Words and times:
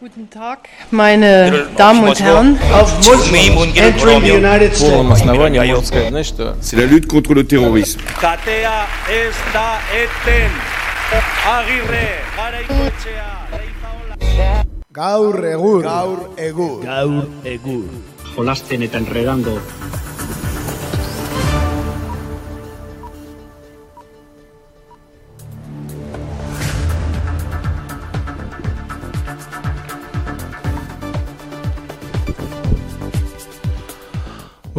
Guten 0.00 0.30
Tag, 0.30 0.68
meine 0.90 1.68
Damen 1.76 2.08
und 2.08 2.18
Herren. 2.18 2.58
Muslims 3.04 3.76
entering 3.76 4.22
the 4.22 4.32
United 4.32 4.74
States. 4.74 6.34
C'est 6.60 6.76
la 6.76 6.86
lutte 6.86 7.06
contre 7.06 7.34
le 7.34 7.46
terrorisme. 7.46 8.00
Katea 8.18 8.86
ez 9.10 9.34
da 9.52 9.78
eten. 9.92 10.50
Agirre, 11.46 12.08
garaikoetxea, 12.36 13.30
leizaola. 13.52 14.64
Gaur 14.90 15.44
egur. 15.44 15.82
Gaur 15.82 16.30
egur. 16.36 16.82
Gaur 16.82 17.26
egur. 17.44 17.84
jolasten 18.36 18.82
eta 18.86 18.98
enredando 18.98 19.58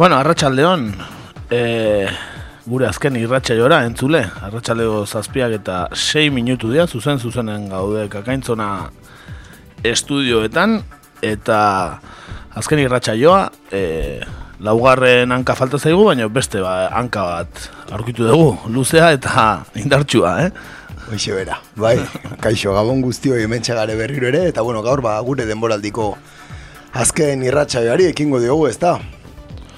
Bueno, 0.02 0.16
arratsaldeon 0.18 0.88
e, 1.46 2.08
gure 2.66 2.88
azken 2.88 3.14
irratsaioa 3.20 3.84
entzule. 3.86 4.24
Arratsaldeo 4.48 5.04
zazpiak 5.06 5.54
eta 5.60 5.76
6 5.94 6.24
minutu 6.34 6.72
dira, 6.72 6.88
zuzen 6.90 7.22
zuzenen 7.22 7.68
gaude 7.70 8.08
kakaintzona 8.10 8.66
estudioetan 9.86 10.74
eta 11.22 11.60
azken 12.58 12.82
irratsaioa 12.82 13.44
e, 13.70 13.84
laugarren 14.58 15.38
hanka 15.38 15.54
falta 15.54 15.78
zaigu, 15.78 16.08
baina 16.10 16.26
beste 16.26 16.66
ba, 16.66 16.74
hanka 16.90 17.22
bat 17.30 17.64
aurkitu 17.94 18.26
dugu, 18.26 18.58
luzea 18.74 19.14
eta 19.14 19.46
indartsua, 19.86 20.36
eh? 20.48 20.52
Hoxe 21.12 21.38
bera, 21.38 21.62
bai, 21.78 22.00
kaixo, 22.42 22.74
gabon 22.74 23.06
guztio 23.06 23.38
hementxe 23.38 23.78
gare 23.78 23.94
berriro 23.94 24.34
ere, 24.34 24.48
eta 24.50 24.66
bueno, 24.66 24.82
gaur 24.82 25.06
ba, 25.06 25.14
gure 25.22 25.46
denboraldiko 25.46 26.16
azken 26.90 27.46
irratsaioari 27.52 28.10
ekingo 28.10 28.42
diogu, 28.42 28.66
ez 28.66 28.80
da? 28.82 28.98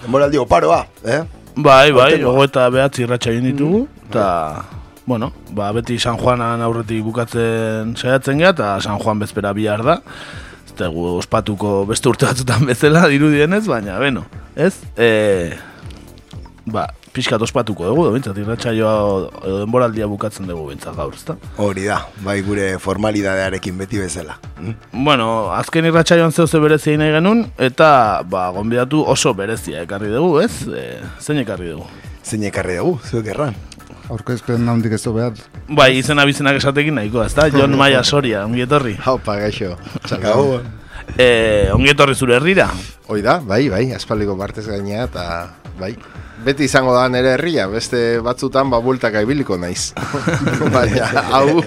Denboraldi 0.05 0.39
oparoa, 0.41 0.85
eh? 1.09 1.23
Bai, 1.57 1.93
bai, 1.95 2.19
gogo 2.21 2.45
eta 2.45 2.67
behatzi 2.73 3.05
irratxa 3.07 3.31
egin 3.33 3.47
ditugu, 3.49 3.85
eta, 4.09 4.25
bueno, 5.09 5.31
ba, 5.57 5.71
beti 5.73 5.97
San 6.03 6.19
Juanan 6.21 6.61
aurretik 6.67 7.05
bukatzen 7.07 7.95
saiatzen 7.97 8.43
geha, 8.43 8.51
eta 8.53 8.75
San 8.85 8.99
Juan 9.01 9.23
bezpera 9.23 9.55
bihar 9.57 9.85
da. 9.87 10.01
Ez 10.67 10.75
dugu 10.77 11.15
ospatuko 11.21 11.85
beste 11.89 12.11
urte 12.11 12.29
batzutan 12.29 12.67
bezala 12.69 13.07
dirudienez, 13.13 13.63
baina, 13.71 13.97
beno, 14.03 14.27
ez? 14.57 14.75
E, 14.99 15.55
ba, 16.67 16.89
pixkat 17.15 17.43
ospatuko 17.47 17.87
dugu, 17.87 18.09
bintzat, 18.15 18.39
irratsaioa 18.43 18.95
edo 19.47 19.59
denboraldia 19.61 20.09
bukatzen 20.11 20.49
dugu 20.51 20.67
bintzat 20.73 20.97
gaur, 20.99 21.15
ezta? 21.15 21.37
Hori 21.63 21.87
da, 21.87 22.01
bai 22.27 22.41
gure 22.47 22.73
formalidadearekin 22.83 23.79
beti 23.79 24.01
bezala. 24.03 24.39
Mm? 24.59 25.05
Bueno, 25.07 25.29
azken 25.55 25.87
irratsaioan 25.91 26.35
zeu 26.35 26.49
ze 26.49 26.61
berezia 26.63 26.99
nahi 26.99 27.15
genuen, 27.15 27.45
eta, 27.59 27.91
ba, 28.31 28.49
gonbidatu 28.57 29.05
oso 29.15 29.35
berezia 29.39 29.85
ekarri 29.87 30.11
dugu, 30.13 30.41
ez? 30.43 30.67
E, 30.67 30.89
zein 31.21 31.43
ekarri 31.45 31.71
dugu? 31.75 31.87
Zein 32.25 32.47
ekarri 32.51 32.81
dugu, 32.81 32.99
zuek 33.11 33.31
erran. 33.35 33.55
Aurkezpen 34.13 34.69
handik 34.69 34.99
ez 34.99 35.03
du 35.05 35.15
behar. 35.15 35.39
Bai, 35.69 35.95
izena 36.01 36.27
bizenak 36.29 36.59
esatekin 36.59 36.99
nahiko, 36.99 37.23
ezta? 37.25 37.47
Jon 37.55 37.79
Maia 37.79 38.03
Soria, 38.05 38.43
ongi 38.49 38.67
etorri. 38.67 38.99
Haupa, 39.07 39.39
gaixo. 39.45 39.77
Gabon. 40.11 40.67
Eh, 41.21 41.71
ongi 41.73 41.93
etorri 41.95 42.19
zure 42.19 42.37
herrira. 42.37 42.69
Hoi 43.09 43.23
da, 43.23 43.39
bai, 43.39 43.69
bai, 43.73 43.87
aspaliko 43.97 44.37
partez 44.41 44.67
gainea, 44.67 45.07
eta 45.07 45.25
bai. 45.79 45.95
Beti 46.43 46.67
izango 46.67 46.93
da 46.97 47.05
nere 47.09 47.37
herria, 47.37 47.69
beste 47.71 48.19
batzutan 48.25 48.71
ba 48.73 48.81
bueltaka 48.83 49.23
ibiliko 49.23 49.57
naiz. 49.61 49.93
Baina, 50.75 51.07
hau, 51.31 51.63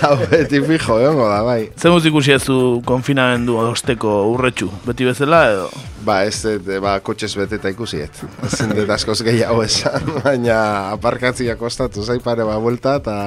hau 0.00 0.14
beti 0.30 0.62
fijo, 0.64 0.96
egongo 1.02 1.28
da, 1.28 1.42
bai. 1.44 1.68
Zer 1.76 1.92
muz 1.92 2.06
ikusi 2.08 2.32
ez 2.32 2.40
du 2.46 2.80
konfinamendu 2.88 3.58
osteko 3.60 4.14
urretxu, 4.32 4.70
beti 4.86 5.06
bezala 5.06 5.42
edo? 5.50 5.68
Ba, 6.06 6.22
ez, 6.26 6.38
dut, 6.42 6.70
ba, 6.82 6.96
kotxez 7.04 7.34
beteta 7.38 7.70
ikusiet. 7.70 8.24
Ezin 8.48 8.72
dut 8.74 8.90
askoz 8.96 9.20
gehiago 9.26 9.62
esan, 9.66 10.08
baina 10.24 10.56
aparkatzia 10.94 11.58
kostatu 11.60 12.02
zai 12.02 12.18
pare 12.24 12.48
ba 12.48 12.56
buelta, 12.62 12.96
eta, 13.02 13.18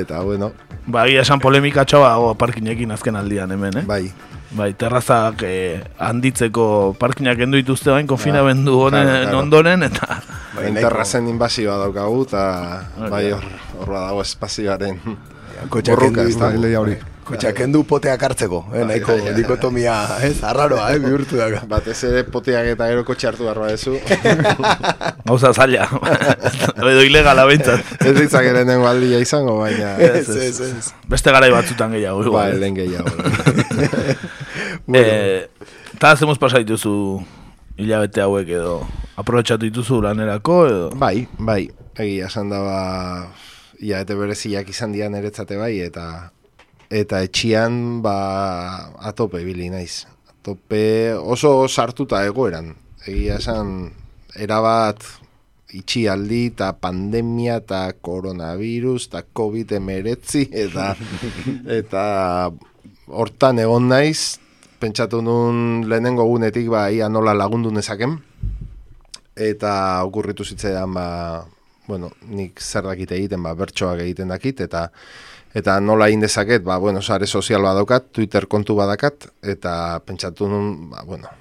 eta, 0.00 0.24
bueno, 0.24 0.54
Ba, 0.88 1.02
egia 1.04 1.20
esan 1.20 1.40
polemika 1.42 1.82
txoa 1.84 2.14
o, 2.16 2.30
parkinekin 2.40 2.94
azken 2.94 3.18
aldian 3.20 3.50
hemen, 3.52 3.82
eh? 3.82 3.84
bai. 3.84 4.06
Bai, 4.50 4.72
terrazak 4.80 5.42
eh, 5.44 5.82
handitzeko 6.00 6.94
parkinak 6.98 7.42
endu 7.44 7.60
dituzte 7.60 7.92
bain 7.92 8.06
konfinamendu 8.08 8.78
honen 8.86 9.04
claro, 9.04 9.24
claro. 9.26 9.40
ondoren, 9.42 9.84
eta... 9.84 10.22
Bai, 10.56 10.70
terrazen 10.72 11.28
inbasioa 11.28 11.76
daukagu, 11.84 12.22
eta 12.24 12.44
Hori 12.96 13.10
bai 13.12 13.24
da. 13.28 13.36
hor, 13.36 13.50
hor 13.76 13.92
badago 13.92 14.24
espazioaren 14.24 14.96
endu, 15.04 16.22
ez 16.24 16.36
da, 16.38 16.50
leia 16.56 16.80
hori. 16.80 16.96
Kotxak 17.28 17.58
endu 17.60 17.82
poteak 17.84 18.22
hartzeko, 18.24 18.62
eh, 18.72 18.86
nahiko 18.88 19.12
bai, 19.12 19.24
bai. 19.26 19.32
dikotomia, 19.36 19.94
ez, 20.24 20.38
arraroa, 20.48 20.86
eh, 20.94 21.00
bihurtu 21.02 21.36
dago. 21.36 21.60
Batez 21.68 21.98
ere 22.08 22.22
poteak 22.24 22.70
eta 22.72 22.88
gero 22.88 23.04
kotxe 23.04 23.28
hartu 23.28 23.44
behar 23.44 23.60
badezu. 23.66 23.98
Gauza 25.28 25.52
zaila, 25.52 25.90
edo 26.94 27.04
ilegala 27.04 27.44
behintzat. 27.50 27.84
ez 28.00 28.14
ditzak 28.16 28.48
ere 28.48 28.64
nengo 28.64 28.88
aldia 28.88 29.20
izango, 29.20 29.58
baina... 29.60 29.92
Ez, 30.00 30.24
ez, 30.30 30.56
ez. 30.70 30.92
Beste 31.08 31.34
garai 31.36 31.52
batzutan 31.52 31.92
gehiago. 31.92 32.24
Ba, 32.32 32.48
eh? 32.48 32.56
lehen 32.62 32.80
gehiago. 32.80 33.12
Eh, 34.88 35.44
eta 35.94 36.14
zemuz 36.16 36.38
pasa 36.40 36.62
dituzu 36.64 37.20
hilabete 37.76 38.22
hauek 38.24 38.48
edo 38.48 38.78
aprobetxatu 39.20 39.66
dituzu 39.66 40.00
lanerako 40.00 40.56
edo... 40.64 40.86
bai, 40.96 41.26
bai, 41.36 41.68
egia 41.92 42.30
esan 42.30 42.48
da 42.48 42.62
ba, 42.64 42.80
hilabete 43.82 44.16
bereziak 44.16 44.70
izan 44.72 44.96
dian 44.96 45.14
eretzate 45.18 45.60
bai, 45.60 45.74
eta 45.84 46.30
eta 46.88 47.20
etxian 47.20 48.00
ba 48.00 48.16
atope 49.10 49.42
ibili 49.44 49.68
naiz. 49.68 50.06
Atope 50.32 51.12
oso 51.20 51.68
sartuta 51.68 52.24
egoeran. 52.24 52.72
Egia 53.04 53.36
esan 53.42 53.90
erabat 54.40 55.04
itxialdi 55.76 56.46
eta 56.54 56.72
pandemia 56.80 57.58
eta 57.60 57.84
coronavirus 58.00 59.10
eta 59.10 59.26
covid 59.36 59.76
emeretzi 59.76 60.48
eta 60.48 60.94
eta 61.80 62.04
hortan 63.12 63.60
egon 63.60 63.90
naiz 63.92 64.38
pentsatu 64.78 65.22
nun 65.22 65.88
lehenengo 65.88 66.24
gunetik 66.24 66.68
ba 66.70 66.88
ia 66.90 67.08
nola 67.08 67.34
lagundu 67.34 67.70
nezaken 67.70 68.18
eta 69.36 70.02
okurritu 70.04 70.44
zitzaidan 70.44 70.94
ba 70.94 71.06
bueno, 71.88 72.12
nik 72.28 72.60
zer 72.60 72.84
dakit 72.84 73.16
egiten, 73.16 73.42
ba, 73.42 73.54
bertsoak 73.56 74.04
egiten 74.04 74.28
dakit, 74.28 74.60
eta 74.60 74.90
eta 75.56 75.78
nola 75.80 76.10
egin 76.12 76.20
dezaket, 76.20 76.62
ba, 76.62 76.76
bueno, 76.78 77.00
sare 77.02 77.26
sozial 77.26 77.64
badaukat, 77.64 78.10
Twitter 78.12 78.46
kontu 78.46 78.76
badakat, 78.76 79.30
eta 79.42 79.72
pentsatu 80.04 80.50
nun, 80.52 80.90
ba, 80.92 81.02
bueno, 81.08 81.32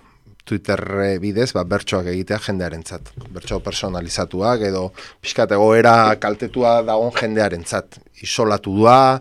Twitter 0.47 0.79
bidez, 1.19 1.49
ba, 1.53 1.65
bertsoak 1.67 2.07
egitea 2.13 2.39
jendearentzat. 2.45 3.11
Bertso 3.35 3.59
personalizatuak, 3.59 4.63
edo 4.69 4.85
pixkat 5.19 5.51
egoera 5.57 6.15
kaltetua 6.23 6.79
dagoen 6.87 7.11
jendearentzat. 7.19 7.99
Isolatu 8.23 8.77
da, 8.85 9.19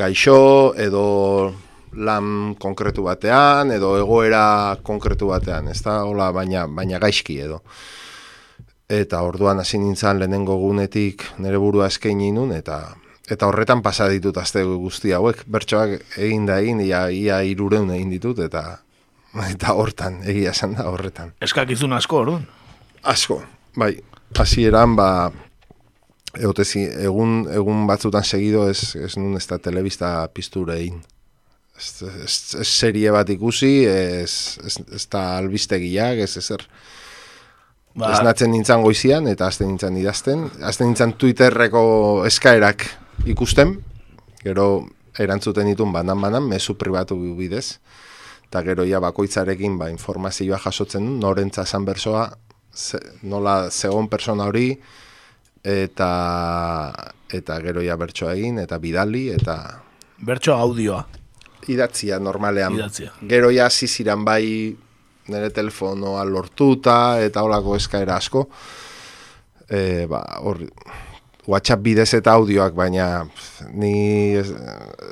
gaixo, 0.00 0.38
edo 0.80 1.04
lan 1.96 2.54
konkretu 2.60 3.04
batean, 3.06 3.70
edo 3.74 3.94
egoera 3.98 4.76
konkretu 4.82 5.30
batean, 5.32 5.68
ez 5.68 5.80
da, 5.82 6.02
hola, 6.04 6.30
baina, 6.32 6.66
baina 6.66 7.00
gaizki 7.02 7.38
edo. 7.44 7.60
Eta 8.90 9.22
orduan 9.24 9.62
hasi 9.62 9.78
nintzen 9.80 10.20
lehenengo 10.20 10.56
gunetik 10.60 11.24
nire 11.40 11.58
burua 11.58 11.88
eskaini 11.88 12.30
nun 12.36 12.52
eta 12.52 12.82
eta 13.30 13.46
horretan 13.48 13.80
pasa 13.82 14.10
ditut 14.12 14.36
aste 14.36 14.60
guzti 14.64 15.14
hauek. 15.16 15.46
Bertsoak 15.48 16.18
egin 16.20 16.44
da 16.46 16.58
egin 16.60 16.82
ia 16.84 17.06
ia 17.08 17.38
300 17.40 17.96
egin 17.96 18.12
ditut 18.12 18.42
eta 18.44 18.64
eta 19.48 19.72
hortan 19.72 20.20
egia 20.28 20.52
esan 20.52 20.76
da 20.76 20.90
horretan. 20.90 21.32
Eskakizun 21.40 21.96
asko, 21.96 22.20
orduan. 22.26 22.46
asko 23.02 23.42
bai. 23.76 23.96
Hasieran 24.38 24.96
ba 24.96 25.30
egotezi 26.34 26.84
egun 27.06 27.44
egun 27.52 27.86
batzutan 27.86 28.24
segido 28.24 28.68
ez 28.68 28.96
ez 28.96 29.16
nun 29.16 29.36
ez 29.36 29.46
da 29.46 29.58
telebista 29.58 30.28
pizture 30.34 30.76
egin 30.78 31.02
ez, 31.78 31.88
ez, 32.24 32.36
ez 32.60 32.68
serie 32.68 33.10
bat 33.14 33.28
ikusi 33.28 33.84
ez, 33.88 34.58
ez, 34.64 34.78
ez 34.94 35.06
da 35.10 35.24
albistegiak 35.38 36.22
ez 36.26 36.36
ezer 36.42 36.68
Ba, 37.94 38.08
Esnatzen 38.10 38.50
nintzen 38.50 38.82
goizian 38.82 39.28
eta 39.30 39.46
azten 39.46 39.68
nintzen 39.70 39.94
idazten. 40.00 40.48
Azten 40.66 40.88
nintzen 40.90 41.12
Twitterreko 41.14 41.82
eskaerak 42.26 42.82
ikusten, 43.30 43.76
gero 44.42 44.66
erantzuten 45.14 45.70
ditun 45.70 45.92
banan-banan, 45.94 46.42
mezu 46.50 46.74
pribatu 46.74 47.14
bidez. 47.38 47.78
Eta 48.48 48.64
gero 48.66 48.82
ja 48.88 48.98
bakoitzarekin 48.98 49.78
ba, 49.78 49.92
informazioa 49.94 50.58
jasotzen 50.66 51.06
du, 51.06 51.14
norentza 51.22 51.62
esan 51.62 51.86
bersoa, 51.86 52.26
ze, 52.74 52.98
nola 53.22 53.70
zegon 53.70 54.10
persona 54.10 54.50
hori, 54.50 54.72
eta 55.62 56.10
eta 57.34 57.60
gero 57.62 57.82
ja 57.82 57.94
bertsoa 57.98 58.34
egin, 58.34 58.58
eta 58.58 58.82
bidali, 58.82 59.28
eta 59.38 59.58
bertso 60.18 60.58
audioa. 60.58 61.04
Idatzia 61.68 62.18
normalean. 62.20 62.78
Idatzia. 62.78 63.12
Gero 63.28 63.50
ja 63.54 63.68
ziziran 63.70 64.24
bai 64.24 64.74
nire 65.28 65.50
telefonoa 65.50 66.24
lortuta 66.28 67.18
eta 67.24 67.42
holako 67.44 67.76
eskaera 67.78 68.18
asko. 68.20 68.44
E, 69.68 70.04
ba, 70.10 70.20
hor, 70.44 70.60
WhatsApp 71.48 71.82
bidez 71.84 72.08
eta 72.16 72.32
audioak, 72.38 72.72
baina 72.76 73.26
ni 73.76 74.34
ez, 74.40 74.48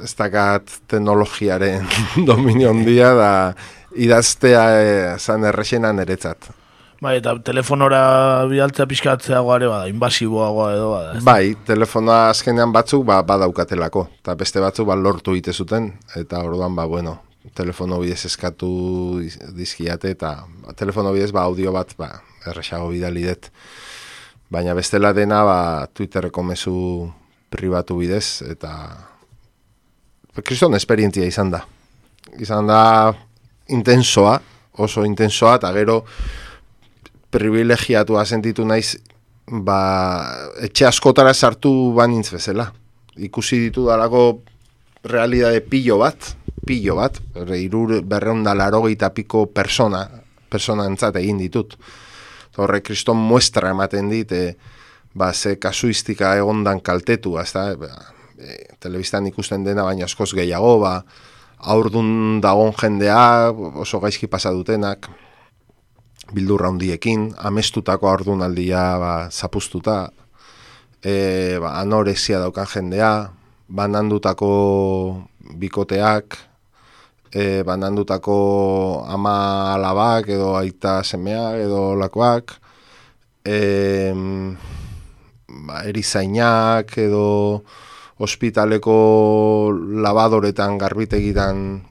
ez 0.02 0.12
dakat 0.16 0.78
teknologiaren 0.88 1.88
dominio 2.30 2.72
handia 2.72 3.12
da 3.16 3.30
idaztea 3.92 4.64
e, 4.80 4.90
zan 5.18 5.44
errexena 5.48 5.92
niretzat. 5.96 6.52
Bai, 7.02 7.16
eta 7.18 7.32
telefonora 7.42 8.00
bialtzea 8.46 8.84
pixkatzea 8.86 9.40
guare 9.42 9.66
bada, 9.66 9.88
invasiboagoa 9.90 10.66
edo 10.76 10.90
bada. 10.92 11.14
Bai, 11.26 11.56
telefonoa 11.66 12.28
azkenean 12.30 12.70
batzuk 12.70 13.02
ba, 13.08 13.16
badaukatelako, 13.26 14.04
eta 14.20 14.36
beste 14.38 14.60
batzuk 14.62 14.86
ba, 14.86 14.94
lortu 14.94 15.34
ite 15.34 15.50
zuten, 15.50 15.88
eta 16.20 16.38
orduan, 16.46 16.76
ba, 16.78 16.84
bueno, 16.86 17.16
telefono 17.58 17.98
bidez 17.98 18.20
eskatu 18.28 18.68
dizkiate, 19.56 20.12
eta 20.14 20.30
ba, 20.60 20.76
telefono 20.78 21.10
bidez 21.16 21.32
ba, 21.34 21.42
audio 21.50 21.72
bat 21.74 21.90
ba, 21.98 22.12
erresago 22.46 22.92
bidali 22.92 23.26
dut. 23.26 23.50
Baina 24.52 24.76
bestela 24.78 25.10
dena 25.16 25.42
ba, 25.48 25.58
Twitterreko 25.90 26.46
mezu 26.46 26.76
pribatu 27.50 27.98
bidez, 27.98 28.44
eta 28.46 28.76
kriston 30.38 30.78
esperientzia 30.78 31.26
izan 31.26 31.50
da. 31.50 31.64
Izan 32.38 32.70
da 32.70 33.10
intensoa, 33.74 34.38
oso 34.78 35.02
intensoa, 35.08 35.58
eta 35.58 35.74
gero 35.74 36.04
privilegiatu 37.32 38.20
sentitu 38.24 38.64
naiz 38.68 38.96
ba, 39.48 39.78
etxe 40.62 40.86
askotara 40.86 41.34
sartu 41.34 41.92
banintz 41.96 42.30
bezala. 42.32 42.70
Ikusi 43.16 43.58
ditu 43.66 43.86
dalako 43.88 44.42
realidade 45.04 45.60
pillo 45.68 45.98
bat, 46.00 46.34
pillo 46.66 46.96
bat, 46.96 47.18
irur 47.58 48.00
berreunda 48.02 48.54
laro 48.54 48.82
piko 49.14 49.46
persona, 49.46 50.08
persona 50.48 50.86
entzat 50.86 51.16
egin 51.16 51.38
ditut. 51.38 51.76
Horre, 52.56 52.82
kriston 52.82 53.16
muestra 53.16 53.70
ematen 53.70 54.08
dit, 54.08 54.32
e, 54.32 54.56
ba, 55.14 55.32
ze 55.32 55.56
kasuistika 55.56 56.36
egondan 56.36 56.80
kaltetu, 56.80 57.38
ez 57.38 57.52
da, 57.52 57.74
ba, 57.76 57.88
e, 58.38 58.76
telebistan 58.80 59.26
ikusten 59.26 59.64
dena 59.64 59.84
baina 59.84 60.04
askoz 60.04 60.32
gehiago, 60.34 60.78
ba, 60.80 61.02
aurdun 61.58 62.40
dagon 62.40 62.72
jendea, 62.76 63.50
oso 63.52 64.00
gaizki 64.00 64.26
pasadutenak, 64.26 65.08
bildurra 66.32 66.70
hundiekin, 66.72 67.32
amestutako 67.36 68.08
ardunaldia 68.08 68.82
ba, 68.98 69.12
zapustuta, 69.30 70.10
e, 71.04 71.58
ba, 71.60 71.76
anorexia 71.80 72.40
daukan 72.40 72.66
jendea, 72.66 73.12
banandutako 73.68 74.50
bikoteak, 75.60 76.38
e, 77.32 77.62
banandutako 77.68 78.38
ama 79.08 79.74
alabak 79.76 80.32
edo 80.32 80.56
aita 80.56 81.02
semea 81.04 81.52
edo 81.60 81.92
lakoak, 82.00 82.56
e, 83.44 84.12
ba, 85.48 85.84
erizainak 85.84 86.96
edo 86.96 87.62
ospitaleko 88.22 88.96
labadoretan 90.04 90.78
garbitegitan 90.78 91.82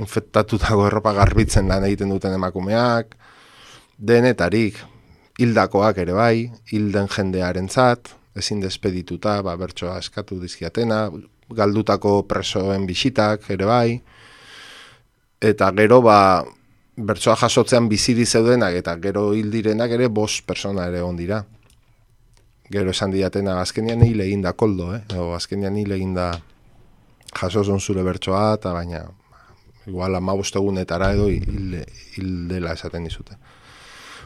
infektatutako 0.00 0.86
erropa 0.88 1.12
garbitzen 1.16 1.68
lan 1.68 1.84
egiten 1.88 2.12
duten 2.12 2.34
emakumeak, 2.36 3.16
denetarik, 3.98 4.78
hildakoak 5.40 6.00
ere 6.02 6.16
bai, 6.16 6.36
hilden 6.72 7.08
jendearen 7.12 7.68
zat, 7.68 8.14
ezin 8.36 8.62
despedituta, 8.62 9.40
ba, 9.44 9.56
bertsoa 9.60 9.98
eskatu 10.00 10.40
dizkiatena, 10.40 11.04
galdutako 11.56 12.22
presoen 12.30 12.86
bisitak 12.88 13.48
ere 13.52 13.68
bai, 13.68 14.00
eta 15.40 15.70
gero, 15.76 16.00
ba, 16.04 16.18
bertsoa 17.00 17.36
jasotzean 17.40 17.88
biziri 17.88 18.26
zeudenak, 18.26 18.76
eta 18.80 18.96
gero 19.02 19.30
hildirenak 19.36 19.96
ere 19.96 20.08
bos 20.08 20.40
persona 20.46 20.86
ere 20.90 21.02
ondira. 21.04 21.42
Gero 22.70 22.92
esan 22.94 23.10
diatena, 23.10 23.58
azkenian 23.60 24.04
hile 24.06 24.28
da 24.42 24.52
koldo, 24.52 24.92
eh? 24.94 25.02
O, 25.18 25.32
azkenian 25.34 25.76
hile 25.76 25.98
da 26.14 26.30
jasozon 27.34 27.80
zure 27.80 28.02
bertsoa, 28.06 28.54
eta 28.54 28.72
baina, 28.72 29.08
igual 29.86 30.14
ama 30.14 30.34
egunetara 30.34 31.12
edo 31.12 31.28
hil, 31.28 31.84
hil 32.16 32.48
dela 32.48 32.72
esaten 32.72 33.04
dizute. 33.04 33.36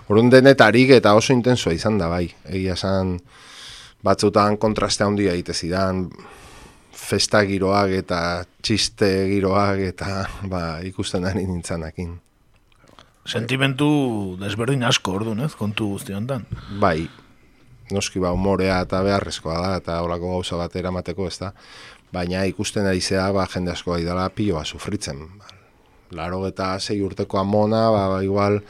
Horren 0.08 0.30
denetarik 0.30 0.90
eta 0.90 1.14
oso 1.14 1.32
intensoa 1.32 1.72
izan 1.72 1.98
da 1.98 2.08
bai. 2.08 2.28
Egia 2.44 2.74
esan 2.74 3.18
batzutan 4.04 4.58
kontraste 4.60 5.04
handia 5.04 5.32
egite 5.32 5.54
zidan 5.54 6.10
festa 6.94 7.42
giroak 7.44 7.92
eta 7.98 8.20
txiste 8.62 9.10
giroak 9.32 9.80
eta 9.90 10.26
ba, 10.52 10.80
ikusten 10.84 11.24
ari 11.24 11.46
nintzanakin. 11.46 12.14
Sentimentu 13.24 14.36
desberdin 14.36 14.84
asko 14.84 15.14
ordu, 15.16 15.32
ez, 15.40 15.54
kontu 15.56 15.94
guzti 15.94 16.12
honetan. 16.12 16.44
Bai, 16.80 17.06
noski 17.92 18.20
ba, 18.20 18.34
humorea 18.36 18.82
eta 18.84 19.00
beharrezkoa 19.04 19.56
da, 19.62 19.70
eta 19.80 20.00
holako 20.04 20.34
gauza 20.34 20.58
bat 20.60 20.76
eramateko, 20.76 21.28
ez 21.32 21.38
da. 21.40 21.52
Baina 22.14 22.44
ikusten 22.46 22.86
ari 22.86 23.02
zea, 23.02 23.26
ba, 23.34 23.46
jende 23.50 23.72
asko 23.74 23.98
da 23.98 24.28
piloa 24.30 24.64
sufritzen 24.64 25.26
laro 26.14 26.44
eta 26.46 26.78
zei 26.78 27.00
urteko 27.02 27.38
amona, 27.40 27.88
ba, 27.90 28.08
ba, 28.12 28.22
igual, 28.22 28.60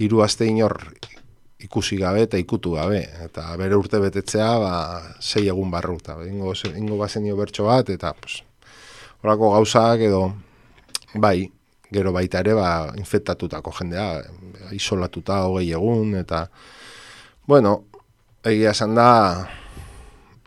hiru 0.00 0.22
aste 0.24 0.46
inor 0.48 0.78
ikusi 1.64 1.96
gabe 2.00 2.24
eta 2.26 2.40
ikutu 2.40 2.74
gabe. 2.76 3.02
Eta 3.24 3.46
bere 3.60 3.76
urte 3.76 4.00
betetzea, 4.02 4.50
ba, 4.60 4.74
zei 5.20 5.46
egun 5.48 5.70
barru. 5.72 5.98
Eta 6.00 6.18
ingo, 6.28 6.54
ingo 6.74 6.98
bazenio 7.00 7.36
bertso 7.36 7.68
bat, 7.68 7.90
eta 7.90 8.14
pues, 8.20 8.42
horako 9.22 9.54
gauzak 9.56 10.04
edo, 10.08 10.24
bai, 11.14 11.50
gero 11.94 12.12
baita 12.12 12.40
ere, 12.44 12.56
ba, 12.58 12.70
infektatutako 13.00 13.74
jendea, 13.80 14.08
isolatuta 14.76 15.44
hogei 15.48 15.70
egun, 15.72 16.16
eta, 16.20 16.46
bueno, 17.46 17.76
egia 18.44 18.72
esan 18.74 18.96
da, 18.98 19.10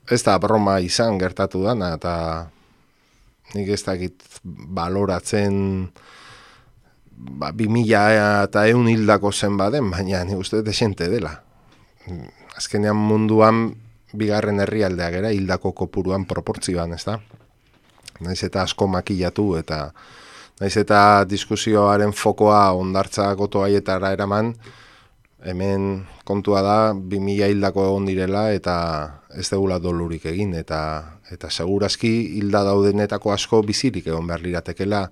ez 0.10 0.22
da 0.24 0.38
broma 0.40 0.80
izan 0.84 1.18
gertatu 1.20 1.64
dana, 1.66 1.94
eta 1.98 2.14
nik 3.56 3.72
ez 3.76 3.82
dakit 3.84 4.24
baloratzen, 4.44 5.90
ba, 7.40 7.52
bi 7.52 7.68
mila 7.72 8.06
eta 8.46 8.68
eun 8.72 8.88
hildako 8.92 9.32
zen 9.32 9.58
baden, 9.60 9.92
baina 9.92 10.24
ni 10.24 10.36
uste 10.36 10.62
desente 10.64 11.10
dela. 11.12 11.34
Azkenean 12.58 12.98
munduan 12.98 13.68
bigarren 14.18 14.62
herrialdea 14.64 15.10
gera 15.12 15.34
hildako 15.36 15.74
kopuruan 15.84 16.26
proportzioan, 16.26 16.96
ez 16.96 17.04
da? 17.06 17.20
Naiz 18.24 18.40
eta 18.48 18.64
asko 18.64 18.88
makillatu 18.90 19.52
eta 19.60 19.92
naiz 20.62 20.74
eta 20.80 21.00
diskusioaren 21.30 22.16
fokoa 22.16 22.72
ondartza 22.74 23.28
goto 23.38 23.62
haietara 23.62 24.12
eraman, 24.16 24.56
hemen 25.46 26.08
kontua 26.26 26.62
da, 26.66 26.94
bi 26.94 27.20
mila 27.22 27.48
hildako 27.50 27.86
egon 27.86 28.08
direla 28.10 28.48
eta 28.54 28.76
ez 29.38 29.48
degula 29.50 29.80
dolurik 29.80 30.26
egin, 30.26 30.56
eta 30.58 30.80
eta 31.32 31.50
segurazki 31.52 32.40
hilda 32.40 32.64
daudenetako 32.64 33.34
asko 33.34 33.62
bizirik 33.68 34.08
egon 34.08 34.28
behar 34.28 34.42
liratekela, 34.42 35.04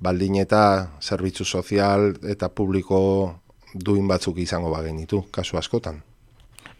baldin 0.00 0.38
eta 0.40 0.62
zerbitzu 1.02 1.44
sozial 1.44 2.14
eta 2.22 2.48
publiko 2.48 3.00
duin 3.74 4.08
batzuk 4.08 4.38
izango 4.38 4.70
bagenitu, 4.72 5.24
kasu 5.30 5.58
askotan. 5.58 6.00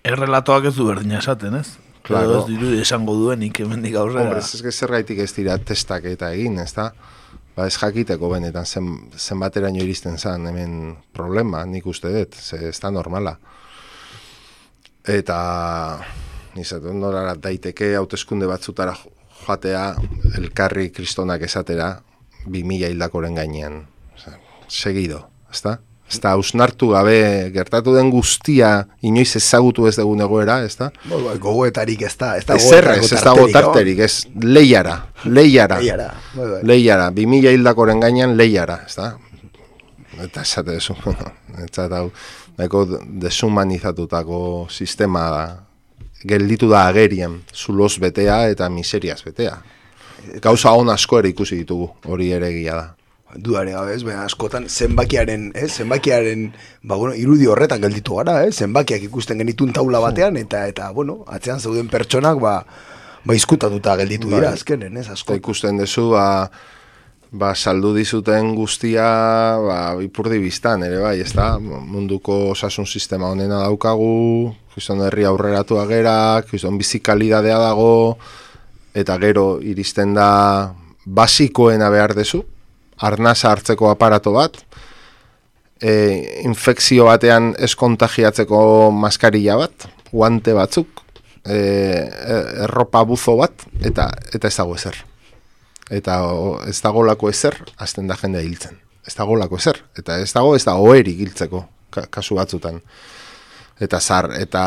Errelatoak 0.04 0.70
ez 0.70 0.75
du 0.76 0.87
berdina 0.88 1.18
esaten, 1.18 1.54
ez? 1.60 1.76
Claro. 2.02 2.40
Ez 2.40 2.46
diru 2.49 2.72
esango 2.80 3.14
duenik 3.18 3.60
hemendik 3.60 3.96
aurrera. 4.00 4.30
Hombre, 4.30 4.40
ez 4.40 4.64
ez 4.64 4.75
zergaitik 4.75 5.18
ez 5.20 5.32
dira 5.37 5.58
testak 5.58 6.06
eta 6.08 6.32
egin, 6.32 6.56
ez 6.62 6.72
da? 6.75 6.90
Ba, 7.57 7.66
ez 7.66 7.76
jakiteko 7.76 8.30
benetan 8.30 8.66
zen, 8.66 8.88
zenbateraino 9.16 9.83
iristen 9.83 10.19
zen 10.19 10.47
hemen 10.47 10.97
problema, 11.12 11.64
nik 11.66 11.87
uste 11.87 12.12
dut, 12.14 12.35
ze 12.35 12.69
ez 12.71 12.78
da 12.80 12.90
normala. 12.95 13.37
Eta, 15.07 15.38
nizaten 16.54 17.00
norara 17.00 17.35
daiteke 17.35 17.95
hauteskunde 17.97 18.47
batzutara 18.50 18.95
joatea 19.40 19.85
elkarri 20.38 20.90
kristonak 20.95 21.42
esatera, 21.42 21.95
bi 22.47 22.62
mila 22.64 22.88
hildakoren 22.88 23.35
gainean. 23.35 23.87
segido, 24.71 25.25
ezta? 25.50 25.80
Ez 26.10 26.18
da, 26.18 26.32
ausnartu 26.34 26.90
gabe 26.90 27.18
gertatu 27.54 27.94
den 27.94 28.10
guztia 28.10 28.70
inoiz 29.06 29.28
ezagutu 29.38 29.86
ez 29.86 29.94
dugun 29.98 30.24
egoera, 30.24 30.58
ez 30.66 30.74
da? 30.78 30.90
Bai, 31.04 31.20
bai, 31.22 31.36
gogoetarik 31.42 32.02
ez 32.08 32.14
da. 32.18 32.32
Ez 32.40 32.66
errez, 32.74 33.12
ez 33.12 33.22
da 33.22 33.34
gotarterik, 33.38 34.02
ez 34.06 34.26
leiara, 34.42 34.96
leiara. 35.24 35.78
Leiara, 35.78 36.10
bai. 36.34 36.60
Leiara, 36.66 37.08
bi 37.14 37.26
mila 37.30 37.54
hildakoren 37.54 38.02
gainean 38.02 38.36
leiara, 38.38 38.80
ez 38.88 38.96
da? 38.98 39.12
Eta 40.20 40.42
esate 40.42 40.74
desu, 40.74 40.98
ez 41.64 41.72
da, 41.78 42.04
daiko 42.58 42.84
desumanizatutako 43.22 44.40
sistema 44.70 45.26
da, 45.30 45.44
gelditu 46.26 46.68
da 46.68 46.88
agerian, 46.90 47.38
zuloz 47.54 47.94
betea 48.02 48.42
eta 48.52 48.68
miseriaz 48.68 49.22
betea 49.24 49.60
gauza 50.42 50.72
on 50.72 50.90
asko 50.90 51.18
ere 51.20 51.30
ikusi 51.32 51.60
ditugu, 51.62 51.88
hori 52.06 52.30
ere 52.32 52.50
egia 52.52 52.76
da. 52.76 52.86
Dudare 53.37 53.72
gabe 53.76 53.94
ez, 53.94 54.02
baina 54.02 54.25
askotan 54.26 54.66
zenbakiaren, 54.68 55.50
eh, 55.54 55.68
zenbakiaren, 55.68 56.49
ba, 56.82 56.96
bueno, 56.96 57.14
irudi 57.14 57.46
horretan 57.46 57.80
gelditu 57.80 58.16
gara, 58.18 58.40
eh, 58.44 58.50
zenbakiak 58.52 59.02
ikusten 59.06 59.38
genitun 59.38 59.72
taula 59.72 60.00
batean, 60.02 60.37
eta, 60.37 60.66
eta, 60.66 60.90
bueno, 60.90 61.20
atzean 61.28 61.60
zeuden 61.60 61.88
pertsonak, 61.88 62.40
ba, 62.42 62.64
ba 63.25 63.34
izkutatuta 63.34 63.96
gelditu 64.02 64.28
dira, 64.28 64.49
bai. 64.49 64.58
azkenen, 64.58 64.96
ez, 64.96 65.08
asko. 65.14 65.34
ikusten 65.38 65.78
dezu, 65.78 66.08
ba, 66.10 66.50
ba, 67.30 67.54
saldu 67.54 67.94
dizuten 67.94 68.54
guztia, 68.58 69.06
ba, 69.62 69.80
ipurdi 70.02 70.40
biztan, 70.42 70.82
ere 70.82 70.99
bai, 70.99 71.20
ez 71.22 71.32
da, 71.32 71.52
munduko 71.60 72.50
osasun 72.50 72.87
sistema 72.87 73.30
honena 73.30 73.62
daukagu, 73.62 74.54
kriston 74.75 75.02
herri 75.06 75.26
aurreratu 75.28 75.78
agera, 75.78 76.42
kriston 76.49 76.78
bizikalidadea 76.78 77.58
dago, 77.62 78.18
eta 78.94 79.16
gero 79.22 79.60
iristen 79.62 80.14
da 80.18 80.30
basikoena 81.06 81.90
behar 81.90 82.14
dezu, 82.18 82.42
arnasa 83.00 83.50
hartzeko 83.52 83.90
aparato 83.90 84.33
bat, 84.37 84.59
e, 85.80 85.92
infekzio 86.45 87.07
batean 87.09 87.54
eskontagiatzeko 87.59 88.62
maskarilla 88.95 89.57
bat, 89.61 89.88
guante 90.12 90.54
batzuk, 90.57 91.04
e, 91.45 91.57
e, 91.57 92.40
erropa 92.66 93.04
buzo 93.09 93.37
bat, 93.40 93.66
eta 93.80 94.11
eta 94.35 94.49
ez 94.49 94.57
dago 94.57 94.76
ezer. 94.76 95.00
Eta 95.90 96.21
ez 96.71 96.78
dago 96.85 97.02
lako 97.07 97.30
ezer, 97.33 97.57
azten 97.83 98.07
da 98.11 98.19
jendea 98.21 98.45
hiltzen. 98.47 98.76
Ez 99.07 99.16
dago 99.16 99.35
lako 99.38 99.59
ezer, 99.59 99.80
eta 99.99 100.21
ez 100.23 100.30
dago 100.33 100.54
ez 100.54 100.62
da 100.64 100.76
oeri 100.78 101.16
hiltzeko, 101.23 101.64
kasu 101.90 102.37
batzutan 102.38 102.78
eta 103.80 103.99
zar, 104.00 104.28
eta, 104.37 104.62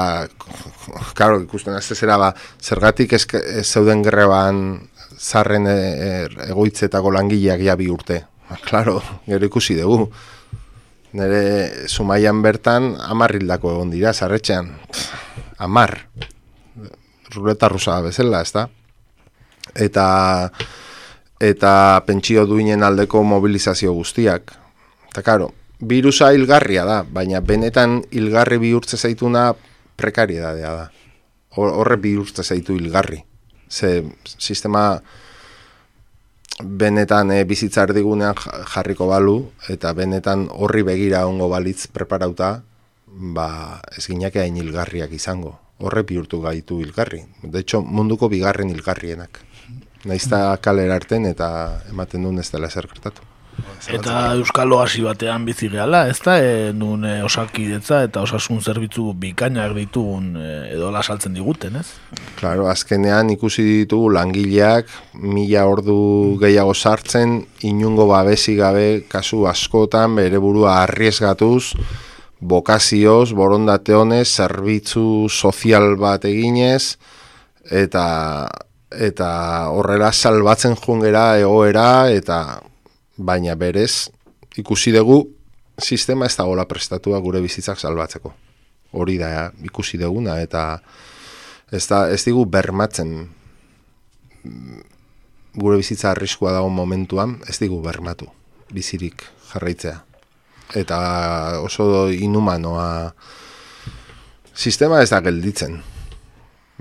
karo, 1.13 1.37
ikusten 1.43 1.75
azte 1.77 1.95
zera, 1.95 2.17
ba, 2.17 2.31
zergatik 2.61 3.13
ez, 3.13 3.21
zeuden 3.61 4.01
greban 4.05 4.63
zarren 5.19 5.67
e, 5.67 5.73
e, 5.73 6.11
egoitzetako 6.49 7.11
langileak 7.13 7.61
ja 7.61 7.75
bi 7.79 7.89
urte. 7.91 8.23
Ba, 8.49 8.57
klaro, 8.61 9.01
gero 9.27 9.49
ikusi 9.49 9.77
dugu. 9.79 10.09
Nere 11.13 11.87
sumaian 11.87 12.41
bertan 12.41 12.93
amarrildako 12.97 13.75
egon 13.75 13.91
dira, 13.93 14.13
zarretxean. 14.13 14.71
Amar. 15.61 15.97
Ruleta 17.33 17.69
rusa 17.69 17.99
bezala, 18.01 18.41
ez 18.41 18.53
da? 18.53 18.67
Eta, 19.73 20.05
eta 21.41 21.73
pentsio 22.05 22.45
duinen 22.49 22.83
aldeko 22.83 23.23
mobilizazio 23.23 23.93
guztiak. 23.93 24.53
Eta 25.09 25.21
karo, 25.25 25.51
virusa 25.81 26.31
hilgarria 26.33 26.85
da, 26.85 27.01
baina 27.03 27.41
benetan 27.41 28.01
hilgarri 28.11 28.59
bihurtze 28.61 28.97
zaituna 28.97 29.51
prekariedadea 29.97 30.73
da. 30.73 30.89
Horre 31.57 31.97
bihurtze 32.01 32.43
zaitu 32.43 32.77
hilgarri. 32.77 33.21
Ze 33.73 34.03
sistema 34.37 35.01
benetan 36.61 37.31
e, 37.33 37.43
bizitza 37.49 37.87
erdigunean 37.87 38.37
jarriko 38.75 39.07
balu, 39.09 39.37
eta 39.73 39.93
benetan 39.97 40.45
horri 40.53 40.85
begira 40.85 41.25
ongo 41.25 41.49
balitz 41.49 41.87
preparauta, 41.87 42.53
ba 43.07 43.81
ez 43.97 44.05
ginak 44.05 44.37
egin 44.37 44.61
hilgarriak 44.61 45.11
izango. 45.17 45.57
Horre 45.83 46.05
bihurtu 46.07 46.39
gaitu 46.41 46.79
hilgarri. 46.83 47.23
De 47.41 47.59
hecho, 47.59 47.81
munduko 47.81 48.29
bigarren 48.29 48.69
hilgarrienak. 48.69 49.41
Naizta 50.05 50.45
kalera 50.61 50.95
arten 51.01 51.25
eta 51.25 51.49
ematen 51.89 52.23
duen 52.23 52.39
ez 52.39 52.49
dela 52.53 52.69
zer 52.69 52.87
gertatu. 52.91 53.32
Eta 53.93 54.33
Euskal 54.37 54.71
Oasi 54.71 55.01
batean 55.03 55.43
bizi 55.43 55.67
gehala, 55.71 56.05
ez 56.07 56.19
da, 56.23 56.37
e, 56.39 56.71
nun 56.75 57.03
e, 57.03 57.17
osakidetza 57.25 57.99
eta 58.07 58.23
osasun 58.23 58.61
zerbitzu 58.63 59.09
bikainak 59.19 59.75
ditugun 59.75 60.37
e, 60.39 60.51
edo 60.71 60.91
lasaltzen 60.93 61.35
diguten, 61.35 61.75
ez? 61.81 61.89
Claro, 62.39 62.69
azkenean 62.71 63.33
ikusi 63.35 63.65
ditugu 63.83 64.13
langileak 64.15 64.87
mila 65.19 65.65
ordu 65.67 65.97
gehiago 66.41 66.73
sartzen, 66.73 67.41
inungo 67.67 68.07
babesi 68.07 68.55
gabe 68.55 69.03
kasu 69.11 69.43
askotan 69.51 70.15
bere 70.15 70.39
burua 70.39 70.79
arriesgatuz, 70.85 71.73
bokazioz, 72.39 73.31
borondate 73.35 73.95
honez, 73.95 74.27
zerbitzu 74.31 75.27
sozial 75.29 75.95
bat 75.99 76.25
eginez, 76.27 76.97
eta 77.71 78.05
eta 78.93 79.29
horrela 79.73 80.11
salbatzen 80.13 80.75
jungera 80.77 81.39
egoera, 81.41 82.11
eta 82.13 82.61
baina 83.17 83.55
berez 83.55 84.09
ikusi 84.57 84.93
dugu 84.93 85.27
sistema 85.81 86.25
ez 86.25 86.35
dagoela 86.37 86.65
prestatua 86.69 87.19
gure 87.19 87.41
bizitzak 87.41 87.79
salbatzeko. 87.79 88.33
Hori 88.93 89.17
da 89.17 89.51
ikusi 89.65 89.97
duguna 89.97 90.39
eta 90.41 90.79
ez, 91.71 91.87
da, 91.87 92.07
ez 92.13 92.21
digu 92.25 92.45
bermatzen 92.45 93.29
gure 95.53 95.77
bizitza 95.77 96.11
arriskua 96.11 96.53
dago 96.53 96.69
momentuan, 96.69 97.39
ez 97.49 97.57
digu 97.61 97.81
bermatu 97.81 98.29
bizirik 98.73 99.25
jarraitzea. 99.51 100.03
Eta 100.77 100.99
oso 101.61 102.09
inumanoa 102.09 103.13
sistema 104.53 105.01
ez 105.01 105.09
da 105.09 105.21
gelditzen. 105.21 105.81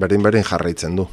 Berdin 0.01 0.23
berdin 0.25 0.45
jarraitzen 0.45 0.97
du 0.97 1.09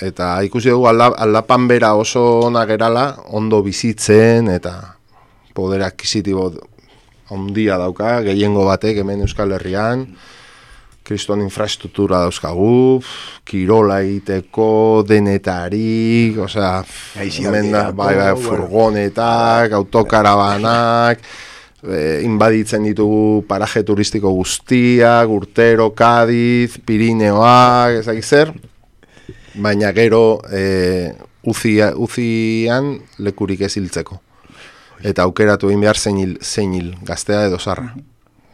eta 0.00 0.40
ikusi 0.46 0.72
dugu 0.72 0.88
aldapan 0.88 1.68
bera 1.68 1.94
oso 1.94 2.48
ona 2.48 2.64
gerala, 2.66 3.16
ondo 3.28 3.62
bizitzen 3.62 4.48
eta 4.48 4.96
poder 5.54 5.82
akizitibo 5.84 6.50
ondia 7.32 7.78
dauka, 7.80 8.20
gehiengo 8.26 8.64
batek 8.68 9.02
hemen 9.02 9.24
Euskal 9.24 9.52
Herrian, 9.56 10.06
kriston 11.02 11.42
infrastruktura 11.42 12.20
dauzkagu, 12.22 13.02
kirola 13.48 14.00
egiteko, 14.04 15.02
denetarik, 15.08 16.38
osea, 16.44 16.82
bai, 17.16 17.92
bai, 17.96 18.34
furgonetak, 18.38 19.74
autokarabanak, 19.80 21.24
e, 21.82 22.20
inbaditzen 22.26 22.86
ditugu 22.86 23.42
paraje 23.48 23.82
turistiko 23.86 24.32
guztiak, 24.36 25.32
urtero, 25.32 25.90
Kadiz, 25.96 26.78
Pirineoak, 26.86 27.98
ezak 28.02 28.22
zer, 28.22 28.54
baina 29.54 29.92
gero 29.92 30.40
e, 30.50 31.12
uzia, 31.42 31.92
uzian 31.96 32.94
lekurik 33.18 33.60
ez 33.66 33.74
hiltzeko. 33.76 34.20
Eta 35.02 35.26
aukeratu 35.26 35.70
egin 35.70 35.82
behar 35.82 35.98
zein 35.98 36.18
hil, 36.22 36.38
zein 36.42 36.74
hil 36.76 36.92
gaztea 37.02 37.46
edo 37.48 37.58
zarra. 37.58 37.92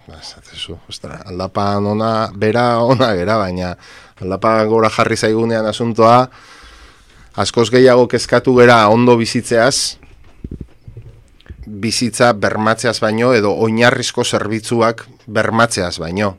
Zatezu, 0.08 0.78
ostra, 0.88 1.18
aldapan 1.28 1.84
ona, 1.86 2.12
bera 2.32 2.80
ona 2.80 3.12
gera, 3.14 3.36
baina 3.36 3.74
aldapan 4.22 4.68
gora 4.70 4.88
jarri 4.90 5.18
zaigunean 5.20 5.68
asuntoa, 5.68 6.30
askoz 7.36 7.68
gehiago 7.70 8.06
kezkatu 8.08 8.56
gera 8.56 8.80
ondo 8.88 9.18
bizitzeaz, 9.20 9.98
bizitza 11.68 12.32
bermatzeaz 12.32 12.96
baino, 13.04 13.34
edo 13.36 13.52
oinarrizko 13.52 14.24
zerbitzuak 14.24 15.04
bermatzeaz 15.26 15.98
baino. 16.00 16.38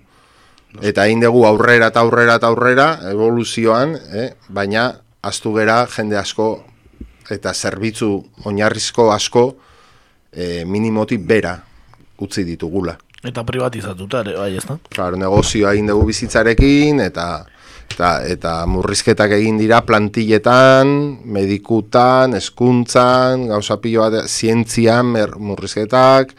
Eta 0.78 1.08
egin 1.10 1.24
dugu 1.24 1.46
aurrera 1.50 1.90
eta 1.90 2.04
aurrera 2.04 2.36
eta 2.38 2.48
aurrera, 2.48 2.90
evoluzioan, 3.10 3.96
eh? 4.14 4.30
baina 4.54 4.92
astu 5.26 5.56
gera 5.58 5.82
jende 5.90 6.18
asko 6.20 6.50
eta 7.30 7.54
zerbitzu 7.54 8.12
oinarrizko 8.46 9.10
asko 9.14 9.44
eh, 10.32 10.66
minimoti 10.66 11.18
bera 11.18 11.58
utzi 12.22 12.46
ditugula. 12.46 12.96
Eta 13.26 13.44
privatizatuta 13.44 14.22
ere, 14.24 14.36
bai 14.38 14.54
ez 14.56 14.66
da? 14.68 14.78
Claro, 14.94 15.18
negozioa 15.20 15.74
egin 15.74 15.90
dugu 15.90 16.06
bizitzarekin 16.14 17.02
eta 17.04 17.26
eta, 17.90 18.12
eta 18.30 18.54
murrizketak 18.70 19.34
egin 19.40 19.58
dira 19.60 19.82
plantilletan, 19.86 20.94
medikutan, 21.26 22.38
eskuntzan, 22.38 23.50
gauza 23.50 23.80
piloa, 23.82 24.24
zientzian 24.28 25.12
murrizketak, 25.36 26.32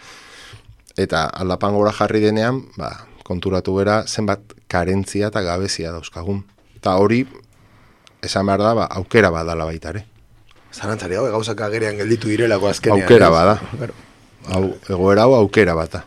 eta 0.96 1.26
aldapan 1.42 1.76
gora 1.76 1.92
jarri 1.92 2.22
denean, 2.24 2.62
ba, 2.78 2.94
konturatu 3.30 3.76
bera 3.78 4.02
zenbat 4.06 4.56
karentzia 4.70 5.30
eta 5.30 5.42
gabezia 5.46 5.94
dauzkagun. 5.94 6.42
Eta 6.80 6.96
hori, 6.98 7.24
esan 8.26 8.48
behar 8.50 8.64
da, 8.64 8.76
ba, 8.82 8.86
aukera 9.00 9.30
badala 9.34 9.68
baita 9.70 9.94
ere. 9.94 10.06
Zarantzari 10.74 11.18
hau, 11.18 11.26
gauzak 11.32 11.60
agerean 11.66 11.98
gelditu 11.98 12.30
direlako 12.30 12.70
azkenean. 12.70 13.04
Aukera 13.06 13.30
bada. 13.34 13.58
Hau, 14.50 14.64
egoera 14.88 15.26
hau 15.26 15.34
aukera 15.40 15.74
bata. 15.78 16.04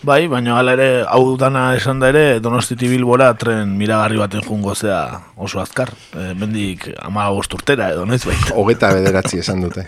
Bai, 0.00 0.22
baina 0.32 0.54
hala 0.56 0.72
ere, 0.78 0.88
hau 1.12 1.36
dana 1.36 1.74
esan 1.76 1.98
da 2.00 2.08
ere, 2.08 2.24
donostiti 2.40 2.88
bilbora 2.88 3.34
tren 3.36 3.74
miragarri 3.76 4.16
baten 4.16 4.46
jungo 4.46 4.72
zea 4.74 5.02
oso 5.36 5.60
azkar. 5.60 5.92
E, 6.16 6.30
bendik 6.40 6.86
ama 7.04 7.26
urtera 7.36 7.90
edo, 7.92 8.06
noiz 8.08 8.22
baita. 8.24 8.54
Ogeta 8.62 8.94
bederatzi 8.96 9.42
esan 9.44 9.60
dute. 9.66 9.84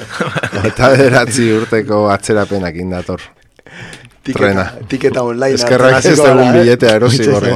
Ogeta 0.60 0.92
bederatzi 0.92 1.48
urteko 1.56 2.04
atzerapenak 2.12 2.76
indator 2.84 3.24
trena. 4.34 4.70
Tiketa 4.88 5.22
online. 5.22 5.54
Eskerrak 5.54 6.04
ez 6.04 6.18
da 6.18 6.34
un 6.34 6.52
billetea 6.56 6.96
erosi 7.00 7.26
gorri. 7.30 7.54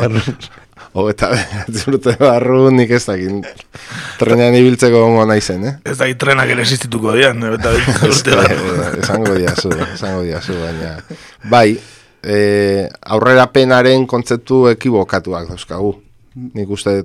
O 0.92 1.04
eta 1.06 1.28
zurte 1.70 2.16
barru 2.18 2.64
nik 2.74 2.90
ez 2.96 3.04
dakin 3.06 3.44
trenean 4.18 4.56
ibiltzeko 4.58 5.04
gongo 5.04 5.22
naizen, 5.30 5.62
eh? 5.68 5.74
Ez 5.86 5.96
dakit 6.00 6.18
trenak 6.18 6.50
ere 6.50 6.64
existituko 6.64 7.14
dian, 7.14 7.44
eta 7.46 7.70
esango 8.98 9.36
diazu, 9.38 9.70
esango 9.94 10.24
diazu, 10.26 10.58
baina. 10.58 10.96
Bai, 11.52 11.78
e, 12.26 12.88
aurrera 13.06 13.46
penaren 13.54 14.08
kontzeptu 14.10 14.64
ekibokatuak 14.74 15.52
dauzkagu. 15.52 15.94
Nik 16.58 16.74
uste 16.74 16.98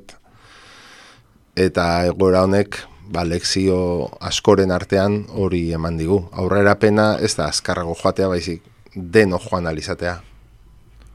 eta 1.56 1.90
egoera 2.10 2.42
honek 2.50 2.82
ba, 3.14 3.22
lekzio 3.24 3.78
askoren 4.18 4.74
artean 4.74 5.24
hori 5.30 5.68
eman 5.78 6.02
digu. 6.02 6.24
Aurrera 6.34 6.74
pena 6.82 7.14
ez 7.22 7.36
da 7.38 7.52
azkarrago 7.54 7.94
joatea 8.02 8.34
baizik 8.34 8.66
deno 8.96 9.40
joan 9.40 9.68
alizatea. 9.68 10.16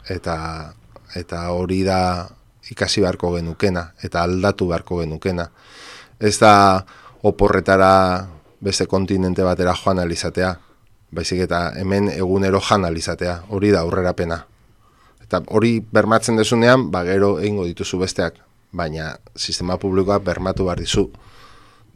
Eta, 0.09 0.37
eta 1.17 1.49
hori 1.51 1.83
da 1.85 2.29
ikasi 2.71 3.03
beharko 3.03 3.35
genukena, 3.37 3.91
eta 4.03 4.23
aldatu 4.23 4.69
beharko 4.71 5.01
genukena. 5.01 5.49
Ez 6.21 6.39
da 6.39 6.85
oporretara 7.23 8.29
beste 8.61 8.87
kontinente 8.87 9.43
batera 9.43 9.75
joan 9.75 9.99
alizatea, 9.99 10.55
baizik 11.11 11.47
eta 11.47 11.71
hemen 11.81 12.11
egunero 12.13 12.61
jan 12.61 12.85
alizatea, 12.85 13.43
hori 13.49 13.73
da 13.75 13.81
aurrera 13.81 14.13
pena. 14.15 14.45
Eta 15.23 15.43
hori 15.49 15.79
bermatzen 15.81 16.37
desunean, 16.37 16.91
ba 16.91 17.03
gero 17.07 17.39
egingo 17.41 17.65
dituzu 17.67 17.99
besteak, 18.03 18.39
baina 18.73 19.17
sistema 19.37 19.77
publikoa 19.79 20.19
bermatu 20.23 20.69
behar 20.69 20.79
dizu 20.79 21.09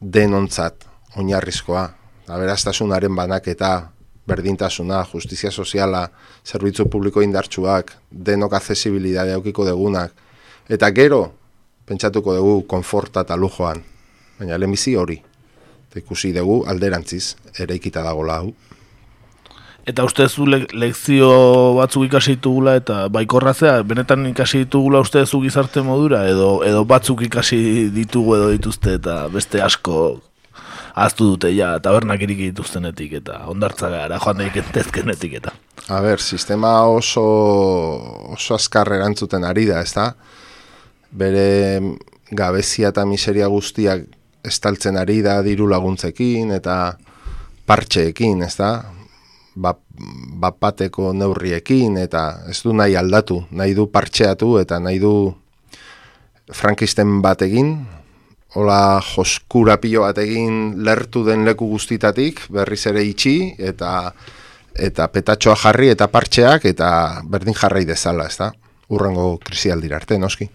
denontzat 0.00 0.86
oinarrizkoa. 1.16 1.84
Aberastasunaren 2.28 3.14
banaketa, 3.14 3.90
berdintasuna, 4.28 5.04
justizia 5.12 5.50
soziala, 5.50 6.08
zerbitzu 6.44 6.86
publiko 6.90 7.22
indartsuak, 7.22 7.92
denok 8.10 8.54
accesibilidade 8.56 9.34
aukiko 9.36 9.66
degunak. 9.68 10.12
Eta 10.68 10.90
gero, 10.96 11.26
pentsatuko 11.86 12.34
dugu 12.36 12.62
konforta 12.68 13.24
eta 13.26 13.36
lujoan. 13.36 13.82
Baina 14.38 14.58
lehenbizi 14.58 14.96
hori. 14.96 15.20
Eta 15.90 16.00
ikusi 16.00 16.32
dugu 16.32 16.62
alderantziz, 16.68 17.36
ere 17.58 17.76
ikita 17.76 18.02
dago 18.02 18.24
hau. 18.30 18.54
Eta 19.84 20.04
uste 20.04 20.24
zu 20.28 20.46
le 20.48 20.62
lekzio 20.72 21.74
batzuk 21.76 22.06
ikasi 22.06 22.38
ditugula 22.38 22.78
eta 22.78 23.08
baikorrazea, 23.12 23.82
benetan 23.82 24.24
ikasi 24.30 24.62
ditugula 24.64 25.02
uste 25.04 25.26
zu 25.26 25.42
gizarte 25.42 25.82
modura 25.84 26.22
edo 26.26 26.62
edo 26.64 26.86
batzuk 26.88 27.20
ikasi 27.26 27.90
ditugu 27.92 28.36
edo 28.38 28.48
dituzte 28.54 28.94
eta 28.96 29.28
beste 29.28 29.60
asko 29.60 30.22
aztu 30.94 31.32
dute 31.34 31.50
ja 31.50 31.74
tabernak 31.82 32.22
irik 32.22 32.38
dituztenetik 32.38 33.18
eta 33.20 33.40
ondartza 33.50 33.90
gara 33.90 34.18
joan 34.22 34.38
daik 34.38 34.56
entezkenetik 34.62 35.38
eta. 35.40 35.52
A 35.90 36.00
ber, 36.00 36.22
sistema 36.22 36.86
oso, 36.86 37.24
oso 38.32 38.54
azkar 38.54 38.92
erantzuten 38.94 39.44
ari 39.44 39.66
da, 39.68 39.82
ezta? 39.82 40.14
Bere 41.10 41.80
gabezia 42.30 42.90
eta 42.94 43.04
miseria 43.06 43.50
guztiak 43.52 44.06
estaltzen 44.44 44.96
ari 44.96 45.20
da 45.22 45.40
diru 45.42 45.66
laguntzekin 45.68 46.54
eta 46.54 46.96
partxeekin, 47.66 48.42
ezta? 48.46 48.74
bapateko 49.54 51.12
neurriekin 51.14 51.98
eta 52.00 52.24
ez 52.50 52.58
du 52.64 52.72
nahi 52.74 52.96
aldatu, 52.98 53.44
nahi 53.54 53.74
du 53.74 53.86
partxeatu 53.86 54.56
eta 54.58 54.80
nahi 54.82 54.98
du 54.98 55.12
frankisten 56.52 57.20
bat 57.22 57.42
egin, 57.46 57.76
hola 58.54 59.02
joskura 59.02 59.76
pilo 59.82 60.04
bat 60.04 60.18
egin 60.22 60.84
lertu 60.86 61.24
den 61.26 61.44
leku 61.46 61.66
guztitatik, 61.72 62.44
berriz 62.54 62.84
ere 62.86 63.02
itxi 63.02 63.54
eta 63.58 64.12
eta 64.74 65.06
petatxoa 65.10 65.54
jarri 65.58 65.90
eta 65.90 66.08
partxeak 66.10 66.66
eta 66.70 66.88
berdin 67.30 67.54
jarrai 67.54 67.84
dezala, 67.86 68.26
ez 68.26 68.38
da? 68.38 68.50
Urrengo 68.94 69.38
krisialdira 69.42 69.96
arte, 69.96 70.18
noski. 70.18 70.48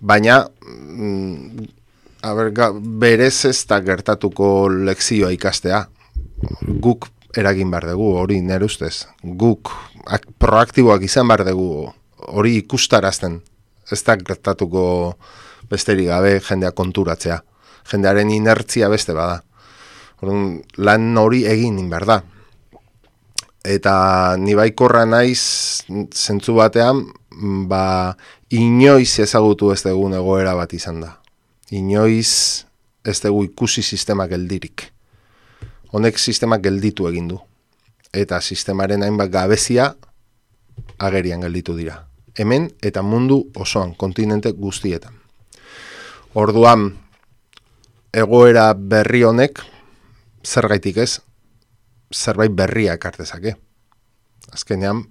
Baina, 0.00 0.42
mm, 0.66 1.66
aber, 2.22 2.50
berez 3.04 3.44
ez 3.48 3.58
da 3.68 3.80
gertatuko 3.84 4.68
lekzioa 4.68 5.30
ikastea. 5.32 5.84
Guk 6.82 7.08
eragin 7.36 7.70
bar 7.70 7.86
dugu 7.88 8.16
hori 8.20 8.40
nere 8.42 8.66
ustez. 8.66 9.06
Guk 9.22 9.70
proaktiboak 10.42 11.04
izan 11.06 11.28
bar 11.28 11.44
dugu 11.46 11.92
hori 12.32 12.56
ikustarazten. 12.64 13.40
Ez 13.92 14.02
da 14.02 14.16
gertatuko 14.16 14.82
besterik 15.72 16.10
gabe 16.12 16.36
jendea 16.44 16.74
konturatzea. 16.76 17.40
Jendearen 17.90 18.30
inertzia 18.30 18.90
beste 18.92 19.16
bada. 19.16 19.40
Orduan, 20.20 20.60
lan 20.78 21.16
hori 21.18 21.42
egin 21.48 21.80
behar 21.90 22.06
da. 22.06 22.20
Eta 23.64 23.94
ni 24.38 24.54
baikorra 24.58 25.06
naiz 25.06 25.40
zentzu 26.12 26.54
batean, 26.58 27.04
ba, 27.70 28.14
inoiz 28.50 29.18
ezagutu 29.22 29.72
ez 29.72 29.82
dugu 29.82 30.12
egoera 30.14 30.54
bat 30.58 30.72
izan 30.74 31.00
da. 31.00 31.16
Inoiz 31.70 32.66
ez 33.06 33.20
dugu 33.22 33.46
ikusi 33.50 33.82
sistema 33.82 34.28
geldirik 34.30 34.92
honek 35.92 36.18
sistema 36.18 36.58
gelditu 36.58 37.06
egin 37.08 37.28
du. 37.28 37.38
Eta 38.12 38.40
sistemaren 38.40 39.04
hainbat 39.04 39.30
gabezia 39.32 39.92
agerian 40.98 41.44
gelditu 41.44 41.76
dira. 41.76 42.02
Hemen 42.38 42.70
eta 42.82 43.02
mundu 43.04 43.44
osoan, 43.54 43.94
kontinente 43.94 44.52
guztietan. 44.56 45.21
Orduan, 46.32 46.86
egoera 48.08 48.70
berri 48.72 49.20
honek, 49.28 49.58
zer 50.40 50.64
gaitik 50.70 50.96
ez, 51.02 51.18
zerbait 52.08 52.54
berria 52.56 52.94
ekartezake. 52.96 53.52
Azkenean, 54.48 55.02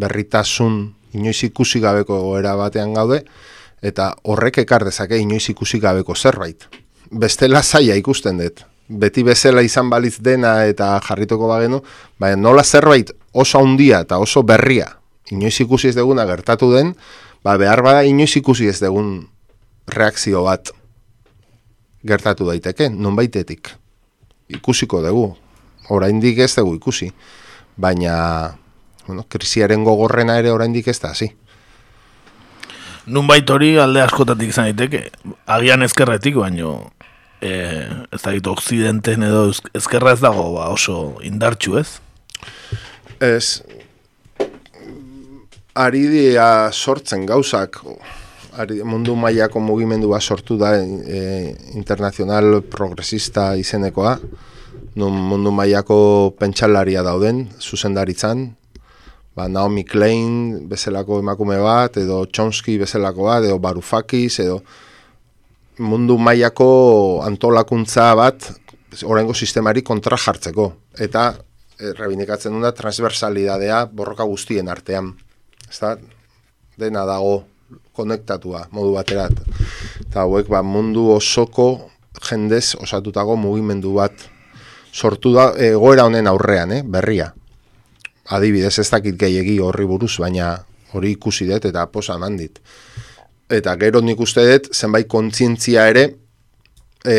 berritasun 0.00 0.78
inoiz 1.12 1.42
ikusi 1.44 1.82
gabeko 1.84 2.16
egoera 2.22 2.54
batean 2.56 2.96
gaude, 2.96 3.20
eta 3.84 4.14
horrek 4.24 4.62
ekartezake 4.64 5.20
inoiz 5.20 5.44
ikusi 5.52 5.82
gabeko 5.82 6.16
zerbait. 6.16 6.64
Bestela 7.12 7.60
zaila 7.60 8.00
ikusten 8.00 8.40
dut, 8.40 8.64
beti 8.88 9.28
bezala 9.28 9.60
izan 9.60 9.92
baliz 9.92 10.16
dena 10.24 10.62
eta 10.64 10.94
jarrituko 11.04 11.52
bagenu, 11.52 11.84
baina 12.16 12.40
nola 12.40 12.64
zerbait 12.64 13.12
oso 13.34 13.60
handia 13.60 14.00
eta 14.08 14.16
oso 14.24 14.40
berria, 14.40 14.88
inoiz 15.28 15.60
ikusi 15.60 15.92
ez 15.92 16.00
duguna 16.00 16.24
gertatu 16.24 16.72
den, 16.72 16.96
ba 17.44 17.60
behar 17.60 17.84
bada 17.84 18.08
inoiz 18.08 18.32
ikusi 18.40 18.72
ez 18.72 18.80
dugun 18.80 19.26
reakzio 19.88 20.42
bat 20.46 20.72
gertatu 22.06 22.46
daiteke, 22.46 22.88
non 22.90 23.16
baitetik. 23.16 23.72
Ikusiko 24.48 25.02
dugu, 25.02 25.30
oraindik 25.90 26.38
ez 26.38 26.52
dugu 26.54 26.76
ikusi, 26.76 27.10
baina 27.76 28.56
bueno, 29.06 29.24
krisiaren 29.28 29.84
gogorrena 29.84 30.38
ere 30.38 30.52
oraindik 30.54 30.88
ez 30.88 30.98
da, 31.00 31.10
hasi. 31.14 31.30
Nun 33.06 33.28
hori 33.30 33.76
alde 33.78 34.02
askotatik 34.02 34.50
izan 34.50 34.72
daiteke, 34.72 35.10
agian 35.46 35.82
ezkerretik, 35.82 36.34
baino 36.34 36.90
e, 37.40 37.86
ez 38.10 38.22
da 38.22 38.32
gitu 38.34 38.50
oksidenten 38.50 39.22
edo 39.22 39.52
ezkerra 39.74 40.12
ez 40.16 40.20
dago 40.20 40.52
ba, 40.56 40.68
oso 40.74 41.18
indartxu 41.22 41.78
ez? 41.78 42.00
Ez, 43.20 43.62
ari 45.74 46.06
dia 46.10 46.72
sortzen 46.72 47.26
gauzak, 47.26 47.80
mundu 48.64 49.14
mailako 49.16 49.60
mugimendu 49.60 50.08
bat 50.08 50.22
sortu 50.22 50.56
da 50.56 50.74
e, 50.80 51.54
internazional 51.74 52.62
progresista 52.62 53.54
izenekoa, 53.56 54.16
nun 54.96 55.16
mundu 55.28 55.52
mailako 55.52 56.32
pentsalaria 56.38 57.02
dauden, 57.04 57.46
zuzendaritzan, 57.60 58.46
ba, 59.36 59.48
Naomi 59.48 59.84
Klein 59.84 60.68
bezalako 60.68 61.20
emakume 61.20 61.58
bat, 61.60 61.98
edo 62.00 62.24
Chomsky 62.32 62.78
bezalako 62.80 63.28
bat, 63.28 63.44
edo 63.44 63.58
Barufakis, 63.58 64.40
edo 64.40 64.62
mundu 65.78 66.16
mailako 66.16 67.20
antolakuntza 67.26 68.14
bat 68.16 68.48
oraingo 69.04 69.34
sistemari 69.34 69.82
kontra 69.84 70.16
jartzeko. 70.16 70.70
Eta 70.96 71.34
e, 71.76 71.92
rebindikatzen 71.92 72.56
duna 72.56 72.72
transversalidadea 72.72 73.84
borroka 73.92 74.24
guztien 74.24 74.72
artean. 74.72 75.12
Ezta? 75.68 75.96
Dena 76.76 77.04
dago 77.08 77.42
konektatua 77.96 78.66
modu 78.76 78.94
baterat. 78.94 79.40
Eta 80.04 80.26
hauek 80.26 80.50
ba, 80.52 80.62
mundu 80.62 81.08
osoko 81.14 81.90
jendez 82.28 82.76
osatutago 82.80 83.36
mugimendu 83.36 83.96
bat 83.96 84.28
sortu 84.92 85.32
da 85.34 85.50
egoera 85.60 86.06
honen 86.08 86.28
aurrean, 86.28 86.72
eh, 86.72 86.82
berria. 86.82 87.32
Adibidez 88.36 88.78
ez 88.78 88.88
dakit 88.90 89.16
gehiegi 89.18 89.58
horri 89.62 89.84
buruz, 89.86 90.16
baina 90.18 90.56
hori 90.92 91.12
ikusi 91.16 91.46
dut 91.48 91.64
eta 91.68 91.86
posa 91.92 92.16
mandit 92.18 92.60
eta 93.48 93.76
gero 93.78 94.00
nik 94.02 94.20
uste 94.20 94.44
dut 94.46 94.70
zenbait 94.74 95.06
kontzientzia 95.08 95.86
ere 95.90 96.06
e, 97.04 97.16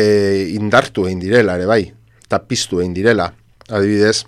indartu 0.54 1.06
egin 1.08 1.20
direla 1.22 1.56
ere 1.56 1.68
bai, 1.68 1.82
eta 2.24 2.40
piztu 2.44 2.82
egin 2.82 2.94
direla. 2.96 3.30
Adibidez, 3.68 4.24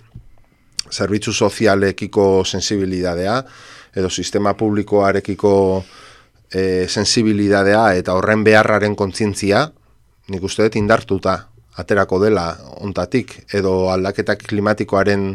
zerbitzu 0.91 1.33
sozialekiko 1.33 2.43
sensibilidadea, 2.45 3.37
edo 3.95 4.09
sistema 4.09 4.53
publikoarekiko 4.57 5.53
e, 6.53 6.87
sensibilidadea 6.87 7.95
eta 7.95 8.15
horren 8.17 8.43
beharraren 8.43 8.95
kontzientzia, 8.95 9.65
nik 10.31 10.43
uste 10.43 10.67
dut 10.67 10.77
indartuta 10.79 11.37
aterako 11.81 12.19
dela 12.23 12.45
ontatik, 12.83 13.37
edo 13.53 13.89
aldaketak 13.91 14.43
klimatikoaren 14.49 15.33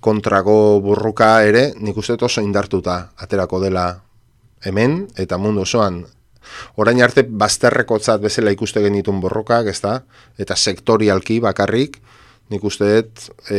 kontrako 0.00 0.80
burruka 0.82 1.32
ere, 1.46 1.72
nik 1.78 1.96
uste 1.96 2.16
dut 2.16 2.28
oso 2.28 2.44
indartuta 2.44 3.00
aterako 3.16 3.62
dela 3.62 3.88
hemen 4.66 5.04
eta 5.16 5.38
mundu 5.38 5.62
osoan 5.62 6.02
orain 6.80 7.00
arte 7.04 7.22
bazterrekotzat 7.28 8.22
bezala 8.22 8.52
ikuste 8.54 8.82
genitun 8.82 9.20
borrokak, 9.20 9.68
ezta? 9.70 10.00
Eta 10.38 10.56
sektorialki 10.56 11.40
bakarrik 11.44 11.98
nik 12.48 12.64
uste 12.64 12.88
dut 12.88 13.26
e, 13.52 13.58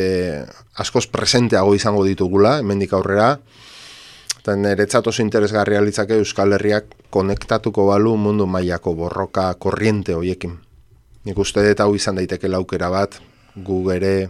askoz 0.81 1.05
presenteago 1.13 1.75
izango 1.77 2.05
ditugula 2.07 2.57
hemendik 2.63 2.93
aurrera. 2.97 3.35
Eta 4.39 4.55
niretzat 4.55 5.07
oso 5.11 5.21
interesgarria 5.21 5.81
litzake 5.83 6.15
Euskal 6.21 6.55
Herriak 6.55 6.95
konektatuko 7.11 7.85
balu 7.89 8.15
mundu 8.17 8.47
mailako 8.47 8.95
borroka 8.95 9.53
korriente 9.59 10.15
hoiekin. 10.15 10.55
Nik 11.25 11.37
uste 11.37 11.65
dut 11.67 11.83
hau 11.83 11.91
izan 11.95 12.15
daiteke 12.15 12.47
laukera 12.47 12.89
bat 12.89 13.19
gu 13.55 13.83
ere 13.91 14.29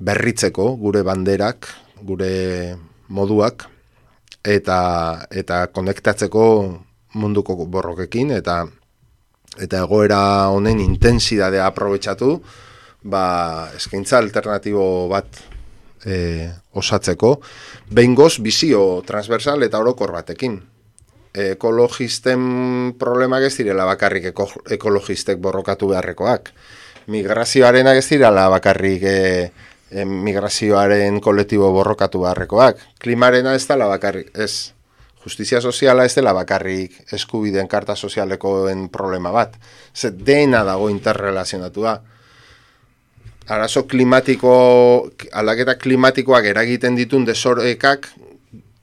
berritzeko, 0.00 0.74
gure 0.80 1.04
banderak, 1.04 1.68
gure 2.02 2.76
moduak, 3.08 3.68
eta 4.44 5.24
eta 5.32 5.66
konektatzeko 5.72 6.44
munduko 7.16 7.56
borrokekin 7.64 8.30
eta 8.36 8.64
eta 9.64 9.84
egoera 9.86 10.20
honen 10.52 10.80
intensidadea 10.84 11.66
aprobetxatu 11.70 12.36
ba 13.08 13.24
eskaintza 13.76 14.18
alternatibo 14.18 15.08
bat 15.08 15.40
e, 16.04 16.50
osatzeko, 16.72 17.38
behin 17.90 18.14
goz 18.14 18.38
bizio 18.42 19.02
transversal 19.06 19.62
eta 19.66 19.80
orokor 19.80 20.12
batekin. 20.12 20.60
Ekologisten 21.34 22.94
problemak 22.98 23.48
ez 23.48 23.56
direla 23.56 23.88
bakarrik 23.88 24.30
eko, 24.30 24.46
ekologistek 24.70 25.40
borrokatu 25.42 25.88
beharrekoak. 25.90 26.52
Migrazioaren 27.10 27.90
ez 27.90 28.06
direla 28.06 28.46
bakarrik 28.52 29.02
e, 29.02 29.16
e, 29.90 30.04
migrazioaren 30.04 31.20
kolektibo 31.20 31.72
borrokatu 31.74 32.22
beharrekoak. 32.22 32.78
Klimarena 33.02 33.54
ez 33.54 33.66
dela 33.66 33.90
bakarrik, 33.90 34.30
ez. 34.34 34.72
Justizia 35.24 35.60
soziala 35.64 36.04
ez 36.04 36.12
dela 36.14 36.34
bakarrik 36.36 36.98
eskubideen 37.16 37.68
karta 37.68 37.96
sozialekoen 37.96 38.90
problema 38.92 39.32
bat. 39.32 39.54
Zer 39.96 40.12
dena 40.12 40.60
dago 40.68 40.90
interrelazionatua. 40.92 41.94
Arazo 43.48 43.84
klimatiko, 43.86 44.52
aldaketa 45.32 45.74
klimatikoak 45.76 46.46
eragiten 46.48 46.96
ditun 46.96 47.26
desorekak 47.28 48.08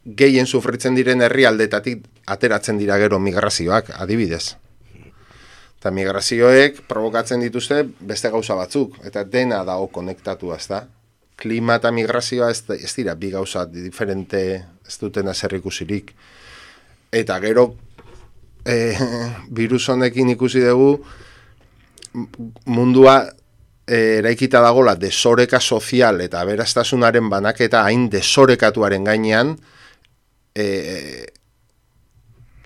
gehien 0.06 0.46
sufritzen 0.46 0.96
diren 0.98 1.22
herrialdetatik 1.22 2.04
ateratzen 2.30 2.78
dira 2.78 2.98
gero 3.02 3.20
migrazioak, 3.20 3.90
adibidez. 3.98 4.56
Eta 5.82 5.90
migrazioek 5.90 6.84
provokatzen 6.86 7.42
dituzte 7.42 7.82
beste 8.06 8.30
gauza 8.30 8.54
batzuk, 8.58 9.00
eta 9.06 9.24
dena 9.24 9.64
dago 9.66 9.88
konektatu 9.88 10.54
da. 10.70 10.86
Klima 11.42 11.80
eta 11.82 11.92
migrazioa 11.92 12.52
ez, 12.52 12.62
ez 12.70 12.94
dira 12.96 13.16
bi 13.16 13.32
gauza 13.32 13.66
diferente 13.66 14.64
ez 14.88 14.98
duten 15.02 15.28
azer 15.28 15.56
ikusirik. 15.58 16.14
Eta 17.12 17.40
gero 17.40 17.74
e, 18.66 18.94
virus 19.50 19.90
honekin 19.90 20.30
ikusi 20.30 20.62
dugu 20.62 21.04
mundua 22.66 23.26
eraikita 23.98 24.62
dagola 24.64 24.96
desoreka 24.96 25.60
sozial 25.60 26.22
eta 26.22 26.46
beraztasunaren 26.48 27.30
banaketa 27.30 27.84
hain 27.84 28.10
desorekatuaren 28.10 29.04
gainean 29.04 29.56
e, 30.56 31.28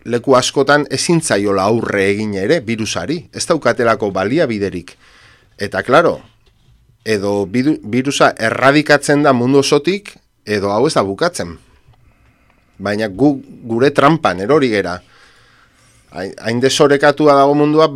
leku 0.05 0.35
askotan 0.37 0.85
ezin 0.93 1.21
zaiola 1.21 1.65
aurre 1.65 2.05
egin 2.11 2.35
ere 2.37 2.59
virusari, 2.61 3.23
ez 3.33 3.45
daukatelako 3.49 4.11
baliabiderik. 4.13 4.93
Eta 5.57 5.81
claro, 5.83 6.19
edo 7.05 7.45
virusa 7.49 8.33
erradikatzen 8.37 9.23
da 9.25 9.33
mundu 9.33 9.63
osotik, 9.63 10.13
edo 10.45 10.71
hau 10.73 10.85
ez 10.87 10.93
da 10.93 11.03
bukatzen. 11.03 11.55
Baina 12.77 13.07
gu, 13.07 13.31
gure 13.65 13.89
trampan 13.95 14.43
erori 14.45 14.69
gera. 14.69 14.99
Hain 16.15 16.61
desorekatua 16.61 17.33
dago 17.39 17.55
mundua, 17.57 17.89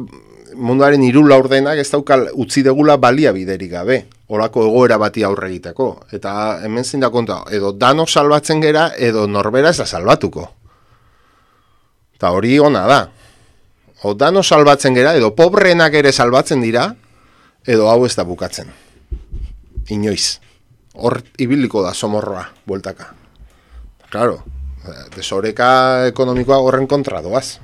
munduaren 0.59 1.03
hiru 1.03 1.23
laurdenak 1.27 1.79
ez 1.81 1.87
daukal 1.91 2.27
utzi 2.39 2.63
degula 2.65 2.97
baliabiderik 3.01 3.71
gabe. 3.71 3.99
Olako 4.29 4.67
egoera 4.67 4.99
bati 5.01 5.23
aurre 5.25 5.49
egiteko. 5.49 5.89
Eta 6.13 6.33
hemen 6.65 6.85
zein 6.85 7.01
da 7.01 7.09
konta, 7.09 7.41
edo 7.51 7.71
dano 7.73 8.05
salbatzen 8.05 8.61
gera, 8.61 8.89
edo 8.97 9.25
norbera 9.27 9.71
ez 9.71 9.79
da 9.79 9.87
salbatuko. 9.87 10.45
Eta 12.19 12.33
hori 12.35 12.59
ona 12.59 12.85
da. 12.87 12.99
O 14.03 14.13
dano 14.13 14.43
salbatzen 14.43 14.95
gera, 14.95 15.15
edo 15.15 15.33
pobrenak 15.35 15.95
ere 15.95 16.11
salbatzen 16.11 16.61
dira, 16.61 16.85
edo 17.65 17.89
hau 17.89 18.05
ez 18.05 18.13
da 18.15 18.27
bukatzen. 18.27 18.69
Inoiz. 19.89 20.39
Hor 20.99 21.21
ibiliko 21.39 21.81
da 21.83 21.93
somorroa, 21.93 22.45
bueltaka. 22.67 23.13
Claro, 24.09 24.41
desoreka 25.15 26.07
ekonomikoa 26.09 26.59
horren 26.63 26.87
kontra 26.87 27.21
doaz. 27.21 27.59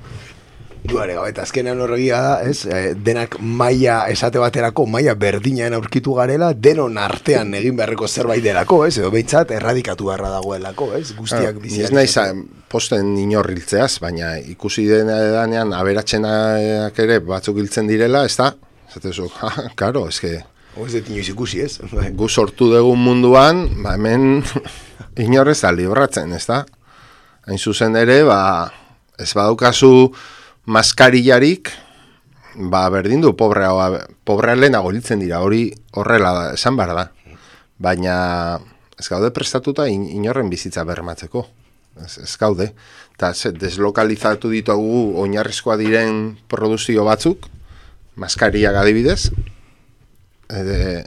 Duare, 0.90 1.16
eta 1.28 1.42
azkenean 1.44 1.80
horregia 1.82 2.18
da, 2.22 2.34
ez? 2.46 2.64
E, 2.66 2.94
denak 2.94 3.36
maila 3.40 3.98
esate 4.12 4.40
baterako, 4.42 4.86
maila 4.90 5.14
berdinaen 5.18 5.74
aurkitu 5.76 6.14
garela, 6.16 6.52
denon 6.54 6.98
artean 7.00 7.54
egin 7.58 7.76
beharreko 7.78 8.08
zerbait 8.08 8.44
delako, 8.44 8.82
ez? 8.86 8.96
Edo 9.00 9.10
behintzat, 9.14 9.52
erradikatu 9.56 10.08
beharra 10.10 10.30
dagoelako, 10.36 10.92
ez? 10.98 11.10
Guztiak 11.18 11.60
biziak. 11.62 11.90
Ez 11.90 11.96
nahi 11.96 12.44
posten 12.72 13.14
inorriltzeaz, 13.20 13.98
baina 14.02 14.36
ikusi 14.38 14.86
denean 14.90 15.74
aberatzenak 15.76 16.98
ere 17.04 17.18
batzuk 17.24 17.60
hiltzen 17.62 17.90
direla, 17.90 18.24
ez 18.26 18.36
da? 18.38 18.52
Zatezu, 18.92 19.28
ha, 19.40 19.68
karo, 19.78 20.06
ez 20.08 20.20
que... 20.22 20.32
ez 20.86 20.92
dut 20.92 21.10
inoiz 21.10 21.28
ikusi, 21.32 21.62
ez? 21.66 21.78
Gu 22.20 22.28
sortu 22.28 22.70
dugun 22.72 23.02
munduan, 23.02 23.66
ba, 23.82 23.96
hemen 23.96 24.42
inorrez 25.26 25.60
da 25.62 25.74
libratzen, 25.74 26.32
ez 26.36 26.44
da? 26.48 26.64
Hain 27.46 27.58
zuzen 27.58 27.96
ere, 27.98 28.22
ba, 28.26 28.40
ez 29.18 29.32
badaukazu 29.34 29.92
maskarillarik, 30.66 31.70
ba, 32.56 32.88
berdin 32.90 33.22
du, 33.22 33.34
pobrea, 33.38 33.70
pobrea 34.24 34.56
lehenago 34.56 34.90
dira, 34.92 35.40
hori 35.40 35.72
horrela 35.92 36.32
da, 36.32 36.54
esan 36.54 36.76
behar 36.76 36.94
da. 36.94 37.10
Baina, 37.78 38.58
ez 38.98 39.08
gaude 39.08 39.30
prestatuta 39.30 39.86
in, 39.88 40.08
inorren 40.08 40.50
bizitza 40.50 40.84
bermatzeko. 40.84 41.46
Ez, 42.04 42.18
ez 42.18 42.36
gaude. 42.36 42.72
Eta 43.16 43.32
deslokalizatu 43.56 44.50
ditugu 44.50 45.20
oinarrizkoa 45.22 45.76
diren 45.80 46.36
produzio 46.48 47.04
batzuk, 47.04 47.46
maskaria 48.16 48.72
adibidez, 48.76 49.30
e, 50.50 51.04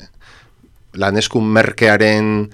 laneskun 0.93 1.45
merkearen 1.45 2.49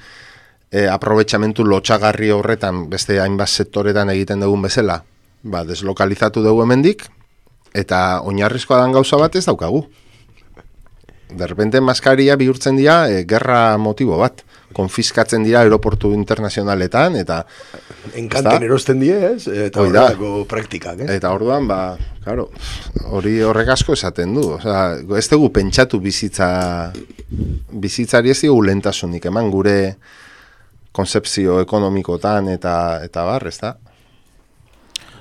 e, 0.71 0.87
aprobetsamentu 0.91 1.63
lotxagarri 1.63 2.31
horretan 2.35 2.89
beste 2.89 3.19
hainbat 3.21 3.51
sektoretan 3.51 4.11
egiten 4.11 4.43
dugun 4.43 4.67
bezala, 4.67 5.01
ba, 5.45 5.63
deslokalizatu 5.67 6.43
dugu 6.43 6.65
hemendik 6.65 7.05
eta 7.75 8.21
oinarrizkoa 8.25 8.81
dan 8.81 8.95
gauza 8.95 9.19
bat 9.21 9.35
ez 9.35 9.45
daukagu. 9.45 9.85
De 11.35 11.47
repente 11.47 11.81
maskaria 11.81 12.35
bihurtzen 12.37 12.77
dira 12.77 13.09
e, 13.09 13.23
gerra 13.27 13.77
motibo 13.81 14.17
bat. 14.17 14.43
Konfiskatzen 14.75 15.43
dira 15.43 15.61
aeroportu 15.63 16.11
internazionaletan 16.15 17.15
eta... 17.19 17.41
Enkanten 18.15 18.65
erosten 18.67 19.01
die, 19.01 19.15
ez? 19.33 19.47
Eta 19.47 19.81
horretako 19.81 20.45
praktikak, 20.49 21.01
eh? 21.03 21.09
Eta 21.17 21.31
orduan, 21.35 21.67
ba, 21.67 21.79
claro, 22.23 22.49
hori 23.11 23.37
horrek 23.43 23.73
asko 23.75 23.95
esaten 23.97 24.35
du. 24.37 24.45
Osea, 24.57 24.85
ez 25.17 25.25
dugu 25.31 25.51
pentsatu 25.55 25.99
bizitza... 26.03 26.49
Bizitzari 27.85 28.31
ez 28.31 28.39
dugu 28.43 28.61
lentasunik, 28.69 29.25
eman 29.31 29.49
gure 29.51 29.77
konzepzio 30.95 31.59
ekonomikotan 31.63 32.53
eta, 32.53 32.75
eta 33.03 33.25
bar, 33.27 33.47
ez 33.51 33.57
da? 33.59 33.75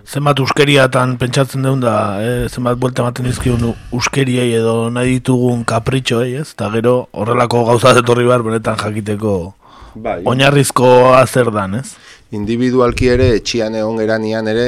Zenbat 0.05 0.41
uskeriatan 0.41 1.17
pentsatzen 1.19 1.65
deun 1.65 1.81
da, 1.81 2.21
eh, 2.21 2.49
zenbat 2.49 2.79
buelta 2.79 3.03
ematen 3.03 3.27
dizkiun 3.29 3.75
uskeriei 3.97 4.53
edo 4.53 4.91
nahi 4.93 5.19
ditugun 5.19 5.65
kapritxoei, 5.65 6.35
ez? 6.41 6.51
Eta 6.53 6.69
gero 6.75 7.09
horrelako 7.13 7.65
gauza 7.65 7.95
etorri 7.99 8.27
behar 8.29 8.45
benetan 8.45 8.77
jakiteko 8.77 9.55
bai. 9.95 10.21
oinarrizko 10.25 11.15
azer 11.15 11.51
dan, 11.55 11.81
ez? 11.81 11.95
Individualki 12.37 13.09
ere, 13.09 13.31
etxian 13.39 13.75
egon 13.81 13.99
geranian 14.03 14.49
ere, 14.51 14.67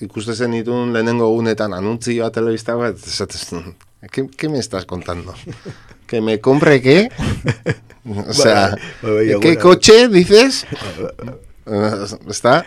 ikuste 0.00 0.34
zen 0.34 0.56
ditun 0.56 0.92
lehenengo 0.94 1.28
gunetan 1.34 1.74
anuntzioa 1.74 2.30
telebista 2.30 2.74
bat, 2.78 2.96
esatez, 2.96 3.50
¿qué, 4.10 4.28
¿qué 4.28 4.48
me 4.48 4.58
estás 4.58 4.86
contando? 4.86 5.34
¿Que 6.06 6.22
me 6.22 6.40
compre 6.40 6.80
qué? 6.80 7.10
o 8.28 8.32
sea, 8.32 8.74
¿qué 9.42 9.58
coche 9.58 10.08
dices? 10.08 10.66
¿Está? 12.28 12.64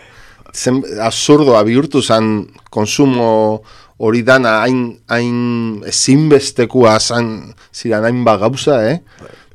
Zen, 0.53 0.81
absurdoa 1.01 1.63
bihurtu 1.67 2.01
zen 2.01 2.47
konsumo 2.69 3.61
hori 4.01 4.23
dana 4.25 4.57
hain, 4.63 4.97
hain 5.11 5.81
ezinbestekua 5.87 6.97
zan 6.99 7.53
ziren 7.73 8.07
hain 8.07 8.23
bagauza, 8.25 8.79
eh? 8.89 9.01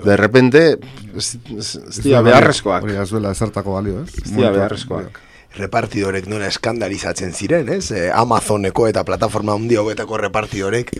De 0.04 0.16
repente, 0.16 0.78
ez 1.16 2.02
dira 2.04 2.22
beharrezkoak. 2.22 2.85
Hori 2.85 2.98
azuela 3.00 3.32
ezartako 3.35 3.74
balio, 3.78 4.04
ez? 4.04 4.12
Ez 4.22 4.30
dira 4.30 4.52
beharrezkoak. 4.54 5.20
Repartidorek 5.56 6.28
nuna 6.28 6.50
eskandalizatzen 6.52 7.32
ziren, 7.32 7.70
ez? 7.72 7.90
Eh, 7.90 8.11
Amazoneko 8.14 8.87
eta 8.90 9.02
plataforma 9.09 9.56
hundi 9.56 9.78
hobetako 9.80 10.20
repartidorek 10.26 10.92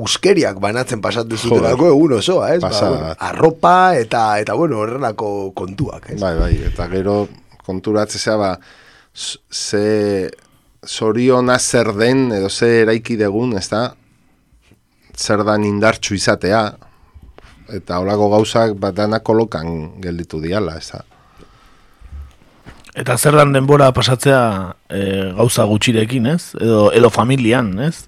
uskeriak 0.00 0.58
banatzen 0.62 1.02
pasatu 1.02 1.36
zutenako 1.36 1.90
egun 1.92 2.16
osoa, 2.18 2.54
ez? 2.54 2.62
Ba, 2.62 3.14
arropa 3.28 3.94
eta, 3.98 4.24
eta 4.42 4.56
bueno, 4.58 4.80
horrelako 4.82 5.52
kontuak, 5.54 6.14
ez? 6.14 6.20
Bai, 6.22 6.34
bai, 6.38 6.54
eta 6.70 6.88
gero 6.90 7.18
konturatzea, 7.66 8.38
ba, 8.40 8.54
ze 9.14 10.30
soriona 10.82 11.58
zer 11.58 11.92
den 11.96 12.32
edo 12.32 12.50
ze 12.50 12.82
eraiki 12.82 13.16
degun, 13.16 13.56
ez 13.56 13.68
da, 13.68 13.94
zer 15.16 15.44
dan 15.46 15.64
indartxu 15.64 16.14
izatea, 16.18 16.64
eta 17.72 17.98
holako 18.02 18.28
gauzak 18.36 18.74
bat 18.80 18.94
dana 18.94 19.20
kolokan 19.20 20.00
gelditu 20.02 20.40
diala, 20.42 20.76
ez 20.78 20.90
da. 20.92 21.04
Eta 22.94 23.16
zer 23.18 23.34
dan 23.34 23.54
denbora 23.54 23.90
pasatzea 23.94 24.42
e, 24.86 25.00
gauza 25.34 25.64
gutxirekin, 25.66 26.28
ez? 26.30 26.54
Edo, 26.60 26.90
edo 26.94 27.10
familian, 27.10 27.72
ez? 27.82 28.06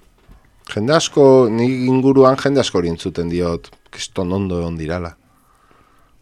Jende 0.71 0.95
asko, 0.95 1.47
ni 1.51 1.87
inguruan 1.87 2.37
jende 2.39 2.61
asko 2.61 2.81
zuten 2.97 3.29
diot, 3.29 3.69
kiston 3.91 4.31
ondo 4.31 4.59
egon 4.59 4.77
dirala. 4.77 5.15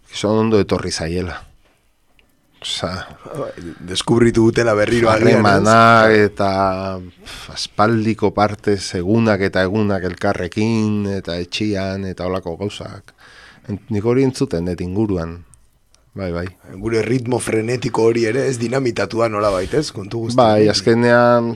Kiston 0.09 0.37
ondo 0.37 0.59
etorri 0.59 0.91
zaiela. 0.91 1.41
Osa, 2.65 3.05
deskubritu 3.85 4.47
dutela 4.47 4.73
berriro 4.73 5.11
Harremana 5.11 6.09
eta 6.09 6.97
aspaldiko 7.53 8.31
parte 8.33 8.73
egunak 8.97 9.43
eta 9.45 9.61
egunak 9.67 10.07
elkarrekin 10.09 11.03
eta 11.13 11.35
etxian 11.37 12.07
eta 12.09 12.25
olako 12.25 12.55
gauzak. 12.63 13.13
Nik 13.69 14.05
hori 14.05 14.25
entzuten, 14.25 14.65
net 14.65 14.81
inguruan. 14.81 15.43
bai, 16.15 16.31
bai. 16.31 16.47
Gure 16.81 17.03
ritmo 17.05 17.37
frenetiko 17.37 18.07
hori 18.09 18.25
ere 18.25 18.47
ez 18.49 18.57
dinamitatua 18.57 19.27
nola 19.29 19.51
baitez, 19.53 19.91
kontu 19.91 20.23
guzti. 20.25 20.37
Bai, 20.39 20.67
azkenean 20.71 21.51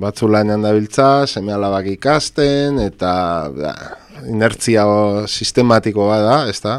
batzu 0.00 0.30
lanean 0.32 0.64
dabiltza, 0.64 1.26
seme 1.26 1.52
alabak 1.52 1.90
ikasten, 1.92 2.80
eta 2.86 3.12
da, 3.52 3.74
inertzia 4.32 4.86
sistematiko 5.26 6.08
bada, 6.08 6.46
ez 6.48 6.60
da? 6.64 6.78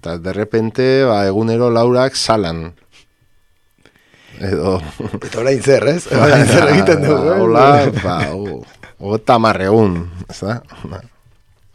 Eta 0.00 0.14
derrepente, 0.16 1.04
ba, 1.04 1.26
egunero 1.28 1.66
laurak 1.68 2.14
salan. 2.16 2.70
Edo... 4.40 4.78
Eta 5.20 5.42
orain 5.42 5.60
zer, 5.60 5.84
ez? 5.92 6.06
Orain 6.16 6.46
zer 6.48 6.70
egiten 6.70 7.04
dugu, 7.04 7.26
eh? 7.28 7.36
Hola, 7.44 7.64
ba, 8.00 8.14
o, 8.32 9.36
marregun, 9.44 9.98
ez 10.24 10.38
da? 10.40 10.56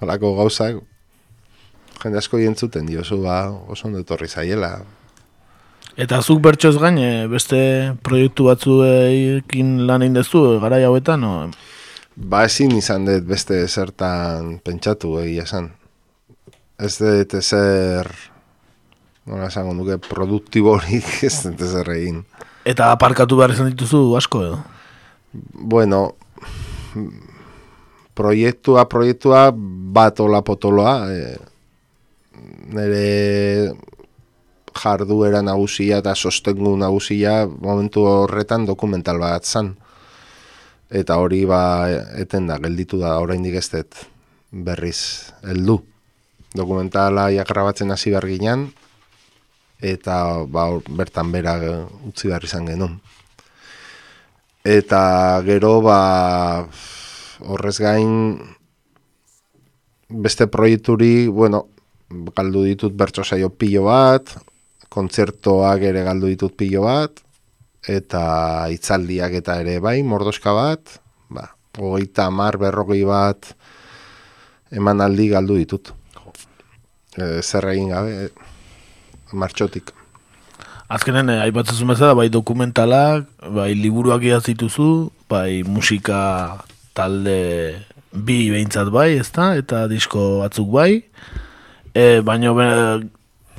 Horako 0.01 0.33
gauzak, 0.39 0.81
jende 2.01 2.17
asko 2.17 2.41
jentzuten 2.41 2.89
diozu, 2.89 3.21
ba, 3.21 3.43
oso 3.69 3.91
ondo 3.91 4.01
etorri 4.01 4.25
zaiela. 4.25 4.73
Eta 5.93 6.23
zuk 6.25 6.41
bertsoz 6.41 6.79
gain, 6.81 6.97
beste 7.29 7.93
proiektu 8.01 8.49
batzuekin 8.49 9.83
lan 9.85 10.09
indezu, 10.09 10.47
gara 10.65 10.81
hauetan, 10.81 11.21
no? 11.21 11.38
Ba, 12.17 12.47
ezin 12.49 12.73
izan 12.73 13.05
dut 13.05 13.29
beste 13.29 13.67
zertan 13.69 14.55
pentsatu, 14.65 15.19
egia 15.21 15.45
esan. 15.45 15.75
Ez 16.75 16.97
dut 16.99 17.33
ezer, 17.39 18.09
nola 19.29 19.47
esango 19.47 19.71
nuke, 19.77 19.95
produktiborik 20.09 21.07
ez 21.29 21.38
dut 21.45 21.61
ezer 21.63 21.91
egin. 21.95 22.23
Eta 22.67 22.89
aparkatu 22.91 23.38
behar 23.39 23.53
izan 23.53 23.71
dituzu 23.71 24.01
asko 24.19 24.41
edo? 24.43 24.59
Bueno, 25.75 26.01
proiektua, 28.17 28.88
proiektua, 28.91 29.47
bat 29.95 30.19
ola 30.23 30.41
potoloa, 30.43 30.95
e, 31.11 31.35
nire 32.75 33.71
jarduera 34.75 35.41
nagusia 35.45 36.01
eta 36.03 36.15
sostengu 36.15 36.75
nagusia 36.79 37.45
momentu 37.47 38.03
horretan 38.09 38.67
dokumental 38.67 39.21
bat 39.23 39.47
zan. 39.47 39.75
Eta 40.91 41.15
hori 41.23 41.45
ba 41.47 41.88
eten 42.19 42.51
da, 42.51 42.59
gelditu 42.61 42.99
da, 42.99 43.17
oraindik 43.23 43.55
ez 43.61 43.69
dut 43.71 44.05
berriz 44.51 45.31
heldu. 45.43 45.79
Dokumentala 46.56 47.28
jakrabatzen 47.36 47.91
hasi 47.91 48.13
behar 48.13 48.28
ginen, 48.32 48.70
eta 49.84 50.46
ba, 50.48 50.70
bertan 50.88 51.32
bera 51.34 51.58
utzi 52.08 52.32
behar 52.32 52.48
izan 52.48 52.70
genuen. 52.70 53.00
Eta 54.65 55.41
gero 55.46 55.78
ba 55.84 56.00
horrez 57.46 57.78
gain 57.84 58.39
beste 60.10 60.48
proiekturi, 60.48 61.28
bueno, 61.28 61.68
galdu 62.10 62.63
ditut 62.65 62.96
bertso 62.96 63.24
saio 63.24 63.52
pilo 63.52 63.86
bat, 63.89 64.32
kontzertoak 64.89 65.84
ere 65.91 66.06
galdu 66.08 66.32
ditut 66.32 66.56
pilo 66.56 66.86
bat, 66.86 67.20
eta 67.86 68.65
itzaldiak 68.74 69.36
eta 69.41 69.60
ere 69.62 69.80
bai, 69.84 70.00
mordoska 70.04 70.54
bat, 70.56 70.98
ba, 71.30 71.50
hogeita 71.78 72.30
mar 72.32 72.58
berrogei 72.62 73.04
bat 73.06 73.52
eman 74.72 75.02
aldi 75.02 75.30
galdu 75.34 75.60
ditut. 75.60 75.94
E, 77.15 77.41
zer 77.41 77.69
egin 77.71 77.91
gabe, 77.93 78.30
martxotik. 79.32 79.93
Azkenen, 80.88 81.30
eh, 81.34 81.41
aipatzen 81.47 81.88
bezala, 81.88 82.13
bai 82.13 82.30
dokumentalak, 82.30 83.25
bai 83.56 83.73
liburuak 83.73 84.21
idazituzu, 84.21 85.10
bai 85.30 85.63
musika 85.63 86.62
talde 86.93 87.82
bi 88.13 88.51
behintzat 88.51 88.91
bai, 88.93 89.15
ezta? 89.19 89.56
Eta 89.58 89.88
disko 89.91 90.43
batzuk 90.43 90.69
bai. 90.71 91.04
E, 91.95 92.21
baina 92.21 92.51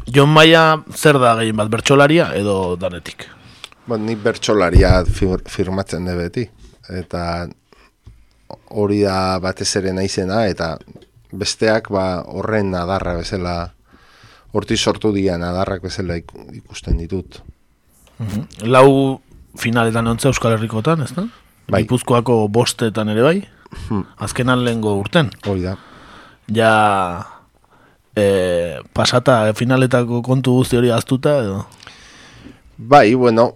Jon 0.06 0.30
Maia 0.30 0.84
zer 0.94 1.18
da 1.18 1.34
gehien 1.40 1.56
bat 1.58 1.70
bertsolaria 1.72 2.30
edo 2.38 2.76
danetik? 2.78 3.26
Ba, 3.86 3.98
ni 3.98 4.14
bertsolaria 4.14 5.00
fir, 5.04 5.42
firmatzen 5.50 6.06
de 6.06 6.14
beti. 6.14 6.44
Eta 6.86 7.48
hori 8.70 9.02
da 9.02 9.40
batez 9.42 9.72
ere 9.80 9.92
naizena 9.96 10.44
eta 10.46 10.76
besteak 11.32 11.90
ba 11.90 12.22
horren 12.26 12.74
adarra 12.74 13.16
bezala 13.16 13.72
horti 14.52 14.76
sortu 14.76 15.12
dian 15.12 15.42
adarrak 15.42 15.82
bezala 15.82 16.16
ikusten 16.16 16.98
ditut. 16.98 17.42
Mm 18.18 18.68
Lau 18.72 19.20
finaletan 19.58 20.06
ontza 20.06 20.28
Euskal 20.28 20.56
Herrikotan, 20.56 21.02
ez 21.02 21.12
da? 21.16 21.26
Bai. 21.68 21.82
Ipuzkoako 21.84 22.46
bostetan 22.48 23.08
ere 23.08 23.22
bai? 23.22 23.38
Hmm. 23.88 24.04
Azkenan 24.22 24.62
lehengo 24.64 24.94
urten? 25.00 25.30
Hoi 25.46 25.60
da. 25.62 25.76
Ja 26.54 26.72
e, 28.16 28.78
pasata 28.94 29.52
finaletako 29.58 30.22
kontu 30.22 30.56
guzti 30.60 30.78
hori 30.78 30.92
aztuta 30.94 31.36
edo? 31.42 31.64
Bai, 32.76 33.14
bueno, 33.14 33.54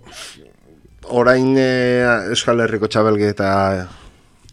orain 1.08 1.54
e, 1.58 1.70
Euskal 2.32 2.64
Herriko 2.64 2.88
txabelgeta 2.88 3.50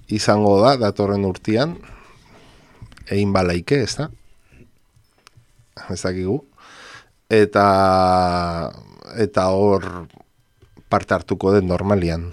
izango 0.07 0.57
da, 0.61 0.75
datorren 0.79 1.25
urtian, 1.27 1.75
egin 3.09 3.33
balaike, 3.33 3.81
ez 3.83 3.95
da? 3.99 4.09
Ez 5.89 6.01
dakigu. 6.01 6.41
Eta, 7.29 7.65
eta 9.19 9.47
hor 9.51 10.07
parte 10.89 11.13
hartuko 11.13 11.53
den 11.55 11.67
normalian. 11.67 12.31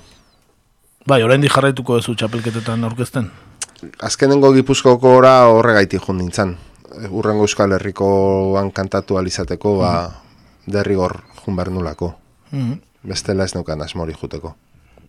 Bai, 1.06 1.22
orain 1.22 1.42
di 1.42 1.50
jarraituko 1.52 1.98
ez 1.98 2.06
txapelketetan 2.06 2.84
aurkezten? 2.87 3.30
Azkenengo 4.00 4.52
gipuzkoko 4.54 5.16
ora 5.18 5.34
horregaiti 5.52 5.98
nintzen 6.12 6.56
urrengo 7.10 7.44
euskal 7.44 7.74
herrikoan 7.74 8.70
kantatu 8.72 9.18
alizateko, 9.18 9.78
ba, 9.80 9.92
mm. 10.08 10.72
derrigor 10.72 11.20
junbernulako. 11.44 12.14
Mm. 12.52 12.78
Bestela 13.04 13.44
ez 13.44 13.54
nukan 13.54 13.82
asmori 13.82 14.14
juteko. 14.20 14.54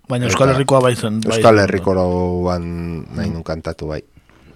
Baina 0.10 0.28
euskal 0.28 0.52
herrikoa 0.54 0.82
bai 0.82 0.96
zen. 0.96 1.22
Bai, 1.22 1.38
euskal 1.38 1.62
herrikoan 1.64 2.66
nahi 3.16 3.30
nun 3.30 3.44
kantatu 3.44 3.90
bai. 3.94 4.02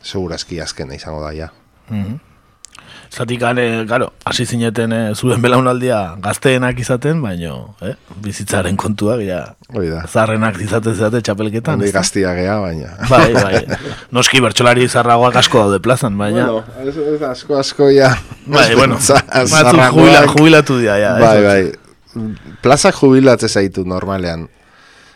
Segurazki 0.03 0.61
azkena 0.61 0.95
izango 0.95 1.21
da, 1.25 1.33
ja. 1.35 1.51
Mm 1.89 2.19
Zatik 3.09 3.39
gane, 3.41 3.63
garo, 3.89 4.11
hasi 4.29 4.45
zineten 4.45 4.91
eh, 4.93 5.13
zuen 5.17 5.41
belaunaldia 5.41 5.97
gazteenak 6.21 6.77
izaten, 6.83 7.23
baino, 7.23 7.73
eh, 7.81 7.95
bizitzaren 8.21 8.77
kontua, 8.77 9.15
ja, 9.25 9.39
zarrenak 10.05 10.59
izaten 10.61 10.93
zate 10.93 11.21
txapelketan. 11.25 11.81
Hori 11.81 11.89
gaztia 11.95 12.35
geha, 12.37 12.59
baina. 12.61 12.91
Bai, 13.09 13.33
bai. 13.33 13.63
Noski 14.15 14.43
bertxolari 14.45 14.85
zarragoak 14.87 15.39
asko 15.41 15.63
daude 15.65 15.81
plazan, 15.81 16.19
baina. 16.21 16.45
Bueno, 16.51 16.85
ez, 16.85 16.93
ez 17.15 17.21
asko, 17.31 17.57
asko, 17.57 17.89
ja. 17.93 18.11
Bai, 18.45 18.67
bueno, 18.79 18.99
jubila, 19.01 20.21
jubilatu 20.29 20.77
dia, 20.77 20.99
ja. 21.01 21.15
Bai, 21.17 21.39
bai. 21.47 22.27
Plazak 22.61 23.01
jubilatze 23.01 23.49
zaitu 23.49 23.87
normalean. 23.89 24.45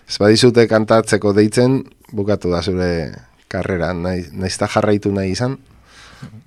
Ez 0.09 0.17
badizute 0.17 0.65
kantatzeko 0.69 1.35
deitzen, 1.37 1.83
bukatu 2.13 2.49
da 2.49 2.65
zure 2.65 2.89
karrera, 3.53 3.93
nahi, 3.93 4.25
nahi 4.33 4.51
jarraitu 4.75 5.13
nahi 5.13 5.31
izan, 5.35 5.57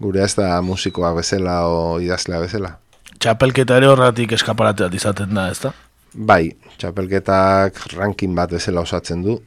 gure 0.01 0.25
ez 0.25 0.35
da 0.35 0.61
musikoa 0.62 1.14
bezala 1.16 1.61
o 1.71 1.99
idazlea 2.03 2.42
bezala. 2.42 2.73
Txapelketa 3.19 3.79
ere 3.81 3.88
horratik 3.88 4.35
eskaparateat 4.37 4.95
izaten 4.95 5.35
da, 5.35 5.49
ez 5.53 5.61
da? 5.62 5.73
Bai, 6.16 6.51
txapelketak 6.81 7.81
rankin 7.95 8.35
bat 8.37 8.53
bezala 8.57 8.83
osatzen 8.85 9.23
du, 9.25 9.38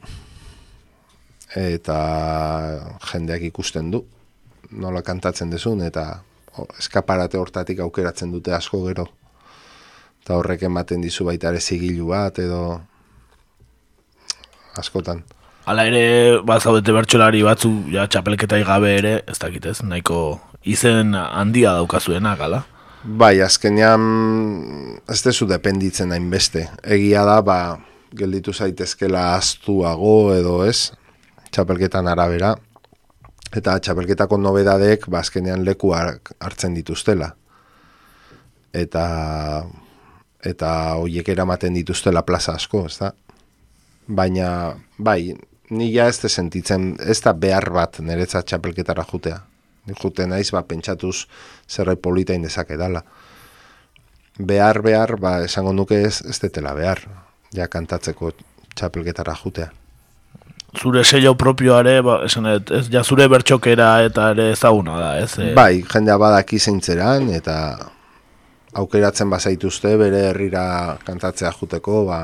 eta 1.58 1.98
jendeak 3.10 3.46
ikusten 3.50 3.90
du, 3.90 4.04
nola 4.70 5.02
kantatzen 5.06 5.50
dezun, 5.50 5.82
eta 5.86 6.06
eskaparate 6.78 7.38
hortatik 7.38 7.80
aukeratzen 7.82 8.30
dute 8.34 8.54
asko 8.54 8.84
gero. 8.86 9.08
Eta 10.22 10.36
horrek 10.36 10.66
ematen 10.68 11.02
dizu 11.02 11.26
baita 11.26 11.50
ere 11.50 11.60
zigilu 11.60 12.10
bat, 12.12 12.38
edo 12.38 12.80
askotan. 14.78 15.24
Hala 15.70 15.84
ere, 15.86 16.40
bazaudete 16.42 16.90
bertxolari 16.90 17.44
batzu, 17.46 17.68
ja, 17.94 18.08
txapelketai 18.10 18.64
gabe 18.66 18.88
ere, 18.96 19.10
ez 19.30 19.36
dakitez, 19.38 19.76
nahiko 19.86 20.40
izen 20.66 21.12
handia 21.14 21.76
daukazuena, 21.76 22.32
gala? 22.40 22.64
Bai, 23.04 23.36
azkenean 23.44 24.08
ez 25.06 25.20
dezu 25.22 25.46
dependitzen 25.46 26.10
hain 26.10 26.26
beste. 26.32 26.64
Egia 26.82 27.22
da, 27.28 27.36
ba, 27.46 27.58
gelditu 28.18 28.50
zaitezkela 28.50 29.36
astuago 29.36 30.32
edo 30.34 30.56
ez, 30.66 30.90
txapelketan 31.54 32.10
arabera, 32.10 32.56
eta 33.54 33.76
txapelketako 33.78 34.40
nobedadek, 34.42 35.06
ba, 35.06 35.22
azkenean 35.22 35.62
leku 35.68 35.92
hartzen 35.94 36.74
dituztela. 36.80 37.30
Eta 38.74 39.04
eta 40.50 40.72
hoiek 40.98 41.30
eramaten 41.30 41.78
dituztela 41.78 42.24
plaza 42.26 42.56
asko, 42.58 42.82
ez 42.90 42.98
da? 43.04 43.12
Baina, 44.10 44.50
bai, 44.98 45.36
ni 45.70 45.90
ja 45.94 46.08
ez 46.10 46.20
sentitzen, 46.26 46.96
ez 47.00 47.20
da 47.22 47.32
behar 47.32 47.70
bat 47.72 48.00
niretzat 48.00 48.46
txapelketara 48.46 49.04
jutea. 49.12 49.40
Ni 49.86 49.94
jute 49.96 50.26
naiz, 50.26 50.50
ba, 50.52 50.62
pentsatuz 50.62 51.26
zerre 51.68 51.96
polita 51.96 52.34
indezak 52.34 52.70
edala. 52.70 53.02
Behar, 54.38 54.82
behar, 54.82 55.16
ba, 55.20 55.38
esango 55.44 55.72
nuke 55.72 56.02
ez, 56.06 56.20
ez 56.28 56.38
detela 56.40 56.74
behar, 56.74 57.04
ja 57.54 57.68
kantatzeko 57.68 58.32
txapelketara 58.74 59.36
jutea. 59.44 59.70
Zure 60.78 61.02
sello 61.04 61.34
propioare, 61.34 61.96
ba, 62.06 62.20
esan 62.26 62.46
ez, 62.46 62.90
ja 62.92 63.02
zure 63.02 63.26
bertxokera 63.28 64.02
eta 64.06 64.30
ere 64.34 64.50
ezaguna 64.52 64.98
da, 65.00 65.14
ez? 65.18 65.32
E... 65.38 65.54
Bai, 65.56 65.82
jendea 65.82 66.18
badaki 66.20 66.60
zeintzeran, 66.60 67.30
eta 67.34 67.56
aukeratzen 68.78 69.30
bazaituzte 69.30 69.96
bere 69.98 70.28
herrira 70.28 70.98
kantatzea 71.06 71.50
juteko, 71.58 72.04
ba, 72.06 72.20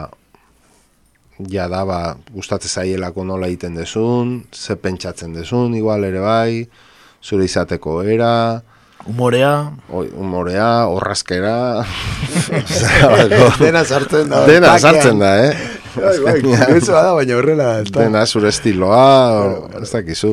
ja 1.38 1.66
da, 1.68 1.84
ba, 1.88 2.00
gustatzen 2.32 2.70
zaielako 2.70 3.24
nola 3.24 3.50
egiten 3.50 3.76
dezun, 3.76 4.38
ze 4.52 4.76
pentsatzen 4.76 5.34
dezun, 5.36 5.74
igual 5.74 6.04
ere 6.08 6.22
bai, 6.24 6.66
zure 7.22 7.44
izateko 7.44 8.02
era, 8.02 8.62
Humorea. 9.06 9.70
Oi, 9.94 10.08
humorea, 10.18 10.88
horrazkera. 10.90 11.84
dena 13.62 13.84
sartzen 13.84 14.32
da. 14.32 14.40
Dena 14.48 14.72
sartzen 14.80 15.20
da, 15.22 15.30
eh? 15.44 15.52
Bai, 15.96 16.16
bai, 16.42 16.80
da, 16.82 17.14
baina 17.14 17.36
horrela. 17.38 17.68
Dena 17.86 18.24
zure 18.26 18.50
estiloa, 18.50 18.98
ez 19.78 19.88
dakizu. 19.92 20.32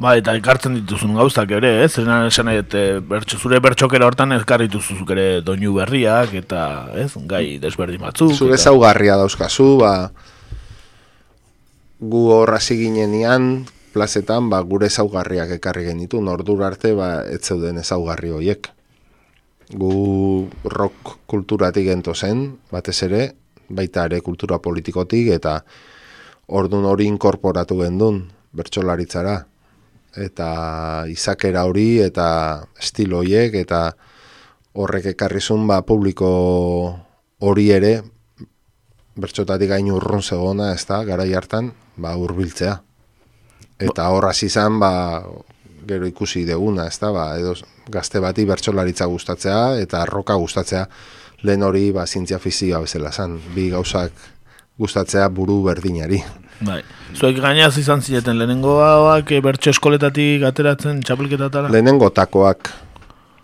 Ba, 0.00 0.14
eta 0.20 0.36
ekartzen 0.38 0.78
dituzun 0.78 1.18
gauzak 1.18 1.50
ere, 1.58 1.74
ez? 1.82 1.90
Eh? 1.98 2.06
esan 2.30 2.48
nahi, 2.48 2.62
bertxo, 3.10 3.40
zure 3.42 3.58
bertxokera 3.64 4.06
hortan 4.08 4.38
ezkarri 4.38 4.70
dituzuzuk 4.70 5.10
ere 5.16 5.26
doinu 5.44 5.74
berriak, 5.80 6.32
eta, 6.44 6.62
ez, 6.94 7.10
gai 7.28 7.58
desberdin 7.62 8.06
batzuk. 8.06 8.36
Zure 8.38 8.54
eta... 8.54 8.70
zaugarria 8.70 9.18
dauzkazu, 9.20 9.68
ba, 9.82 9.94
gu 12.02 12.22
horra 12.34 12.58
ziginean, 12.58 13.64
plazetan 13.94 14.50
ba, 14.50 14.58
gure 14.66 14.88
ezaugarriak 14.90 15.54
ekarri 15.58 15.86
genitu, 15.86 16.20
nordur 16.20 16.64
arte 16.66 16.96
ba, 16.98 17.22
ez 17.30 17.44
zeuden 17.46 17.78
ezaugarri 17.78 18.32
horiek. 18.34 18.70
Gu 19.70 19.94
rock 20.66 21.16
kulturatik 21.30 21.86
gento 21.86 22.14
zen, 22.14 22.58
batez 22.72 22.98
ere, 23.06 23.22
baita 23.70 24.08
ere 24.10 24.20
kultura 24.20 24.58
politikotik, 24.58 25.30
eta 25.36 25.60
ordun 26.48 26.84
hori 26.90 27.06
inkorporatu 27.06 27.78
gendun, 27.84 28.24
bertsolaritzara. 28.52 29.38
Eta 30.12 30.48
izakera 31.08 31.62
hori, 31.64 32.02
eta 32.02 32.26
estilo 32.82 33.22
horiek, 33.22 33.54
eta 33.62 33.92
horrek 34.74 35.12
ekarrizun 35.14 35.68
ba, 35.70 35.80
publiko 35.86 36.32
hori 37.38 37.70
ere, 37.70 37.94
bertxotatik 39.16 39.68
gain 39.68 39.90
urrun 39.92 40.22
zegona, 40.22 40.72
ez 40.72 40.84
da, 40.88 41.02
gara 41.04 41.24
hartan, 41.36 41.72
ba, 41.96 42.16
urbiltzea. 42.16 42.80
Eta 43.82 44.08
horra 44.14 44.32
izan, 44.32 44.78
ba, 44.80 45.22
gero 45.86 46.06
ikusi 46.06 46.44
deguna, 46.46 46.86
ez 46.86 46.98
da, 46.98 47.10
ba, 47.12 47.26
edo 47.38 47.54
gazte 47.90 48.20
bati 48.22 48.44
bertsolaritza 48.46 49.06
gustatzea 49.10 49.78
eta 49.82 50.04
roka 50.06 50.34
gustatzea 50.38 50.86
lehen 51.42 51.62
hori 51.66 51.90
ba, 51.94 52.06
zintzia 52.06 52.38
fizioa 52.38 52.82
bezala 52.84 53.10
zan, 53.12 53.38
bi 53.54 53.68
gauzak 53.72 54.12
gustatzea 54.78 55.28
buru 55.28 55.60
berdinari. 55.66 56.22
Bai. 56.62 56.80
Zuek 57.18 57.40
gainaz 57.42 57.74
izan 57.78 58.02
zileten, 58.02 58.38
lehenengoak 58.38 59.34
bertso 59.42 59.72
eskoletatik 59.74 60.44
ateratzen 60.46 61.02
txapelketatara? 61.02 61.72
Lehenengo 61.74 62.12
takoak, 62.14 62.70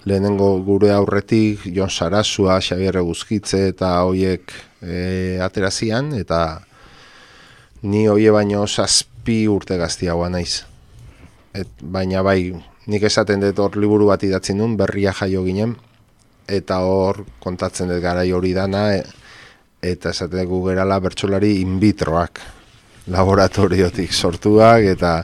lehenengo 0.07 0.53
gure 0.67 0.93
aurretik, 0.95 1.67
Jon 1.75 1.91
Sarasua, 1.91 2.61
Xabier 2.63 3.01
Guzkitze 3.03 3.67
eta 3.73 3.97
hoiek 4.07 4.55
e, 4.83 5.39
aterazian, 5.43 6.13
eta 6.19 6.61
ni 7.83 8.07
hoie 8.09 8.31
baino 8.35 8.67
zazpi 8.67 9.47
urte 9.49 9.79
gaztiagoa 9.79 10.29
naiz. 10.33 10.65
Et, 11.55 11.71
baina 11.83 12.23
bai, 12.23 12.53
nik 12.87 13.07
esaten 13.09 13.43
dut 13.43 13.59
hor 13.63 13.79
liburu 13.81 14.11
bat 14.11 14.23
idatzi 14.23 14.55
nun, 14.55 14.77
berria 14.77 15.15
jaio 15.17 15.45
ginen, 15.47 15.75
eta 16.49 16.81
hor 16.85 17.25
kontatzen 17.43 17.91
dut 17.93 18.03
gara 18.03 18.25
hori 18.35 18.55
dana, 18.57 18.93
e, 18.95 19.03
eta 19.83 20.11
esaten 20.11 20.45
dugu 20.45 20.69
gerala 20.71 20.99
bertsolari 21.01 21.59
in 21.63 21.79
vitroak, 21.81 22.41
laboratoriotik 23.09 24.13
sortuak, 24.13 24.85
eta 24.85 25.23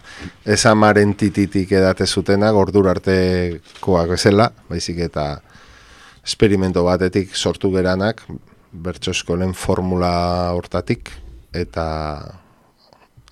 esamaren 0.48 1.12
tititik 1.20 1.72
edate 1.72 2.06
zutenak, 2.06 2.56
ordur 2.56 2.88
artekoak 2.88 4.14
bezala, 4.14 4.48
baizik 4.70 5.02
eta 5.10 5.26
esperimento 6.24 6.84
batetik 6.86 7.34
sortu 7.36 7.70
geranak, 7.74 8.22
bertso 8.74 9.14
eskolen 9.14 9.54
formula 9.54 10.50
hortatik, 10.54 11.12
eta 11.54 11.86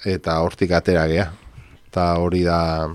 eta 0.07 0.38
hortik 0.42 0.72
atera 0.74 1.07
gea. 1.11 1.28
Eta 1.90 2.07
hori 2.22 2.42
da 2.46 2.88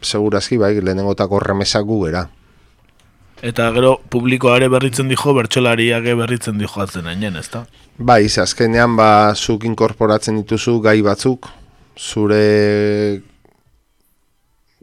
segurazki 0.00 0.58
bai, 0.58 0.78
lehenengotako 0.80 1.40
remesak 1.42 1.84
gu 1.86 2.04
gera. 2.06 2.24
Eta 3.42 3.68
gero 3.74 3.98
publikoare 4.10 4.66
berritzen 4.70 5.10
dijo, 5.10 5.34
bertxolariak 5.34 6.06
berritzen 6.18 6.58
dijo 6.58 6.80
atzen 6.82 7.06
ainen, 7.06 7.36
ez 7.38 7.46
da? 7.52 7.64
Bai, 7.98 8.24
azkenean 8.26 8.96
ba, 8.98 9.34
zuk 9.34 9.66
inkorporatzen 9.66 10.40
dituzu 10.40 10.78
gai 10.82 11.00
batzuk, 11.06 11.46
zure 11.98 13.20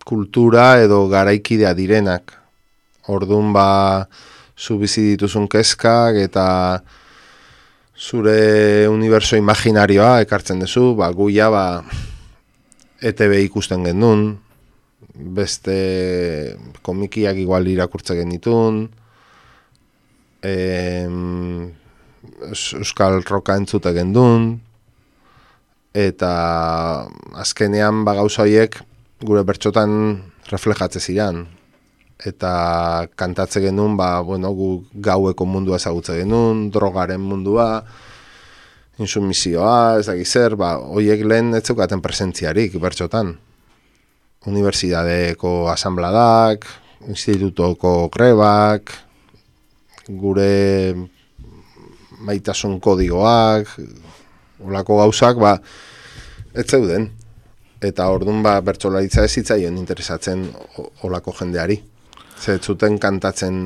kultura 0.05 0.79
edo 0.83 1.07
garaikidea 1.11 1.73
direnak. 1.75 2.31
Ordun 3.11 3.51
ba, 3.53 3.67
zu 4.57 4.77
bizi 4.79 5.11
dituzun 5.13 5.47
kezkak 5.51 6.15
eta 6.23 6.47
zure 7.95 8.87
universo 8.87 9.37
imaginarioa 9.39 10.21
ekartzen 10.23 10.59
duzu, 10.63 10.95
ba, 10.95 11.11
guia 11.15 11.49
ba, 11.51 11.83
ETB 12.99 13.37
ikusten 13.45 13.83
gendun, 13.87 14.27
beste 15.15 15.75
komikiak 16.83 17.39
igual 17.39 17.67
irakurtzen 17.71 18.19
genitun, 18.23 18.85
em, 20.43 21.71
euskal 22.51 23.21
roka 23.23 23.55
entzute 23.55 23.93
gendun, 23.95 24.55
eta 25.95 27.07
azkenean 27.39 28.03
ba 28.03 28.17
gauza 28.19 28.43
horiek 28.43 28.81
gure 29.23 29.45
bertxotan 29.47 29.91
reflejatzen 30.51 31.01
ziren 31.01 31.45
eta 32.23 33.07
kantatze 33.15 33.59
genuen, 33.59 33.97
ba, 33.97 34.21
bueno, 34.21 34.51
gu 34.55 34.85
gaueko 34.93 35.45
mundua 35.45 35.79
ezagutze 35.81 36.15
genuen, 36.21 36.69
drogaren 36.71 37.19
mundua, 37.21 37.83
insumizioa, 39.01 39.99
ez 39.99 40.05
dakiz 40.07 40.29
zer, 40.31 40.55
ba, 40.55 40.75
hoiek 40.79 41.25
lehen 41.27 41.53
ez 41.57 41.65
zeukaten 41.65 42.01
presentziarik, 42.01 42.77
bertxotan. 42.79 43.35
Unibertsidadeko 44.45 45.65
asambladak, 45.71 46.67
institutoko 47.09 48.07
grebak, 48.13 48.93
gure 50.07 50.93
maitasun 52.25 52.79
kodigoak, 52.79 53.73
olako 54.63 55.01
gauzak, 55.01 55.41
ba, 55.41 55.57
ez 56.55 56.69
zeuden. 56.69 57.09
Eta 57.83 58.07
orduan 58.09 58.39
ba, 58.41 58.55
bertxolaritza 58.63 59.25
ez 59.27 59.33
zitzaien 59.35 59.75
interesatzen 59.77 60.47
olako 61.03 61.33
jendeari 61.35 61.81
zuten 62.39 62.99
kantatzen 62.99 63.57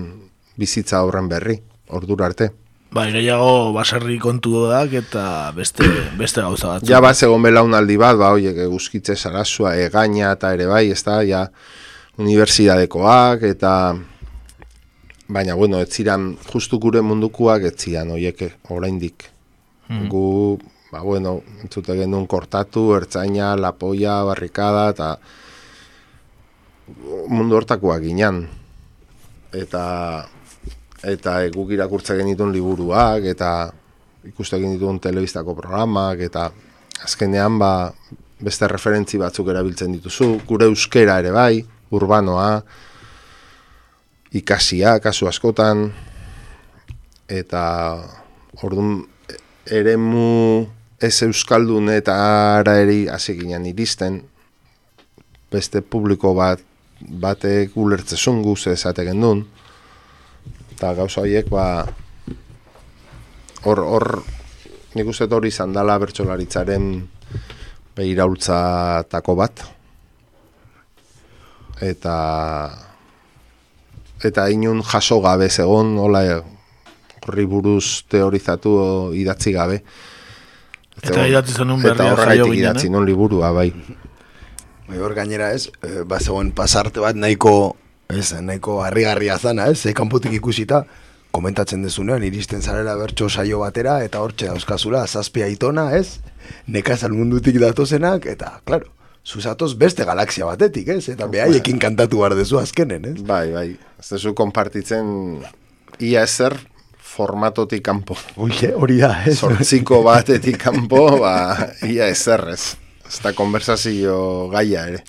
bizitza 0.59 1.03
horren 1.03 1.29
berri, 1.29 1.59
ordura 1.89 2.27
arte. 2.29 2.51
Ba, 2.89 3.05
gehiago 3.13 3.69
baserri 3.75 4.17
kontu 4.17 4.63
dak 4.65 4.93
eta 4.97 5.23
beste, 5.53 5.85
beste 6.17 6.41
gauza 6.41 6.73
bat. 6.73 6.87
Ja, 6.89 6.97
ba, 7.05 7.13
segon 7.13 7.43
belaunaldi 7.45 7.99
bat, 8.01 8.17
ba, 8.17 8.31
oie, 8.33 8.49
eguzkitze 8.65 9.13
sarazua, 9.15 9.75
egaina 9.77 10.31
eta 10.33 10.55
ere 10.55 10.65
bai, 10.69 10.87
ez 10.95 11.03
da, 11.05 11.19
ja, 11.25 11.45
unibertsidadekoak 12.17 13.45
eta... 13.51 13.73
Baina, 15.29 15.53
bueno, 15.53 15.77
ez 15.77 15.91
ziren, 15.93 16.31
justu 16.49 16.79
gure 16.81 17.03
mundukuak 17.05 17.67
ez 17.69 17.75
ziren, 17.77 18.09
oieke, 18.15 18.55
oraindik. 18.73 19.27
Hmm. 19.85 20.07
Gu, 20.09 20.23
ba, 20.89 21.03
bueno, 21.05 21.43
entzute 21.61 21.93
genuen 21.99 22.25
kortatu, 22.25 22.87
ertzaina, 22.97 23.51
lapoia, 23.53 24.23
barrikada, 24.25 24.87
eta 24.95 25.11
mundu 27.29 27.59
hortakoak 27.59 28.01
ginean 28.01 28.47
eta 29.53 29.83
eta 31.03 31.35
guk 31.53 31.71
irakurtza 31.71 32.15
genituen 32.19 32.51
liburuak 32.53 33.23
eta 33.31 33.71
ikuste 34.27 34.59
genituen 34.59 34.99
telebistako 34.99 35.55
programak 35.55 36.19
eta 36.19 36.49
azkenean 37.03 37.57
ba 37.59 37.73
beste 38.39 38.67
referentzi 38.71 39.19
batzuk 39.19 39.49
erabiltzen 39.51 39.91
dituzu, 39.97 40.29
gure 40.47 40.69
euskera 40.71 41.17
ere 41.19 41.31
bai, 41.35 41.59
urbanoa, 41.91 42.61
ikasia, 44.39 44.95
kasu 45.03 45.27
askotan, 45.27 45.89
eta 47.27 47.63
orduan 48.63 49.01
eremu 49.67 50.65
ez 51.03 51.15
euskaldun 51.27 51.91
eta 51.91 52.15
ara 52.59 52.77
eri 52.79 53.07
aseginan 53.11 53.67
iristen, 53.67 54.21
beste 55.51 55.81
publiko 55.81 56.33
bat 56.37 56.63
batek 56.99 57.75
ulertzezun 57.79 58.41
guz 58.43 58.67
ezate 58.67 59.05
gendun. 59.07 59.45
Eta 60.73 60.93
gauza 60.97 61.21
horiek, 61.21 61.49
ba, 61.51 61.85
hor, 63.67 63.81
hor, 63.83 64.07
nik 64.95 65.09
uste 65.11 65.27
hori 65.31 65.51
zandala 65.51 65.97
bertxolaritzaren 65.99 66.91
behiraultza 67.95 68.59
tako 69.11 69.35
bat. 69.39 69.63
Eta, 71.83 72.15
eta 74.23 74.47
inun 74.51 74.83
jaso 74.83 75.19
gabe 75.23 75.49
zegon, 75.49 75.97
hola, 75.99 76.23
horri 77.25 77.45
buruz 77.47 78.05
teorizatu 78.11 79.11
idatzi 79.15 79.53
gabe. 79.55 79.81
Eta 80.99 81.25
idatzi 81.27 81.55
zenun 81.55 81.81
berria 81.83 82.15
jaio 82.15 82.47
ginen, 82.49 82.55
Eta 82.55 82.59
idatzi 82.59 82.87
eh? 82.87 82.91
non 82.91 83.05
liburua, 83.07 83.51
bai. 83.55 83.71
Bai, 84.89 84.97
hor 84.97 85.13
gainera 85.13 85.53
ez, 85.53 85.69
e, 85.85 86.01
ba 86.09 86.17
zegoen 86.19 86.51
pasarte 86.57 86.99
bat 87.03 87.15
nahiko 87.15 87.75
Ez, 88.09 88.31
nahiko 88.41 88.79
harrigarria 88.81 89.35
zana, 89.37 89.67
ez, 89.69 89.83
ze 89.85 89.91
kanpotik 89.93 90.33
ikusita, 90.33 90.79
komentatzen 91.29 91.83
dezunean, 91.85 92.23
iristen 92.25 92.63
zarela 92.65 92.95
bertso 92.97 93.27
saio 93.29 93.59
batera, 93.61 93.99
eta 94.01 94.23
hortxe 94.25 94.47
dauzkazula, 94.49 95.03
zazpia 95.05 95.45
itona, 95.53 95.91
ez, 95.93 96.17
nekazal 96.65 97.13
mundutik 97.13 97.59
datozenak, 97.61 98.25
eta, 98.33 98.55
klaro, 98.65 98.89
zuzatoz 99.21 99.75
beste 99.77 100.09
galaxia 100.09 100.49
batetik, 100.49 100.89
ez, 100.95 101.03
eta 101.13 101.29
behaiekin 101.29 101.77
kantatu 101.77 102.23
behar 102.23 102.33
dezu 102.39 102.57
azkenen, 102.57 103.05
ez. 103.11 103.15
Bai, 103.29 103.45
bai, 103.53 103.67
ez 104.01 104.09
dezu 104.09 104.33
kompartitzen 104.33 105.13
ia 106.01 106.25
ezer 106.25 106.57
formatotik 107.13 107.85
kanpo. 107.85 108.17
Oie, 108.41 108.73
hori 108.73 108.97
da, 109.03 109.19
ez. 109.29 109.37
Zortziko 109.37 110.01
batetik 110.09 110.57
kanpo, 110.65 111.11
ba, 111.21 111.35
ia 111.85 112.09
ezer, 112.09 112.47
ez. 112.57 112.71
Ez 113.09 113.23
da 113.23 113.31
konversazio 113.33 114.15
gaia, 114.53 114.83
ere. 114.91 114.99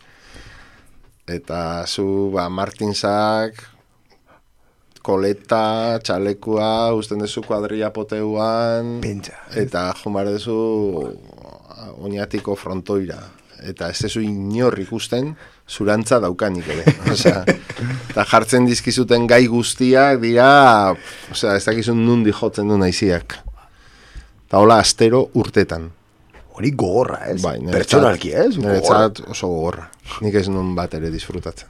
Eta 1.28 1.84
zu, 1.84 2.30
ba, 2.32 2.46
Martinsak, 2.48 3.60
koleta, 5.04 5.98
txalekua, 6.00 6.94
usten 6.96 7.20
dezu 7.20 7.44
kuadria 7.44 7.90
poteuan, 7.92 8.96
Pentsa. 9.04 9.36
eta 9.52 9.90
jumare 10.00 10.32
dezu 10.38 10.56
oinatiko 12.00 12.56
frontoira. 12.56 13.20
Eta 13.60 13.90
ez 13.92 14.00
dezu 14.00 14.24
inor 14.24 14.78
ikusten, 14.80 15.34
zurantza 15.68 16.22
daukanik 16.24 16.72
ere. 16.72 16.96
Osea, 17.12 17.44
eta 17.44 18.24
jartzen 18.32 18.64
dizkizuten 18.64 19.28
gai 19.28 19.44
guztiak 19.52 20.24
dira, 20.24 20.50
osea, 21.28 21.58
ez 21.60 21.66
dakizun 21.68 22.00
nundi 22.06 22.32
jotzen 22.32 22.72
du 22.72 22.80
naiziak. 22.80 23.42
Eta 24.48 24.64
hola, 24.64 24.80
astero 24.80 25.26
urtetan. 25.36 25.90
Hori 26.60 26.74
gogorra, 26.76 27.22
ez. 27.32 27.38
Bai, 27.40 27.56
Pertsonalki, 27.72 28.34
ez. 28.36 28.58
Niretzat 28.60 29.22
oso 29.32 29.48
gogorra. 29.48 29.86
Nik 30.20 30.34
ez 30.36 30.44
nun 30.52 30.74
bat 30.76 30.92
ere 30.98 31.08
disfrutatzen. 31.12 31.68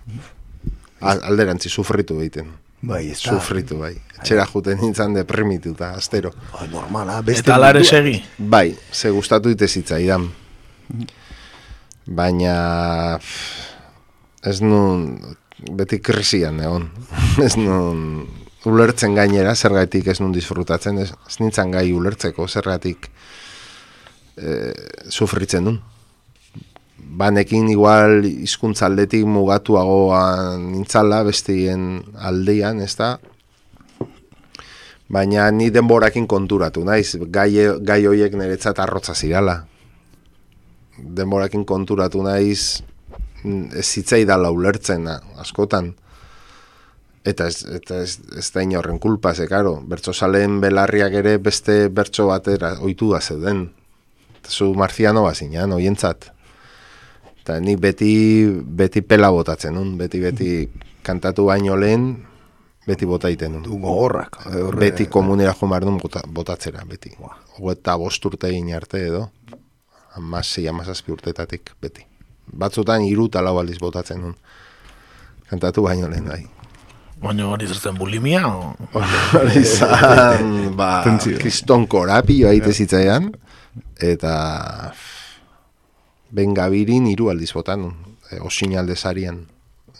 Al- 1.06 1.22
Alderantzi, 1.30 1.70
sufritu 1.70 2.16
egiten. 2.18 2.48
Bai, 2.82 3.04
ez 3.12 3.20
da. 3.22 3.36
Sufritu, 3.36 3.76
bai. 3.78 3.92
Etxera 4.18 4.46
juten 4.50 4.80
nintzen 4.82 5.14
deprimituta, 5.14 5.92
astero. 6.00 6.32
Bai, 6.56 6.66
normala, 6.72 7.20
beste 7.22 7.46
Eta 7.52 7.58
mundua. 7.60 7.84
segi. 7.84 8.16
Bai, 8.38 8.74
ze 8.90 9.10
gustatu 9.14 9.52
ite 9.54 9.68
zitzaidan. 9.68 10.26
Baina 12.10 13.20
ez 14.42 14.58
nun 14.64 15.36
beti 15.76 16.00
krisian 16.00 16.58
egon. 16.64 16.88
ez 17.46 17.54
nun 17.60 18.26
ulertzen 18.66 19.14
gainera 19.14 19.54
zergatik 19.54 20.08
ez 20.10 20.18
nun 20.20 20.32
disfrutatzen, 20.32 20.98
ez, 20.98 21.12
ez 21.28 21.38
nintzen 21.40 21.70
gai 21.70 21.92
ulertzeko 21.96 22.48
zergatik 22.48 23.06
e, 24.36 24.72
sufritzen 25.08 25.64
nun. 25.64 25.80
Banekin 27.20 27.68
igual 27.72 28.24
hizkuntza 28.24 28.86
aldetik 28.86 29.24
mugatuagoan 29.26 30.70
nintzala 30.72 31.22
bestien 31.26 32.04
aldean, 32.14 32.80
ez 32.84 32.94
da? 32.96 33.16
Baina 35.10 35.48
ni 35.50 35.72
denborakin 35.74 36.28
konturatu, 36.30 36.84
naiz, 36.86 37.16
gai, 37.34 37.50
gai 37.82 38.04
hoiek 38.06 38.36
niretzat 38.38 38.78
arrotza 38.78 39.16
zirala. 39.18 39.64
Denborakin 41.00 41.64
konturatu 41.66 42.22
naiz, 42.22 42.84
mm, 43.42 43.72
ez 43.74 43.86
zitzaidala 43.86 44.52
ulertzen 44.54 45.08
a- 45.10 45.18
askotan. 45.42 45.96
Eta 47.24 47.48
ez, 47.50 47.64
eta 47.64 47.98
ez, 48.04 48.20
ez 48.38 48.46
da 48.54 48.62
inorren 48.62 49.00
kulpa, 49.02 49.34
ze, 49.34 49.48
karo, 49.50 49.80
bertso 49.82 50.14
salen 50.14 50.60
belarriak 50.60 51.12
ere 51.12 51.36
beste 51.38 51.88
bertso 51.88 52.28
batera 52.30 52.76
oitu 52.80 53.10
da 53.10 53.20
zeuden. 53.20 53.66
Zu 54.48 54.74
marziano 54.74 55.22
bazinan, 55.22 55.72
oientzat. 55.72 56.30
Eta 57.42 57.58
ni 57.60 57.76
beti, 57.76 58.46
beti 58.50 59.00
pela 59.02 59.30
botatzen 59.30 59.74
nun, 59.74 59.96
beti, 59.98 60.20
beti 60.20 60.68
kantatu 61.02 61.46
baino 61.46 61.76
lehen, 61.76 62.26
beti 62.86 63.06
bota 63.06 63.28
iten 63.32 63.52
nun. 63.52 63.62
Du 63.62 63.78
gogorrak. 63.78 64.40
horre- 64.46 64.78
Beti 64.80 65.06
komunera 65.06 65.54
jo 65.54 65.68
behar 65.68 65.82
duen 65.84 65.98
bota, 65.98 66.22
botatzera, 66.26 66.84
beti. 66.84 67.12
Eta 67.70 67.96
bost 67.96 68.24
urte 68.24 68.48
egin 68.48 68.72
arte 68.74 69.06
edo, 69.06 69.30
amasei, 70.16 70.66
amazazpi 70.68 71.12
urtetatik, 71.12 71.72
beti. 71.80 72.04
Batzutan 72.52 73.02
hiru 73.06 73.26
eta 73.26 73.40
lau 73.42 73.58
aldiz 73.60 73.78
botatzen 73.78 74.20
nun. 74.20 74.34
Kantatu 75.50 75.82
baino 75.82 76.08
lehen, 76.08 76.26
bai. 76.28 76.46
Baina 77.20 77.46
hori 77.52 77.66
zertzen 77.66 77.94
bulimia. 77.98 78.46
Hori 78.46 79.60
izan, 79.60 80.74
ba, 80.76 81.02
kriston 81.38 81.86
korapio 81.86 82.48
aite 82.48 82.72
zitzaidan, 82.72 83.30
eta 84.00 84.92
ben 86.30 86.54
gabirin 86.54 87.06
hiru 87.10 87.30
aldiz 87.30 87.52
botan, 87.54 87.90
e, 88.30 88.40
osinalde 88.40 88.96
sarian, 88.96 89.42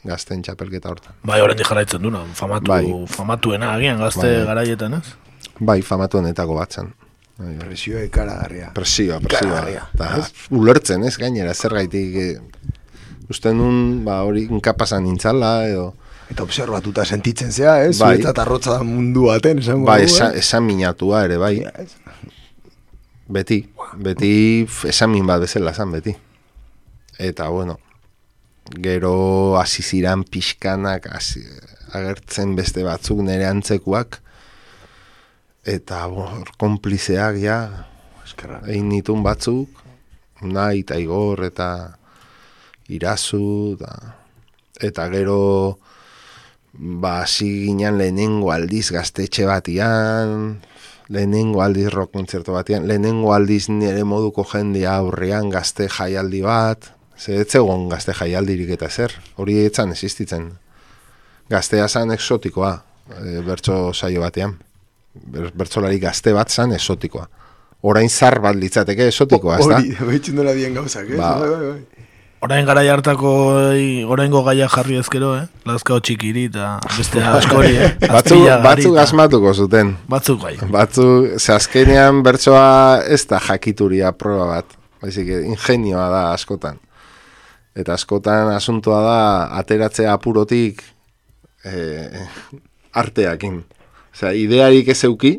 gazten 0.07 0.43
txapelketa 0.47 0.91
hortan. 0.91 1.17
Bai, 1.27 1.41
horrendi 1.43 1.67
jarraitzen 1.67 2.03
duna, 2.03 2.23
famatu, 2.35 2.71
Bai. 2.71 2.85
famatuena 3.11 3.75
agian 3.75 4.01
gazte 4.01 4.27
Bai. 4.27 4.45
garaietan, 4.49 5.01
ez? 5.01 5.15
Bai, 5.59 5.81
famatu 5.83 6.21
honetako 6.21 6.57
batzan. 6.57 6.93
Bai, 7.37 7.55
bai. 7.55 7.69
Presioa 7.69 8.05
ikaragarria. 8.07 8.71
Presioa, 8.77 9.21
presioa. 9.21 9.65
Eta 9.95 10.13
ulertzen 10.57 11.05
ez 11.09 11.17
gainera, 11.21 11.55
zergaitik 11.55 12.17
e, 12.17 12.29
uste 13.31 13.53
nun, 13.55 14.05
ba, 14.05 14.23
hori 14.29 14.47
inkapasan 14.49 15.05
nintzala, 15.09 15.57
edo... 15.69 15.91
Eta 16.31 16.45
observatuta 16.47 17.03
sentitzen 17.03 17.51
zea, 17.51 17.81
ez? 17.89 17.97
Bai. 17.99 18.15
Zuretzat 18.15 18.39
arrotza 18.39 18.77
mundu 18.87 19.27
baten, 19.33 19.59
esango 19.65 19.89
Ba, 19.89 19.99
esan, 19.99 20.37
eh? 20.37 20.45
esan 20.45 20.63
minatua 20.63 21.25
ere, 21.27 21.41
bai. 21.43 21.57
Ja? 21.65 22.10
Beti, 23.31 23.61
beti 24.03 24.65
f- 24.67 24.89
esamin 24.91 25.27
bat 25.29 25.41
bezala 25.45 25.73
zan, 25.75 25.93
beti. 25.95 26.15
Eta, 27.21 27.49
bueno, 27.53 27.77
gero 28.83 29.59
hasi 29.61 29.83
ziran 29.87 30.25
pixkanak 30.25 31.07
hasi, 31.15 31.43
agertzen 31.95 32.57
beste 32.59 32.83
batzuk 32.87 33.21
nire 33.27 33.47
antzekuak, 33.47 34.19
eta, 35.69 36.07
bo, 36.11 36.27
konplizeak, 36.59 37.39
ja, 37.43 37.59
Eskerra. 38.25 38.63
egin 38.67 38.89
nitun 38.91 39.23
batzuk, 39.27 39.69
nahi 40.43 40.83
eta 40.83 40.97
igor 40.99 41.45
eta 41.47 41.69
irazu, 42.91 43.77
eta, 43.77 44.17
eta 44.81 45.07
gero, 45.13 45.79
ba, 46.73 47.21
hasi 47.23 47.51
ginen 47.67 47.99
lehenengo 48.01 48.51
aldiz 48.55 48.89
gaztetxe 48.97 49.47
batian, 49.47 50.63
lehenengo 51.11 51.63
aldiz 51.63 51.91
rock 51.91 52.13
kontzertu 52.15 52.55
batean, 52.55 52.87
lehenengo 52.89 53.35
aldiz 53.35 53.69
nire 53.69 54.05
moduko 54.07 54.45
jendea 54.47 54.97
aurrean 55.03 55.51
gazte 55.51 55.89
jaialdi 55.91 56.43
bat, 56.47 56.93
ze 57.19 57.41
ez 57.43 57.49
zegoen 57.51 57.89
gazte 57.91 58.15
jaialdirik 58.15 58.71
eta 58.79 58.89
zer, 58.89 59.17
hori 59.37 59.59
etzan 59.65 59.91
existitzen. 59.97 60.53
Gaztea 61.51 61.89
zan 61.89 62.15
exotikoa, 62.15 62.73
e, 63.11 63.41
bertso 63.47 63.93
saio 63.93 64.23
batean. 64.23 64.55
Ber, 65.35 65.51
bertsolari 65.51 65.99
gazte 65.99 66.33
bat 66.33 66.51
zan 66.51 66.73
exotikoa. 66.77 67.27
Orain 67.91 68.09
zar 68.09 68.39
bat 68.45 68.55
litzateke 68.55 69.09
exotikoa, 69.11 69.59
ez 69.59 69.67
da? 69.67 69.81
Hori, 69.81 69.97
behitxun 70.13 70.39
dela 70.39 70.55
dien 70.55 70.77
gauzak, 70.79 71.11
ez? 71.11 71.19
Ba. 71.19 71.35
Bai, 71.41 71.51
bai, 71.51 71.73
bai. 71.73 72.07
Orain 72.41 72.65
gara 72.65 72.81
hartako, 72.89 73.31
ei, 73.77 74.01
oraingo 74.09 74.41
gaia 74.47 74.65
jarri 74.73 74.97
ezkero, 74.97 75.35
eh? 75.37 75.43
Lazkao 75.69 75.99
txikiri 76.01 76.47
eta 76.49 76.79
beste 76.97 77.21
askori, 77.37 77.75
eh? 77.77 77.91
Batzuk, 78.01 78.47
gari 78.47 78.63
batzuk 78.65 78.97
asmatuko 79.03 79.53
zuten. 79.53 79.91
Batzuk 80.09 80.41
bai. 80.41 80.55
Batzu, 80.73 81.05
ze 81.37 81.53
azkenean 81.53 82.23
bertsoa 82.25 83.03
ez 83.05 83.27
da 83.29 83.43
jakituria 83.45 84.15
proba 84.17 84.47
bat. 84.55 84.73
Baizik, 85.05 85.29
ingenioa 85.53 86.07
da 86.13 86.23
askotan. 86.33 86.81
Eta 87.77 87.93
askotan 87.99 88.55
asuntoa 88.55 89.03
da 89.05 89.21
ateratzea 89.61 90.17
apurotik 90.17 90.81
eh, 91.69 92.25
arteakin. 92.97 93.61
Osea, 94.17 94.33
idearik 94.33 94.89
ez 94.89 95.03
euki, 95.05 95.37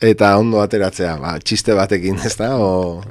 eta 0.00 0.32
ondo 0.40 0.64
ateratzea, 0.64 1.18
ba, 1.20 1.36
txiste 1.38 1.76
batekin, 1.76 2.16
ez 2.24 2.32
da? 2.40 2.54
O, 2.56 3.02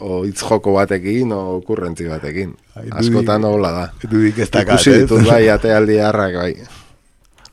o 0.00 0.24
hitz 0.24 0.40
joko 0.42 0.74
batekin, 0.76 1.32
o 1.32 1.60
kurrentzi 1.66 2.08
batekin. 2.08 2.54
Ai, 2.76 2.88
Askotan 3.02 3.44
hola 3.44 3.72
da. 3.72 3.86
dudik 4.02 4.38
ez 4.38 4.50
dakat, 4.50 4.78
Ikusi 4.78 5.02
ditut 5.02 5.26
bai, 5.26 5.48
atealdi 5.50 5.98
harrak, 6.02 6.36
bai. 6.38 6.52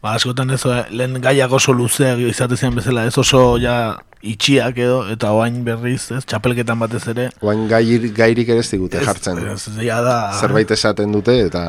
Ba, 0.01 0.13
askotan 0.13 0.51
ez, 0.53 0.61
eh, 0.69 0.83
lehen 0.93 1.17
gaiak 1.21 1.51
oso 1.51 1.73
luzeak 1.73 2.19
izate 2.29 2.57
zian 2.57 2.75
bezala, 2.75 3.07
ez 3.09 3.17
oso 3.17 3.57
ja 3.57 3.97
itxiak 4.21 4.77
edo, 4.77 4.99
eta 5.09 5.31
oain 5.33 5.63
berriz, 5.65 6.11
ez, 6.11 6.23
txapelketan 6.25 6.79
batez 6.79 7.07
ere. 7.13 7.29
Oain 7.41 7.67
gair, 7.69 8.09
gairik 8.13 8.49
ere 8.53 8.61
ez 8.61 8.69
digute 8.69 9.01
jartzen. 9.01 9.41
Ez, 9.53 9.67
ez, 9.71 9.79
ja 9.87 10.01
da, 10.05 10.17
zerbait 10.39 10.71
esaten 10.71 11.11
dute 11.13 11.39
eta 11.47 11.65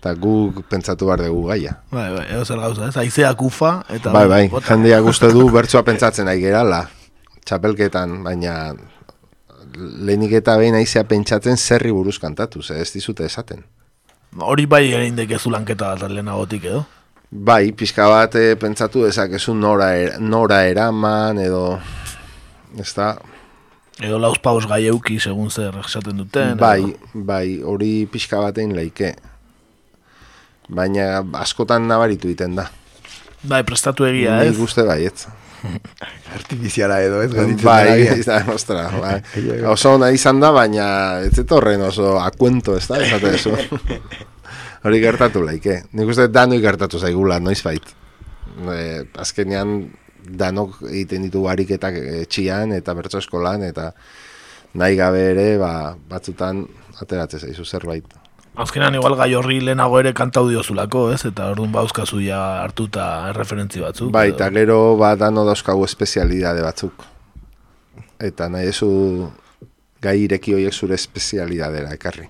eta 0.00 0.14
guk 0.16 0.62
pentsatu 0.70 1.10
behar 1.10 1.26
dugu 1.26 1.42
gaia. 1.50 1.74
Bai, 1.92 2.06
bai, 2.14 2.24
edo 2.32 2.44
zer 2.46 2.62
gauza, 2.62 2.86
ez, 2.88 2.96
aizeak 3.02 3.42
ufa, 3.44 3.82
eta... 3.92 4.14
Bai, 4.14 4.24
bai, 4.30 4.44
jendeak 4.64 5.10
uste 5.10 5.28
du 5.34 5.44
bertsoa 5.56 5.82
pentsatzen 5.84 6.24
nahi 6.30 6.40
gerala, 6.40 6.86
txapelketan, 7.44 8.22
baina 8.24 8.54
lehenik 9.76 10.32
eta 10.40 10.56
behin 10.58 10.74
aizea 10.74 11.04
pentsatzen 11.04 11.56
zerri 11.56 11.92
buruz 11.92 12.18
kantatu, 12.18 12.62
ze 12.62 12.80
ez 12.80 12.92
dizute 12.92 13.24
esaten. 13.24 13.64
Hori 14.38 14.66
bai 14.66 14.92
ere 14.92 15.06
indekezu 15.06 15.50
lanketa 15.50 15.94
bat 15.96 16.10
lehenagotik 16.10 16.64
edo. 16.64 16.84
Bai, 17.30 17.72
pixka 17.72 18.08
bat 18.10 18.34
eh, 18.34 18.56
pentsatu 18.58 19.04
dezakezu 19.04 19.54
nora, 19.54 19.92
er, 19.94 20.16
nora 20.20 20.64
eraman 20.66 21.38
edo, 21.38 21.78
ez 22.78 22.92
da, 22.94 23.16
Edo 24.00 24.16
lauz 24.18 24.38
paus 24.40 24.64
gai 24.64 24.86
euki, 24.88 25.18
segun 25.20 25.50
zer 25.50 25.74
esaten 25.84 26.16
duten. 26.16 26.56
bai, 26.56 26.80
edo- 26.80 27.24
bai, 27.26 27.60
hori 27.62 28.06
pixka 28.10 28.38
batein 28.40 28.72
leike. 28.74 29.14
baina 30.68 31.24
askotan 31.34 31.86
nabaritu 31.88 32.28
iten 32.30 32.54
da. 32.56 32.68
Bai, 33.42 33.62
prestatu 33.66 34.04
egia, 34.06 34.42
ez? 34.42 34.50
Nik 34.52 34.60
uste 34.64 34.84
bai, 34.86 35.04
ez. 35.06 35.26
Artifiziala 36.38 37.00
edo, 37.04 37.20
ez? 37.22 37.30
Bai, 37.62 38.06
ez 38.06 38.24
da, 38.26 38.40
ostra, 38.52 38.88
bai. 39.00 39.16
Oso 39.74 39.94
ona 39.98 40.10
izan 40.14 40.40
da, 40.42 40.52
baina 40.54 40.86
ez 41.26 41.36
etorren 41.42 41.82
oso 41.86 42.16
akuento, 42.20 42.76
ez 42.78 42.86
da, 42.88 43.00
esate 43.04 43.34
eso. 43.38 43.54
Hori 44.84 45.00
gertatu 45.02 45.42
laike. 45.44 45.82
Nik 45.96 46.12
uste 46.12 46.30
danoi 46.32 46.60
gertatu 46.62 47.00
zaigula, 47.00 47.40
noiz 47.42 47.60
bait. 47.66 47.84
E, 48.60 48.80
azkenean 49.20 49.74
danok 50.40 50.80
egiten 50.88 51.26
ditu 51.26 51.46
ariketak 51.48 51.96
etxian 52.22 52.72
eta 52.76 52.94
bertso 52.96 53.20
eskolan 53.20 53.64
eta 53.66 53.90
nahi 54.80 54.96
gabe 54.98 55.22
ere 55.32 55.46
ba, 55.60 55.94
batzutan 56.08 56.64
ateratzen 57.00 57.48
zaizu 57.48 57.64
zerbait. 57.64 58.06
Azkenean 58.56 58.96
igual 58.98 59.14
gai 59.16 59.30
horri 59.38 59.60
lehenago 59.62 60.00
ere 60.00 60.12
kantau 60.12 60.48
diozulako, 60.48 61.06
ez? 61.14 61.22
Eta 61.28 61.50
orduan 61.52 61.70
bauzkazu 61.72 62.18
ja 62.24 62.40
hartuta 62.64 63.06
erreferentzi 63.30 63.80
batzuk. 63.80 64.10
Bai, 64.12 64.30
eta 64.34 64.50
gero 64.50 64.96
ba 64.98 65.14
dano 65.16 65.44
dauzkagu 65.46 65.84
espezialidade 65.86 66.64
batzuk. 66.66 67.06
Eta 68.20 68.50
nahi 68.52 68.68
ezu 68.72 68.90
gai 70.02 70.18
ireki 70.24 70.56
horiek 70.56 70.74
zure 70.74 70.98
espezialidadera 70.98 71.94
ekarri. 71.94 72.28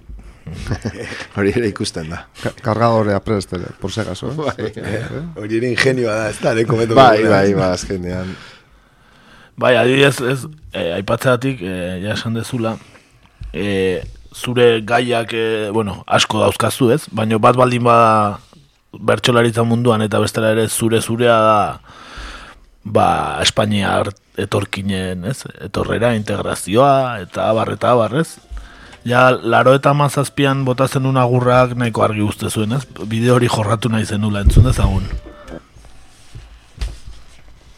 Hori 1.36 1.52
ere 1.56 1.68
ikusten 1.70 2.10
da. 2.10 2.24
Kargadorea 2.62 3.20
prest, 3.24 3.52
ere, 3.56 3.72
por 3.80 3.92
se 3.92 4.04
gaso. 4.04 4.32
Bai, 4.36 4.70
Hori 5.38 5.58
ere 5.60 5.70
ingenioa 5.72 6.14
da, 6.16 6.30
ez 6.30 6.38
da, 6.40 6.54
lehen 6.56 6.68
komentu. 6.68 6.96
Bai, 6.98 7.22
bai, 7.24 7.52
bai, 7.54 7.68
azkenean. 7.74 8.32
Bai, 9.60 9.74
adibidez, 9.76 10.16
ez, 10.24 10.38
eh, 10.72 10.94
aipatzeatik, 10.96 11.60
eh, 11.62 12.00
ja 12.04 12.14
esan 12.14 12.38
dezula, 12.38 12.76
eh, 13.52 14.02
zure 14.34 14.80
gaiak, 14.86 15.32
eh, 15.32 15.70
bueno, 15.72 16.04
asko 16.06 16.40
dauzkazu 16.40 16.90
ez, 16.94 17.02
baina 17.12 17.38
bat 17.38 17.56
baldin 17.56 17.84
bada 17.84 18.38
bertxolaritza 18.92 19.64
munduan 19.64 20.02
eta 20.02 20.20
bestela 20.20 20.50
ere 20.50 20.68
zure 20.68 21.00
zurea 21.00 21.40
da 21.40 21.80
ba, 22.84 23.38
Espainiar 23.42 24.08
etorkinen, 24.40 25.24
ez, 25.28 25.44
etorrera, 25.60 26.14
integrazioa, 26.16 27.20
eta 27.26 27.50
abar, 27.50 27.72
eta 27.76 27.90
abar, 27.92 28.14
ez? 28.22 28.38
Ja, 29.04 29.30
laro 29.32 29.74
eta 29.76 29.92
mazazpian 29.96 30.64
botazen 30.64 31.06
un 31.08 31.16
agurrak 31.16 31.74
nahiko 31.76 32.02
argi 32.04 32.22
uste 32.24 32.50
zuen, 32.50 32.72
ez? 32.76 32.84
Bide 33.08 33.30
hori 33.32 33.48
jorratu 33.48 33.88
nahi 33.88 34.04
zenula 34.04 34.40
entzun 34.44 34.64
dezagun. 34.68 35.04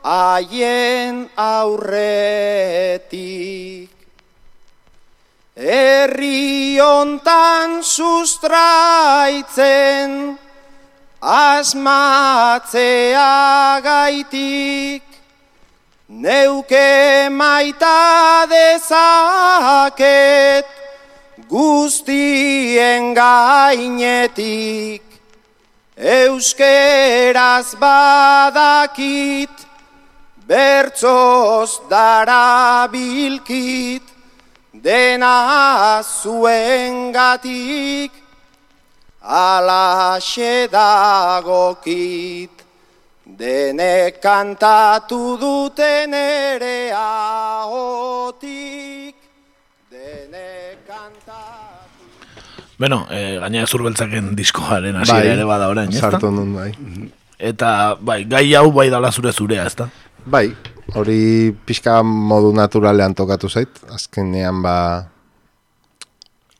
Aien 0.04 1.30
aurretik. 1.38 1.92
Herri 5.54 6.80
hontan 6.82 7.84
sustraitzen 7.86 8.50
asmatzea 11.22 12.58
gaitik 13.86 15.11
neuke 16.12 17.32
maita 17.32 18.44
dezaket 18.52 20.68
guztien 21.48 23.16
gainetik. 23.16 25.08
Euskeraz 25.96 27.76
badakit 27.80 29.56
bertzoz 30.48 31.80
darabilkit 31.90 34.04
dena 34.74 36.04
zuen 36.04 37.12
gatik 37.14 38.12
ala 39.22 40.20
dagokit 40.72 42.61
dene 43.38 44.14
kantatu 44.22 45.38
duten 45.40 46.14
ere 46.14 46.92
ahotik 47.72 48.36
dene 49.92 50.78
kantatu 50.88 52.06
Bueno, 52.82 53.06
eh, 53.12 53.38
gaina 53.40 53.66
zurbeltzaken 53.68 54.36
diskoaren 54.36 54.96
hasiera 54.98 55.20
Bai, 55.22 55.34
ere 55.36 55.44
bada 55.46 55.68
orain, 55.70 55.90
ezta? 55.94 56.10
sartu 56.10 56.32
nun, 56.34 56.56
bai. 56.56 56.72
Eta, 57.38 57.96
bai, 58.02 58.24
gai 58.26 58.54
hau 58.58 58.72
bai 58.74 58.90
dala 58.90 59.12
zure 59.12 59.32
zurea, 59.32 59.66
ezta? 59.70 59.86
Bai, 60.26 60.48
hori 60.98 61.52
pixka 61.66 62.02
modu 62.04 62.52
naturalean 62.58 63.14
tokatu 63.14 63.50
zait, 63.50 63.70
azkenean 63.94 64.62
ba 64.66 64.76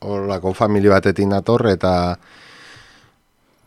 horlako 0.02 0.54
famili 0.58 0.90
batetik 0.90 1.28
nator 1.30 1.68
eta 1.70 2.18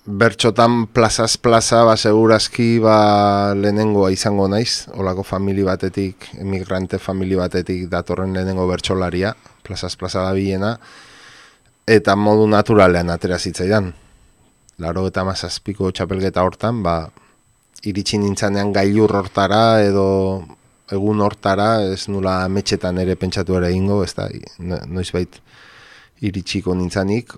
bertxotan 0.04 0.86
plazaz 0.92 1.38
plaza 1.40 1.84
ba 1.84 1.96
segurazki 1.96 2.78
ba 2.78 3.54
lehenengoa 3.56 4.10
izango 4.12 4.48
naiz, 4.48 4.84
horlako 4.92 5.22
famili 5.24 5.64
batetik, 5.64 6.28
emigrante 6.36 6.98
famili 6.98 7.36
batetik 7.36 7.88
datorren 7.88 8.34
lehenengo 8.36 8.66
bertxolaria, 8.68 9.34
plazaz 9.64 9.96
plaza 9.96 10.20
da 10.20 10.32
bilena, 10.36 10.76
eta 11.88 12.16
modu 12.16 12.46
naturalean 12.46 13.08
atera 13.10 13.38
zitzaidan. 13.38 13.92
Laro 14.78 15.06
eta 15.08 15.24
mazazpiko 15.24 15.90
txapelgeta 15.90 16.42
hortan, 16.44 16.82
ba, 16.82 17.08
iritsi 17.84 18.18
nintzanean 18.18 18.72
gailur 18.74 19.12
hortara 19.16 19.80
edo 19.80 20.44
egun 20.92 21.20
hortara, 21.24 21.80
ez 21.80 22.10
nula 22.12 22.42
metxetan 22.48 22.98
ere 23.00 23.16
pentsatu 23.16 23.56
ere 23.56 23.72
ingo, 23.72 24.02
ez 24.04 24.12
da, 24.12 24.28
noizbait 24.58 25.40
iritsiko 26.20 26.74
nintzanik, 26.76 27.32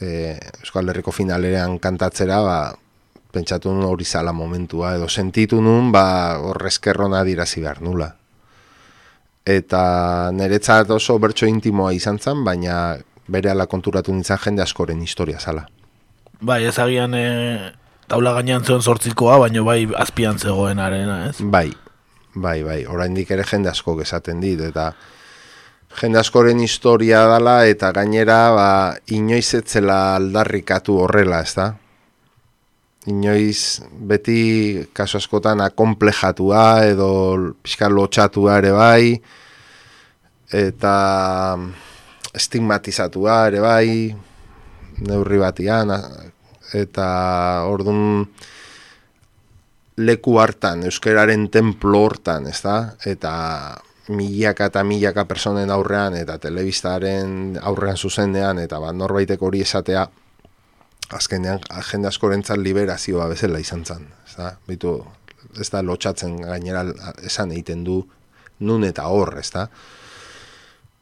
e, 0.00 0.38
Euskal 0.62 0.88
Herriko 0.88 1.12
finalerean 1.12 1.78
kantatzera, 1.78 2.40
ba, 2.44 2.58
pentsatu 3.34 3.72
nun 3.74 3.86
hori 3.88 4.04
zala 4.04 4.32
momentua, 4.32 4.94
edo 4.98 5.08
sentitu 5.08 5.60
nun, 5.62 5.90
ba, 5.92 6.38
horrezkerrona 6.38 7.24
dirazi 7.26 7.62
behar 7.64 7.82
nula. 7.82 8.12
Eta 9.44 10.30
niretzat 10.32 10.90
oso 10.94 11.18
bertso 11.20 11.46
intimoa 11.46 11.92
izan 11.92 12.18
zen, 12.18 12.44
baina 12.46 12.96
bere 13.28 13.50
ala 13.52 13.66
konturatu 13.66 14.12
nintzen 14.12 14.40
jende 14.40 14.62
askoren 14.64 15.02
historia 15.02 15.40
zala. 15.40 15.66
Bai, 16.40 16.64
ez 16.68 16.78
agian 16.78 17.14
e, 17.16 17.24
taula 18.08 18.34
gainean 18.36 18.64
zuen 18.64 18.82
sortzikoa, 18.82 19.38
baina 19.42 19.64
bai 19.64 19.84
azpian 20.00 20.38
zegoen 20.38 20.80
arena, 20.80 21.24
ez? 21.28 21.36
Bai, 21.40 21.70
bai, 22.34 22.62
bai, 22.62 22.84
oraindik 22.86 23.30
ere 23.30 23.44
jende 23.48 23.70
asko 23.70 23.98
esaten 24.00 24.40
dit, 24.40 24.60
eta 24.60 24.92
jende 26.00 26.18
askoren 26.18 26.60
historia 26.60 27.24
dala, 27.30 27.62
eta 27.70 27.92
gainera, 27.94 28.38
ba, 28.54 28.68
inoiz 29.14 29.54
etzela 29.58 30.16
aldarrikatu 30.18 30.98
horrela, 31.04 31.40
ez 31.44 31.54
da? 31.54 31.68
Inoiz 33.10 33.84
beti 34.10 34.86
kaso 34.96 35.20
askotan 35.20 35.60
akomplejatua 35.60 36.64
edo 36.88 37.08
pixka 37.62 37.90
lotxatua 37.92 38.58
ere 38.62 38.72
bai, 38.74 39.14
eta 40.54 40.94
estigmatizatua 42.34 43.38
ere 43.52 43.62
bai, 43.62 43.88
neurri 45.04 45.38
batian, 45.42 45.92
eta 46.74 47.08
ordun 47.70 48.24
leku 50.00 50.38
hartan, 50.42 50.82
euskararen 50.88 51.48
templo 51.54 52.02
hortan, 52.08 52.48
ez 52.50 52.58
da? 52.64 52.78
Eta 53.06 53.34
milaka 54.08 54.68
eta 54.70 54.84
milaka 54.84 55.24
personen 55.28 55.70
aurrean, 55.70 56.16
eta 56.18 56.38
telebistaren 56.38 57.58
aurrean 57.62 57.96
zuzenean, 57.96 58.60
eta 58.60 58.80
ba, 58.80 58.92
norbaitek 58.92 59.42
hori 59.42 59.62
esatea, 59.64 60.06
azkenean, 61.14 61.60
jende 61.90 62.08
askorentzat 62.08 62.58
liberazioa 62.58 63.28
bezala 63.32 63.60
izan 63.60 63.84
zen, 63.84 64.08
ez 64.26 64.36
da? 64.36 64.50
Bitu, 64.68 64.98
ez 65.60 65.70
da, 65.70 65.82
lotxatzen 65.82 66.36
gainera 66.42 66.84
esan 67.24 67.52
egiten 67.52 67.84
du 67.84 68.02
nun 68.60 68.84
eta 68.84 69.06
hor, 69.08 69.36
ez 69.38 69.50
da? 69.54 69.68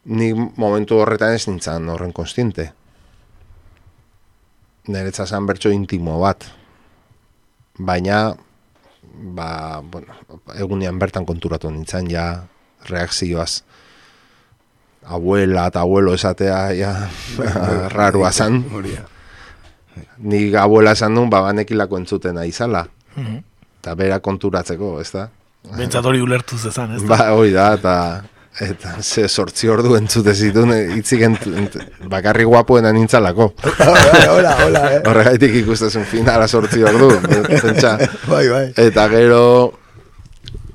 Ni 0.05 0.33
momentu 0.35 0.99
horretan 0.99 1.35
ez 1.35 1.47
nintzen 1.47 1.89
horren 1.89 2.13
konstiente 2.13 2.73
niretza 4.87 5.27
zan 5.27 5.47
bertso 5.47 5.71
intimo 5.71 6.19
bat. 6.21 6.45
Baina, 7.79 8.35
ba, 9.37 9.81
bueno, 9.81 10.15
egunean 10.59 10.99
bertan 10.99 11.27
konturatu 11.27 11.71
nintzen, 11.71 12.11
ja, 12.11 12.45
reakzioaz. 12.89 13.63
Abuela 15.03 15.67
eta 15.73 15.83
abuelo 15.83 16.15
esatea, 16.15 16.59
ja, 16.79 16.93
rarua 17.91 18.33
zan. 18.33 18.63
Ni 20.23 20.45
abuela 20.55 20.95
esan 20.95 21.15
duen, 21.19 21.31
ba, 21.31 21.43
banekilako 21.49 21.99
entzuten 21.99 22.39
aizala. 22.39 22.87
Eta 23.83 23.97
bera 23.99 24.21
konturatzeko, 24.23 24.99
ez 25.03 25.11
da? 25.13 25.27
Bentsat 25.77 26.07
hori 26.07 26.23
ulertu 26.23 26.59
zezan, 26.59 26.95
ez 26.97 27.03
da? 27.03 27.17
Ba, 27.17 27.33
hori 27.35 27.53
da, 27.55 27.73
eta 27.79 27.97
Eta 28.61 28.99
ze 29.01 29.29
sortzi 29.33 29.69
ordu 29.73 29.95
entzute 29.97 30.35
zituen 30.37 30.75
hitzik 30.99 31.23
ent, 31.25 31.47
ent, 31.49 31.77
bakarri 32.13 32.45
guapoena 32.45 32.91
nintzalako. 32.93 33.47
Hola, 33.81 34.57
hola, 34.67 34.83
eh. 34.93 34.99
Horregaitik 35.09 35.55
ikustezun 35.63 36.05
finala 36.05 36.45
sortzi 36.49 36.85
ordu. 36.85 37.09
Pentsa. 37.49 37.95
Bai, 38.29 38.45
bai. 38.53 38.67
Eta 38.77 39.07
gero 39.09 39.41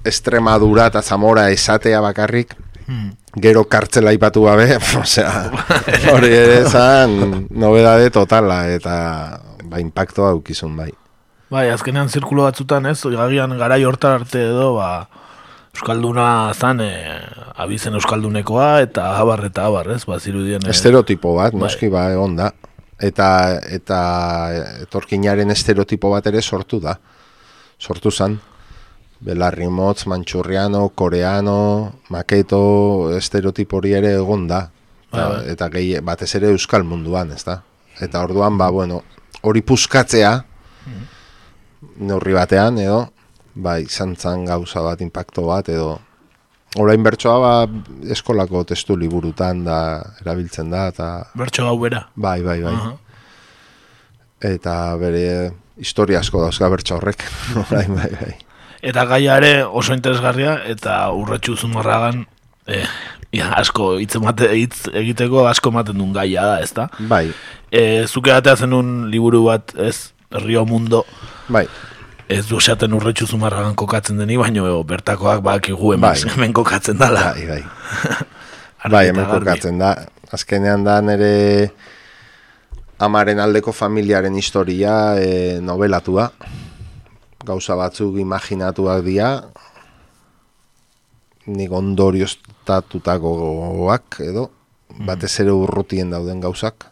Extremadura 0.08 0.88
eta 0.92 1.02
Zamora 1.02 1.50
esatea 1.52 2.02
bakarrik. 2.02 2.56
Hmm. 2.88 3.12
Gero 3.44 3.66
kartzela 3.68 4.14
ipatu 4.16 4.46
gabe, 4.48 4.78
osea, 5.02 5.32
hori 6.14 6.32
ere 6.32 6.62
zan 6.66 7.48
nobedade 7.52 8.10
totala 8.16 8.62
eta 8.72 8.96
ba, 9.68 9.82
impactoa 9.84 10.32
aukizun 10.38 10.78
bai. 10.80 10.92
Bai, 11.52 11.68
azkenean 11.72 12.10
zirkulo 12.10 12.44
batzutan 12.48 12.88
ez, 12.90 13.00
gagian 13.04 13.56
garai 13.60 13.84
hortar 13.88 14.22
arte 14.22 14.42
edo, 14.50 14.74
ba, 14.80 15.08
Euskalduna 15.78 16.54
zan, 16.58 16.82
e, 16.82 16.90
abizen 17.62 17.94
Euskaldunekoa 18.00 18.82
eta 18.82 19.12
abar 19.20 19.44
eta 19.46 19.68
abar, 19.70 19.92
ez, 19.94 20.02
ba, 20.10 20.18
zirudien. 20.20 20.66
E, 20.66 20.74
Estereotipo 20.74 21.36
bat, 21.38 21.54
bai. 21.54 21.62
noski 21.68 21.92
ba, 21.94 22.08
egon 22.16 22.36
da. 22.40 22.50
Eta, 22.98 23.28
eta 23.70 24.00
etorkinaren 24.88 25.54
estereotipo 25.54 26.10
bat 26.16 26.26
ere 26.32 26.42
sortu 26.42 26.80
da. 26.82 26.96
Sortu 27.78 28.10
zan. 28.10 28.40
Belarri 29.20 29.68
motz, 29.68 30.06
mantxurriano, 30.06 30.90
koreano, 30.94 31.94
maketo, 32.14 32.62
estereotipo 33.18 33.80
hori 33.80 33.96
ere 33.98 34.14
egon 34.20 34.46
da. 34.48 34.68
Bai, 35.12 35.24
bai. 35.24 35.44
Eta 35.54 35.70
gehi, 35.74 35.96
batez 36.06 36.30
ere 36.38 36.52
euskal 36.54 36.86
munduan, 36.86 37.32
ez 37.34 37.44
da. 37.48 37.62
Eta 38.04 38.22
orduan, 38.22 38.60
ba, 38.60 38.70
bueno, 38.70 39.02
hori 39.42 39.64
puskatzea, 39.66 40.34
neurri 41.98 42.36
batean, 42.38 42.78
edo, 42.84 43.08
bai, 43.56 43.82
izan 43.88 44.16
zan 44.16 44.46
gauza 44.46 44.84
bat, 44.86 45.02
impacto 45.02 45.48
bat, 45.50 45.70
edo 45.74 45.98
orain 46.78 47.04
bertsoa 47.04 47.38
ba, 47.42 47.52
eskolako 48.14 48.64
testu 48.70 48.98
liburutan 49.00 49.64
da 49.66 49.80
erabiltzen 50.22 50.70
da, 50.74 50.88
eta... 50.94 51.08
Bertso 51.38 51.66
hau 51.66 51.78
bera? 51.82 52.04
Bai, 52.16 52.42
bai, 52.46 52.60
bai. 52.62 52.76
Eta 54.54 54.76
bere 55.02 55.24
historia 55.82 56.22
asko 56.22 56.44
dauzka 56.44 56.70
bertso 56.70 57.00
horrek, 57.00 57.26
bai, 57.72 57.88
bai, 57.88 58.12
bai. 58.20 58.34
Eta 58.88 59.04
gaia 59.10 59.36
ere 59.42 59.52
oso 59.66 59.96
interesgarria, 59.96 60.58
eta 60.72 61.00
urretxu 61.12 61.58
zumarragan, 61.58 62.24
eh, 62.68 62.86
ja, 63.36 63.52
asko 63.60 63.98
hitz, 64.00 64.16
egiteko 64.94 65.48
asko 65.50 65.74
ematen 65.76 66.00
duen 66.00 66.16
gaia 66.16 66.46
da, 66.54 66.56
ez 66.64 66.72
da? 66.74 66.88
Bai. 67.12 67.26
Eh, 67.72 68.08
zuke 68.08 68.32
batea 68.32 68.56
zenun 68.56 69.12
liburu 69.12 69.44
bat, 69.50 69.76
ez, 69.76 70.14
Rio 70.32 70.66
Mundo. 70.66 71.06
Bai 71.48 71.68
ez 72.28 72.44
du 72.48 72.60
esaten 72.60 72.92
urretxu 72.96 73.28
zumarragan 73.28 73.76
kokatzen 73.80 74.20
deni, 74.20 74.38
baino 74.38 74.68
bertakoak 74.84 75.42
bak 75.44 75.70
hemen, 75.72 76.02
bai. 76.04 76.16
hemen 76.28 76.54
kokatzen 76.54 77.00
dala. 77.00 77.32
Bai, 77.34 77.46
bai. 77.48 77.64
bai, 78.94 79.06
hemen 79.08 79.30
kokatzen 79.32 79.80
da. 79.80 79.94
Azkenean 80.36 80.84
da 80.84 81.00
nere 81.02 81.72
amaren 83.00 83.40
aldeko 83.40 83.72
familiaren 83.72 84.36
historia 84.36 85.16
e, 85.16 85.60
novelatua. 85.64 86.28
Gauza 87.48 87.78
batzuk 87.80 88.18
imaginatuak 88.20 89.06
dira, 89.06 89.32
nik 91.48 91.72
ondorioztatutako 91.72 93.34
goak 93.80 94.20
edo, 94.26 94.50
mm. 94.92 95.06
batez 95.08 95.34
ere 95.46 95.56
urrutien 95.56 96.12
dauden 96.12 96.44
gauzak. 96.44 96.90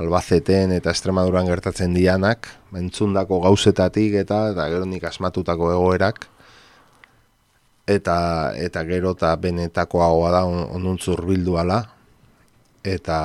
Albaceten 0.00 0.72
eta 0.74 0.90
Extremaduran 0.90 1.46
gertatzen 1.46 1.92
dianak, 1.94 2.48
mentzundako 2.74 3.44
gauzetatik 3.44 4.16
eta 4.24 4.48
eta 4.54 4.70
gero 4.72 4.88
nik 4.88 5.04
asmatutako 5.06 5.70
egoerak 5.76 6.24
eta 7.86 8.52
eta 8.56 8.82
gero 8.88 9.12
eta 9.12 9.34
benetakoagoa 9.36 10.30
da 10.32 10.42
onuntzur 10.48 11.20
bildu 11.28 11.58
ala 11.60 11.82
eta 12.84 13.18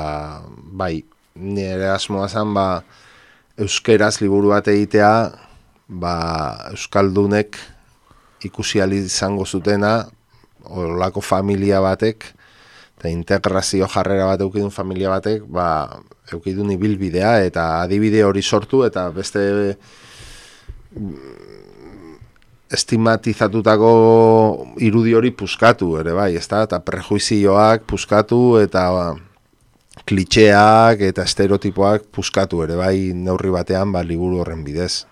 bai 0.53 1.03
nire 1.35 1.89
asmoa 1.89 2.27
zen 2.27 2.53
ba 2.53 2.83
euskeraz 3.57 4.19
liburu 4.21 4.51
bat 4.51 4.67
egitea 4.67 5.11
ba 5.89 6.69
euskaldunek 6.71 7.57
ikusi 8.45 8.79
izango 8.79 9.45
zutena 9.45 10.05
olako 10.69 11.21
familia 11.21 11.81
batek 11.81 12.25
eta 12.99 13.09
integrazio 13.09 13.87
jarrera 13.87 14.25
bat 14.25 14.41
eukidun 14.41 14.71
familia 14.71 15.09
batek 15.09 15.43
ba 15.47 15.99
eukidun 16.31 16.71
ibilbidea 16.71 17.41
eta 17.43 17.81
adibide 17.81 18.23
hori 18.23 18.41
sortu 18.41 18.83
eta 18.85 19.09
beste 19.09 19.75
estimatizatutako 22.69 23.89
irudi 24.85 25.15
hori 25.17 25.31
puskatu 25.31 25.95
ere 26.01 26.13
bai, 26.13 26.35
ezta? 26.37 26.63
Eta 26.67 26.79
prejuizioak 26.85 27.87
puskatu 27.89 28.59
eta 28.61 28.85
ba, 28.93 29.05
klitxeak 30.09 31.01
eta 31.09 31.25
estereotipoak 31.25 32.09
puskatu 32.13 32.63
ere 32.65 32.77
bai 32.77 33.09
neurri 33.13 33.53
batean 33.53 33.93
ba, 33.95 34.03
liburu 34.05 34.43
horren 34.43 34.63
bidez. 34.63 35.05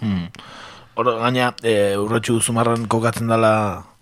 Hmm. 0.00 0.26
Hor, 0.98 1.14
gaina, 1.20 1.54
e, 1.62 1.96
urrotxu 2.00 2.40
zumarran 2.40 2.86
kokatzen 2.90 3.30
dela 3.30 3.54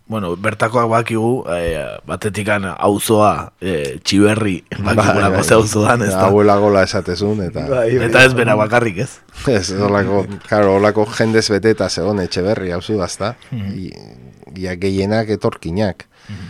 bueno, 0.09 0.33
bertakoak 0.41 0.89
bakigu, 0.89 1.45
e, 1.53 1.85
batetikan 2.09 2.65
auzoa 2.73 3.53
e, 3.61 3.99
txiberri 4.01 4.63
bakigulako 4.73 5.21
bai, 5.21 5.31
bai. 5.35 5.43
zeuzudan, 5.45 6.05
ez 6.07 6.15
da? 6.15 6.23
Abuela 6.31 6.57
gola 6.59 6.83
esatezun, 6.89 7.43
eta... 7.45 7.67
Bai, 7.69 7.91
bai, 7.93 8.07
eta 8.09 8.23
ez 8.25 8.33
bera 8.37 8.57
bakarrik, 8.57 9.03
ez? 9.05 9.11
ez, 9.53 9.67
olako, 9.77 10.25
karo, 10.49 10.79
olako 10.81 11.05
jendez 11.13 11.45
bete 11.53 11.75
eta 11.77 11.91
zegoen 11.93 12.25
etxeberri 12.25 12.73
hauzu 12.75 12.99
dazta. 12.99 13.37
Mm 13.53 14.17
Ia 14.59 14.73
gehienak 14.81 15.29
etorkinak. 15.31 16.07
Mhm. 16.27 16.47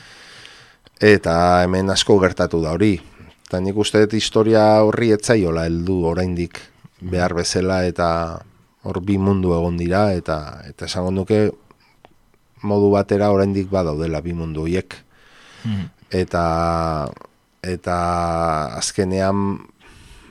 Eta 1.05 1.33
hemen 1.65 1.91
asko 1.91 2.15
gertatu 2.23 2.61
da 2.63 2.71
hori. 2.77 2.95
Eta 3.49 3.59
nik 3.61 3.77
uste 3.77 4.05
dut 4.05 4.15
historia 4.15 4.63
horri 4.87 5.11
etzaiola 5.13 5.67
heldu 5.67 5.99
oraindik 6.07 6.61
behar 7.03 7.35
bezala 7.35 7.83
eta 7.91 8.09
hor 8.89 9.01
bi 9.05 9.19
mundu 9.21 9.53
egon 9.53 9.77
dira 9.77 10.09
eta 10.17 10.39
eta 10.69 10.89
esango 10.89 11.13
nuke 11.13 11.51
modu 12.63 12.91
batera 12.95 13.31
oraindik 13.35 13.69
badaudela 13.71 14.23
bi 14.25 14.35
mundu 14.35 14.67
hiek. 14.67 14.97
Hmm. 15.63 15.89
Eta 16.11 16.45
eta 17.63 17.99
azkenean 18.79 19.59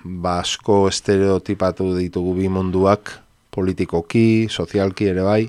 basko 0.03 0.83
ba, 0.85 0.91
estereotipatu 0.91 1.91
ditugu 1.97 2.35
bi 2.39 2.49
munduak 2.49 3.13
politikoki, 3.53 4.47
sozialki 4.49 5.09
ere 5.11 5.25
bai. 5.25 5.41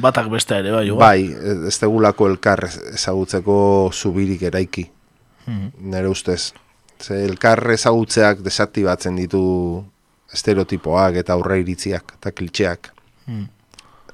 Batak 0.00 0.30
beste 0.32 0.56
ere 0.56 0.72
bai, 0.72 0.86
Bai, 0.96 1.28
ez 1.68 1.76
tegulako 1.78 2.30
elkar 2.30 2.64
ezagutzeko 2.94 3.90
zubirik 3.92 4.42
eraiki. 4.48 4.86
Hmm. 5.46 5.70
Nere 5.92 6.08
ustez. 6.08 6.52
Ze 7.00 7.24
elkar 7.24 7.62
ezagutzeak 7.72 8.40
desaktibatzen 8.44 9.16
ditu 9.16 9.84
estereotipoak 10.34 11.18
eta 11.22 11.34
aurre 11.34 11.60
iritziak 11.62 12.14
eta 12.18 12.32
klitxeak. 12.32 12.92
Hmm. 13.26 13.48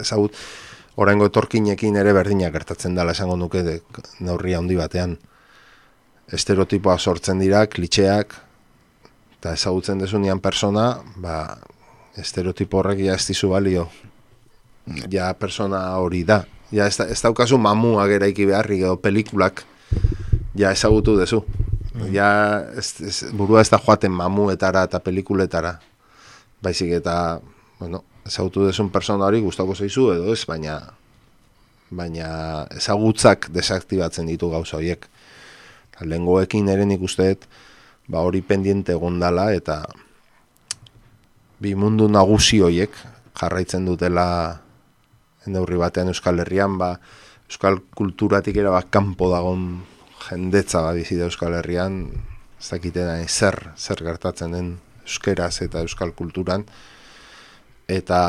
Ezagut, 0.01 0.37
Horengo 0.97 1.29
etorkinekin 1.29 1.97
ere 2.01 2.13
berdinak 2.17 2.55
gertatzen 2.55 2.95
dela 2.97 3.13
esango 3.13 3.37
nuke 3.37 3.63
de, 3.63 3.81
neurri 4.25 4.55
handi 4.57 4.79
batean. 4.79 5.19
Estereotipoa 6.33 6.97
sortzen 6.99 7.39
dira, 7.39 7.67
klitxeak, 7.69 8.33
eta 9.37 9.53
ezagutzen 9.55 10.01
desunian 10.01 10.41
persona, 10.41 10.89
ba, 11.23 11.37
estereotipo 12.17 12.81
horrek 12.81 13.05
ja 13.05 13.15
ez 13.15 13.27
dizu 13.29 13.53
balio. 13.53 13.87
Ja 15.13 15.33
persona 15.35 15.83
hori 16.01 16.23
da. 16.25 16.45
Ja 16.73 16.87
ez, 16.89 16.97
ez 17.01 17.21
daukazu 17.23 17.59
mamua 17.59 18.07
geraiki 18.11 18.47
beharri 18.49 18.81
edo 18.81 18.97
pelikulak 19.03 19.65
ja 20.57 20.73
ezagutu 20.73 21.17
dezu. 21.19 21.43
Mm. 21.93 22.09
Ja 22.15 22.31
ez, 22.77 22.95
ez, 23.03 23.19
burua 23.37 23.61
ez 23.61 23.71
da 23.71 23.79
joaten 23.83 24.15
mamuetara 24.17 24.87
eta 24.89 25.01
pelikuletara. 25.05 25.77
Baizik 26.63 26.93
eta, 27.01 27.41
bueno, 27.79 28.05
ezautu 28.27 28.67
desun 28.67 28.91
persona 28.91 29.27
hori 29.27 29.41
gustako 29.45 29.75
zaizu 29.75 30.11
edo 30.15 30.33
ez, 30.33 30.45
baina 30.49 30.81
baina 31.91 32.67
ezagutzak 32.75 33.51
desaktibatzen 33.55 34.27
ditu 34.27 34.51
gauza 34.51 34.79
horiek. 34.79 35.07
Lengoekin 36.03 36.69
ere 36.69 36.85
nik 36.85 37.03
usteet, 37.03 37.47
ba 38.09 38.23
hori 38.27 38.43
pendiente 38.43 38.93
egondala 38.93 39.53
eta 39.55 39.85
bi 41.63 41.75
mundu 41.75 42.09
nagusi 42.11 42.61
horiek 42.61 42.93
jarraitzen 43.39 43.87
dutela 43.87 44.27
neurri 45.47 45.79
batean 45.79 46.11
Euskal 46.11 46.43
Herrian, 46.43 46.77
ba 46.79 46.97
Euskal 47.47 47.79
kulturatik 47.95 48.57
era 48.59 48.75
bat 48.75 48.91
kanpo 48.91 49.31
dagon 49.31 49.85
jendetza 50.27 50.83
bat 50.83 50.99
bizi 50.99 51.17
da 51.17 51.31
Euskal 51.31 51.55
Herrian, 51.55 52.03
ez 52.59 52.69
dakitena 52.73 53.21
zer, 53.29 53.73
zer 53.77 54.03
gertatzen 54.03 54.53
den 54.53 54.75
euskeraz 55.07 55.63
eta 55.65 55.83
euskal 55.87 56.13
kulturan, 56.19 56.67
eta 57.89 58.21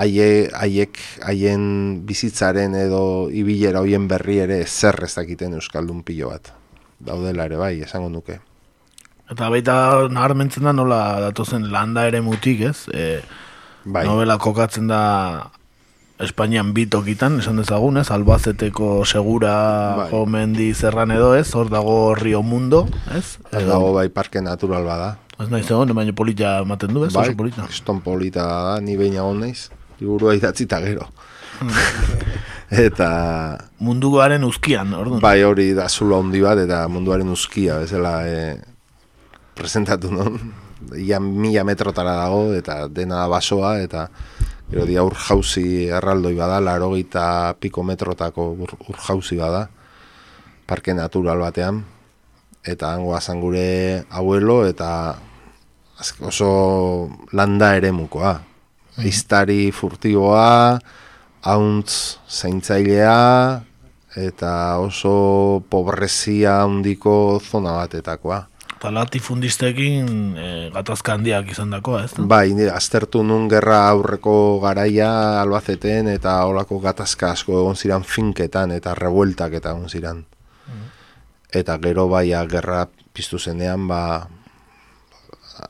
haie, 0.00 0.48
haiek 0.56 0.98
haien 1.26 1.64
bizitzaren 2.08 2.74
edo 2.78 3.28
ibilera 3.28 3.82
hoien 3.84 4.08
berri 4.08 4.40
ere 4.44 4.62
zer 4.66 4.98
ez 5.04 5.14
dakiten 5.14 5.54
euskaldun 5.58 6.02
pilo 6.06 6.32
bat. 6.32 6.52
Daudela 7.02 7.46
ere 7.50 7.58
bai, 7.60 7.74
esango 7.84 8.08
nuke. 8.08 8.38
Eta 9.32 9.48
baita 9.50 9.74
naharmentzen 10.12 10.66
da 10.68 10.74
nola 10.76 11.00
datozen 11.28 11.70
landa 11.72 12.06
ere 12.08 12.20
mutik, 12.20 12.62
ez? 12.68 12.88
E, 12.92 13.22
bai. 13.84 14.04
Novela 14.06 14.36
kokatzen 14.38 14.90
da 14.90 15.02
Espainian 16.22 16.70
bi 16.70 16.84
tokitan, 16.86 17.40
esan 17.42 17.58
dezagun, 17.58 17.98
ez? 17.98 18.06
Albazeteko 18.14 19.02
segura 19.02 19.54
Bai. 19.98 20.08
omendi 20.14 20.68
zerran 20.74 21.10
edo, 21.10 21.32
ez? 21.34 21.48
Hor 21.58 21.70
dago 21.72 22.14
Rio 22.14 22.44
Mundo, 22.46 22.84
ez? 23.10 23.38
Ez 23.50 23.64
dago 23.66 23.90
bai 23.96 24.06
parke 24.14 24.42
natural 24.44 24.86
bada. 24.86 25.16
Ez 25.42 25.48
nahi 25.50 25.66
zegoen, 25.66 25.90
baina 25.98 26.14
polita 26.14 26.60
ematen 26.62 26.94
du, 26.94 27.02
ez? 27.08 27.12
Bai, 27.16 27.32
polita. 27.34 27.66
kriston 27.66 27.98
polita 28.04 28.46
da, 28.46 28.76
ni 28.80 28.94
behin 29.00 29.18
egon 29.18 29.42
naiz. 29.42 29.66
Liburua 29.98 30.36
idatzi 30.38 30.68
eta 30.68 30.78
gero. 30.84 31.08
eta... 32.86 33.08
Munduaren 33.82 34.46
uzkian, 34.46 34.94
orduan. 34.94 35.22
Bai, 35.24 35.40
hori 35.42 35.72
da 35.74 35.88
zulo 35.90 36.20
handi 36.22 36.42
bat, 36.44 36.62
eta 36.62 36.84
munduaren 36.92 37.34
uzkia, 37.34 37.80
bezala 37.82 38.20
e, 38.30 38.44
presentatu 39.58 40.12
non. 40.14 40.38
Ia 40.98 41.18
mila 41.22 41.66
metrotara 41.66 42.14
dago, 42.20 42.52
eta 42.54 42.84
dena 42.86 43.24
da 43.24 43.26
basoa, 43.32 43.80
eta 43.82 44.06
gero 44.72 44.88
di 44.88 44.96
aur 44.96 45.12
jauzi 45.12 45.84
erraldoi 45.92 46.32
bada, 46.32 46.56
laro 46.56 46.96
piko 47.60 47.84
metrotako 47.84 48.56
ur, 48.56 48.72
ur 48.88 48.96
jauzi 48.96 49.36
bada, 49.36 49.68
parke 50.64 50.96
natural 50.96 51.36
batean, 51.44 51.84
eta 52.64 52.94
hango 52.96 53.12
azan 53.12 53.36
gure 53.44 54.00
abuelo, 54.08 54.64
eta 54.64 55.20
oso 56.24 57.10
landa 57.36 57.76
ere 57.76 57.92
mukoa. 57.92 58.40
Iztari 59.04 59.68
furtiboa, 59.72 60.80
hauntz 61.44 62.16
zaintzailea, 62.32 63.60
eta 64.16 64.78
oso 64.80 65.60
pobrezia 65.68 66.62
handiko 66.64 67.40
zona 67.44 67.76
batetakoa. 67.76 68.51
Eta 68.82 68.90
latifundistekin 68.90 70.06
e, 70.34 70.46
gatazka 70.74 71.12
handiak 71.14 71.52
izan 71.54 71.70
dakoa, 71.70 72.00
ez? 72.02 72.16
da? 72.16 72.24
Bai, 72.26 72.50
aztertu 72.66 73.20
nun 73.22 73.44
gerra 73.46 73.76
aurreko 73.92 74.32
garaia 74.58 75.38
albazeten 75.38 76.08
eta 76.10 76.32
olako 76.50 76.80
gatazka 76.82 77.28
asko 77.30 77.60
egon 77.60 77.78
ziran 77.78 78.02
finketan 78.02 78.72
eta 78.74 78.96
revueltak 78.98 79.54
eta 79.54 79.76
egon 79.76 79.86
ziran. 79.86 80.24
Eta 81.54 81.76
gero 81.84 82.08
baia 82.10 82.40
gerra 82.50 82.80
piztu 83.14 83.38
zenean, 83.38 83.86
ba, 83.86 84.00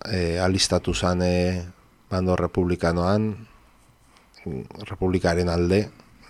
e, 0.09 0.41
alistatu 0.41 0.97
zan 0.97 1.21
e, 1.21 1.35
bando 2.09 2.39
republikanoan, 2.41 3.29
republikaren 4.89 5.53
alde, 5.53 5.83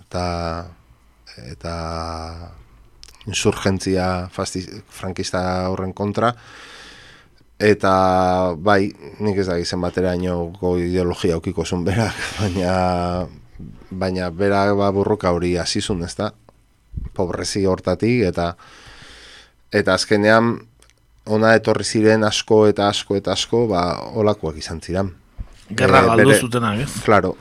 eta 0.02 0.26
eta 1.46 1.78
insurgentzia 3.30 4.10
frankista 4.34 5.46
horren 5.70 5.94
kontra, 5.94 6.34
eta 7.62 7.92
bai, 8.58 8.90
nik 9.22 9.38
ez 9.38 9.46
da 9.46 9.56
gizen 9.60 9.82
baterainoko 9.84 10.74
ideologia 10.82 11.36
aukiko 11.38 11.64
zuen 11.64 11.84
berak, 11.86 12.18
baina 12.40 12.72
baina 13.90 14.30
berak 14.34 14.74
ba 14.78 14.90
burruka 14.94 15.30
hori 15.30 15.54
hasizun 15.60 16.02
ez 16.02 16.14
da, 16.18 16.32
pobrezi 17.14 17.64
hortatik, 17.68 18.24
eta 18.32 18.52
eta 19.72 19.94
azkenean 19.94 20.56
ona 21.30 21.54
etorri 21.54 21.86
ziren 21.86 22.24
asko 22.26 22.64
eta 22.66 22.88
asko 22.90 23.16
eta 23.16 23.36
asko, 23.36 23.66
ba, 23.70 23.84
olakoak 24.18 24.58
izan 24.58 24.80
ziren. 24.82 25.12
Gerra 25.70 26.02
Eh, 26.02 26.08
galdu 26.10 26.34
zutenak, 26.34 26.82
ez? 26.82 26.90
Claro, 27.04 27.36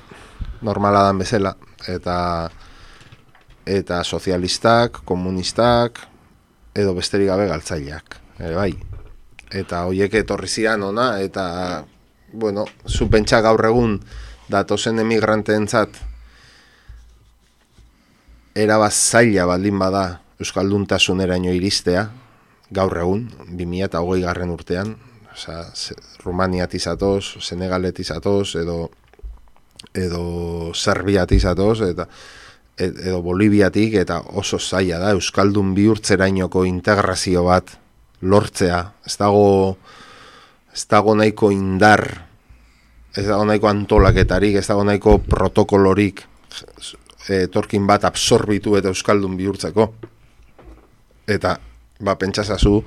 normala 0.62 1.04
dan 1.08 1.18
bezala, 1.18 1.56
eta 1.90 2.52
eta 3.66 4.04
sozialistak, 4.04 5.02
komunistak, 5.06 6.00
edo 6.76 6.94
besterik 6.94 7.30
gabe 7.30 7.50
galtzaileak, 7.50 8.18
ere 8.40 8.56
bai. 8.56 8.91
Eta 9.52 9.86
hoiek 9.90 10.14
etorri 10.22 10.48
zian 10.48 10.84
ona, 10.84 11.20
eta, 11.20 11.84
bueno, 12.34 12.66
zu 12.88 13.10
pentsa 13.12 13.42
gaur 13.44 13.66
egun 13.68 13.98
datozen 14.52 15.00
emigranteentzat 15.00 15.98
erabaz 18.56 18.94
zaila 18.96 19.46
baldin 19.48 19.80
bada 19.80 20.22
Euskalduntasuneraino 20.42 21.52
iristea, 21.54 22.08
gaur 22.74 22.98
egun, 22.98 23.28
2008 23.52 24.22
garren 24.26 24.50
urtean, 24.50 24.96
Osa, 25.32 25.70
ze- 25.76 25.96
Rumaniat 26.26 26.74
izatoz, 26.76 27.38
Senegalet 27.40 28.00
izatoz, 28.00 28.56
edo 28.60 28.90
edo 29.96 30.72
Serbiat 30.76 31.32
izatoz, 31.32 31.82
eta 31.88 32.08
e- 32.78 32.92
edo 33.08 33.22
Boliviatik, 33.22 33.94
eta 34.02 34.20
oso 34.40 34.60
zaila 34.60 35.00
da, 35.00 35.12
Euskaldun 35.16 35.74
bihurtzerainoko 35.76 36.66
integrazio 36.66 37.46
bat 37.48 37.78
lortzea. 38.22 38.82
Ez 39.06 39.18
dago, 39.20 39.78
ez 40.74 40.86
dago 40.90 41.16
nahiko 41.18 41.52
indar, 41.52 42.06
ez 43.16 43.26
dago 43.28 43.46
nahiko 43.46 43.70
antolaketarik, 43.72 44.56
ez 44.56 44.68
dago 44.68 44.86
nahiko 44.88 45.18
protokolorik, 45.26 46.24
e, 47.28 47.44
etorkin 47.44 47.88
bat 47.88 48.06
absorbitu 48.08 48.78
eta 48.80 48.92
Euskaldun 48.94 49.38
bihurtzeko. 49.40 49.92
Eta, 51.28 51.56
ba, 52.02 52.18
pentsasazu, 52.20 52.82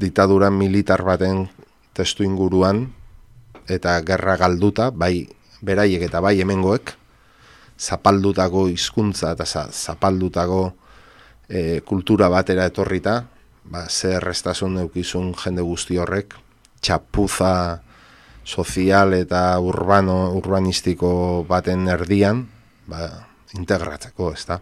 ditadura 0.00 0.50
militar 0.50 1.04
baten 1.06 1.46
testu 1.94 2.24
inguruan, 2.26 2.86
eta 3.70 3.96
gerra 4.04 4.36
galduta, 4.36 4.90
bai 4.90 5.24
beraiek 5.64 6.02
eta 6.08 6.20
bai 6.20 6.36
hemengoek, 6.42 6.92
zapaldutako 7.80 8.68
hizkuntza 8.70 9.32
eta 9.34 9.46
za, 9.46 9.66
zapaldutako 9.70 10.60
e, 11.48 11.80
kultura 11.86 12.28
batera 12.28 12.66
etorrita, 12.70 13.22
ba, 13.64 13.86
zer 13.88 14.18
errestasun 14.20 14.78
eukizun 14.84 15.32
jende 15.40 15.64
guzti 15.64 15.98
horrek, 15.98 16.36
txapuza 16.84 17.80
sozial 18.44 19.14
eta 19.16 19.58
urbano, 19.60 20.34
urbanistiko 20.36 21.44
baten 21.48 21.88
erdian, 21.88 22.44
ba, 22.86 23.08
integratzeko, 23.56 24.32
ez 24.36 24.44
da. 24.48 24.60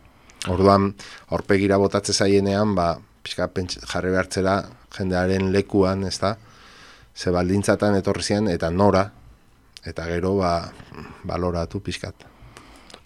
Orduan, 0.52 0.90
aurpegira 1.30 1.78
botatze 1.78 2.14
zaienean, 2.14 2.74
ba, 2.78 2.94
pixka 3.22 3.48
jarri 3.90 4.10
behartzera 4.10 4.56
jendearen 4.96 5.50
lekuan, 5.54 6.04
ez 6.06 6.18
da, 6.22 6.36
ze 7.14 7.30
baldintzatan 7.30 7.98
etorri 7.98 8.22
zian, 8.22 8.48
eta 8.48 8.70
nora, 8.70 9.06
eta 9.84 10.06
gero, 10.10 10.36
ba, 10.38 10.54
baloratu 11.26 11.82
pixkat. 11.82 12.31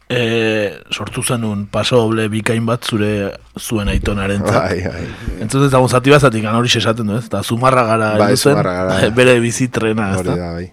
E, 0.07 0.79
sortu 0.95 1.23
zenun 1.27 1.65
paso 1.67 1.99
doble 1.99 2.29
bikain 2.31 2.63
bat 2.67 2.85
zure 2.87 3.33
zuen 3.59 3.89
aitonaren 3.91 4.45
Bai, 4.47 4.79
bai. 4.87 5.03
Entzun 5.43 5.67
ez 5.67 5.73
zati 5.75 6.15
bazatik 6.15 6.45
hori 6.47 6.71
esaten 6.71 7.07
du 7.11 7.17
ez, 7.19 7.25
eta 7.27 7.43
zumarra 7.43 7.83
gara 7.85 8.15
Bai, 8.17 8.37
zen, 8.37 8.53
Zumarra 8.53 8.75
gara. 8.85 9.11
bere 9.19 9.41
bizitrena, 9.41 10.15
ez 10.15 10.23
da? 10.23 10.37
bai. 10.55 10.71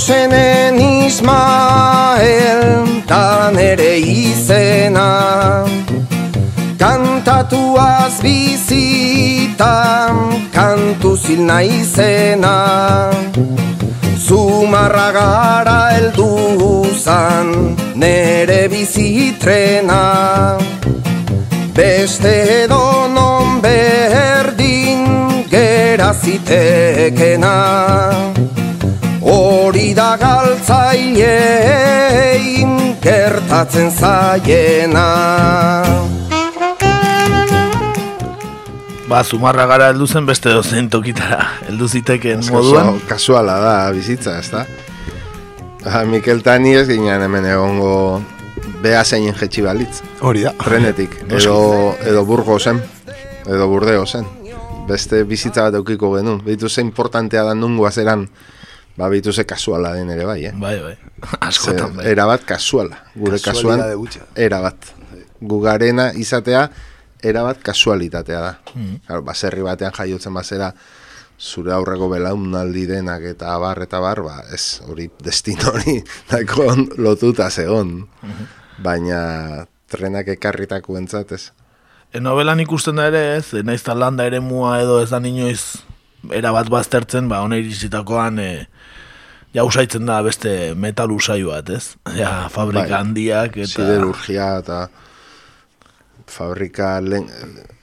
Zenen 0.00 0.80
Ismael 1.06 2.62
tan 3.06 3.58
ere 3.58 3.98
izena. 4.00 5.10
Kantatuaz 6.78 8.20
bizitan 8.24 10.14
kantu 10.52 11.16
zil 11.16 11.42
naizena. 11.44 12.56
Zumarra 14.30 15.10
gara 15.12 15.80
elduzan 15.98 17.48
nere 17.96 18.68
bizitrena 18.70 20.02
Beste 21.74 22.62
edo 22.62 23.08
non 23.08 23.60
berdin 23.60 25.02
gera 25.50 26.12
zitekena 26.14 27.56
Hori 29.70 29.92
da 29.94 30.18
galtzailein 30.18 30.98
gertatzen 32.98 33.86
zaiena 33.94 35.04
Ba, 39.06 39.22
zumarra 39.22 39.68
gara 39.70 39.92
heldu 39.92 40.10
zen 40.10 40.26
beste 40.26 40.50
dozen 40.50 40.90
tokitara 40.90 41.38
heldu 41.68 41.86
ziteken 41.86 42.42
moduan. 42.50 42.98
Kasuala 43.06 43.62
da 43.62 43.76
bizitza, 43.94 44.42
ez 44.42 44.50
da? 44.50 44.66
Ba, 45.84 46.02
Mikel 46.02 46.42
Tani 46.42 46.74
ez 46.74 46.88
ginen 46.90 47.22
hemen 47.28 47.46
egongo 47.54 48.18
bea 48.82 49.06
zeinen 49.06 49.38
jetxi 49.38 49.62
balitz. 49.62 50.02
Hori 50.18 50.50
da. 50.50 50.52
Trenetik, 50.66 51.14
edo, 51.30 51.94
edo 52.02 52.26
Burgosen, 52.26 52.82
edo 53.46 53.70
Burdeosen. 53.70 54.26
Beste 54.90 55.22
bizitza 55.22 55.70
bat 55.70 55.78
eukiko 55.78 56.10
genuen. 56.18 56.42
Behitu 56.42 56.66
ze 56.66 56.82
importantea 56.82 57.46
da 57.46 57.54
nungo 57.54 57.86
azeran 57.86 58.26
Ba, 59.00 59.08
ze 59.32 59.44
kasuala 59.48 59.94
den 59.94 60.10
ere 60.12 60.26
bai, 60.28 60.44
eh? 60.44 60.52
Bai, 60.52 60.76
bai. 60.80 60.96
Askotan, 61.48 61.96
bai. 61.96 62.06
Erabat 62.12 62.44
kasuala. 62.44 62.98
Gure 63.16 63.40
kasuan, 63.40 63.80
erabat. 64.36 64.92
Gugarena 65.40 66.10
izatea, 66.12 66.68
erabat 67.24 67.62
kasualitatea 67.64 68.40
da. 68.40 68.58
Mm. 68.74 68.98
Claro, 69.06 69.22
baserri 69.24 69.64
batean 69.64 69.94
jaiotzen 69.96 70.36
bazera, 70.36 70.74
zure 71.40 71.72
aurreko 71.72 72.10
belaunaldi 72.12 72.84
denak 72.90 73.24
eta 73.32 73.54
abar 73.54 73.80
eta 73.86 74.00
bar, 74.04 74.20
ba, 74.26 74.42
ez, 74.52 74.82
hori 74.84 75.08
destino 75.24 75.72
hori, 75.72 75.96
daiko 76.30 76.68
lotuta 77.00 77.48
zegon. 77.50 78.02
Mhm. 78.20 78.50
Baina 78.84 79.20
trenak 79.90 80.28
ekarritako 80.36 80.98
entzat, 81.00 81.32
ez. 81.32 81.50
E 82.12 82.20
novelan 82.20 82.60
ikusten 82.60 83.00
da 83.00 83.08
ere, 83.08 83.22
ez, 83.38 83.54
e, 83.54 83.64
naiz 83.64 83.80
landa 83.86 84.26
ere 84.28 84.40
mua 84.40 84.80
edo 84.82 85.00
ez 85.00 85.08
da 85.10 85.20
inoiz 85.24 85.80
erabat 86.36 86.68
baztertzen, 86.68 87.28
ba, 87.28 87.40
hone 87.40 87.60
irizitakoan, 87.62 88.38
e, 88.38 88.68
ja 89.54 89.64
usaitzen 89.66 90.06
da 90.06 90.20
beste 90.22 90.74
metal 90.78 91.12
usai 91.14 91.42
bat, 91.44 91.70
ez? 91.70 91.94
Ja, 92.16 92.48
fabrika 92.52 92.86
bai, 92.86 92.98
handiak 93.00 93.56
eta... 93.56 93.72
Siderurgia 93.74 94.50
eta 94.62 94.80
fabrika 96.30 96.94
len, 97.02 97.26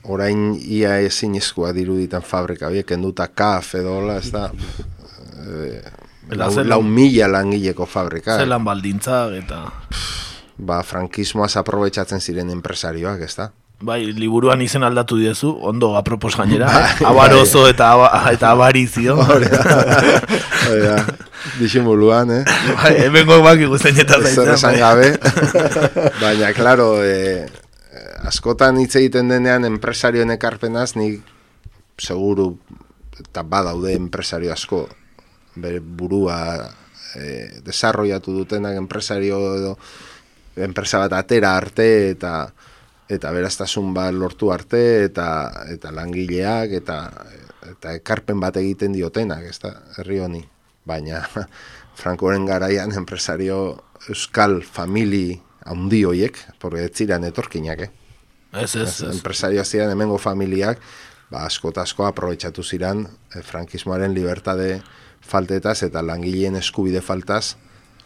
orain 0.07 0.53
ia 0.55 0.97
ezin 1.03 1.35
izkoa 1.35 1.73
diruditan 1.75 2.23
fabrika, 2.23 2.71
biek 2.71 2.95
enduta 2.95 3.27
kaf 3.27 3.75
edo 3.81 3.99
hola, 3.99 4.17
ez 4.21 4.31
da... 4.31 4.47
E, 5.43 5.81
lau, 6.39 6.49
lau 6.63 6.81
mila 6.83 7.27
langileko 7.35 7.85
fabrika. 7.85 8.39
Zelan 8.39 8.65
baldintza 8.67 9.25
eta... 9.35 9.65
Ba, 10.57 10.81
frankismoaz 10.81 11.53
aprobetsatzen 11.59 12.23
ziren 12.23 12.49
empresarioak, 12.49 13.21
ez 13.27 13.35
da? 13.37 13.51
Bai, 13.77 13.99
liburuan 14.09 14.63
izen 14.65 14.81
aldatu 14.81 15.19
diezu, 15.19 15.51
ondo 15.69 15.91
apropos 15.99 16.31
gainera, 16.33 16.71
bai, 16.73 17.05
abarozo 17.05 17.67
eta, 17.69 17.91
eta 18.31 18.55
abarizio. 18.55 19.19
Hora, 19.21 20.95
disimuluan, 21.59 22.31
eh? 22.31 22.43
Bai, 22.79 22.93
ebengo 23.05 23.39
baki 23.45 23.69
guztien 23.69 23.99
eta 24.03 24.19
zaitzen. 24.21 24.77
gabe. 24.79 25.13
Baina, 26.23 26.51
klaro, 26.57 27.03
eh, 27.03 27.47
askotan 28.27 28.79
hitz 28.81 28.95
egiten 28.99 29.31
denean 29.31 29.65
enpresarioen 29.67 30.33
ekarpenaz, 30.35 30.95
nik 30.99 31.21
seguru, 32.01 32.51
eta 33.19 33.43
badaude 33.43 33.93
enpresario 33.97 34.53
asko, 34.53 34.85
bere 35.57 35.79
burua 35.81 36.39
eh, 37.15 37.61
desarroiatu 37.65 38.35
dutenak 38.35 38.77
enpresario 38.77 39.39
edo, 39.57 39.77
enpresa 40.57 41.01
bat 41.05 41.19
atera 41.21 41.55
arte, 41.57 41.89
eta 42.13 42.47
eta 43.07 43.31
beraztasun 43.31 43.93
bat 43.95 44.11
lortu 44.11 44.49
arte 44.51 45.05
eta 45.05 45.27
eta 45.71 45.93
langileak 45.95 46.73
eta 46.81 46.97
eta 47.71 47.93
ekarpen 47.99 48.39
bat 48.39 48.57
egiten 48.59 48.93
diotenak, 48.95 49.45
ez 49.47 49.59
da, 49.63 49.73
herri 49.97 50.19
honi. 50.23 50.43
Baina 50.87 51.23
Frankoren 51.99 52.45
garaian 52.47 52.93
enpresario 52.95 53.83
euskal 54.07 54.61
famili 54.63 55.41
handi 55.67 56.03
hoiek, 56.07 56.37
porque 56.61 56.85
ez 56.87 56.93
ziren 56.95 57.27
etorkinak, 57.27 57.87
eh? 57.87 57.91
Ez, 58.53 58.75
ez, 58.75 59.01
ez. 59.01 59.11
Enpresario 59.11 59.65
ziren 59.65 59.91
hemengo 59.91 60.17
familiak, 60.17 60.79
ba, 61.29 61.43
asko 61.45 61.73
eta 61.73 61.83
asko 61.83 62.07
aprobetsatu 62.07 62.63
ziren 62.63 63.03
eh, 63.35 63.43
frankismoaren 63.43 64.15
libertade 64.15 64.81
faltetaz 65.27 65.81
eta 65.83 66.01
langileen 66.05 66.55
eskubide 66.55 67.01
faltaz 67.03 67.57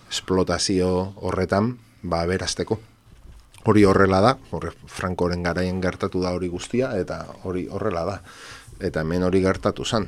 esplotazio 0.10 0.90
horretan, 1.22 1.76
ba, 2.02 2.26
berazteko 2.26 2.82
hori 3.66 3.84
horrela 3.86 4.22
da, 4.24 4.36
horre 4.52 4.72
Frankoren 4.90 5.44
garaien 5.46 5.82
gertatu 5.82 6.22
da 6.24 6.34
hori 6.36 6.50
guztia, 6.50 6.92
eta 6.98 7.24
hori 7.44 7.68
horrela 7.70 8.06
da. 8.08 8.18
Eta 8.82 9.04
hemen 9.06 9.24
hori 9.28 9.42
gertatu 9.44 9.86
zen. 9.86 10.08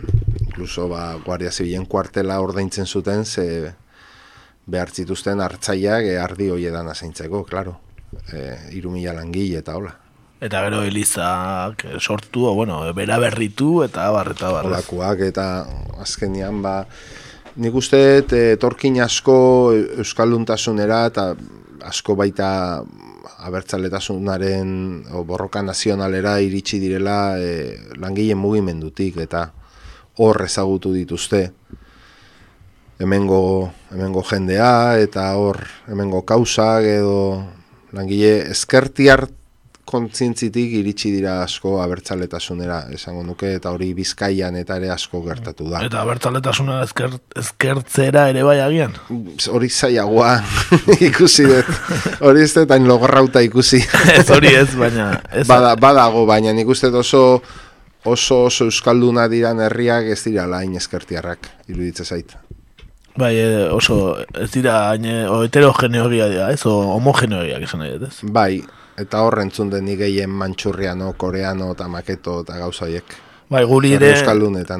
Inkluso, 0.53 0.85
ba, 0.85 1.15
Guardia 1.25 1.49
Zibilen 1.49 1.87
kuartela 1.89 2.35
ordaintzen 2.37 2.85
zuten, 2.85 3.25
ze 3.25 3.73
behar 4.69 4.91
zituzten 4.93 5.39
hartzaiak 5.41 6.05
e, 6.05 6.19
ardi 6.21 6.51
hoi 6.53 6.67
edan 6.69 6.91
azaintzeko, 6.91 7.41
klaro. 7.49 7.79
E, 8.29 8.43
irumila 8.77 9.15
langile 9.17 9.63
eta 9.63 9.73
hola. 9.73 9.95
Eta 10.45 10.61
gero 10.67 10.83
Elizak 10.85 11.87
sortu, 11.97 12.45
o, 12.45 12.53
bueno, 12.53 12.77
bera 12.93 13.17
berritu 13.17 13.81
eta 13.81 14.11
bar, 14.13 14.29
eta 14.35 14.51
bar. 14.53 14.69
Olakoak 14.69 15.23
eta 15.25 15.47
azkenian, 16.05 16.61
ba, 16.61 16.75
nik 17.57 17.73
uste, 17.73 18.03
etorkin 18.51 19.01
asko 19.01 19.39
Euskalduntasunera 20.05 21.07
eta 21.09 21.31
asko 21.89 22.13
baita 22.13 22.51
abertzaletasunaren 23.49 24.69
o, 25.17 25.25
borroka 25.25 25.65
nazionalera 25.65 26.37
iritsi 26.45 26.77
direla 26.77 27.39
e, 27.41 27.51
langileen 27.97 28.37
mugimendutik 28.37 29.17
eta 29.25 29.47
hor 30.17 30.43
ezagutu 30.45 30.93
dituzte 30.93 31.51
hemengo, 32.99 33.71
hemengo 33.91 34.23
jendea 34.23 34.97
eta 35.01 35.31
hor 35.39 35.63
hemengo 35.87 36.23
kausak 36.27 36.85
edo 36.87 37.17
langile 37.93 38.51
eskerti 38.53 39.09
kontzientzitik 39.93 40.71
iritsi 40.79 41.11
dira 41.13 41.35
asko 41.43 41.75
abertzaletasunera, 41.83 42.79
esango 42.95 43.21
nuke, 43.27 43.51
eta 43.59 43.71
hori 43.73 43.89
bizkaian 43.93 44.55
eta 44.57 44.77
ere 44.79 44.89
asko 44.93 45.21
gertatu 45.25 45.67
da. 45.69 45.83
Eta 45.85 46.01
abertzaletasuna 46.01 46.79
ezker, 46.85 47.17
ezkertzera 47.37 48.29
ere 48.31 48.45
bai 48.47 48.57
agian? 48.63 48.95
Hori 49.51 49.69
zaiagoa 49.69 50.31
ikusi 51.09 51.45
dut, 51.49 51.69
hori 52.23 52.45
ez 52.45 52.53
dut 52.55 52.73
logorrauta 52.87 53.43
ikusi. 53.45 53.83
ez 54.15 54.25
hori 54.33 54.55
ez, 54.55 54.69
baina... 54.79 55.11
Ez 55.29 55.45
Bada, 55.51 55.75
badago, 55.75 56.25
baina 56.29 56.55
nik 56.55 56.71
uste 56.73 56.89
oso 57.03 57.41
oso 58.05 58.43
oso 58.45 58.65
euskalduna 58.65 59.27
diran 59.31 59.59
herriak 59.63 60.09
ez 60.11 60.21
dira 60.25 60.45
lain 60.47 60.75
ezkertiarrak, 60.75 61.49
iruditze 61.67 62.05
zait. 62.05 62.35
Bai, 63.15 63.35
eh, 63.37 63.67
oso, 63.69 64.17
ez 64.33 64.49
dira, 64.51 64.93
heterogeneogia 64.93 66.29
dira, 66.31 66.47
ez, 66.51 66.65
o 66.65 66.95
homogeneogia, 66.95 67.59
esan 67.61 67.83
nahi, 67.83 67.99
ez? 68.07 68.15
Bai, 68.23 68.63
eta 68.97 69.21
horren 69.21 69.51
den 69.69 69.85
gehien 69.97 70.29
mantxurriano, 70.29 71.13
koreano 71.13 71.71
eta 71.73 71.87
maketo 71.87 72.41
eta 72.41 72.57
gauzaiek. 72.57 73.15
Bai, 73.49 73.65
guri 73.65 73.93
ere, 73.93 74.15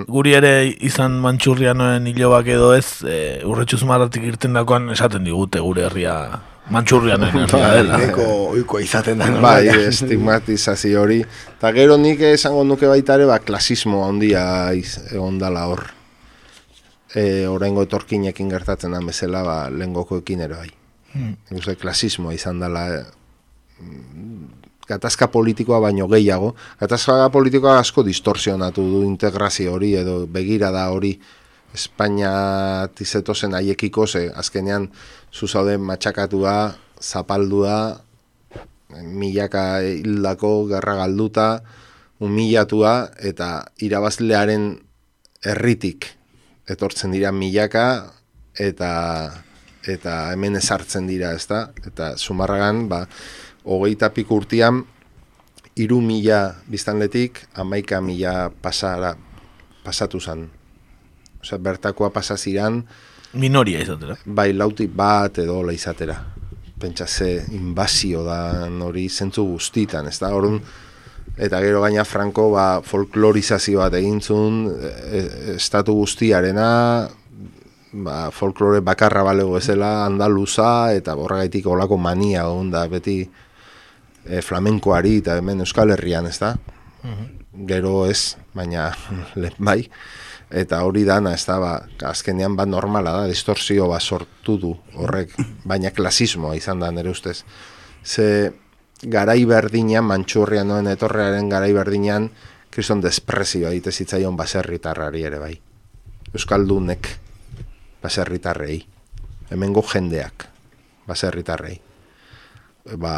guri 0.07 0.33
ere 0.33 0.65
izan 0.65 1.19
mantxurrianoen 1.21 2.07
hilobak 2.07 2.47
edo 2.47 2.73
ez, 2.73 3.03
e, 3.03 3.43
urretxu 3.45 3.77
zumarratik 3.77 4.23
irten 4.23 4.53
dakoan 4.53 4.89
esaten 4.89 5.23
digute 5.23 5.59
gure 5.59 5.85
herria 5.85 6.39
mantxurrianoen 6.71 7.35
herria 7.43 7.67
bai, 7.67 7.77
dela. 7.79 7.99
Eko, 8.07 8.27
oiko 8.53 8.79
izaten 8.79 9.19
da. 9.19 9.29
Bai, 9.43 9.67
estigmatizazio 9.87 11.01
hori. 11.01 11.19
Eta 11.57 11.73
gero 11.75 11.97
nik 11.97 12.21
esango 12.33 12.63
nuke 12.67 12.87
baita 12.87 13.17
ere, 13.19 13.27
ba, 13.29 13.39
klasismo 13.43 14.03
handia 14.07 14.45
egon 14.73 15.39
dala 15.41 15.65
hor. 15.71 15.83
E, 17.13 17.45
Horengo 17.45 17.83
etorkinekin 17.85 18.49
gertatzen 18.49 18.95
da 18.95 19.01
bezala, 19.05 19.43
ba, 19.43 19.57
ekin 20.17 20.41
ere 20.47 20.55
bai. 20.55 20.71
Hmm. 21.13 21.35
klasismoa 21.77 22.33
izan 22.33 22.59
dela, 22.59 22.87
gatazka 24.87 25.27
politikoa 25.27 25.79
baino 25.79 26.07
gehiago. 26.07 26.55
Gatazka 26.79 27.29
politikoa 27.29 27.77
asko 27.79 28.03
distorsionatu 28.03 28.81
du 28.81 29.03
integrazio 29.03 29.73
hori 29.73 29.93
edo 29.95 30.25
begira 30.27 30.71
da 30.71 30.89
hori 30.89 31.19
Espainia 31.73 32.87
tizetozen 32.93 33.55
aiekiko 33.57 34.05
ze 34.07 34.27
azkenean 34.35 34.91
zuzauden 35.33 35.81
matxakatua, 35.81 36.75
zapaldua, 37.01 37.99
milaka 39.01 39.81
hildako, 39.81 40.67
gerra 40.69 40.95
galduta, 41.01 41.47
humilatua 42.21 43.09
eta 43.19 43.65
irabazlearen 43.81 44.77
herritik 45.43 46.07
etortzen 46.69 47.11
dira 47.11 47.33
milaka 47.35 48.13
eta 48.55 48.91
eta 49.83 50.31
hemen 50.31 50.55
ezartzen 50.55 51.09
dira, 51.09 51.33
ezta? 51.35 51.73
Eta 51.83 52.13
Zumarragan, 52.15 52.85
ba, 52.87 53.01
hogeita 53.67 54.13
pikurtian, 54.15 54.85
iru 55.75 55.99
mila 55.99 56.61
biztanletik, 56.71 57.41
amaika 57.59 57.99
mila 57.99 58.47
pasara, 58.63 59.17
pasatu 59.83 60.21
zen. 60.21 60.47
Osea, 61.41 61.59
bertakoa 61.59 62.13
pasaziran... 62.15 62.85
Minoria 63.33 63.81
izatera. 63.81 64.15
Bai, 64.25 64.51
lauti 64.53 64.87
bat 64.87 65.39
edo 65.41 65.57
hola 65.61 65.73
izatera. 65.73 66.15
Pentsa 66.79 67.07
ze 67.07 67.29
inbazio 67.55 68.23
da 68.23 68.67
hori 68.85 69.07
zentzu 69.09 69.45
guztitan, 69.47 70.07
ez 70.07 70.19
da? 70.19 70.33
Orun, 70.35 70.59
eta 71.37 71.61
gero 71.63 71.81
gaina 71.81 72.03
Franco 72.05 72.49
ba, 72.53 72.81
folklorizazio 72.85 73.81
bat 73.81 73.95
egintzun, 73.97 74.65
e, 74.69 74.91
e, 74.91 75.23
estatu 75.55 75.95
guztiarena, 75.97 76.67
ba, 77.93 78.17
folklore 78.31 78.81
bakarra 78.85 79.23
balego 79.25 79.57
ezela, 79.57 80.05
andaluza, 80.05 80.93
eta 80.93 81.15
borragaitik 81.17 81.67
olako 81.67 81.97
mania 81.97 82.47
onda 82.49 82.85
beti 82.91 83.21
e, 83.23 84.41
flamenkoari 84.41 85.17
eta 85.23 85.39
hemen 85.39 85.65
Euskal 85.65 85.95
Herrian, 85.95 86.27
ez 86.27 86.37
da? 86.39 86.55
Mhm. 87.03 87.65
Gero 87.69 88.05
ez, 88.09 88.35
baina 88.53 88.91
bai, 89.57 89.87
eta 90.53 90.83
hori 90.85 91.01
dana, 91.07 91.33
ez 91.33 91.45
da, 91.49 91.57
ba, 91.59 91.73
azkenean 92.09 92.55
bat 92.55 92.69
normala 92.69 93.15
da, 93.17 93.27
distorsio 93.29 93.87
bat 93.89 94.01
sortu 94.01 94.57
du 94.61 94.73
horrek, 95.01 95.33
baina 95.69 95.91
klasismoa 95.91 96.55
izan 96.59 96.83
da 96.83 96.91
nire 96.93 97.09
ustez. 97.09 97.41
Ze 98.05 98.51
garai 99.01 99.41
berdinean, 99.49 100.05
mantxurrian 100.05 100.69
noen 100.69 100.91
etorrearen 100.91 101.49
garai 101.49 101.73
berdinean, 101.73 102.29
kriston 102.73 103.01
desprezioa 103.01 103.71
egite 103.73 103.91
zitzaion 103.91 104.37
baserritarrari 104.37 105.23
ere 105.29 105.39
bai. 105.41 105.53
Euskaldunek. 106.33 107.19
baserritarrei. 108.03 108.81
Hemengo 109.49 109.81
jendeak, 109.87 110.43
baserritarrei. 111.07 111.77
Ba, 112.99 113.13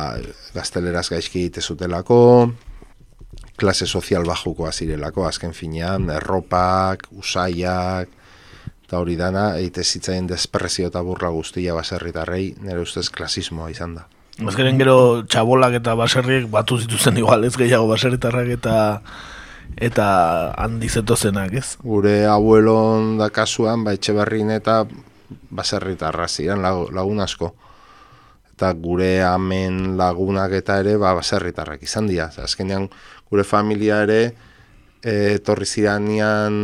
gazteleraz 0.53 1.07
gaizki 1.09 1.39
egite 1.39 1.61
zutelako, 1.61 2.17
klase 3.55 3.87
sozial 3.87 4.25
bajuko 4.27 4.67
azirelako, 4.67 5.25
azken 5.27 5.53
finean, 5.53 6.09
erropak, 6.11 7.07
usaiak, 7.15 8.09
eta 8.85 8.99
hori 9.01 9.15
dana, 9.17 9.55
eite 9.57 9.83
zitzaien 9.83 10.27
desprezio 10.27 10.91
eta 10.91 11.01
burla 11.01 11.31
guztia 11.33 11.73
baserritarrei, 11.73 12.53
nire 12.61 12.83
ustez 12.83 13.09
klasismoa 13.09 13.71
izan 13.73 13.95
da. 13.97 14.05
Azkeren 14.45 14.77
gero 14.77 15.23
txabolak 15.31 15.79
eta 15.79 15.95
baserriek 15.95 16.49
batu 16.51 16.77
zituzen 16.83 17.17
igual, 17.17 17.47
ez 17.47 17.55
gehiago 17.55 17.87
baserritarrak 17.87 18.51
eta 18.57 18.75
eta 19.81 20.07
handi 20.61 20.89
zetozenak, 20.89 21.53
ez? 21.55 21.77
Gure 21.83 22.25
abuelon 22.29 23.15
da 23.17 23.29
kasuan, 23.33 23.83
ba, 23.83 23.95
etxe 23.95 24.13
eta 24.55 24.85
baserritarra 25.49 26.27
ziren 26.27 26.61
lagun 26.61 27.19
asko. 27.19 27.55
Eta 28.55 28.71
gure 28.73 29.23
amen 29.23 29.97
lagunak 29.97 30.51
eta 30.51 30.79
ere, 30.79 30.95
ba, 30.97 31.13
baserritarrak 31.13 31.81
izan 31.83 32.07
dira. 32.07 32.29
Azkenean, 32.37 32.89
gure 33.29 33.43
familia 33.43 34.01
ere, 34.05 34.21
e, 35.01 35.39
torri 35.45 35.65
ziranean, 35.65 36.55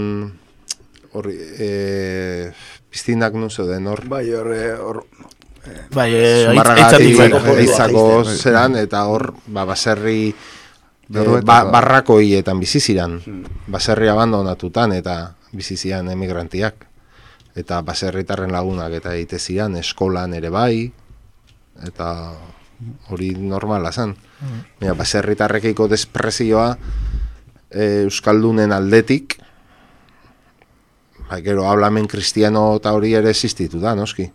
horri, 1.14 1.36
e, 1.38 2.51
piztinak 2.89 3.36
nuzo 3.38 3.68
den 3.70 3.88
hor. 3.88 4.05
Bai, 4.09 4.26
hor, 4.34 4.51
hor, 4.82 5.03
bai, 5.93 6.09
eitzako 6.16 8.05
zeran, 8.26 8.78
eta 8.82 9.05
hor, 9.09 9.32
ba, 9.47 9.66
baserri, 9.70 10.32
e, 10.32 11.26
ba, 11.45 11.64
barrakoietan 11.72 12.62
biziziran, 12.62 13.20
hmm. 13.20 13.68
baserri 13.72 14.09
abandonatutan, 14.12 14.95
eta 14.97 15.36
bizizian 15.51 16.09
emigrantiak. 16.09 16.88
Eta 17.51 17.82
baserritarren 17.84 18.53
lagunak 18.55 18.93
eta 18.95 19.12
egite 19.18 19.36
zian, 19.36 19.76
eskolan 19.76 20.32
ere 20.38 20.47
bai, 20.53 20.86
eta 21.84 22.07
hori 23.09 23.32
normala 23.36 23.91
zen. 23.91 24.15
Mm. 24.41 24.95
baserritarrekiko 24.97 25.88
desprezioa 25.88 26.67
e, 27.69 28.03
Euskaldunen 28.03 28.71
aldetik, 28.71 29.38
ba, 31.29 31.39
gero 31.41 31.67
hablamen 31.69 32.07
kristiano 32.07 32.75
eta 32.79 32.93
hori 32.97 33.13
ere 33.15 33.29
existitu 33.29 33.79
da, 33.79 33.95
noski. 33.95 34.27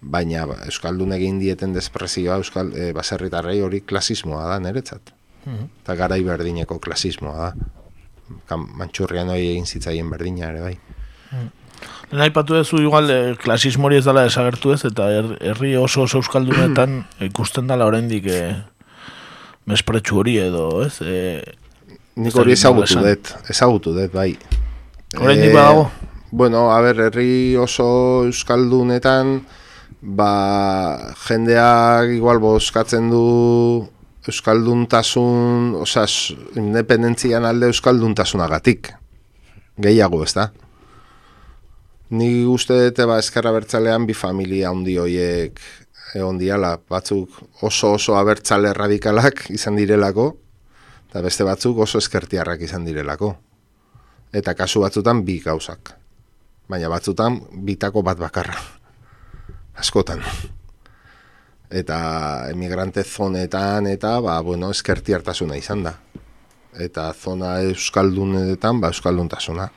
Baina 0.00 0.44
ba, 0.46 0.60
Euskaldun 0.68 1.14
egin 1.16 1.40
dieten 1.42 1.72
desprezioa 1.74 2.38
Euskal, 2.42 2.72
e, 2.76 2.92
baserritarrei 2.94 3.60
hori 3.62 3.80
klasismoa 3.80 4.46
da, 4.52 4.58
niretzat. 4.62 5.14
Mm. 5.46 5.70
Eta 5.82 5.96
garai 5.98 6.22
berdineko 6.26 6.78
klasismoa 6.82 7.48
da. 7.48 8.56
Mantxurrian 8.58 9.30
hori 9.32 9.54
egin 9.54 9.66
zitzaien 9.66 10.10
berdina 10.10 10.50
ere 10.52 10.60
bai. 10.66 10.74
Mm. 11.32 11.48
Lehen 12.08 12.24
haipatu 12.24 12.56
duzu 12.56 12.80
igual 12.80 13.10
eh, 13.12 13.36
klasismo 13.40 13.88
hori 13.88 13.98
ez 14.00 14.04
dela 14.06 14.24
desagertu 14.24 14.72
ez, 14.72 14.82
eta 14.88 15.08
herri 15.12 15.74
oso 15.76 16.06
oso 16.06 16.22
euskaldunetan 16.22 17.02
ikusten 17.28 17.68
dela 17.68 17.88
oraindik 17.90 18.28
eh, 18.32 18.56
mespretsu 19.68 20.22
hori 20.22 20.38
edo, 20.40 20.68
ez? 20.86 20.98
Eh, 21.04 21.42
Nik 22.18 22.34
hori 22.34 22.56
ezagutu 22.56 22.98
dut, 23.04 23.34
ezagutu 23.52 23.92
dut, 23.94 24.12
bai. 24.14 24.32
Oraindik 25.20 25.52
eh, 25.52 25.54
badago? 25.54 25.90
Bueno, 26.30 26.66
a 26.72 26.80
ber, 26.84 26.98
herri 27.06 27.56
oso 27.56 28.24
euskaldunetan, 28.28 29.38
ba, 30.00 30.32
jendeak 31.26 32.16
igual 32.16 32.40
bozkatzen 32.42 33.08
du 33.12 33.22
euskalduntasun, 34.28 35.76
osas, 35.80 36.34
independentzian 36.56 37.46
alde 37.48 37.70
euskalduntasunagatik. 37.72 38.92
Gehiago, 39.80 40.20
ez 40.26 40.34
da? 40.36 40.50
Ni 42.10 42.46
uste 42.48 42.72
dute 42.86 43.04
ba 43.04 43.18
eskerra 43.20 43.52
bertzalean 43.52 44.06
bi 44.08 44.14
familia 44.16 44.70
handi 44.70 44.96
hoiek 44.96 45.60
egon 46.16 46.38
diala, 46.40 46.78
batzuk 46.88 47.34
oso 47.62 47.92
oso 47.98 48.16
abertzale 48.16 48.72
radikalak 48.72 49.44
izan 49.56 49.76
direlako, 49.76 50.30
eta 51.08 51.22
beste 51.24 51.44
batzuk 51.44 51.82
oso 51.84 52.00
eskertiarrak 52.00 52.64
izan 52.64 52.86
direlako. 52.88 53.34
Eta 54.32 54.54
kasu 54.54 54.82
batzutan 54.84 55.22
bi 55.24 55.38
gauzak. 55.40 55.94
Baina 56.68 56.88
batzutan 56.92 57.38
bitako 57.64 58.02
bat 58.04 58.18
bakarra. 58.20 58.56
Askotan. 59.82 60.20
Eta 61.68 61.98
emigrante 62.48 63.04
zonetan 63.04 63.86
eta 63.88 64.18
ba, 64.24 64.40
bueno, 64.40 64.70
eskertiartasuna 64.72 65.56
izan 65.56 65.84
da. 65.84 65.94
Eta 66.78 67.10
zona 67.12 67.58
euskaldunetan 67.68 68.80
ba, 68.80 68.92
euskalduntasuna. 68.92 69.68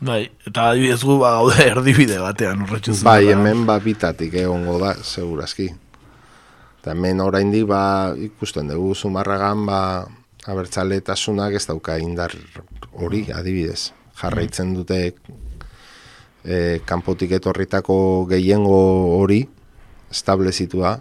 Bai, 0.00 0.30
eta 0.48 0.70
adibidez 0.72 1.02
gu 1.04 1.18
ba, 1.20 1.34
gaude 1.36 1.60
erdibide 1.74 2.16
batean 2.22 2.64
urretxu 2.64 2.94
Bai, 3.04 3.28
hemen 3.28 3.66
ba 3.68 3.76
bitatik 3.84 4.32
egongo 4.40 4.78
da, 4.80 4.94
segurazki. 4.96 5.68
Eta 6.80 6.94
hemen 6.94 7.20
oraindik 7.20 7.66
ba 7.68 7.82
ikusten 8.16 8.72
dugu 8.72 8.94
zumarragan 8.96 9.66
ba 9.68 9.82
abertzaletasunak 10.48 11.58
ez 11.60 11.66
dauka 11.68 11.98
indar 12.00 12.32
hori 12.96 13.26
adibidez. 13.28 13.92
Jarraitzen 14.16 14.72
dute 14.72 15.02
e, 16.44 16.80
kanpotik 16.88 17.36
etorritako 17.36 18.24
gehiengo 18.32 18.80
hori 19.20 19.44
establezitua. 20.08 20.96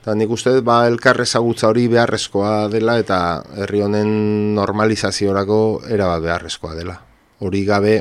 Eta 0.00 0.16
nik 0.16 0.32
uste 0.32 0.56
ba 0.64 0.86
elkarrezagutza 0.88 1.68
hori 1.68 1.90
beharrezkoa 1.92 2.70
dela 2.72 2.96
eta 2.96 3.18
herri 3.60 3.84
honen 3.84 4.54
normalizaziorako 4.56 5.58
erabat 5.84 6.24
beharrezkoa 6.24 6.80
dela 6.80 7.02
hori 7.44 7.64
gabe 7.68 7.98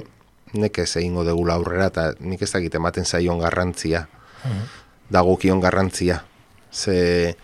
nek 0.53 0.77
ez 0.83 0.91
egingo 0.99 1.23
dugu 1.25 1.49
aurrera 1.51 1.89
eta 1.89 2.05
nik 2.21 2.41
ez 2.45 2.51
dakit 2.53 2.75
ematen 2.79 3.05
zaion 3.05 3.41
garrantzia. 3.43 4.07
Mm 4.45 4.79
dagokion 5.13 5.59
garrantzia. 5.61 6.23
Ze 6.71 7.35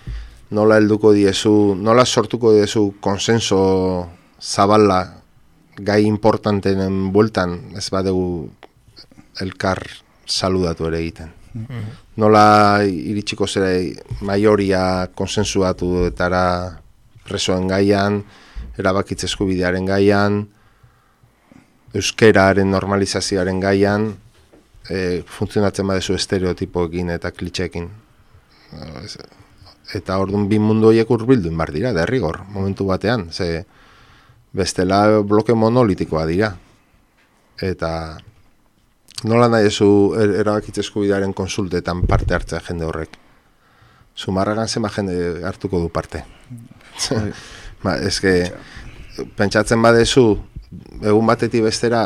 nola 0.55 0.79
helduko 0.79 1.11
diezu 1.13 1.75
nola 1.77 2.05
sortuko 2.05 2.53
diezu 2.55 2.95
konsenso 3.03 3.59
zabala 4.41 5.01
gai 5.75 6.05
importantenen 6.07 7.11
bueltan 7.13 7.75
ez 7.77 7.85
badegu 7.93 8.49
elkar 9.43 9.83
saludatu 10.25 10.87
ere 10.87 11.03
egiten. 11.03 11.35
Mm 11.53 11.83
nola 12.19 12.81
iritsiko 12.83 13.47
zera 13.47 13.69
maioria 14.21 15.07
konsensuatu 15.15 16.07
etara 16.07 16.79
presoen 17.27 17.67
gaian 17.67 18.23
erabakitze 18.79 19.27
eskubidearen 19.29 19.85
gaian 19.85 20.41
euskeraren 21.93 22.69
normalizazioaren 22.71 23.59
gaian 23.59 24.11
e, 24.89 25.21
funtzionatzen 25.25 25.87
badezu 25.87 26.15
estereotipoekin 26.17 27.09
eta 27.15 27.31
klitxekin. 27.31 27.89
Eta 29.97 30.17
orduan 30.21 30.45
bi 30.49 30.59
mundu 30.61 30.91
horiek 30.91 31.09
urbilduen 31.09 31.57
bar 31.57 31.71
dira, 31.73 31.93
derrigor, 31.93 32.43
momentu 32.53 32.85
batean, 32.85 33.29
ze 33.31 33.65
bestela 34.53 35.21
bloke 35.21 35.53
monolitikoa 35.53 36.25
dira. 36.29 36.51
Eta 37.61 37.91
nola 39.27 39.49
nahi 39.49 39.67
ezu 39.67 39.89
er, 40.17 40.35
erabakitzesku 40.43 41.03
bidaren 41.03 41.33
konsultetan 41.33 42.05
parte 42.07 42.37
hartzea 42.37 42.61
jende 42.67 42.85
horrek. 42.85 43.17
Zumarragan 44.19 44.67
zema 44.67 44.91
jende 44.93 45.43
hartuko 45.47 45.79
du 45.79 45.89
parte. 45.89 46.23
ba, 47.83 47.97
eske, 48.05 48.51
pentsatzen 49.39 49.81
badezu, 49.81 50.37
egun 51.01 51.29
batetik 51.29 51.63
bestera 51.65 52.03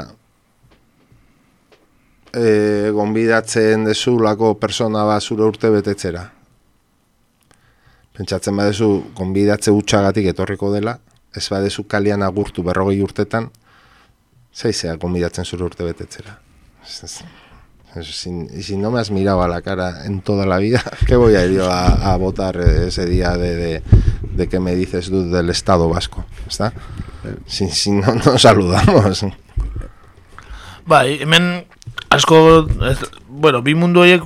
e, 2.34 2.90
gonbidatzen 2.96 3.86
dezulako 3.88 4.54
persona 4.60 5.04
bat 5.08 5.24
zure 5.24 5.46
urte 5.46 5.70
betetzera. 5.74 6.24
Pentsatzen 8.14 8.58
badezu 8.58 8.90
gonbidatze 9.18 9.74
utxagatik 9.74 10.30
etorriko 10.34 10.72
dela, 10.74 10.98
ez 11.34 11.48
badezu 11.50 11.88
kalian 11.90 12.22
agurtu 12.22 12.64
berrogei 12.64 13.02
urtetan, 13.02 13.50
zaizea 14.54 14.96
gonbidatzen 15.02 15.46
zure 15.46 15.66
urte 15.66 15.84
betetzera. 15.84 16.40
y 17.96 18.64
si 18.64 18.76
no 18.76 18.90
me 18.90 19.00
has 19.00 19.12
mirado 19.12 19.44
a 19.44 19.48
la 19.48 19.62
cara 19.62 20.06
en 20.06 20.22
toda 20.22 20.46
la 20.46 20.58
vida, 20.58 20.84
¿qué 21.08 21.16
voy 21.16 21.36
a 21.36 21.46
ir 21.46 21.54
yo 21.54 21.72
a, 21.72 22.14
a 22.14 22.18
votar 22.18 22.58
ese 22.58 23.06
día 23.06 23.38
de, 23.38 23.56
de, 23.56 23.84
de 24.36 24.48
que 24.50 24.60
me 24.60 24.76
dices 24.76 25.10
tú 25.10 25.30
del 25.30 25.50
Estado 25.50 25.90
vasco? 25.90 26.26
¿Está? 26.48 26.74
Si, 27.48 27.70
si 27.70 27.92
no, 27.92 28.16
no 28.16 28.38
saludamos. 28.38 29.26
Bai, 30.86 31.22
hemen 31.22 31.66
asko, 32.10 32.68
ez, 32.90 33.00
bueno, 33.28 33.62
bi 33.64 33.76
mundu 33.76 34.04
horiek 34.04 34.26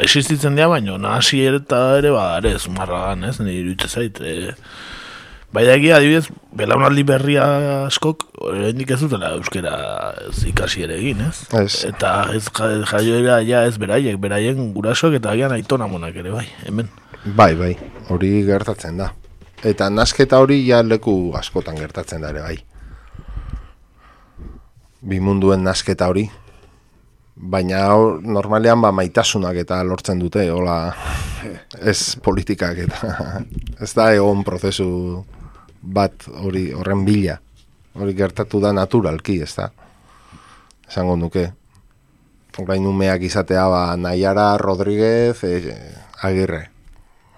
existitzen 0.00 0.56
dira, 0.56 0.70
baina 0.72 0.96
nahasi 0.98 1.42
eta 1.48 1.82
ere 1.98 2.12
badarez, 2.14 2.68
marragan, 2.72 3.26
ez, 3.28 3.38
nire 3.42 3.60
iruditza 3.60 3.90
zait. 3.90 4.20
E, 4.22 4.54
bai 5.52 5.64
da 5.66 5.74
egia, 5.76 5.98
adibidez, 5.98 6.30
belaunaldi 6.56 7.04
berria 7.08 7.44
askok, 7.88 8.28
hendik 8.54 8.94
ez 8.94 9.00
dutela 9.02 9.34
euskera 9.36 9.74
ez 10.28 10.46
ikasi 10.48 10.86
ere 10.86 10.96
egin, 11.00 11.24
ez? 11.28 11.44
ez. 11.58 11.82
Eta 11.90 12.14
ez 12.36 12.46
jaioera 12.88 13.40
ja 13.44 13.66
ez 13.68 13.76
beraiek, 13.80 14.20
beraien 14.22 14.72
gurasoak 14.76 15.18
eta 15.20 15.34
agian 15.34 15.52
aitona 15.58 15.90
monak 15.90 16.16
ere, 16.22 16.32
bai, 16.32 16.46
hemen. 16.68 16.88
Bai, 17.22 17.52
bai, 17.58 17.74
hori 18.10 18.38
gertatzen 18.48 19.02
da. 19.02 19.12
Eta 19.62 19.86
nasketa 19.90 20.40
hori 20.42 20.58
ja 20.66 20.80
leku 20.82 21.32
askotan 21.38 21.76
gertatzen 21.78 22.22
da 22.24 22.32
ere 22.34 22.42
bai. 22.42 22.56
Bi 25.02 25.20
munduen 25.20 25.62
nasketa 25.62 26.08
hori. 26.10 26.30
baina 27.36 27.88
normalean 28.22 28.80
ba 28.80 28.92
maitasunak 28.92 29.56
eta 29.56 29.82
lortzen 29.82 30.18
dute, 30.20 30.44
hola 30.50 30.92
ez 31.80 32.16
politikak 32.22 32.78
eta 32.84 33.14
ez 33.84 33.94
da 33.94 34.12
egon 34.14 34.44
prozesu 34.44 35.24
bat 35.82 36.28
hori 36.28 36.70
horren 36.72 37.04
bila. 37.04 37.38
Hori 37.94 38.14
gertatu 38.14 38.60
da 38.60 38.72
naturalki, 38.72 39.40
ez 39.42 39.54
da? 39.56 39.70
Esango 40.88 41.16
nuke. 41.16 41.52
Orain 42.58 42.86
umeak 42.86 43.22
izatea 43.22 43.66
ba 43.68 43.96
Naiara 43.96 44.56
Rodríguez 44.58 45.44
e, 45.44 45.76
Agirre. 46.22 46.70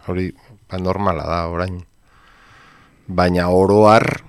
Hori 0.07 0.31
ba, 0.71 0.79
normala 0.79 1.27
da 1.27 1.47
orain. 1.49 1.83
Baina 3.07 3.49
oroar 3.53 4.23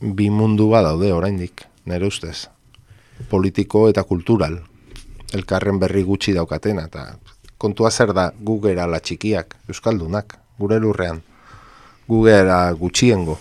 bi 0.00 0.30
mundu 0.30 0.70
daude 0.72 1.12
oraindik, 1.12 1.66
nere 1.84 2.06
ustez. 2.06 2.48
Politiko 3.28 3.88
eta 3.88 4.04
kultural. 4.04 4.62
Elkarren 5.34 5.78
berri 5.78 6.02
gutxi 6.02 6.32
daukatena 6.32 6.86
eta 6.86 7.18
kontua 7.58 7.90
zer 7.90 8.14
da 8.14 8.32
gu 8.40 8.60
gera 8.62 8.86
la 8.86 9.00
txikiak 9.00 9.56
euskaldunak 9.68 10.38
gure 10.58 10.78
lurrean. 10.78 11.20
Gu 12.08 12.24
gutxiengo. 12.78 13.38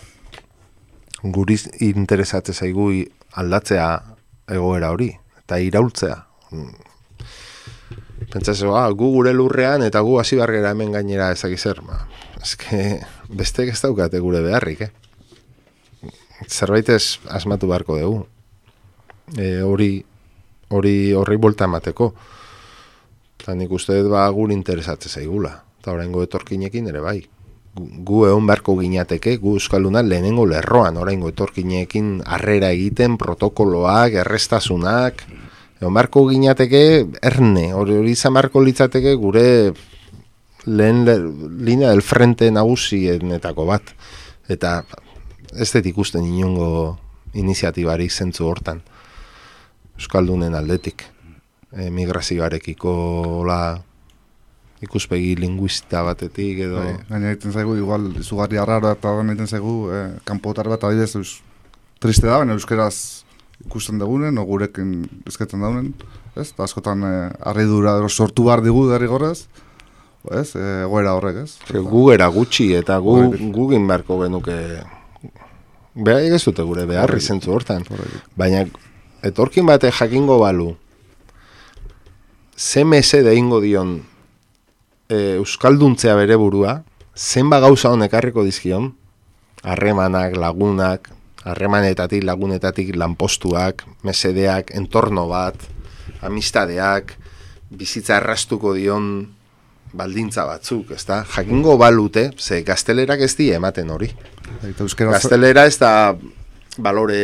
Guri 1.23 1.57
interesatze 1.80 2.53
zaigu 2.53 2.91
aldatzea 3.34 4.03
egoera 4.49 4.91
hori 4.91 5.09
eta 5.39 5.57
iraultzea. 5.57 6.17
Pentsatzen, 8.28 8.69
ah, 8.75 8.89
gu 8.91 9.11
gure 9.13 9.32
lurrean 9.34 9.82
eta 9.84 10.01
gu 10.01 10.19
hasi 10.19 10.36
bargera 10.36 10.71
hemen 10.71 10.91
gainera 10.91 11.32
ezak 11.32 11.57
zer. 11.57 11.82
Ma, 11.82 12.07
eske, 12.41 12.99
beste 13.30 13.67
ez 13.67 13.82
daukate 13.82 14.19
gure 14.19 14.41
beharrik, 14.41 14.88
eh? 14.88 14.91
Zerbait 16.47 16.89
ez 16.89 17.19
asmatu 17.34 17.67
beharko 17.67 17.97
dugu 17.97 18.25
e, 19.36 19.61
hori 19.61 20.03
hori 20.69 21.13
horri 21.15 21.38
bolta 21.38 21.65
emateko. 21.67 22.11
Eta 23.38 23.55
nik 23.55 23.71
uste 23.71 23.95
dut 24.01 24.11
ba 24.11 24.28
gur 24.36 24.51
interesatze 24.51 25.09
zaigula. 25.09 25.53
Eta 25.80 25.93
horrengo 25.93 26.23
etorkinekin 26.23 26.88
ere 26.91 27.01
bai. 27.03 27.19
Gu 27.78 28.23
egon 28.25 28.47
beharko 28.49 28.73
ginateke, 28.80 29.36
gu 29.38 29.53
euskalduna 29.59 30.01
lehenengo 30.01 30.47
lerroan, 30.49 30.97
oraingo 30.97 31.30
etorkinekin 31.30 32.23
harrera 32.25 32.71
egiten, 32.73 33.19
protokoloak, 33.21 34.17
errestasunak, 34.23 35.21
egon 35.78 35.93
beharko 35.93 36.25
ginateke 36.32 36.82
erne, 37.21 37.67
hori 37.78 37.99
hori 37.99 38.15
izan 38.17 38.34
beharko 38.34 38.63
litzateke 38.65 39.13
gure 39.21 39.45
lehen 40.68 41.05
le, 41.07 41.18
linea 41.63 41.89
del 41.89 42.03
frente 42.03 42.51
nagusienetako 42.51 43.65
bat. 43.65 43.93
Eta 44.51 44.84
ez 45.55 45.72
dut 45.74 45.88
ikusten 45.89 46.28
inongo 46.28 46.97
iniziatibari 47.39 48.09
zentzu 48.09 48.45
hortan. 48.47 48.84
Euskaldunen 49.97 50.55
aldetik. 50.55 51.05
Emigrazioarekiko 51.88 52.93
la 53.47 53.61
ikuspegi 54.82 55.36
linguista 55.39 56.03
batetik 56.05 56.61
edo... 56.68 56.82
Bai, 56.84 56.95
gaina 57.09 57.32
egiten 57.32 57.53
zaigu, 57.55 57.76
igual, 57.80 58.11
izugarri 58.22 58.59
arraro 58.61 58.91
eta 58.93 59.13
da 59.15 59.24
egiten 59.26 59.49
zaigu, 59.49 59.78
eh, 59.93 60.09
kanpotar 60.28 60.70
bat 60.70 60.84
adibidez, 60.86 61.15
eus, 61.18 61.39
triste 62.03 62.28
da, 62.30 62.38
baina 62.38 62.53
euskeraz 62.53 63.24
ikusten 63.65 63.97
dagunen, 63.97 64.38
o 64.38 64.45
gurekin 64.45 65.07
ezketan 65.28 65.65
daunen, 65.65 65.89
ez? 66.38 66.51
Ta 66.53 66.68
askotan 66.68 67.05
eh, 67.07 67.32
arridura 67.49 67.97
sortu 68.07 68.45
bar 68.51 68.61
digu 68.65 68.86
derri 68.91 69.09
gorrez, 69.09 69.47
ez? 70.32 70.55
Eh, 70.55 70.84
goera 70.89 71.15
horrek, 71.18 71.43
ez? 71.45 71.57
gu 71.72 72.11
era 72.13 72.28
gutxi 72.28 72.74
eta 72.76 72.99
gu, 72.99 73.20
gugin 73.53 73.88
beharko 73.88 74.22
genuke... 74.24 74.57
Beha 75.97 76.22
egezute 76.22 76.61
gure 76.61 76.86
beharri 76.86 77.20
zentzu 77.20 77.55
hortan. 77.55 77.86
Baina 78.38 78.65
etorkin 79.26 79.65
bate 79.65 79.89
jakingo 79.89 80.38
balu, 80.38 80.76
ze 82.57 82.84
mese 82.86 83.24
da 83.26 83.34
ingo 83.34 83.59
dion 83.61 84.03
e, 85.09 85.38
Euskalduntzea 85.38 86.15
bere 86.18 86.38
burua, 86.38 86.84
zenba 87.15 87.59
gauza 87.59 87.89
honek 87.93 88.13
harriko 88.13 88.43
dizkion, 88.45 88.91
harremanak, 89.63 90.36
lagunak, 90.38 91.09
harremanetatik, 91.47 92.24
lagunetatik, 92.26 92.93
lanpostuak, 92.95 93.86
mesedeak, 94.03 94.74
entorno 94.78 95.28
bat, 95.30 95.57
amistadeak, 96.22 97.15
bizitza 97.70 98.18
errastuko 98.22 98.74
dion 98.78 99.28
baldintza 99.93 100.45
batzuk, 100.47 100.91
ezta? 100.95 101.21
Jakingo 101.35 101.77
balute, 101.77 102.31
ze 102.38 102.61
gaztelerak 102.63 103.21
ez 103.21 103.35
di 103.35 103.51
ematen 103.53 103.89
hori. 103.89 104.09
Gaztelera 104.97 105.65
ez 105.65 105.77
da 105.79 105.91
balore 106.77 107.21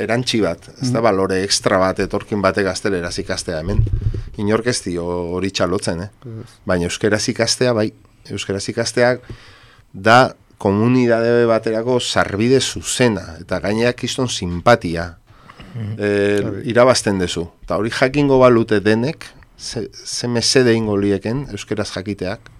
erantzi 0.00 0.40
bat, 0.40 0.68
ez 0.80 0.90
da 0.90 1.00
mm. 1.00 1.04
balore 1.04 1.42
extra 1.44 1.78
bat 1.82 1.98
etorkin 2.00 2.42
bate 2.42 2.64
gazteleraz 2.64 3.18
ikastea 3.20 3.58
hemen. 3.60 3.82
Inork 4.40 4.70
ez 4.72 4.80
hori 4.98 5.50
txalotzen, 5.50 6.06
eh? 6.06 6.36
Baina 6.64 6.88
euskeraz 6.88 7.26
ikastea, 7.28 7.74
bai, 7.76 7.90
euskeraz 8.30 8.64
ikasteak 8.72 9.26
da 9.92 10.32
komunidade 10.62 11.44
baterako 11.50 11.98
sarbide 12.00 12.60
zuzena, 12.60 13.36
eta 13.42 13.58
gaineak 13.60 14.04
iston 14.06 14.28
simpatia 14.30 15.16
e, 15.98 16.08
irabazten 16.70 17.18
dezu. 17.18 17.48
Eta 17.66 17.76
hori 17.80 17.90
jakingo 17.92 18.38
balute 18.40 18.78
denek, 18.80 19.26
ze, 19.62 19.88
ze 20.04 20.28
mesede 20.28 20.74
ingo 20.74 20.96
lieken 20.98 21.46
euskeraz 21.54 21.90
jakiteak, 21.94 22.50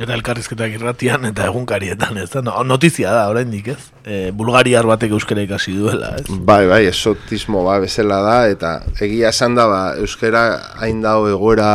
Eta 0.00 0.14
elkarrizketak 0.16 0.78
irratian 0.78 1.26
eta 1.28 1.44
egunkarietan, 1.50 2.16
ez 2.22 2.30
da? 2.32 2.40
notizia 2.64 3.10
da, 3.12 3.26
oraindik 3.28 3.66
ez? 3.74 3.80
E, 4.00 4.30
Bulgariar 4.32 4.86
batek 4.88 5.12
euskara 5.12 5.44
ikasi 5.44 5.74
duela, 5.76 6.14
ez? 6.16 6.38
Bai, 6.48 6.62
bai, 6.70 6.86
esotismo 6.88 7.66
ba, 7.66 7.76
bezala 7.82 8.22
da, 8.24 8.36
eta 8.48 8.70
egia 9.04 9.28
esan 9.28 9.58
da, 9.58 9.66
ba, 9.68 9.82
euskara 10.00 10.44
hain 10.80 11.04
dago 11.04 11.28
egoera 11.28 11.68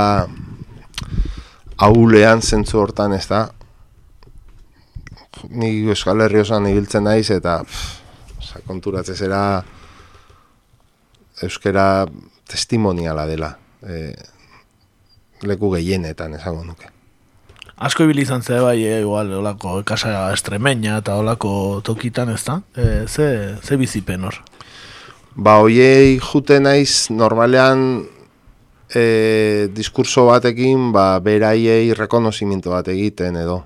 aulean 1.85 2.41
zentzu 2.41 2.81
hortan, 2.81 3.13
ez 3.13 3.27
da? 3.29 3.45
Ni 5.53 5.75
euskal 5.93 6.25
herri 6.25 6.41
osan 6.41 6.65
ibiltzen 6.71 7.05
naiz, 7.05 7.27
eta 7.29 7.59
oza, 7.61 8.65
konturatzez 8.65 9.21
era 11.37 11.47
euskara 11.47 11.87
testimoniala 12.47 13.25
dela. 13.27 13.57
E, 13.83 14.13
leku 15.43 15.71
gehienetan, 15.75 16.33
esango 16.39 16.63
nuke 16.63 16.95
asko 17.77 18.03
ibili 18.03 18.23
izan 18.23 18.41
ze 18.41 18.59
bai, 18.59 18.83
e, 18.83 19.01
igual, 19.01 19.31
olako 19.33 19.81
kasa 19.83 20.31
estremeña 20.33 20.99
eta 21.01 21.15
olako 21.19 21.81
tokitan 21.83 22.29
ez 22.29 22.43
da? 22.45 22.61
E, 22.75 23.05
ze, 23.07 23.55
ze 23.63 23.77
bizipen 23.77 24.23
hor? 24.23 24.39
Ba, 25.35 25.59
oiei 25.59 26.17
jute 26.19 26.59
naiz, 26.59 27.09
normalean 27.11 28.05
e, 28.95 29.67
diskurso 29.75 30.27
batekin, 30.29 30.91
ba, 30.95 31.19
beraiei 31.19 31.93
rekonozimiento 31.93 32.71
bat 32.71 32.87
egiten 32.87 33.35
edo. 33.35 33.63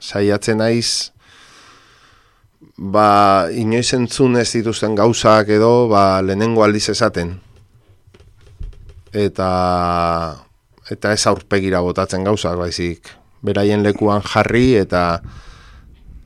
Saiatzen 0.00 0.60
naiz, 0.60 1.12
ba, 2.76 3.48
inoiz 3.50 3.92
entzun 3.94 4.36
ez 4.36 4.48
dituzten 4.52 4.94
gauzak 4.98 5.48
edo, 5.48 5.88
ba, 5.88 6.22
lehenengo 6.22 6.64
aldiz 6.64 6.88
esaten. 6.94 7.38
Eta, 9.12 9.48
eta 10.90 11.12
ez 11.12 11.26
aurpegira 11.26 11.80
botatzen 11.80 12.24
gauzak, 12.24 12.58
baizik 12.60 13.18
beraien 13.42 13.82
lekuan 13.82 14.22
jarri 14.22 14.74
eta 14.76 15.20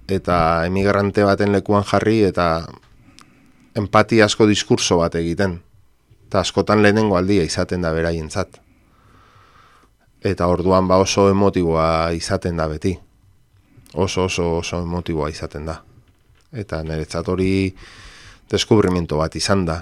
eta 0.08 0.64
emigrante 0.66 1.24
baten 1.24 1.52
lekuan 1.52 1.84
jarri 1.84 2.22
eta 2.24 2.66
empati 3.76 4.20
asko 4.22 4.46
diskurso 4.46 4.98
bat 5.00 5.14
egiten. 5.20 5.60
Eta 6.26 6.40
askotan 6.40 6.82
lehenengo 6.82 7.16
aldia 7.16 7.44
izaten 7.44 7.84
da 7.84 7.92
beraientzat. 7.92 8.60
Eta 10.22 10.46
orduan 10.46 10.88
ba 10.88 10.96
oso 11.02 11.28
emotiboa 11.30 12.12
izaten 12.16 12.56
da 12.56 12.68
beti. 12.68 12.98
Oso 13.94 14.24
oso 14.24 14.58
oso 14.58 14.82
emotiboa 14.82 15.28
izaten 15.28 15.66
da. 15.66 15.82
Eta 16.52 16.82
niretzat 16.84 17.28
hori 17.32 17.72
deskubrimiento 18.50 19.16
bat 19.16 19.36
izan 19.36 19.64
da. 19.64 19.78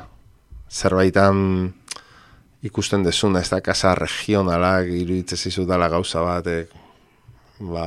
Zerbaitan 0.70 1.72
ikusten 2.62 3.02
desuna, 3.02 3.40
ez 3.40 3.50
da 3.50 3.60
kasa 3.64 3.94
regionalak 3.98 4.90
iruditzen 4.92 5.38
zizu 5.38 5.64
dala 5.66 5.88
gauza 5.90 6.22
bat, 6.22 6.46
ba, 7.60 7.86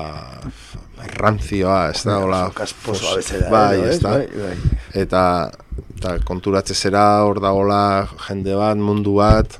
ranzioa, 1.18 1.90
ez 1.94 2.04
da, 2.06 2.18
hola, 2.22 2.46
kasposo 2.56 3.14
abezera, 3.14 3.50
bai, 3.54 3.82
ez 3.90 4.00
da, 4.02 4.18
bai, 4.18 4.28
bai. 4.38 4.80
eta, 5.04 5.24
eta 5.98 6.18
konturatze 6.26 6.76
zera 6.76 7.06
hor 7.26 7.42
da, 7.44 7.54
hola, 7.54 7.84
jende 8.28 8.58
bat, 8.58 8.78
mundu 8.78 9.18
bat, 9.22 9.58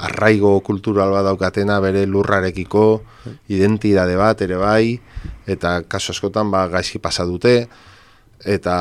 arraigo 0.00 0.54
kultural 0.66 1.12
bat 1.14 1.26
daukatena 1.26 1.80
bere 1.82 2.06
lurrarekiko, 2.06 2.86
identidade 3.52 4.16
bat 4.18 4.42
ere 4.46 4.58
bai, 4.58 4.98
eta 5.50 5.80
kaso 5.90 6.14
askotan 6.14 6.50
ba, 6.50 6.66
gaizki 6.72 7.02
pasa 7.02 7.26
dute, 7.26 7.68
eta 8.44 8.76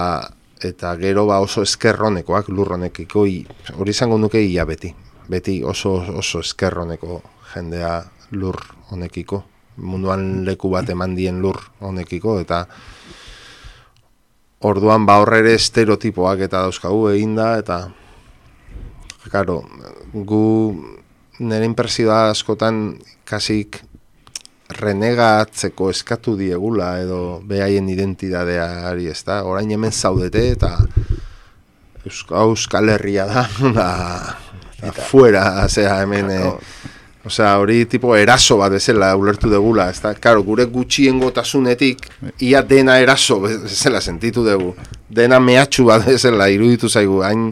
eta 0.61 0.95
gero 0.99 1.25
ba 1.25 1.39
oso 1.39 1.61
eskerronekoak 1.63 2.49
lurronekiko 2.49 3.25
hori 3.77 3.91
izango 3.91 4.17
nuke 4.17 4.41
ia 4.43 4.65
beti. 4.65 4.93
Beti 5.29 5.63
oso 5.63 5.93
oso 6.17 6.39
eskerroneko 6.39 7.21
jendea 7.53 8.03
lur 8.31 8.57
honekiko. 8.91 9.43
Munduan 9.77 10.43
leku 10.45 10.69
bat 10.69 10.89
eman 10.89 11.15
dien 11.15 11.39
lur 11.41 11.59
honekiko 11.79 12.39
eta 12.39 12.65
orduan 14.59 15.05
ba 15.05 15.19
horre 15.21 15.39
ere 15.39 15.53
estereotipoak 15.55 16.43
eta 16.49 16.65
dauzkagu 16.67 17.09
egin 17.13 17.35
da 17.35 17.57
eta 17.57 17.89
Karo, 19.29 19.61
gu 20.13 20.73
nire 21.39 21.67
impresioa 21.67 22.29
askotan 22.31 22.97
kasik 23.29 23.81
renegatzeko 24.79 25.89
eskatu 25.91 26.35
diegula 26.39 26.93
edo 27.01 27.39
behaien 27.45 27.89
identidadeari 27.91 29.09
ez 29.11 29.21
da, 29.27 29.43
orain 29.47 29.71
hemen 29.71 29.91
zaudete 29.91 30.45
eta 30.55 30.77
Euskal 32.05 32.89
Herria 32.89 33.25
da, 33.27 33.43
da, 33.77 33.89
eta 34.79 35.03
fuera, 35.09 35.43
zera 35.67 35.99
hemen, 36.03 36.31
e, 36.31 36.51
osea, 37.25 37.57
hori 37.59 37.83
tipo 37.91 38.15
eraso 38.15 38.57
bat 38.61 38.71
bezala 38.73 39.11
ulertu 39.19 39.51
degula, 39.51 39.89
ez 39.91 39.99
da, 40.01 40.13
karo, 40.15 40.43
gure 40.47 40.65
gutxiengo 40.71 41.31
tasunetik, 41.35 42.07
ia 42.45 42.63
dena 42.63 42.99
eraso 43.03 43.41
bezala 43.43 44.01
sentitu 44.01 44.45
dugu, 44.47 44.73
dena 45.09 45.41
mehatxu 45.43 45.89
bat 45.89 46.07
bezala 46.07 46.49
iruditu 46.49 46.89
zaigu, 46.89 47.21
hain 47.27 47.51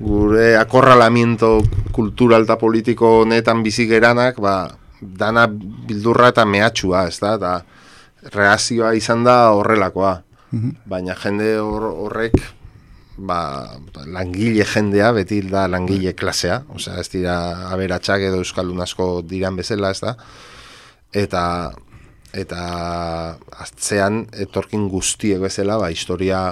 gure 0.00 0.54
akorralamiento 0.56 1.58
kultural 1.92 2.46
eta 2.46 2.56
politiko 2.60 3.24
netan 3.28 3.64
bizigeranak, 3.64 4.38
ba, 4.40 4.70
dana 5.00 5.46
bildurra 5.48 6.30
eta 6.34 6.44
mehatxua, 6.44 7.06
ez 7.08 7.18
da, 7.20 7.34
eta 7.36 8.32
reazioa 8.34 8.92
izan 8.94 9.24
da 9.24 9.50
horrelakoa. 9.56 10.20
Mhm. 10.52 10.70
Baina 10.90 11.14
jende 11.16 11.52
horrek, 11.60 12.36
ba, 13.16 13.40
langile 14.06 14.64
jendea, 14.66 15.12
beti 15.12 15.42
da 15.48 15.66
langile 15.68 16.12
klasea, 16.14 16.62
osea, 16.74 16.98
ez 17.00 17.08
dira 17.12 17.36
aberatsak 17.70 18.26
edo 18.28 18.40
euskaldun 18.42 18.80
asko 18.80 19.10
diran 19.26 19.56
bezala, 19.56 19.90
ez 19.90 20.00
da, 20.00 20.16
eta 21.12 21.44
eta 22.30 22.60
atzean 23.58 24.24
etorkin 24.38 24.86
guztiek 24.88 25.40
bezala, 25.42 25.78
ba, 25.78 25.90
historia 25.90 26.44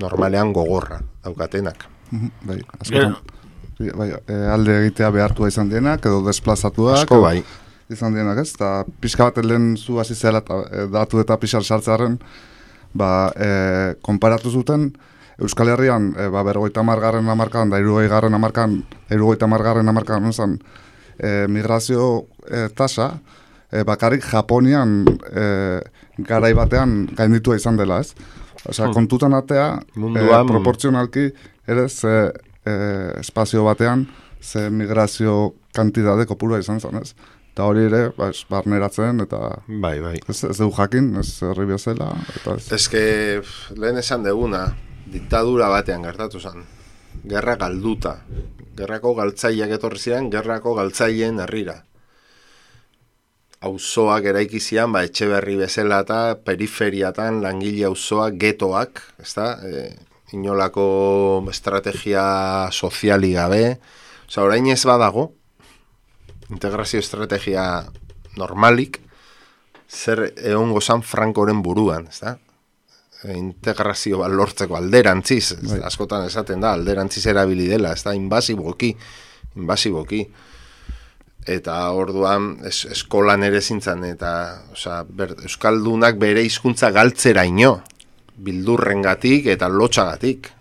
normalean 0.00 0.52
gogorra 0.52 1.00
daukatenak. 1.24 1.86
Mhm, 2.10 2.28
bai, 2.48 2.58
askotan, 2.80 3.16
bai, 3.96 4.10
e, 4.26 4.36
alde 4.52 4.76
egitea 4.82 5.10
behartua 5.14 5.48
izan 5.48 5.70
denak, 5.72 6.04
edo 6.06 6.20
desplazatuak. 6.26 7.04
Asko 7.04 7.22
bai 7.24 7.42
izan 7.92 8.14
dienak 8.16 8.42
ez, 8.42 8.52
eta 8.54 8.84
pixka 9.00 9.28
bat 9.28 9.44
lehen 9.44 9.76
zu 9.76 9.98
hasi 10.00 10.14
zela 10.14 10.42
e, 10.42 10.86
datu 10.92 11.20
eta 11.20 11.38
pixar 11.40 11.64
sartzearen, 11.64 12.18
ba, 12.94 13.30
e, 13.36 13.94
konparatu 14.02 14.50
zuten, 14.50 14.90
Euskal 15.38 15.70
Herrian, 15.70 16.12
e, 16.18 16.28
ba, 16.32 16.42
bergoita 16.44 16.82
margarren 16.82 17.28
amarkan, 17.28 17.70
da 17.70 17.80
irugoi 17.80 18.08
garren 18.10 18.34
amarkan, 18.34 18.82
irugoita 19.10 19.46
margarren 19.46 19.88
amarkan, 19.88 20.24
nuzan, 20.26 20.58
e, 21.18 21.46
migrazio 21.48 22.26
e, 22.44 22.66
tasa, 22.74 23.12
e, 23.70 23.84
bakarrik 23.88 24.24
Japonian 24.26 25.04
e, 25.30 25.46
garai 26.18 26.52
batean 26.58 27.06
gainditua 27.16 27.56
izan 27.56 27.78
dela, 27.78 28.00
ez? 28.02 28.12
Osea, 28.66 28.88
hmm. 28.88 28.94
kontutan 28.96 29.36
atea, 29.38 29.70
e, 29.96 30.28
proportzionalki, 30.50 31.28
ere, 31.68 31.88
ze 31.88 32.14
e, 32.66 32.74
espazio 33.22 33.64
batean, 33.64 34.08
ze 34.42 34.68
migrazio 34.70 35.54
kantidade 35.74 36.26
kopura 36.26 36.58
izan 36.58 36.80
zen, 36.80 37.00
ez? 37.00 37.14
Eta 37.58 37.66
hori 37.66 37.88
ere, 37.88 38.12
ba, 38.14 38.28
barneratzen, 38.46 39.24
eta... 39.24 39.38
Bai, 39.66 39.96
bai. 39.98 40.14
Ez, 40.30 40.44
ez 40.46 40.54
dugu 40.60 40.76
jakin, 40.76 41.08
ez 41.18 41.42
herri 41.42 41.64
bezala, 41.66 42.12
eta 42.38 42.52
ez... 42.54 42.66
Ez 42.76 42.84
que, 42.92 43.00
lehen 43.74 43.96
esan 43.98 44.22
deguna, 44.22 44.60
diktadura 45.10 45.66
batean 45.72 46.04
gertatu 46.06 46.38
zen. 46.38 46.62
Gerra 47.26 47.56
galduta. 47.58 48.12
Gerrako 48.78 49.16
galtzaileak 49.18 49.74
etorri 49.74 49.98
ziren, 49.98 50.28
gerrako 50.30 50.76
galtzaileen 50.78 51.42
herrira. 51.42 51.74
Auzoak 53.66 54.28
eraiki 54.30 54.60
zian, 54.62 54.94
ba, 54.94 55.02
etxe 55.08 55.26
berri 55.26 55.56
bezala 55.58 56.04
eta 56.06 56.20
periferiatan 56.46 57.40
langile 57.42 57.88
auzoak, 57.90 58.38
getoak, 58.38 59.02
ezta? 59.24 59.48
E, 59.66 59.88
inolako 60.38 60.86
estrategia 61.50 62.22
soziali 62.70 63.32
gabe. 63.34 63.64
Osa, 64.28 64.46
orain 64.46 64.70
ez 64.70 64.84
badago, 64.86 65.32
integrazio 66.50 67.00
estrategia 67.00 67.64
normalik, 68.38 69.00
zer 69.88 70.28
egon 70.36 70.72
gozan 70.72 71.02
Frankoren 71.02 71.62
buruan, 71.64 72.08
ez 72.08 72.20
da? 72.20 72.34
E, 73.24 73.34
integrazio 73.34 74.20
bat 74.22 74.32
lortzeko 74.32 74.76
alderantziz, 74.78 75.56
bai. 75.62 75.80
askotan 75.88 76.26
esaten 76.28 76.60
da, 76.62 76.74
alderantziz 76.76 77.24
erabili 77.26 77.68
dela, 77.70 77.94
ez 77.96 78.04
da, 78.04 78.14
inbasiboki, 78.16 78.92
inbasiboki. 79.56 80.22
Eta 81.48 81.78
orduan 81.96 82.58
es, 82.68 82.82
eskolan 82.92 83.46
ere 83.46 83.62
zintzen, 83.62 84.04
eta 84.04 84.32
osea, 84.74 85.00
ber, 85.08 85.32
Euskaldunak 85.48 86.18
bere 86.20 86.44
hizkuntza 86.44 86.90
galtzera 86.92 87.46
ino, 87.48 87.78
bildurrengatik 88.38 89.48
eta 89.54 89.70
lotxagatik. 89.72 90.52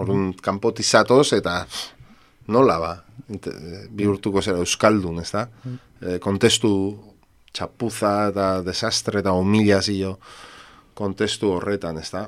Orduan, 0.00 0.30
kanpotizatoz 0.40 1.34
eta 1.36 1.58
nola 2.48 2.78
ba, 2.80 2.92
bihurtuko 3.90 4.42
zera 4.42 4.60
euskaldun, 4.62 5.20
ez 5.22 5.30
da? 5.30 5.46
E, 6.00 6.18
kontestu 6.22 6.72
txapuza 7.52 8.14
eta 8.30 8.46
desastre 8.66 9.20
eta 9.20 9.34
humilazio 9.36 10.16
kontestu 10.98 11.52
horretan, 11.56 11.98
ez 11.98 12.10
da? 12.12 12.26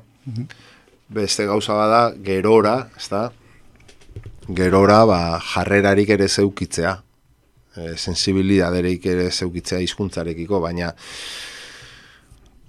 Beste 1.14 1.46
gauza 1.46 1.76
bada, 1.76 2.02
gerora, 2.24 2.76
ez 2.96 3.08
da? 3.10 3.24
Gerora, 4.48 5.04
ba, 5.08 5.20
jarrerarik 5.54 6.14
ere 6.16 6.28
zeukitzea. 6.28 6.94
E, 7.74 7.94
sensibilidaderik 7.96 9.06
ere 9.10 9.30
zeukitzea 9.32 9.80
hizkuntzarekiko, 9.82 10.60
baina 10.62 10.92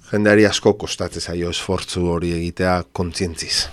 jendeari 0.10 0.46
asko 0.50 0.76
kostatzen 0.80 1.22
zaio 1.22 1.52
esfortzu 1.54 2.08
hori 2.16 2.32
egitea 2.36 2.80
kontzientziz. 2.94 3.68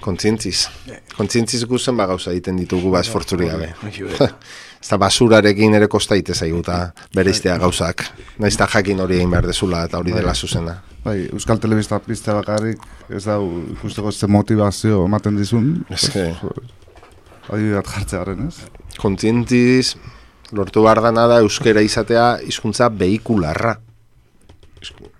Kontzientziz. 0.00 0.68
Kontzientziz 1.16 1.64
guzen 1.68 1.96
ba 1.96 2.06
gauza 2.08 2.32
egiten 2.32 2.56
ditugu 2.60 2.90
ba 2.92 3.02
esfortzuri 3.04 3.48
gabe. 3.50 3.70
Ez 4.80 4.88
da 4.88 4.96
basurarekin 4.96 5.76
ere 5.76 5.90
kosta 5.92 6.16
ite 6.16 6.32
zaiguta 6.32 6.78
bere 7.14 7.34
iztea 7.34 7.58
gauzak. 7.60 8.06
Naiz 8.40 8.54
da 8.56 8.68
jakin 8.72 9.02
hori 9.04 9.18
egin 9.18 9.34
behar 9.34 9.50
dezula 9.50 9.82
eta 9.84 10.00
hori 10.00 10.14
dela 10.16 10.32
zuzena. 10.34 10.78
Bai, 11.04 11.26
Euskal 11.32 11.60
Telebista 11.60 11.98
pizte 12.04 12.32
bakarrik 12.32 12.80
ez 13.12 13.26
da 13.26 13.36
ikusteko 13.74 14.12
ze 14.12 14.26
motivazio 14.26 15.04
ematen 15.04 15.36
dizun. 15.36 15.68
Ez 15.90 16.08
que... 16.12 16.26
Adi 17.50 17.70
bat 17.74 17.92
jartzearen, 17.92 18.48
ez? 18.48 18.64
Kontzientiz, 19.00 19.96
lortu 20.56 20.84
behar 20.86 21.02
da 21.04 21.12
nada 21.12 21.40
euskera 21.44 21.84
izatea 21.84 22.38
hizkuntza 22.46 22.88
behikularra. 22.88 23.76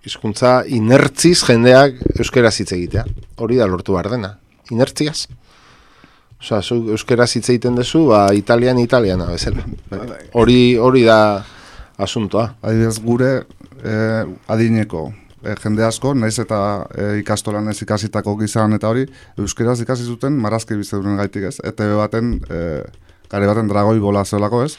Hizkuntza 0.07 0.61
inertziz 0.73 1.43
jendeak 1.45 2.01
euskera 2.17 2.49
hitz 2.49 2.71
egitea. 2.73 3.05
Hori 3.37 3.61
da 3.61 3.69
lortu 3.69 3.99
behar 3.99 4.09
dena 4.15 4.39
inertziaz. 4.71 5.27
Osa, 6.41 6.63
zu 6.63 6.77
euskera 6.95 7.27
hitz 7.29 7.49
egiten 7.51 7.77
duzu, 7.77 8.07
ba, 8.09 8.31
italian, 8.33 8.79
italiana, 8.81 9.27
bezala. 9.29 9.65
Hori, 10.33 10.77
hori 10.81 11.05
da 11.05 11.19
asuntoa. 12.01 12.55
Adibidez 12.63 12.97
gure 13.05 13.33
eh, 13.85 14.25
adineko 14.49 15.11
eh, 15.45 15.57
jende 15.61 15.85
asko, 15.85 16.15
naiz 16.17 16.39
eta 16.41 16.61
eh, 16.97 17.19
ikastolan 17.21 17.69
ez 17.69 17.77
ikasitako 17.85 18.39
gizan 18.41 18.73
eta 18.79 18.89
hori, 18.89 19.05
euskeraz 19.41 19.81
ikasi 19.85 20.09
zuten 20.09 20.41
marazki 20.41 20.79
bizitzen 20.81 21.21
gaitik 21.21 21.51
ez. 21.51 21.59
Eta 21.61 21.91
baten, 22.01 22.39
eh, 22.49 22.83
gare 23.31 23.53
baten 23.53 23.69
dragoi 23.69 23.99
bola 24.01 24.25
zelako 24.25 24.65
ez. 24.65 24.75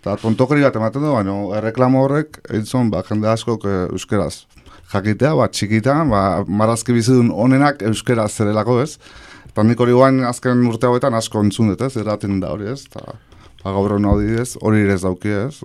Eta 0.00 0.14
tontokeri 0.16 0.62
bat 0.64 0.78
ematen 0.78 1.02
du, 1.04 1.10
baina 1.12 1.34
erreklamo 1.58 2.06
horrek, 2.06 2.38
eitzon, 2.54 2.88
ba, 2.94 3.02
jende 3.08 3.28
asko 3.28 3.58
eh, 3.66 3.82
euskeraz 3.90 4.46
jakitea, 4.90 5.34
ba, 5.38 5.48
txikitan, 5.52 6.08
ba, 6.10 6.22
marazki 6.46 6.94
bizitun 6.96 7.30
onenak 7.34 7.82
euskeraz 7.90 8.30
zerelako 8.32 8.80
ez. 8.82 8.94
Eta 9.50 9.64
nik 9.66 9.80
hori 9.82 9.94
guain 9.96 10.22
azken 10.28 10.62
urte 10.70 10.86
hauetan 10.86 11.16
asko 11.18 11.42
entzun 11.42 11.72
dut 11.72 11.80
ez, 11.82 11.96
eraten 11.98 12.38
da 12.42 12.52
hori 12.54 12.68
ez, 12.70 12.84
eta 12.86 13.02
ba, 13.64 13.72
gaur 13.74 13.96
hori 13.98 14.36
ez, 14.38 14.54
hori 14.62 14.84
ere 14.84 14.94
ez 14.94 15.02
dauki 15.02 15.32
ez. 15.34 15.62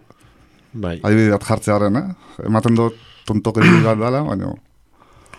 Bai. 0.74 0.98
Adibideat 1.06 1.46
jartzearen, 1.46 2.00
eh? 2.00 2.48
Ematen 2.50 2.78
dut 2.78 2.98
tontokeri 3.30 3.78
bat 3.86 4.02
dela, 4.02 4.24
baina... 4.26 4.56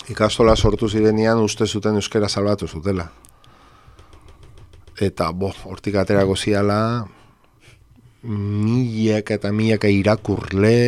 Ikastola 0.07 0.55
sortu 0.55 0.87
zirenian 0.87 1.41
uste 1.43 1.67
zuten 1.67 1.99
euskera 1.99 2.29
salbatu 2.31 2.69
zutela. 2.71 3.09
Eta, 5.03 5.33
bo, 5.35 5.51
hortik 5.67 5.99
aterako 5.99 6.37
ziala, 6.39 6.79
milak 8.23 9.33
eta 9.35 9.51
milak 9.53 9.89
irakurle, 9.91 10.79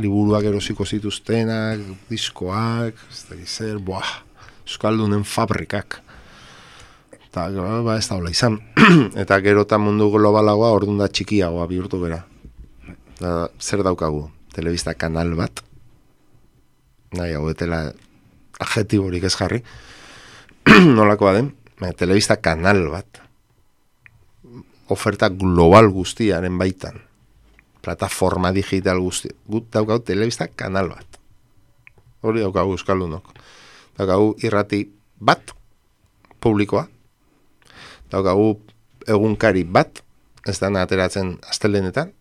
liburuak 0.00 0.48
erosiko 0.48 0.88
zituztenak, 0.88 1.84
diskoak, 2.08 3.04
ez 3.12 3.20
da 3.28 3.36
zer, 3.44 3.76
boah, 3.84 4.16
euskaldunen 4.64 5.28
fabrikak 5.28 6.00
eta 7.32 7.48
ba, 7.80 7.96
ez 7.96 8.04
da 8.10 8.18
hola 8.18 8.30
izan. 8.30 8.58
eta 9.22 9.38
gero 9.40 9.64
eta 9.64 9.78
mundu 9.80 10.10
globalagoa 10.12 10.74
orduan 10.76 10.98
da 11.00 11.08
txikiagoa 11.08 11.64
bihurtu 11.70 11.96
bera. 12.02 12.20
Da, 13.16 13.48
zer 13.56 13.80
daukagu? 13.86 14.26
Telebista 14.52 14.92
kanal 14.92 15.32
bat. 15.38 15.62
Nahi, 17.16 17.32
hau 17.32 17.48
etela 17.48 17.86
adjetiborik 18.60 19.24
ez 19.24 19.32
jarri. 19.32 19.62
Nolakoa 20.98 21.32
den? 21.38 21.50
telebista 21.96 22.36
kanal 22.36 22.84
bat. 22.92 23.18
Oferta 24.92 25.32
global 25.32 25.88
guztiaren 25.90 26.58
baitan. 26.60 27.00
Plataforma 27.82 28.52
digital 28.52 29.00
guzti. 29.00 29.32
Gut 29.48 29.72
daukagu 29.72 30.04
telebista 30.04 30.46
kanal 30.46 30.92
bat. 30.92 31.18
Hori 32.22 32.44
daukagu 32.44 32.76
euskaldunok. 32.76 33.32
Daukagu 33.98 34.36
irrati 34.44 34.84
bat 35.18 35.56
publikoa, 36.38 36.86
daukagu 38.12 38.60
egunkari 39.08 39.64
bat, 39.64 40.02
ez 40.46 40.58
da 40.60 40.70
ateratzen 40.82 41.36
astelenetan, 41.48 42.12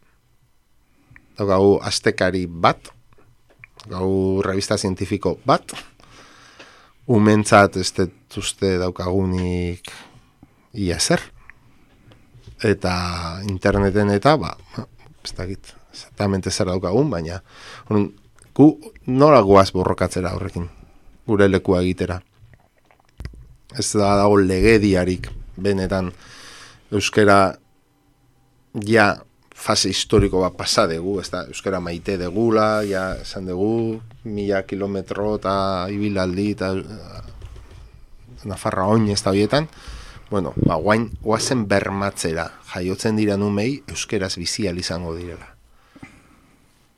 daukagu 1.37 1.79
astekari 1.83 2.45
bat, 2.47 2.91
gau 3.89 4.41
revista 4.45 4.77
zientifiko 4.77 5.37
bat, 5.45 5.73
umentzat 7.11 7.77
ez 7.81 7.89
detuzte 7.97 8.77
daukagunik 8.81 9.91
ia 10.77 10.99
zer. 10.99 11.23
Eta 12.61 12.93
interneten 13.49 14.13
eta, 14.13 14.35
ba, 14.37 14.53
ez 15.25 15.33
dakit, 15.33 15.73
exactamente 15.91 16.51
zer 16.51 16.69
daukagun, 16.69 17.09
baina 17.09 17.41
un, 17.89 18.11
gu 18.55 18.67
nola 19.07 19.41
guaz 19.41 19.71
borrokatzera 19.73 20.35
horrekin, 20.37 20.69
gure 21.27 21.49
lekua 21.49 21.81
egitera. 21.81 22.21
Ez 23.71 23.87
da 23.95 24.15
dago 24.19 24.37
legediarik 24.37 25.31
benetan 25.63 26.11
euskera 26.91 27.55
ja 28.87 29.13
fase 29.61 29.91
historiko 29.91 30.41
bat 30.41 30.55
pasa 30.57 30.87
dugu, 30.89 31.19
ez 31.21 31.29
da, 31.29 31.43
euskara 31.51 31.79
maite 31.83 32.17
degula, 32.17 32.81
ja, 32.87 33.11
esan 33.21 33.45
dugu, 33.51 34.01
mila 34.25 34.63
kilometro 34.65 35.35
eta 35.37 35.53
ibilaldi 35.93 36.47
eta 36.55 36.73
uh, 36.73 37.19
Nafarra 38.41 38.87
oin 38.89 39.05
ez 39.13 39.19
da 39.21 39.29
bietan, 39.35 39.67
bueno, 40.31 40.55
ba, 40.65 40.79
guain, 40.81 41.11
guazen 41.21 41.67
bermatzera, 41.69 42.47
jaiotzen 42.71 43.19
dira 43.19 43.35
numei, 43.37 43.83
euskeraz 43.91 44.33
bizial 44.39 44.79
izango 44.81 45.13
direla. 45.13 45.51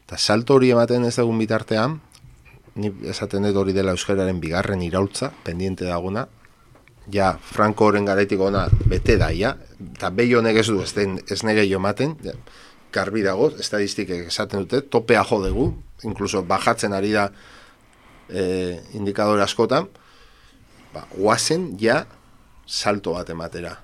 Eta 0.06 0.15
salto 0.18 0.56
hori 0.56 0.72
ematen 0.72 1.03
ez 1.03 1.18
dugun 1.18 1.41
bitartean, 1.41 1.98
ni 2.80 2.94
esaten 3.11 3.44
dut 3.49 3.60
hori 3.60 3.76
dela 3.76 3.91
euskararen 3.98 4.40
bigarren 4.40 4.85
irautza, 4.85 5.34
pendiente 5.44 5.90
daguna, 5.90 6.27
ja, 7.12 7.38
Franco 7.42 7.88
horren 7.88 8.06
garaitik 8.06 8.40
ona 8.40 8.68
bete 8.88 9.18
da, 9.20 9.32
ja, 9.36 9.54
eta 9.94 10.12
behi 10.16 10.36
honek 10.38 10.62
ez 10.62 10.68
du 10.70 10.80
ez, 10.84 10.92
den, 10.96 11.18
ez 11.30 11.42
nege 11.44 11.66
jo 11.68 11.80
maten, 11.84 12.16
ja, 12.24 12.36
garbi 12.94 13.24
dago, 13.26 13.50
estadistikek 13.60 14.28
esaten 14.30 14.64
dute, 14.64 14.84
topea 14.88 15.24
jo 15.28 15.42
dugu, 15.44 15.68
inkluso 16.08 16.44
bajatzen 16.48 16.94
ari 16.94 17.12
da 17.16 17.28
e, 18.30 18.80
indikadore 18.94 19.44
askotan, 19.44 19.90
ba, 20.94 21.08
guazen 21.16 21.74
ja 21.82 22.04
salto 22.68 23.18
bat 23.18 23.30
ematera. 23.34 23.76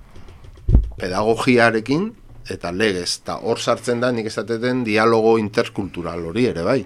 Pedagogiarekin 0.99 2.09
eta 2.49 2.71
legez, 2.71 3.19
eta 3.21 3.39
hor 3.45 3.59
sartzen 3.59 3.99
da 4.01 4.11
nik 4.11 4.29
esateten 4.29 4.83
dialogo 4.85 5.37
interkultural 5.41 6.23
hori 6.31 6.47
ere 6.49 6.63
bai. 6.65 6.81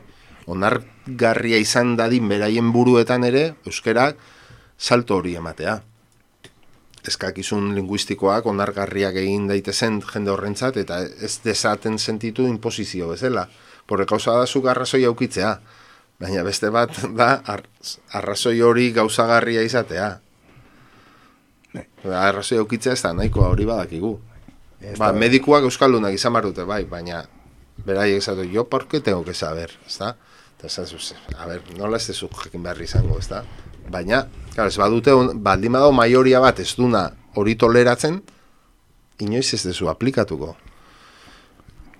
Onargarria 0.52 1.60
izan 1.62 1.96
dadin 2.00 2.28
beraien 2.28 2.72
buruetan 2.76 3.24
ere, 3.24 3.54
euskerak 3.68 4.20
salto 4.78 5.20
hori 5.22 5.38
ematea 5.40 5.80
eskakizun 7.08 7.74
linguistikoak 7.76 8.46
onargarriak 8.50 9.18
egin 9.22 9.48
daitezen 9.50 10.02
jende 10.14 10.32
horrentzat 10.32 10.78
eta 10.82 11.02
ez 11.04 11.38
desaten 11.44 12.00
sentitu 12.00 12.48
imposizio 12.48 13.10
bezala. 13.12 13.48
Porre 13.88 14.06
gauza 14.10 14.38
da 14.40 14.48
zuk 14.48 14.68
arrazoi 14.72 15.04
aukitzea, 15.06 15.54
baina 16.20 16.44
beste 16.44 16.70
bat 16.72 17.00
da 17.18 17.30
arrazoi 18.20 18.62
hori 18.62 18.92
gauzagarria 18.96 19.64
izatea. 19.68 20.10
Ne. 21.74 21.88
Arrazoi 22.08 22.62
aukitzea 22.64 22.94
ez 22.94 23.02
da 23.04 23.14
nahikoa 23.14 23.50
hori 23.52 23.68
badakigu. 23.68 24.14
Ba, 25.00 25.14
medikuak 25.16 25.64
euskaldunak 25.64 26.16
izan 26.16 26.36
dute 26.44 26.66
bai, 26.68 26.84
baina 26.86 27.24
beraiek 27.86 28.20
esatu, 28.20 28.44
jo, 28.52 28.66
porke 28.70 29.00
tengo 29.00 29.24
que 29.24 29.34
saber, 29.34 29.72
ez 29.88 29.98
da? 29.98 30.16
a 30.64 31.48
ver, 31.48 31.62
nola 31.78 31.98
ez 31.98 32.08
dezuk 32.08 32.32
jekin 32.46 32.64
behar 32.64 32.82
izango, 32.82 33.18
ez 33.20 33.28
da? 33.28 33.44
Baina, 33.92 34.28
claro, 34.54 34.70
ez 34.70 34.78
badute, 34.78 35.16
baldin 35.36 35.74
badago 35.74 35.92
maioria 35.96 36.40
bat 36.44 36.60
ez 36.60 36.72
duna 36.78 37.10
hori 37.36 37.56
toleratzen, 37.56 38.22
inoiz 39.24 39.54
ez 39.54 39.64
dezu 39.66 39.90
aplikatuko. 39.92 40.54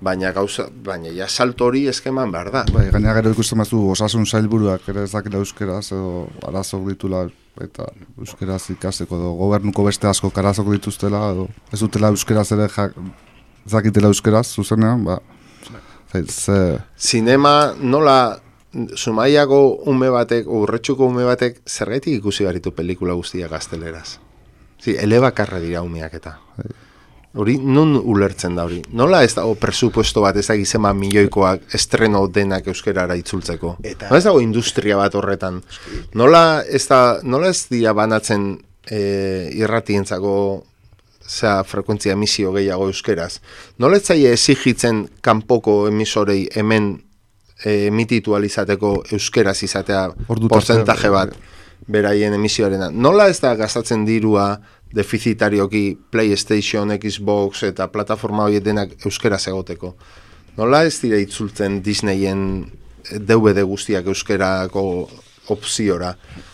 Baina 0.04 0.34
gauza, 0.36 0.66
baina 0.84 1.12
ja 1.16 1.30
salto 1.30 1.70
hori 1.70 1.86
eskeman 1.88 2.32
behar 2.32 2.52
da. 2.52 2.66
Bai, 2.76 2.90
gaina 2.92 3.14
gero 3.16 3.32
ikusten 3.32 3.58
mazu 3.62 3.80
osasun 3.94 4.26
zailburuak 4.26 4.90
ere 4.92 5.06
ezakila 5.08 5.40
euskeraz 5.40 5.86
edo 5.96 6.28
arazok 6.48 6.90
ditula 6.90 7.24
eta 7.64 7.88
euskeraz 8.20 8.66
ikaseko 8.74 9.20
edo 9.20 9.36
gobernuko 9.40 9.86
beste 9.88 10.10
asko 10.10 10.32
karazok 10.36 10.74
dituztela 10.74 11.22
edo 11.32 11.48
ez 11.72 11.80
dutela 11.80 12.12
euskeraz 12.12 12.50
ere 12.52 12.68
jak, 12.68 12.98
zakitela 13.70 14.12
euskeraz 14.12 14.48
zuzenean, 14.52 15.06
ba, 15.08 15.20
ze... 16.28 16.80
Zinema 16.98 17.74
nola 17.80 18.40
Zumaiako 18.74 19.60
ume 19.92 20.10
batek, 20.10 20.48
urretxuko 20.50 21.06
ume 21.12 21.28
batek, 21.28 21.60
zergaitik 21.70 22.18
ikusi 22.18 22.48
baritu 22.48 22.72
pelikula 22.74 23.14
guztia 23.14 23.48
gazteleraz? 23.52 24.18
Zi, 24.82 24.96
elebakarra 25.00 25.60
dira 25.62 25.84
umeak 25.86 26.18
eta. 26.18 26.38
Hori, 27.34 27.56
non 27.58 27.96
ulertzen 27.98 28.58
da 28.58 28.66
hori? 28.68 28.80
Nola 28.94 29.24
ez 29.26 29.32
dago 29.34 29.56
presupuesto 29.58 30.22
bat 30.22 30.38
ez 30.38 30.46
da 30.46 30.58
gizema 30.58 30.92
milioikoak 30.94 31.72
estreno 31.74 32.28
denak 32.30 32.68
euskerara 32.70 33.16
itzultzeko? 33.18 33.78
Eta... 33.82 34.10
Nola 34.12 34.20
ez 34.20 34.28
dago 34.28 34.42
industria 34.44 35.00
bat 35.00 35.16
horretan? 35.18 35.62
Nola 36.20 36.44
ez, 36.66 36.84
da, 36.90 37.00
nola 37.24 37.50
ez 37.50 37.64
dira 37.72 37.96
banatzen 37.98 38.52
e, 38.86 39.00
irratientzako 39.58 40.36
zera 41.24 41.64
frekuentzia 41.66 42.14
emisio 42.14 42.54
gehiago 42.54 42.92
euskeraz? 42.92 43.40
Nola 43.82 43.98
ez 43.98 44.06
zaie 44.12 44.34
exigitzen 44.36 45.08
kanpoko 45.26 45.88
emisorei 45.90 46.44
hemen 46.54 46.94
emititu 47.66 48.36
alizateko 48.36 49.04
euskeraz 49.12 49.62
izatea 49.64 50.08
porcentaje 50.50 51.10
bat 51.14 51.36
beraien 51.88 52.34
emisioarena. 52.34 52.90
Nola 52.92 53.28
ez 53.32 53.40
da 53.44 53.54
gastatzen 53.60 54.06
dirua 54.08 54.58
defizitarioki 54.94 55.98
PlayStation, 56.12 56.94
Xbox 57.00 57.64
eta 57.68 57.90
plataforma 57.92 58.48
horiek 58.48 58.64
denak 58.64 58.96
euskera 59.06 59.40
egoteko? 59.48 59.96
Nola 60.58 60.84
ez 60.86 61.00
dira 61.02 61.18
itzultzen 61.18 61.82
Disneyen 61.84 62.66
DVD 63.12 63.64
guztiak 63.68 64.08
euskerako 64.08 64.84
opziora? 65.54 66.14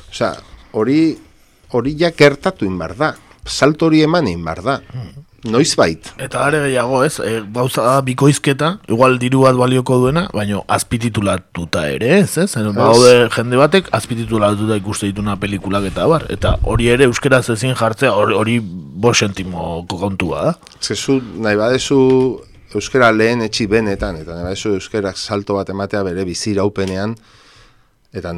Osea, 0.10 0.34
hori 0.72 1.02
hori 1.72 1.96
ja 2.00 2.12
gertatu 2.12 2.66
inbar 2.66 2.96
da. 2.98 3.14
Salto 3.46 3.86
hori 3.90 4.02
eman 4.04 4.28
inbar 4.28 4.64
da. 4.64 4.80
Mm 4.94 5.10
noiz 5.10 5.29
bait. 5.78 6.12
Eta 6.18 6.46
are 6.46 6.60
gehiago, 6.66 7.04
ez, 7.04 7.20
e, 7.20 7.42
gauza 7.54 7.84
da 7.84 8.02
bikoizketa, 8.02 8.80
igual 8.88 9.18
diru 9.20 9.44
bat 9.44 9.56
balioko 9.56 9.98
duena, 10.00 10.28
baina 10.34 10.62
azpititulatuta 10.68 11.88
ere, 11.90 12.20
ez, 12.20 12.38
ez? 12.38 12.56
Baude 12.76 13.30
jende 13.30 13.58
batek 13.58 13.90
azpititulatuta 13.92 14.78
ikuste 14.78 15.08
dituna 15.08 15.38
pelikulak 15.40 15.86
eta 15.92 16.08
bar, 16.08 16.26
eta 16.30 16.58
hori 16.64 16.90
ere 16.90 17.06
euskera 17.06 17.42
zezin 17.42 17.76
jartzea 17.76 18.14
hori, 18.14 18.36
hori 18.36 18.60
bo 18.62 19.14
sentimo 19.14 19.86
kontua 19.88 20.44
da. 20.50 20.54
Zezu, 20.82 21.22
nahi 21.40 21.56
badezu 21.56 22.00
euskera 22.76 23.12
lehen 23.12 23.42
etxi 23.42 23.68
benetan, 23.68 24.20
eta 24.22 24.36
nahi 24.36 24.52
badezu 24.52 24.76
euskera 24.78 25.14
salto 25.16 25.56
bat 25.56 25.70
ematea 25.70 26.04
bere 26.04 26.26
bizira 26.26 26.66
upenean, 26.68 27.16
eta 28.10 28.32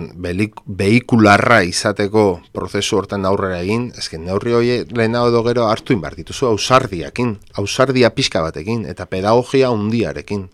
behikularra 0.68 1.62
izateko 1.64 2.42
prozesu 2.52 2.98
hortan 3.00 3.26
aurrera 3.26 3.62
egin, 3.64 3.90
ezken 3.98 4.26
neurri 4.28 4.54
hori 4.54 4.74
lehena 4.92 5.24
edo 5.30 5.44
gero 5.48 5.68
hartu 5.72 5.96
inbar 5.96 6.18
dituzu 6.18 6.50
ausardiakin, 6.50 7.38
ausardia 7.56 8.12
pixka 8.12 8.42
batekin, 8.44 8.84
eta 8.86 9.08
pedagogia 9.08 9.72
hundiarekin, 9.72 10.50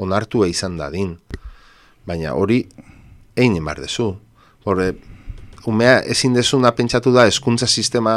onartu 0.00 0.46
izan 0.48 0.78
dadin. 0.80 1.18
Baina 2.06 2.32
hori 2.34 2.62
egin 3.36 3.58
inbar 3.60 3.80
dezu. 3.84 4.14
Horre, 4.64 4.94
umea 5.68 5.98
ezin 6.00 6.34
dezuna 6.36 6.72
pentsatu 6.76 7.12
da 7.12 7.26
eskuntza 7.28 7.66
sistema 7.66 8.14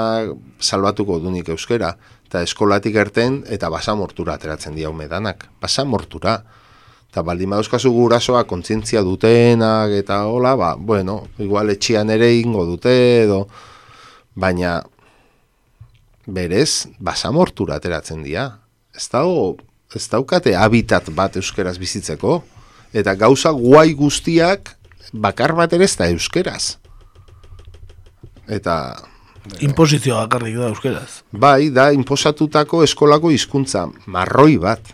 salbatuko 0.60 1.20
dunik 1.20 1.50
euskera, 1.50 1.98
eta 2.28 2.42
eskolatik 2.44 2.96
erten 2.96 3.42
eta 3.52 3.70
basamortura 3.72 4.36
ateratzen 4.36 4.76
dia 4.76 4.90
umedanak. 4.90 5.48
Basamortura. 5.62 6.42
Eta 7.08 7.24
baldin 7.24 7.50
badauzkazu 7.54 7.92
gurasoa 7.96 8.44
kontzientzia 8.50 9.02
dutenak 9.06 9.94
eta 9.96 10.26
hola, 10.28 10.56
ba, 10.60 10.76
bueno, 10.76 11.22
igual 11.40 11.72
etxian 11.72 12.12
ere 12.14 12.34
ingo 12.36 12.66
dute 12.68 12.94
edo, 13.24 13.46
baina 14.36 14.82
berez, 16.28 16.88
basamortura 17.00 17.80
ateratzen 17.80 18.26
dira. 18.26 18.50
Ez 18.96 19.08
dago, 19.10 19.56
ez 19.96 20.04
daukate 20.12 20.56
habitat 20.60 21.10
bat 21.16 21.40
euskeraz 21.40 21.78
bizitzeko, 21.80 22.42
eta 22.94 23.16
gauza 23.16 23.54
guai 23.56 23.94
guztiak 23.96 24.76
bakar 25.14 25.56
bat 25.56 25.74
ere 25.74 25.88
ez 25.88 25.96
da 25.96 26.10
euskeraz. 26.12 26.78
Eta... 28.48 28.98
Imposizioa 29.64 30.26
bakarrik 30.26 30.58
da 30.60 30.70
euskeraz. 30.74 31.22
Bai, 31.32 31.70
da, 31.72 31.90
imposatutako 31.96 32.84
eskolako 32.84 33.32
hizkuntza 33.32 33.86
marroi 34.12 34.58
bat 34.60 34.92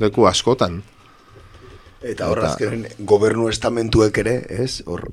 leku 0.00 0.26
askotan. 0.28 0.82
Eta 2.02 2.28
hor 2.30 2.42
azken 2.48 2.86
gobernu 3.06 3.48
estamentuek 3.50 4.18
ere, 4.24 4.40
ez? 4.50 4.82
Hor 4.86 5.06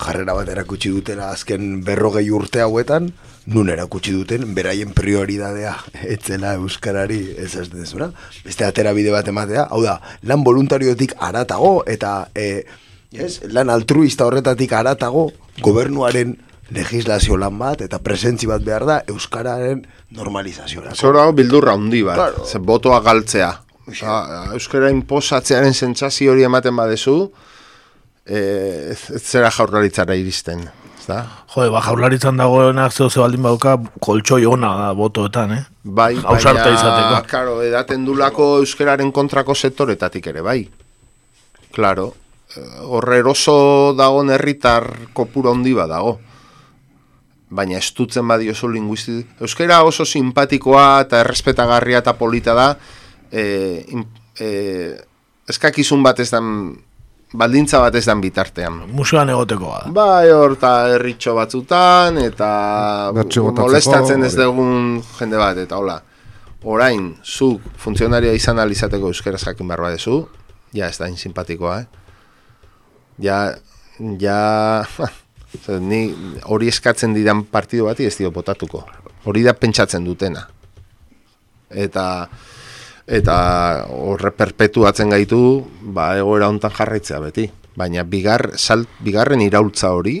jarrera 0.00 0.34
bat 0.36 0.48
erakutsi 0.48 0.92
dutela 0.92 1.30
azken 1.34 1.82
berrogei 1.84 2.28
urte 2.32 2.62
hauetan, 2.64 3.10
nun 3.52 3.70
erakutsi 3.72 4.14
duten 4.16 4.54
beraien 4.56 4.94
prioridadea 4.96 5.74
etzela 6.16 6.54
euskarari 6.60 7.20
ez 7.36 7.54
ez 7.60 7.68
dezuna. 7.72 8.10
Beste 8.44 8.66
atera 8.66 8.94
bide 8.96 9.12
bat 9.14 9.28
ematea, 9.28 9.66
hau 9.70 9.82
da, 9.84 9.98
lan 10.28 10.44
voluntariotik 10.46 11.16
aratago 11.18 11.80
eta 11.86 12.30
e, 12.34 12.64
yes, 13.12 13.40
lan 13.52 13.72
altruista 13.72 14.28
horretatik 14.28 14.72
aratago 14.72 15.30
gobernuaren 15.60 16.36
legislazio 16.70 17.36
lan 17.36 17.58
bat 17.58 17.82
eta 17.82 17.98
presentzi 17.98 18.46
bat 18.46 18.62
behar 18.62 18.86
da 18.86 19.00
Euskararen 19.10 19.82
normalizazioa. 20.14 20.94
Zora 20.94 21.26
bildurra 21.34 21.74
handi 21.74 22.04
bat, 22.06 22.16
claro. 22.20 22.46
ze 22.46 22.58
botoa 22.62 23.00
galtzea. 23.02 23.50
Ba, 24.00 24.44
Euskara 24.54 24.90
imposatzearen 24.92 25.74
sentsazio 25.74 26.32
hori 26.32 26.44
ematen 26.46 26.76
badezu, 26.76 27.16
eh, 28.26 28.92
ez 28.94 29.22
zera 29.22 29.50
jaurlaritzara 29.50 30.14
iristen. 30.14 30.68
Da? 31.06 31.24
Jo, 31.50 31.64
ba, 31.72 31.80
jaurlaritzan 31.82 32.38
dagoenak 32.38 32.92
zeo 32.92 33.08
ze 33.10 33.18
baldin 33.20 33.42
bauka 33.42 33.76
koltsoi 34.00 34.44
ona 34.46 34.76
da 34.78 34.92
botoetan, 34.94 35.52
eh? 35.56 35.62
Bai, 35.82 36.14
baina, 36.22 36.68
izateko. 36.70 37.22
Claro, 37.26 37.60
edaten 37.66 38.04
dulako 38.06 38.58
euskararen 38.60 39.10
kontrako 39.12 39.54
sektoretatik 39.54 40.26
ere, 40.30 40.42
bai. 40.42 40.60
Claro, 41.74 42.12
horre 42.86 43.20
eroso 43.22 43.94
dagoen 43.96 44.30
herritar 44.30 44.86
kopura 45.14 45.50
handi 45.50 45.74
dago. 45.74 46.18
Baina 47.50 47.78
estutzen 47.78 48.28
badio 48.28 48.52
oso 48.52 48.68
linguisti. 48.68 49.24
Euskara 49.40 49.82
oso 49.82 50.04
simpatikoa 50.04 51.00
eta 51.06 51.20
errespetagarria 51.20 51.98
eta 51.98 52.14
polita 52.14 52.54
da. 52.54 52.76
E, 53.30 53.44
e, 54.40 54.48
eskakizun 55.50 56.02
bat 56.02 56.18
ez 56.22 56.30
dan 56.32 56.74
baldintza 57.32 57.80
bat 57.82 57.94
ez 57.94 58.04
dan 58.06 58.20
bitartean. 58.22 58.82
Museoan 58.94 59.30
egoteko 59.30 59.70
bat. 59.70 59.88
Bai, 59.94 60.30
hor, 60.34 60.56
eta 60.58 60.72
erritxo 60.96 61.34
batzutan, 61.38 62.18
eta 62.22 62.50
molestatzen 63.14 64.26
ez 64.26 64.34
dugun 64.38 65.00
jende 65.18 65.40
bat, 65.40 65.60
eta 65.62 65.78
hola. 65.78 66.00
Orain, 66.70 67.14
zu 67.24 67.54
funtzionaria 67.80 68.34
izan 68.36 68.58
alizateko 68.60 69.08
euskera 69.08 69.38
jakin 69.40 69.70
barba 69.70 69.94
dezu, 69.94 70.24
ja 70.76 70.90
ez 70.90 70.98
da 71.00 71.08
insimpatikoa, 71.08 71.78
eh? 71.80 71.86
Ja, 73.20 73.38
ja, 74.20 74.84
ni 75.90 76.02
hori 76.48 76.68
eskatzen 76.72 77.14
didan 77.16 77.44
partidu 77.48 77.88
bati 77.88 78.08
ez 78.08 78.16
dio 78.18 78.32
potatuko. 78.34 78.84
Hori 79.28 79.44
da 79.44 79.54
pentsatzen 79.54 80.04
dutena. 80.04 80.46
Eta, 81.70 82.04
eta 83.10 83.36
horre 83.90 84.30
perpetuatzen 84.30 85.10
gaitu 85.10 85.66
ba 85.82 86.12
egoera 86.18 86.48
hontan 86.48 86.72
jarraitzea 86.76 87.18
beti. 87.24 87.48
Baina 87.76 88.04
bigar 88.06 88.52
sal, 88.56 88.86
bigarren 89.02 89.42
iraultza 89.42 89.90
hori 89.96 90.20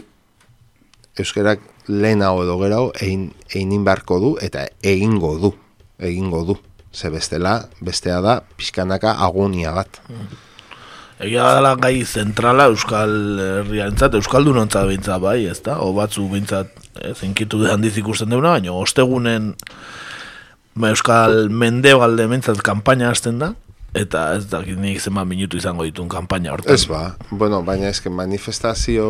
euskerak 1.20 1.62
lehenago 1.90 2.44
edo 2.44 2.58
gerao 2.60 2.90
egin 2.98 3.30
egin 3.54 3.84
barko 3.86 4.18
du 4.22 4.34
eta 4.42 4.66
egingo 4.82 5.36
du. 5.38 5.54
Egingo 5.98 6.44
du. 6.48 6.58
Ze 6.92 7.10
bestela 7.10 7.68
bestea 7.80 8.20
da 8.20 8.40
pizkanaka 8.56 9.14
agonia 9.22 9.72
bat. 9.76 10.00
Egia 11.20 11.50
dela 11.54 11.74
gai 11.76 12.02
zentrala 12.04 12.70
Euskal 12.72 13.12
Herriantzat, 13.44 14.16
Euskaldunontzat 14.16 14.88
behintzat 14.88 15.20
bai, 15.20 15.44
ez 15.46 15.60
da? 15.62 15.76
O 15.84 15.92
batzu 15.92 16.24
behintzat, 16.32 16.72
ez, 16.96 17.18
enkitu 17.26 17.60
handiz 17.68 17.92
ikusten 18.00 18.32
deuna, 18.32 18.56
baina 18.56 18.72
ostegunen 18.72 19.52
ba, 20.74 20.90
Euskal 20.90 21.50
Mende 21.50 21.92
galde 21.98 22.26
mentzat 22.30 22.60
kampaina 22.64 23.10
hasten 23.10 23.40
da, 23.40 23.52
eta 23.96 24.36
ez 24.38 24.46
da 24.50 24.60
nik 24.62 25.00
zenba 25.00 25.24
minutu 25.26 25.58
izango 25.58 25.84
ditun 25.86 26.08
kampaina 26.08 26.52
hortan. 26.54 26.74
Ez 26.74 26.86
ba, 26.90 27.16
bueno, 27.30 27.62
baina 27.66 27.90
ezken 27.90 28.14
manifestazio 28.14 29.06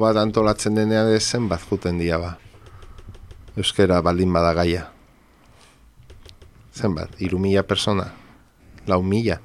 bat 0.00 0.18
antolatzen 0.20 0.76
denean 0.76 1.12
zen 1.20 1.48
bat 1.48 1.60
juten 1.70 1.98
dia 1.98 2.18
ba. 2.18 2.36
Euskera 3.56 4.00
baldin 4.02 4.32
bada 4.32 4.52
gaia. 4.56 4.88
Zenbat, 6.72 7.10
iru 7.20 7.38
mila 7.38 7.62
persona, 7.62 8.06
lau 8.88 9.02
mila. 9.02 9.36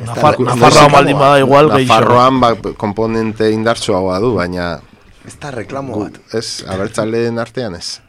Nafarroan 0.00 0.92
baldin 0.92 1.18
bada 1.20 1.38
igual 1.42 1.68
gehiago. 1.68 1.92
Nafarroan 1.92 2.40
ba, 2.40 2.54
komponente 2.80 3.50
indartsuagoa 3.52 4.20
du, 4.24 4.32
baina... 4.38 4.78
Ez 5.26 5.36
da 5.42 5.50
reklamo 5.52 6.00
bat. 6.00 6.16
Ez, 6.32 6.64
abertzaleen 6.70 7.36
artean 7.42 7.74
ez 7.76 8.05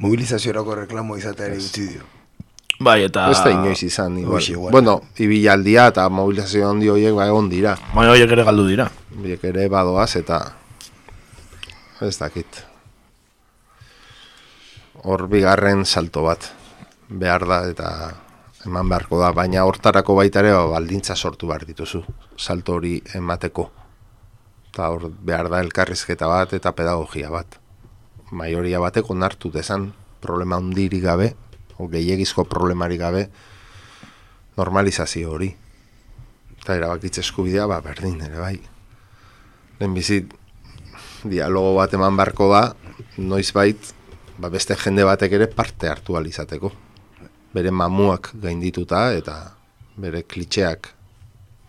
mobilizaziorako 0.00 0.74
reklamo 0.84 1.16
izatea 1.16 1.50
ere 1.50 1.58
utzi 1.60 1.86
dio. 1.92 2.06
Bai, 2.80 3.02
eta... 3.04 3.26
Ez 3.28 3.42
da 3.44 3.50
inoiz 3.52 3.82
izan, 3.84 4.16
igual. 4.18 4.72
Bueno, 4.72 4.94
ibilaldia 5.20 5.90
eta 5.92 6.06
mobilizazio 6.08 6.70
handi 6.70 6.88
horiek 6.88 7.12
ba 7.16 7.26
egon 7.28 7.50
dira. 7.52 7.74
Bai, 7.92 8.06
horiek 8.08 8.32
ere 8.38 8.46
galdu 8.48 8.64
dira. 8.70 8.88
Horiek 9.18 9.44
ere 9.52 9.68
badoaz 9.68 10.14
eta... 10.16 10.40
Ez 12.00 12.14
dakit. 12.16 12.62
Hor 15.04 15.26
bigarren 15.28 15.84
salto 15.84 16.24
bat. 16.24 16.48
Behar 17.10 17.44
da 17.44 17.62
eta 17.68 17.92
eman 18.64 18.88
beharko 18.88 19.20
da. 19.20 19.34
Baina 19.36 19.68
hortarako 19.68 20.16
baita 20.16 20.40
ere 20.40 20.56
ba, 20.56 20.64
baldintza 20.78 21.16
sortu 21.16 21.52
behar 21.52 21.68
dituzu. 21.68 22.00
Salto 22.40 22.80
hori 22.80 22.96
emateko. 23.20 23.68
Eta 24.72 24.88
hor 24.88 25.10
behar 25.12 25.52
da 25.52 25.60
elkarrizketa 25.60 26.30
bat 26.30 26.56
eta 26.56 26.72
pedagogia 26.72 27.28
bat 27.28 27.59
maioria 28.30 28.80
batek 28.80 29.10
onartu 29.10 29.50
dezan 29.50 29.90
problema 30.20 30.58
hundiri 30.60 31.00
gabe, 31.00 31.32
o 31.78 31.88
gehiagizko 31.88 32.44
problemari 32.44 32.98
gabe, 33.00 33.28
normalizazio 34.56 35.32
hori. 35.32 35.50
Eta 36.60 36.76
erabakitze 36.76 37.24
eskubidea, 37.24 37.66
ba, 37.70 37.80
berdin, 37.84 38.20
ere 38.26 38.38
bai. 38.40 38.56
Lehen 39.80 39.96
bizit, 39.96 40.34
dialogo 41.24 41.74
bat 41.78 41.94
eman 41.96 42.18
barko 42.18 42.50
da, 42.52 42.62
noiz 43.16 43.48
bait, 43.56 43.94
ba, 44.38 44.50
beste 44.52 44.76
jende 44.76 45.06
batek 45.08 45.38
ere 45.38 45.48
parte 45.48 45.88
hartu 45.88 46.18
alizateko. 46.20 46.72
Bere 47.54 47.72
mamuak 47.74 48.30
gaindituta 48.42 49.08
eta 49.16 49.38
bere 50.00 50.22
klitxeak 50.22 50.92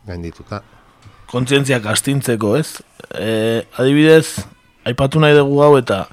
gaindituta. 0.08 0.62
Kontzientziak 1.32 1.86
astintzeko, 1.88 2.58
ez? 2.60 2.82
E, 3.16 3.64
adibidez, 3.80 4.44
aipatu 4.86 5.22
nahi 5.24 5.38
dugu 5.38 5.62
hau 5.64 5.78
eta 5.80 6.04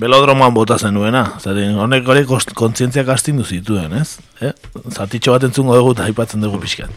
belodromoan 0.00 0.54
bota 0.54 0.78
zenuena. 0.78 1.24
Zaten, 1.38 1.78
honek 1.78 2.04
gore 2.06 2.24
kontzientziak 2.54 3.08
astindu 3.14 3.44
zituen, 3.44 3.92
ez? 4.00 4.18
Eh? 4.40 4.52
Zatitxo 4.90 5.34
bat 5.36 5.46
entzungo 5.48 5.76
dugu 5.78 5.94
eta 5.94 6.08
haipatzen 6.08 6.42
dugu 6.44 6.60
pixkat. 6.62 6.90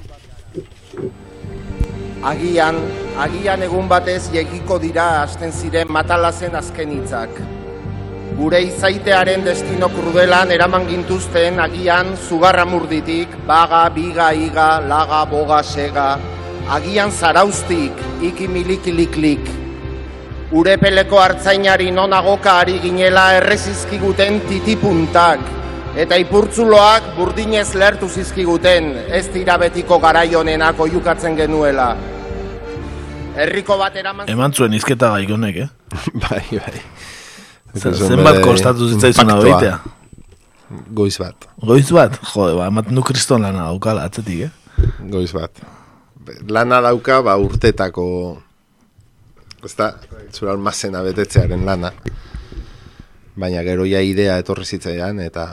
Agian, 2.27 2.79
agian 3.21 3.61
egun 3.63 3.87
batez 3.87 4.23
jegiko 4.33 4.79
dira 4.81 5.05
hasten 5.21 5.53
ziren 5.53 5.91
matalazen 5.93 6.55
azken 6.57 6.95
hitzak. 6.95 7.37
Gure 8.37 8.59
izaitearen 8.61 9.45
destino 9.45 9.87
krudelan 9.89 10.51
eraman 10.53 10.85
gintuzten 10.89 11.61
agian 11.61 12.11
zugarra 12.17 12.65
murditik, 12.65 13.31
baga, 13.47 13.87
biga, 13.93 14.31
iga, 14.33 14.67
laga, 14.81 15.23
boga, 15.29 15.61
sega, 15.63 16.09
agian 16.73 17.13
zaraustik, 17.13 18.03
iki 18.21 18.49
milikiliklik, 18.51 19.49
urepeleko 20.51 21.19
hartzainari 21.19 21.89
nonagoka 21.91 22.59
ari 22.61 22.79
ginela 22.79 23.33
errezizkiguten 23.37 24.39
titipuntak, 24.47 25.41
eta 25.99 26.19
ipurtzuloak 26.23 27.11
burdinez 27.17 27.73
lertu 27.75 28.07
zizkiguten, 28.07 28.93
ez 29.11 29.25
dira 29.33 29.57
betiko 29.59 29.99
garaionenak 29.99 30.79
oiukatzen 30.87 31.35
genuela. 31.35 31.89
Herriko 33.37 33.77
bat 33.77 33.99
eraman... 33.99 34.29
Eman 34.31 34.55
zuen 34.55 34.73
izketa 34.73 35.11
gaikonek, 35.17 35.61
eh? 35.67 35.69
bai, 36.23 36.41
bai. 36.55 36.81
Zenbat 37.77 38.39
kostatu 38.41 38.87
zitzaizuna 38.95 39.35
doitea? 39.41 39.75
Goiz 40.95 41.17
bat. 41.21 41.45
Goiz 41.63 41.91
bat? 41.93 42.15
Jode, 42.31 42.55
ba, 42.57 42.71
ematen 42.71 42.97
du 42.97 43.03
kriston 43.05 43.43
lana 43.45 43.67
daukala, 43.67 44.07
atzetik, 44.07 44.47
eh? 44.47 44.89
Goiz 45.11 45.29
bat. 45.35 45.61
Lana 46.49 46.81
dauka, 46.83 47.21
ba, 47.23 47.37
urtetako 47.39 48.07
ez 49.65 49.73
da, 49.77 49.93
zura 50.31 50.53
almazena 50.53 51.01
betetzearen 51.05 51.65
lana. 51.65 51.91
Baina 53.37 53.63
gero 53.65 53.85
ja 53.85 54.01
idea 54.01 54.37
etorri 54.41 54.65
zitzaian 54.65 55.19
eta... 55.23 55.47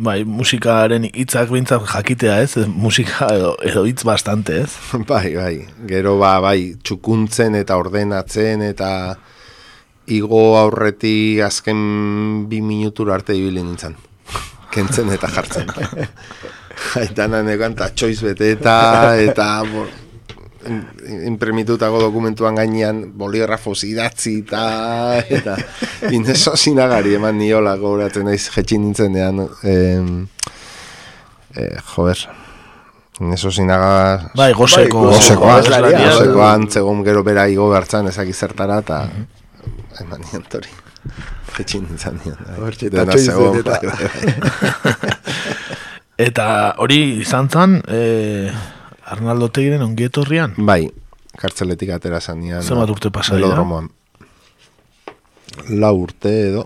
Bai, 0.00 0.22
musikaren 0.24 1.04
hitzak 1.10 1.50
bintzat 1.52 1.84
jakitea 1.90 2.38
ez, 2.40 2.64
musika 2.70 3.26
edo, 3.34 3.50
edo 3.66 3.82
hitz 3.84 4.04
bastante 4.06 4.62
ez. 4.62 4.70
bai, 5.10 5.34
bai, 5.34 5.56
gero 5.90 6.16
ba, 6.20 6.38
bai, 6.40 6.76
txukuntzen 6.82 7.58
eta 7.58 7.76
ordenatzen 7.80 8.62
eta 8.64 8.90
igo 10.10 10.44
aurreti 10.58 11.40
azken 11.44 12.46
bi 12.50 12.62
minutur 12.64 13.10
arte 13.12 13.36
ibili 13.36 13.62
nintzen. 13.66 13.98
Kentzen 14.74 15.10
eta 15.12 15.28
jartzen. 15.34 15.68
Aitana 17.02 17.42
negan 17.44 17.74
tatxoiz 17.76 18.22
bete 18.24 18.54
eta, 18.54 18.78
eta 19.20 19.50
imprimitutako 21.26 22.00
dokumentuan 22.00 22.54
gainean 22.54 23.12
boligrafo 23.16 23.72
idatzi 23.84 24.38
eta 24.44 24.64
eta 25.24 25.56
ineso 26.10 26.56
sinagari 26.56 27.14
eman 27.16 27.38
niola 27.38 27.76
gogoratzen 27.76 28.24
naiz 28.28 28.50
jetxin 28.52 28.82
nintzen 28.84 29.12
dean 29.16 29.40
eh, 29.64 30.02
joder 31.94 32.28
ineso 33.20 33.50
sinaga 33.52 34.30
bai, 34.36 34.52
gozeko 34.56 35.06
gozeko 35.12 35.46
gozeko 35.46 36.44
antzegon 36.44 37.04
gero 37.04 37.22
bera 37.24 37.46
igo 37.48 37.68
gartzan 37.72 38.08
ezak 38.08 38.28
izertara 38.32 38.78
eta 38.84 39.02
eman 40.00 40.20
nion 40.24 40.44
tori. 40.48 40.70
Jetxin 41.56 41.84
nintzen 41.88 42.20
eta 46.26 46.46
hori 46.78 47.00
izan 47.24 47.48
zan 47.48 47.80
eh, 47.88 48.52
Arnaldo 49.10 49.48
Tegiren 49.50 49.82
ongietorrian? 49.82 50.54
Bai, 50.56 50.84
kartzeletik 51.40 51.90
atera 51.90 52.20
zan 52.20 52.38
nian. 52.44 52.62
Zer 52.62 52.78
urte 52.78 53.10
pasa 53.10 53.34
dira? 53.36 53.64
La 55.82 55.90
urte 55.90 56.34
edo. 56.50 56.64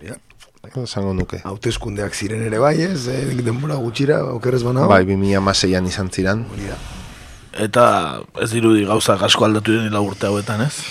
Zango 0.85 1.15
nuke. 1.15 1.39
Hautezkundeak 1.47 2.17
ziren 2.17 2.43
ere 2.45 2.59
bai, 2.59 2.75
ez? 2.83 3.07
Eh, 3.09 3.37
denbora 3.47 3.77
gutxira, 3.81 4.19
okerrez 4.35 4.63
bana. 4.67 4.89
Bai, 4.91 5.05
2006an 5.09 5.89
izan 5.89 6.11
ziren. 6.11 6.45
Eta 7.65 7.87
ez 8.43 8.51
dirudi 8.53 8.85
gauza 8.89 9.17
asko 9.29 9.47
aldatu 9.47 9.77
den 9.79 9.93
la 9.95 10.03
urte 10.05 10.27
hauetan, 10.29 10.67
ez? 10.67 10.83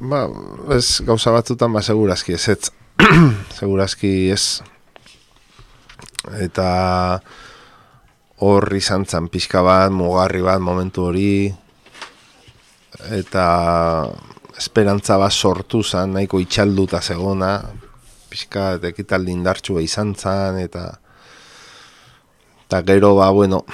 Ba, 0.00 0.24
ez 0.76 1.02
gauza 1.04 1.32
batzutan, 1.34 1.74
ba, 1.74 1.82
segurazki 1.82 2.36
ez, 2.38 2.44
ez. 2.54 2.70
segurazki 3.60 4.14
ez. 4.32 4.62
Eta 6.40 6.68
hor 8.44 8.68
izan 8.76 9.06
zan 9.08 9.30
pixka 9.32 9.62
bat, 9.64 9.92
mugarri 9.92 10.42
bat, 10.44 10.60
momentu 10.60 11.08
hori, 11.08 11.48
eta 13.16 13.46
esperantza 14.58 15.18
bat 15.20 15.32
sortu 15.32 15.82
zan, 15.82 16.14
nahiko 16.14 16.40
itxalduta 16.42 17.00
zegona, 17.02 17.56
pixka 18.30 18.74
ekitaldi 18.90 19.34
indartxua 19.34 19.82
izan 19.84 20.14
zan, 20.14 20.60
eta 20.62 20.86
eta 22.64 22.80
gero 22.86 23.14
ba, 23.18 23.30
bueno, 23.34 23.64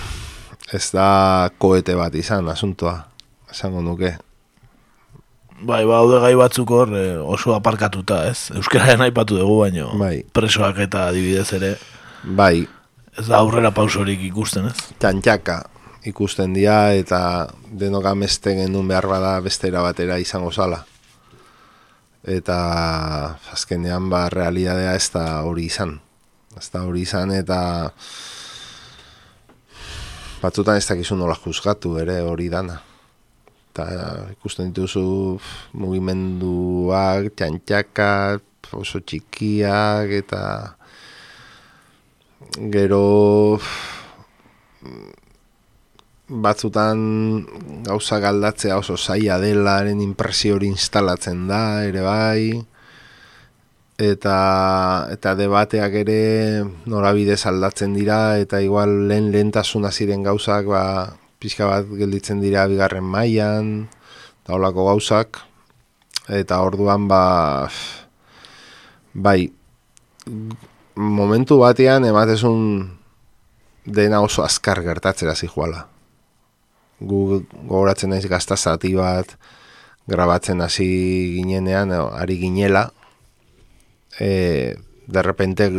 ez 0.73 0.87
da 0.95 1.51
koete 1.59 1.97
bat 1.99 2.15
izan, 2.19 2.49
asuntoa, 2.53 2.97
esango 3.51 3.85
nuke. 3.85 4.17
Bai, 5.61 5.85
ba, 5.85 6.01
haude 6.01 6.21
gai 6.23 6.35
batzuk 6.41 6.71
hor 6.73 6.93
eh, 6.97 7.19
oso 7.21 7.53
aparkatuta, 7.53 8.23
ez? 8.31 8.49
Euskararen 8.57 9.05
aipatu 9.05 9.37
dugu 9.37 9.59
baino, 9.61 9.91
bai. 10.01 10.23
presoak 10.33 10.79
eta 10.87 11.11
adibidez 11.11 11.51
ere. 11.59 11.75
Bai, 12.25 12.65
Ez 13.19 13.27
da 13.27 13.41
aurrera 13.43 13.73
pausorik 13.75 14.23
ikusten, 14.31 14.71
ez? 14.71 14.79
Txantxaka 15.03 15.59
ikusten 16.09 16.55
dira 16.57 16.93
eta 16.97 17.51
denok 17.77 18.07
ameste 18.09 18.55
genuen 18.57 18.89
behar 18.89 19.07
bada 19.11 19.35
bestera 19.45 19.83
batera 19.85 20.19
izango 20.21 20.53
zala. 20.53 20.85
Eta 22.25 22.57
azkenean 23.53 24.11
ba 24.13 24.29
realidadea 24.33 24.95
ez 24.97 25.09
da 25.13 25.43
hori 25.45 25.67
izan. 25.69 25.99
Ez 26.57 26.69
da 26.73 26.85
hori 26.85 27.05
izan 27.05 27.33
eta 27.33 27.61
batzutan 30.41 30.77
ez 30.77 30.87
dakizu 30.89 31.17
nola 31.17 31.37
juzgatu 31.37 31.97
ere 32.01 32.21
hori 32.25 32.49
dana. 32.53 32.81
Eta 33.71 33.87
ikusten 34.33 34.73
dituzu 34.73 35.39
mugimenduak, 35.79 37.33
txantxaka, 37.37 38.41
oso 38.77 39.01
txikiak 39.01 40.11
eta 40.21 40.41
gero 42.59 43.59
batzutan 46.31 46.99
gauza 47.83 48.19
galdatzea 48.23 48.79
oso 48.79 48.97
zaila 48.97 49.39
delaren 49.43 50.01
impresio 50.01 50.55
hori 50.57 50.71
instalatzen 50.71 51.47
da, 51.51 51.85
ere 51.87 52.03
bai, 52.07 52.63
eta, 53.99 54.37
eta 55.11 55.35
debateak 55.39 55.95
ere 56.03 56.21
norabidez 56.87 57.45
aldatzen 57.51 57.95
dira, 57.99 58.39
eta 58.39 58.63
igual 58.63 59.09
lehen 59.11 59.31
lehentasuna 59.35 59.91
ziren 59.91 60.23
gauzak, 60.23 60.71
ba, 60.71 60.85
pixka 61.43 61.67
bat 61.67 61.91
gelditzen 61.99 62.41
dira 62.41 62.67
bigarren 62.71 63.05
mailan 63.05 63.89
eta 64.43 64.55
holako 64.55 64.87
gauzak, 64.93 65.43
eta 66.31 66.63
orduan, 66.63 67.09
ba, 67.11 67.69
bai, 69.15 69.51
momentu 71.01 71.59
batean 71.59 72.05
ematezun 72.05 72.91
dena 73.85 74.21
oso 74.21 74.45
azkar 74.45 74.83
gertatzera 74.85 75.35
zijuala. 75.35 75.87
Gu 77.01 77.41
gogoratzen 77.65 78.13
naiz 78.13 78.27
gazta 78.29 78.57
zati 78.57 78.93
bat 78.95 79.37
grabatzen 80.11 80.61
hasi 80.61 80.87
ginenean, 81.37 81.93
ari 81.95 82.37
ginela, 82.41 82.91
e, 84.19 84.75
derrepente 85.07 85.71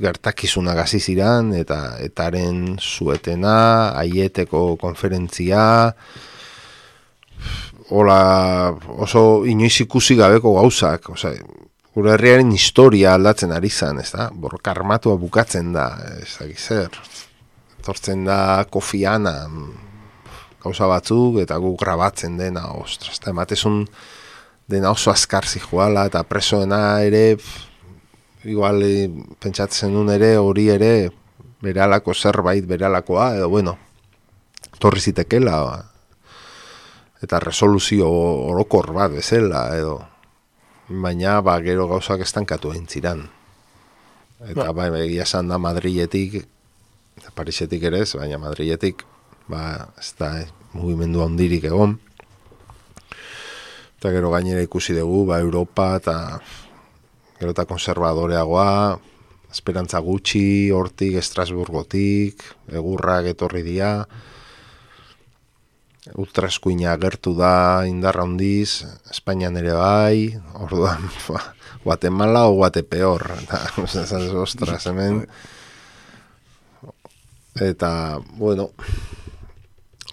gertakizuna 0.00 0.74
gazi 0.74 1.00
ziran, 1.00 1.52
eta 1.54 1.98
etaren 2.02 2.78
zuetena, 2.78 3.92
aieteko 3.98 4.76
konferentzia, 4.80 5.64
hola, 7.90 8.72
oso 9.04 9.44
inoiz 9.50 9.74
ikusi 9.84 10.16
gabeko 10.18 10.54
gauzak, 10.56 11.10
osea, 11.10 11.36
gure 11.94 12.16
herriaren 12.16 12.50
historia 12.50 13.14
aldatzen 13.14 13.52
ari 13.54 13.70
zen, 13.70 14.00
ez 14.02 14.10
da? 14.10 14.26
Borroka 14.34 14.72
armatua 14.74 15.14
bukatzen 15.20 15.70
da, 15.76 15.86
ez 16.18 16.32
da 16.40 16.48
zer. 16.58 16.98
Tortzen 17.84 18.24
da 18.26 18.64
kofiana, 18.70 19.34
gauza 20.64 20.88
batzuk, 20.90 21.38
eta 21.44 21.58
gu 21.62 21.74
grabatzen 21.78 22.38
dena, 22.40 22.66
ostras, 22.80 23.20
eta 23.20 23.30
ematezun 23.30 23.84
dena 24.66 24.90
oso 24.90 25.12
azkar 25.12 25.46
zijoala, 25.46 26.06
eta 26.10 26.24
presoena 26.26 26.80
ere, 27.04 27.36
igual, 28.44 28.82
eh, 28.82 29.10
pentsatzen 29.38 29.92
duen 29.94 30.10
ere, 30.16 30.34
hori 30.40 30.70
ere, 30.72 31.10
bere 31.62 31.84
alako 31.84 32.14
zerbait, 32.14 32.66
bere 32.66 32.88
alakoa, 32.88 33.34
edo, 33.36 33.50
bueno, 33.52 33.76
torri 34.80 35.00
zitekela, 35.00 35.60
eta 37.22 37.38
resoluzio 37.40 38.08
orokor 38.08 38.90
bat, 38.96 39.12
bezala, 39.12 39.68
edo, 39.76 40.00
baina 40.88 41.40
ba, 41.40 41.58
gero 41.64 41.88
gauzak 41.88 42.20
estankatu 42.24 42.72
egin 42.74 42.86
ziren. 42.88 43.24
Eta 44.44 44.72
ba. 44.72 44.90
bai, 44.90 45.06
egia 45.06 45.24
esan 45.24 45.48
da 45.48 45.58
Madriletik, 45.58 46.42
eta 47.20 47.32
Parisetik 47.34 47.82
ere 47.88 48.02
ez, 48.04 48.12
baina 48.18 48.38
Madriletik, 48.42 49.04
ba, 49.48 49.88
ez 50.00 50.12
da, 50.18 50.34
eh, 50.42 50.50
mugimendu 50.74 51.24
handirik 51.24 51.64
egon. 51.70 51.96
Eta 53.98 54.12
gero 54.12 54.30
gainera 54.34 54.60
ikusi 54.64 54.96
dugu, 54.96 55.24
ba, 55.30 55.40
Europa 55.40 55.94
eta 55.96 56.16
gero 57.38 57.54
eta 57.54 57.64
konservadoreagoa, 57.64 58.98
esperantza 59.54 60.00
gutxi, 60.04 60.70
hortik, 60.74 61.16
Estrasburgotik, 61.22 62.42
egurrak 62.74 63.30
etorri 63.32 63.62
dira, 63.64 64.04
ultraskuina 66.12 66.92
agertu 66.92 67.32
da 67.38 67.84
indarra 67.88 68.26
handiz, 68.26 68.84
Espainian 69.10 69.56
ere 69.56 69.72
bai, 69.72 70.36
orduan, 70.60 71.08
ba, 71.28 71.40
Guatemala 71.84 72.44
o 72.48 72.58
Guatepeor, 72.60 73.24
eta, 73.44 73.60
ostras, 74.42 74.84
hemen, 74.86 75.24
eta, 77.60 78.20
bueno, 78.36 78.70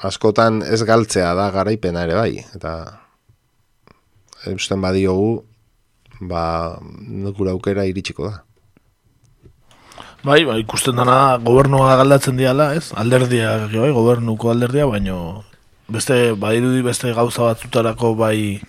askotan 0.01 0.61
ez 0.63 0.81
galtzea 0.87 1.33
da 1.35 1.51
garaipena 1.51 2.07
ere 2.07 2.15
bai, 2.15 2.33
eta, 2.55 2.77
eusten 4.47 4.81
badiogu, 4.81 5.43
ba, 6.21 6.79
nukura 6.79 7.51
aukera 7.51 7.85
iritsiko 7.89 8.31
da. 8.31 8.39
Bai, 10.21 10.43
bai, 10.45 10.59
ikusten 10.61 10.95
dana 10.95 11.39
gobernua 11.41 11.95
galdatzen 11.97 12.37
diala, 12.37 12.75
ez? 12.77 12.91
Alderdia, 12.93 13.55
bai, 13.73 13.89
gobernuko 13.89 14.51
alderdia, 14.53 14.85
baino 14.85 15.41
beste 15.91 16.31
badirudi 16.39 16.81
beste 16.85 17.11
gauza 17.13 17.43
batzutarako 17.49 18.15
bai 18.15 18.61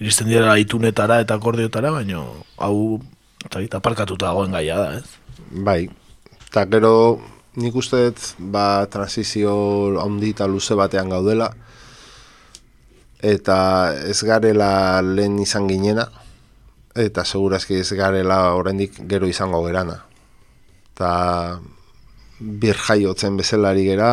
iristen 0.00 0.28
dira 0.28 0.56
itunetara 0.60 1.20
eta 1.24 1.36
akordiotara, 1.38 1.90
baino 1.90 2.44
hau 2.56 3.00
eta 3.46 3.78
aparkatuta 3.78 4.28
dagoen 4.28 4.52
gaia 4.52 4.76
da, 4.78 4.88
ez? 5.00 5.06
Bai, 5.66 5.86
eta 6.48 6.66
gero 6.70 6.92
nik 7.56 7.76
uste 7.78 8.10
ba, 8.38 8.86
transizio 8.92 9.54
handi 10.02 10.34
eta 10.34 10.48
luze 10.50 10.76
batean 10.76 11.12
gaudela, 11.12 11.50
eta 13.24 13.58
ez 14.04 14.18
garela 14.28 15.00
lehen 15.02 15.38
izan 15.40 15.68
ginena, 15.70 16.10
eta 16.96 17.24
segurazki 17.24 17.80
ez 17.80 17.92
garela 17.96 18.54
oraindik 18.56 19.00
gero 19.08 19.28
izango 19.28 19.62
gerana. 19.64 20.02
Eta 20.92 21.10
bir 22.40 22.76
jaiotzen 22.76 23.36
bezalari 23.40 23.86
gera, 23.88 24.10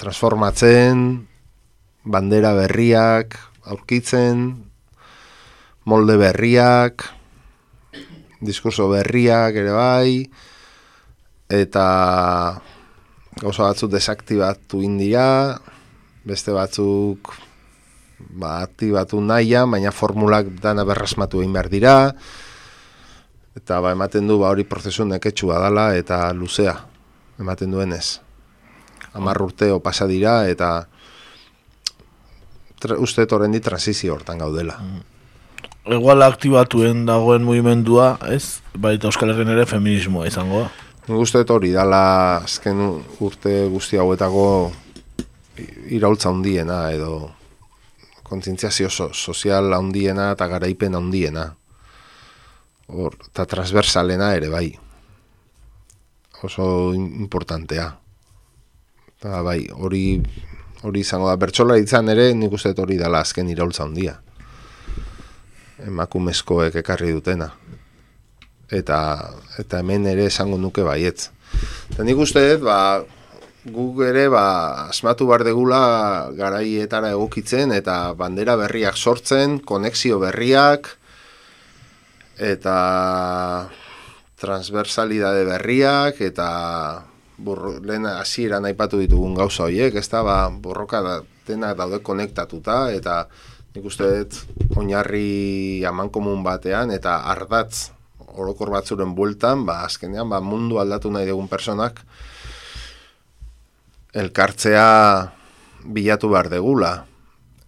transformatzen, 0.00 1.28
bandera 2.08 2.54
berriak, 2.56 3.36
aurkitzen, 3.68 4.64
molde 5.84 6.16
berriak, 6.16 7.04
diskurso 8.40 8.88
berriak 8.88 9.58
ere 9.60 9.74
bai, 9.76 10.14
eta 11.52 11.86
gauza 13.42 13.68
batzuk 13.68 13.92
desaktibatu 13.92 14.80
india, 14.80 15.58
beste 16.24 16.56
batzuk 16.56 17.34
ba, 18.40 18.62
aktibatu 18.64 19.20
nahian, 19.20 19.68
baina 19.68 19.92
formulak 19.92 20.48
dana 20.64 20.86
berrasmatu 20.88 21.44
egin 21.44 21.52
behar 21.52 21.68
dira, 21.68 21.94
eta 23.52 23.84
ba, 23.84 23.92
ematen 23.92 24.24
du 24.24 24.40
ba, 24.40 24.48
hori 24.48 24.64
prozesu 24.64 25.04
neketxua 25.04 25.60
dala 25.60 25.90
eta 26.00 26.24
luzea, 26.32 26.78
ematen 27.36 27.76
duenez 27.76 28.29
amar 29.14 29.40
urteo 29.42 29.80
pasa 29.80 30.06
dira 30.06 30.48
eta 30.48 30.88
uste 32.98 33.26
torren 33.26 33.52
di 33.52 33.60
transizio 33.60 34.14
hortan 34.14 34.38
gaudela. 34.38 34.78
Mm. 34.80 35.08
Egoala 35.90 36.26
aktibatuen 36.28 37.06
dagoen 37.08 37.42
mugimendua, 37.42 38.18
ez? 38.28 38.60
Baita 38.76 39.08
Euskal 39.08 39.32
Herren 39.32 39.48
ere 39.48 39.64
feminismoa 39.66 40.26
izango. 40.28 40.66
Uste 41.10 41.42
hori 41.48 41.72
dala 41.72 42.02
azken 42.44 42.80
urte 43.24 43.64
guzti 43.72 43.98
hauetako 43.98 44.44
iraultza 45.90 46.30
hundiena 46.30 46.90
edo 46.94 47.30
kontzientziazio 48.22 48.90
sozial 48.90 49.72
handiena 49.74 50.30
eta 50.36 50.46
garaipen 50.46 50.94
handiena. 50.94 51.48
Hor, 52.90 53.16
eta 53.30 53.46
transversalena 53.46 54.34
ere 54.36 54.50
bai. 54.52 54.68
Oso 56.46 56.92
importantea. 56.94 57.88
Eta 59.20 59.42
bai, 59.44 59.66
hori 59.68 60.16
hori 60.80 61.02
izango 61.04 61.26
da. 61.28 61.36
Bertxola 61.36 61.74
izan 61.76 62.08
ere, 62.08 62.30
nik 62.32 62.54
uste 62.56 62.72
hori 62.80 62.96
dela 62.96 63.20
azken 63.20 63.50
iraultza 63.52 63.84
handia. 63.84 64.14
Emakumezkoek 65.84 66.78
ekarri 66.80 67.12
dutena. 67.12 67.50
Eta, 68.72 69.00
eta 69.60 69.82
hemen 69.82 70.08
ere 70.08 70.24
esango 70.30 70.56
nuke 70.56 70.86
baietz. 70.86 71.28
Eta 71.90 72.06
nik 72.08 72.16
uste 72.24 72.46
ba, 72.64 72.78
guk 73.68 74.00
ere 74.06 74.24
ba, 74.32 74.46
asmatu 74.86 75.28
bar 75.28 75.44
degula 75.44 75.82
garaietara 76.40 77.12
egokitzen 77.12 77.76
eta 77.76 78.14
bandera 78.16 78.56
berriak 78.56 78.96
sortzen, 78.96 79.58
konexio 79.60 80.16
berriak 80.24 80.94
eta 82.40 83.68
transversalidade 84.40 85.44
berriak 85.44 86.24
eta 86.24 86.50
lehen 87.82 88.06
hasiera 88.06 88.60
aipatu 88.64 88.98
ditugun 89.00 89.34
gauza 89.34 89.64
horiek, 89.64 89.94
ez 89.94 90.08
da, 90.08 90.22
ba, 90.22 90.50
borroka 90.50 91.00
da, 91.02 91.20
dena 91.46 91.74
daude 91.74 92.00
konektatuta 92.04 92.90
eta 92.92 93.26
nik 93.74 93.84
uste 93.86 94.04
dut 94.04 94.76
oinarri 94.76 95.84
aman 95.86 96.10
komun 96.10 96.42
batean 96.42 96.90
eta 96.90 97.22
ardatz 97.32 97.90
orokor 98.30 98.70
batzuren 98.70 99.14
bueltan, 99.14 99.66
ba, 99.66 99.84
azkenean 99.86 100.28
ba, 100.28 100.40
mundu 100.40 100.78
aldatu 100.78 101.10
nahi 101.10 101.26
dugun 101.26 101.48
personak 101.48 102.04
elkartzea 104.12 105.30
bilatu 105.84 106.28
behar 106.30 106.48
degula. 106.50 107.06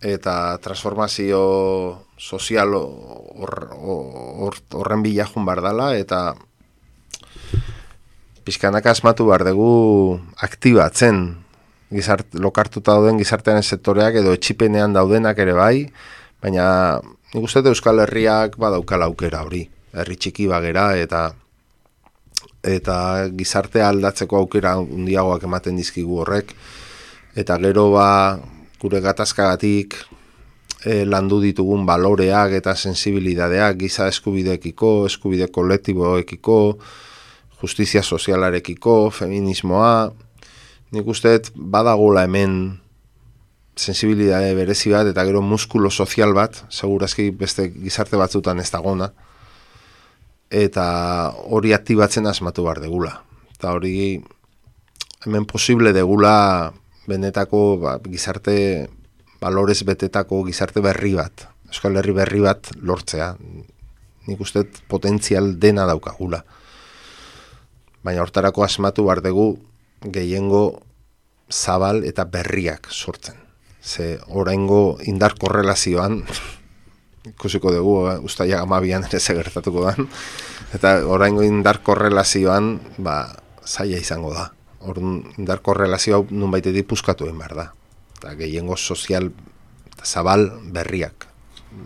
Eta 0.03 0.59
transformazio 0.59 1.39
sozial 2.19 2.75
horren 4.75 5.03
bilajun 5.05 5.47
behar 5.47 5.63
dela 5.63 5.93
eta 5.95 6.35
pizkanak 8.45 8.87
asmatu 8.87 9.27
behar 9.29 9.45
dugu 9.47 10.19
aktibatzen 10.43 11.23
gizart, 11.93 12.27
lokartuta 12.35 12.97
dauden 12.97 13.21
gizartean 13.21 13.63
sektoreak 13.63 14.17
edo 14.23 14.33
etxipenean 14.37 14.95
daudenak 14.97 15.39
ere 15.39 15.55
bai, 15.57 15.77
baina 16.43 16.67
nik 17.35 17.45
uste 17.45 17.63
Euskal 17.69 18.03
Herriak 18.05 18.59
badaukala 18.61 19.09
aukera 19.11 19.43
hori, 19.47 19.67
herri 19.93 20.17
txiki 20.17 20.49
bagera 20.51 20.93
eta 20.97 21.31
eta 22.63 22.97
gizartea 23.35 23.89
aldatzeko 23.91 24.39
aukera 24.39 24.77
handiagoak 24.79 25.45
ematen 25.49 25.77
dizkigu 25.77 26.21
horrek. 26.23 26.55
Eta 27.35 27.57
gero 27.59 27.89
ba 27.91 28.39
gure 28.83 29.01
gatazkagatik 29.03 29.97
e, 30.85 31.05
landu 31.07 31.41
ditugun 31.43 31.87
baloreak 31.87 32.55
eta 32.59 32.75
sensibilidadeak 32.77 33.79
giza 33.81 34.07
eskubideekiko, 34.11 34.93
eskubide 35.11 35.49
kolektiboekiko, 35.51 36.59
justizia 37.63 38.03
sozialarekiko, 38.03 39.11
feminismoa, 39.15 40.13
nik 40.93 41.09
usteet 41.09 41.53
badagola 41.55 42.27
hemen 42.27 42.81
sensibilidade 43.77 44.53
berezi 44.55 44.93
bat 44.93 45.09
eta 45.09 45.25
gero 45.25 45.41
muskulo 45.43 45.91
sozial 45.91 46.35
bat, 46.37 46.65
segurazki 46.69 47.31
beste 47.31 47.71
gizarte 47.73 48.19
batzutan 48.21 48.61
ez 48.61 48.69
dagona, 48.71 49.13
eta 50.53 50.85
hori 51.49 51.73
aktibatzen 51.73 52.27
asmatu 52.29 52.67
behar 52.67 52.83
degula. 52.83 53.15
Eta 53.55 53.73
hori 53.73 53.95
hemen 55.25 55.47
posible 55.49 55.95
degula 55.97 56.73
benetako 57.09 57.63
ba, 57.81 57.97
gizarte 58.05 58.91
balorez 59.41 59.81
betetako 59.87 60.43
gizarte 60.45 60.83
berri 60.85 61.15
bat, 61.17 61.49
Euskal 61.73 61.97
Herri 61.97 62.13
berri 62.13 62.43
bat 62.45 62.69
lortzea. 62.85 63.33
Nik 64.29 64.41
uste 64.45 64.67
potentzial 64.93 65.55
dena 65.59 65.87
daukagula. 65.89 66.43
Baina 68.03 68.23
hortarako 68.23 68.65
asmatu 68.65 69.07
behar 69.07 69.23
dugu 69.23 69.57
gehiengo 70.03 70.83
zabal 71.51 72.03
eta 72.05 72.25
berriak 72.25 72.89
sortzen. 72.91 73.37
Ze 73.83 74.19
oraingo 74.29 74.99
indar 75.07 75.35
korrelazioan 75.39 76.23
ikusiko 77.31 77.71
dugu, 77.75 77.95
eh? 78.11 78.19
ustaia 78.19 78.63
amabian 78.63 79.07
ere 79.07 79.21
segertatuko 79.21 79.87
da. 79.87 79.95
Eta 80.75 80.97
oraingo 81.07 81.45
indar 81.47 81.83
korrelazioan, 81.83 82.79
ba, 82.99 83.37
zaila 83.67 84.01
izango 84.01 84.33
da. 84.35 84.51
Orduan 84.83 85.23
indar 85.39 85.63
korrelazioa 85.63 86.25
nun 86.31 86.51
baite 86.51 86.73
dipuzkatu 86.75 87.29
egin 87.29 87.39
behar 87.39 87.55
da. 87.59 87.67
Eta 88.19 88.35
gehiengo 88.39 88.77
sozial 88.77 89.31
zabal 90.03 90.49
berriak 90.75 91.29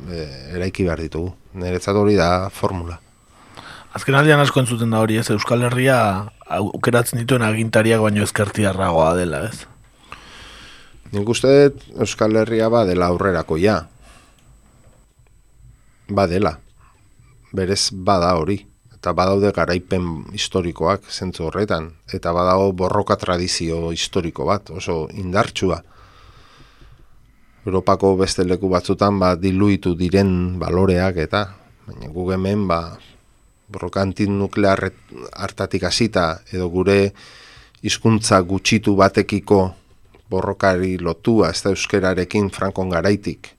e, 0.08 0.22
eraiki 0.56 0.86
behar 0.86 1.02
ditugu. 1.04 1.34
Niretzat 1.60 1.96
hori 1.96 2.16
da 2.16 2.48
formula. 2.50 3.00
Azken 3.96 4.16
aldean 4.18 4.42
asko 4.42 4.60
entzuten 4.60 4.92
da 4.92 5.00
hori 5.00 5.16
ez, 5.16 5.30
Euskal 5.32 5.62
Herria 5.64 5.98
aukeratzen 6.58 7.22
dituen 7.22 7.44
agintariak 7.46 8.02
baino 8.04 8.26
ezkertiarragoa 8.26 9.14
dela 9.16 9.46
ez? 9.48 9.64
Nik 11.14 11.28
uste 11.32 11.52
Euskal 11.96 12.36
Herria 12.36 12.68
ba 12.68 12.84
dela 12.84 13.08
aurrerako 13.08 13.56
ja, 13.62 13.86
badela. 16.08 16.58
Berez 17.56 17.88
bada 17.92 18.34
hori. 18.36 18.60
Eta 18.96 19.12
badaude 19.14 19.52
garaipen 19.54 20.26
historikoak 20.34 21.08
zentzu 21.10 21.46
horretan. 21.46 21.92
Eta 22.12 22.32
badago 22.36 22.72
borroka 22.76 23.16
tradizio 23.16 23.92
historiko 23.94 24.44
bat, 24.48 24.70
oso 24.70 25.06
indartsua. 25.14 25.80
Europako 27.66 28.16
beste 28.20 28.44
leku 28.44 28.68
batzutan 28.68 29.18
ba, 29.18 29.34
diluitu 29.40 29.94
diren 29.96 30.58
baloreak 30.58 31.16
eta 31.22 31.46
baina 31.86 32.10
gu 32.12 32.30
hemen 32.34 32.66
ba, 32.68 32.80
borroka 33.68 34.02
antinuklear 34.02 34.90
hartatik 35.32 35.84
hasita 35.84 36.40
edo 36.52 36.68
gure 36.70 37.12
hizkuntza 37.82 38.40
gutxitu 38.40 38.96
batekiko 38.96 39.60
borrokari 40.30 40.96
lotua 40.98 41.50
ez 41.50 41.62
da 41.62 41.70
euskerarekin 41.74 42.50
frankon 42.50 42.90
garaitik 42.90 43.52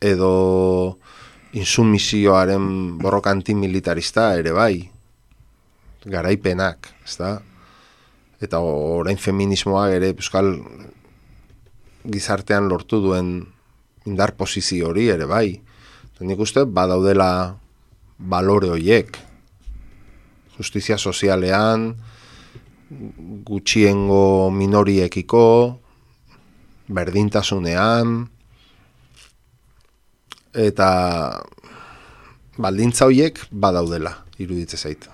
edo 0.00 0.98
insumisioaren 1.52 2.98
borroka 3.00 3.30
antimilitarista 3.30 4.34
ere 4.38 4.52
bai, 4.52 4.88
garaipenak, 6.04 6.90
ez 7.04 7.16
da? 7.18 7.38
Eta 8.40 8.60
orain 8.62 9.18
feminismoa 9.18 9.88
ere 9.96 10.12
euskal 10.14 10.52
gizartean 12.08 12.68
lortu 12.70 13.00
duen 13.02 13.32
indar 14.06 14.34
posizio 14.38 14.92
hori 14.92 15.08
ere 15.10 15.26
bai. 15.26 15.58
Nik 16.20 16.40
uste 16.42 16.64
badaudela 16.64 17.56
balore 18.18 18.70
horiek. 18.74 19.18
Justizia 20.58 20.98
sozialean, 20.98 21.92
gutxiengo 23.46 24.50
minoriekiko, 24.50 25.44
berdintasunean, 26.88 28.24
eta 30.58 30.88
baldintza 32.58 33.06
horiek 33.06 33.38
badaudela 33.52 34.14
iruditze 34.40 34.80
zait. 34.80 35.06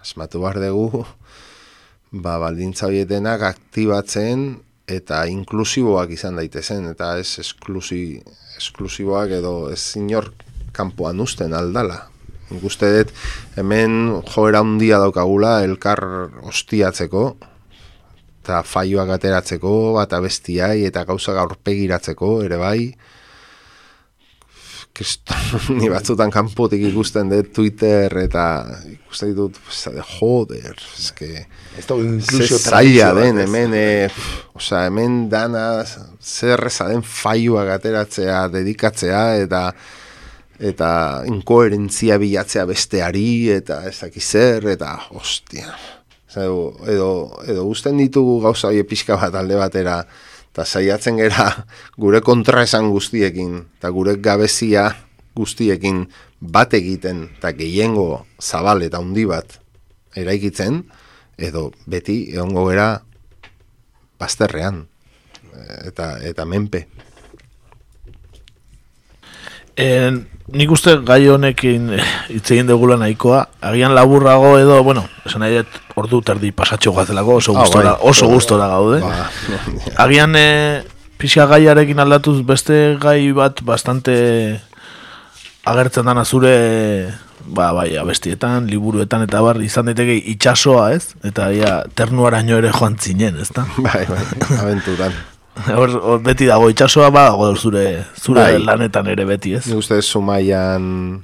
Asmatu 0.00 0.40
behar 0.40 0.60
dugu, 0.62 1.04
ba, 2.12 2.38
baldintza 2.38 2.86
horiek 2.86 3.12
aktibatzen 3.50 4.62
eta 4.88 5.26
inklusiboak 5.28 6.14
izan 6.16 6.38
daitezen, 6.40 6.86
eta 6.94 7.18
ez 7.18 7.38
esklusi, 7.42 8.22
esklusiboak 8.56 9.36
edo 9.42 9.70
ez 9.72 9.96
inor 10.00 10.32
kanpoan 10.72 11.20
usten 11.20 11.52
aldala. 11.52 12.06
Ikuste 12.56 12.88
dut, 12.94 13.12
hemen 13.60 14.22
joera 14.32 14.62
handia 14.64 14.98
daukagula 15.02 15.58
elkar 15.66 16.00
ostiatzeko, 16.48 17.24
eta 18.42 18.62
faioak 18.64 19.12
ateratzeko, 19.18 19.74
bat 19.98 20.14
abestiai, 20.16 20.86
eta 20.88 21.04
gauza 21.04 21.36
gaurpegiratzeko, 21.36 22.32
ere 22.46 22.60
bai, 22.60 22.80
ni 25.78 25.88
batzutan 25.90 26.30
kanpotik 26.34 26.82
ikusten 26.90 27.30
dut 27.30 27.52
Twitter 27.54 28.12
eta 28.24 28.44
ikusten 28.90 29.30
ditut 29.30 29.58
de 29.94 30.04
joder, 30.16 30.80
eske 30.98 31.46
esto 31.78 31.98
incluso 32.02 32.58
zaila 32.58 33.12
den 33.18 33.38
hemen 33.44 33.76
eh, 33.78 34.10
osea 34.58 34.88
hemen 34.88 35.28
dana 35.30 35.84
zer 35.84 36.66
den 36.80 37.02
failua 37.02 37.64
gateratzea 37.68 38.48
dedikatzea 38.54 39.22
eta 39.44 39.62
eta 40.58 41.22
inkoherentzia 41.26 42.18
bilatzea 42.18 42.64
besteari 42.66 43.50
eta 43.54 43.84
ez 43.86 43.98
dakiz 44.00 44.24
zer 44.26 44.66
eta 44.74 44.96
hostia 45.14 45.70
edo, 46.36 46.76
edo, 46.86 47.10
edo 47.46 47.64
usten 47.66 47.98
ditugu 47.98 48.40
gauza 48.42 48.68
hori 48.68 48.82
pixka 48.86 49.16
bat 49.16 49.34
alde 49.38 49.56
batera 49.58 50.02
eta 50.52 50.64
saiatzen 50.64 51.20
gera 51.20 51.48
gure 52.02 52.20
kontra 52.26 52.64
esan 52.66 52.90
guztiekin, 52.90 53.60
eta 53.78 53.92
gure 53.94 54.16
gabezia 54.18 54.88
guztiekin 55.38 56.08
bat 56.40 56.74
egiten, 56.74 57.28
eta 57.38 57.52
gehiengo 57.54 58.24
zabal 58.42 58.82
eta 58.82 58.98
handi 58.98 59.26
bat 59.28 59.58
eraikitzen, 60.18 60.82
edo 61.38 61.68
beti 61.86 62.32
egongo 62.34 62.66
gera 62.72 62.88
bazterrean, 64.18 64.86
eta, 65.86 66.16
eta 66.26 66.44
menpe. 66.44 66.88
En, 69.78 70.24
nik 70.58 70.72
uste 70.74 70.96
gai 71.06 71.20
honekin 71.30 71.92
hitz 72.32 72.48
egin 72.50 72.66
dugula 72.66 72.96
nahikoa, 72.98 73.44
agian 73.62 73.94
laburrago 73.94 74.56
edo, 74.58 74.80
bueno, 74.82 75.04
esan 75.28 75.44
nahi 75.44 75.60
dut 75.60 75.78
ordu 76.02 76.20
terdi 76.26 76.50
pasatxo 76.56 76.94
gazelako, 76.96 77.38
oso 77.38 77.54
ah, 77.54 77.62
gustora, 77.62 77.92
bai. 77.94 78.10
oso 78.10 78.30
gustora 78.32 78.66
gaude. 78.72 78.98
Ba, 79.04 79.28
agian 80.02 80.34
e, 80.38 80.48
pixka 81.20 81.46
gaiarekin 81.50 82.02
aldatuz 82.02 82.40
beste 82.46 82.96
gai 82.98 83.20
bat 83.36 83.62
bastante 83.66 84.18
agertzen 85.68 86.10
dana 86.10 86.24
zure 86.24 86.54
ba, 87.46 87.70
bai, 87.76 87.92
abestietan, 88.00 88.66
liburuetan 88.66 89.28
eta 89.28 89.42
bar 89.44 89.62
izan 89.62 89.92
daiteke 89.92 90.18
itxasoa, 90.34 90.92
ez? 90.96 91.14
Eta 91.28 91.52
ia 91.54 91.82
ternuaraino 91.94 92.58
ere 92.58 92.74
joan 92.74 92.98
zinen, 92.98 93.38
ez 93.38 93.52
da? 93.54 93.66
Bai, 93.78 94.06
bai, 94.10 94.24
aventuran. 94.58 95.14
Hor, 95.66 96.20
beti 96.22 96.46
dago 96.46 96.68
itxasoa 96.70 97.10
ba, 97.10 97.30
zure, 97.56 98.04
zure 98.14 98.40
bai. 98.40 98.58
lanetan 98.62 99.08
ere 99.10 99.24
beti 99.26 99.56
ez. 99.58 99.66
Ni 99.66 99.74
uste 99.78 99.98
sumaian 100.02 101.22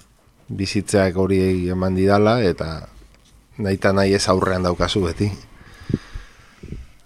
bizitzeak 0.49 1.17
hori 1.17 1.69
eman 1.71 1.95
didala 1.95 2.41
eta 2.43 2.89
nahi 3.59 3.79
eta 3.79 3.93
nahi 3.95 4.15
ez 4.15 4.27
aurrean 4.29 4.67
daukazu 4.67 5.05
beti. 5.07 5.31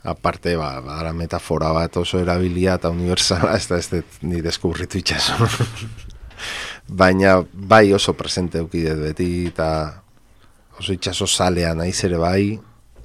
Aparte, 0.09 0.57
ba, 0.57 0.81
ba, 0.81 1.13
metafora 1.13 1.73
bat 1.77 1.97
oso 2.01 2.21
erabilia 2.23 2.79
eta 2.79 2.89
universala, 2.89 3.53
ez 3.59 3.69
da 3.69 3.77
ez 3.77 3.91
da 3.93 4.01
ni 4.23 4.41
deskubritu 4.41 4.99
itxaso. 5.03 5.37
Baina 7.01 7.43
bai 7.53 7.93
oso 7.93 8.15
presente 8.17 8.63
eukidet 8.63 8.97
beti 9.03 9.29
eta 9.51 9.69
oso 10.81 10.97
itxaso 10.97 11.27
salea 11.27 11.75
naiz 11.77 11.99
ere 12.09 12.17
bai, 12.17 12.57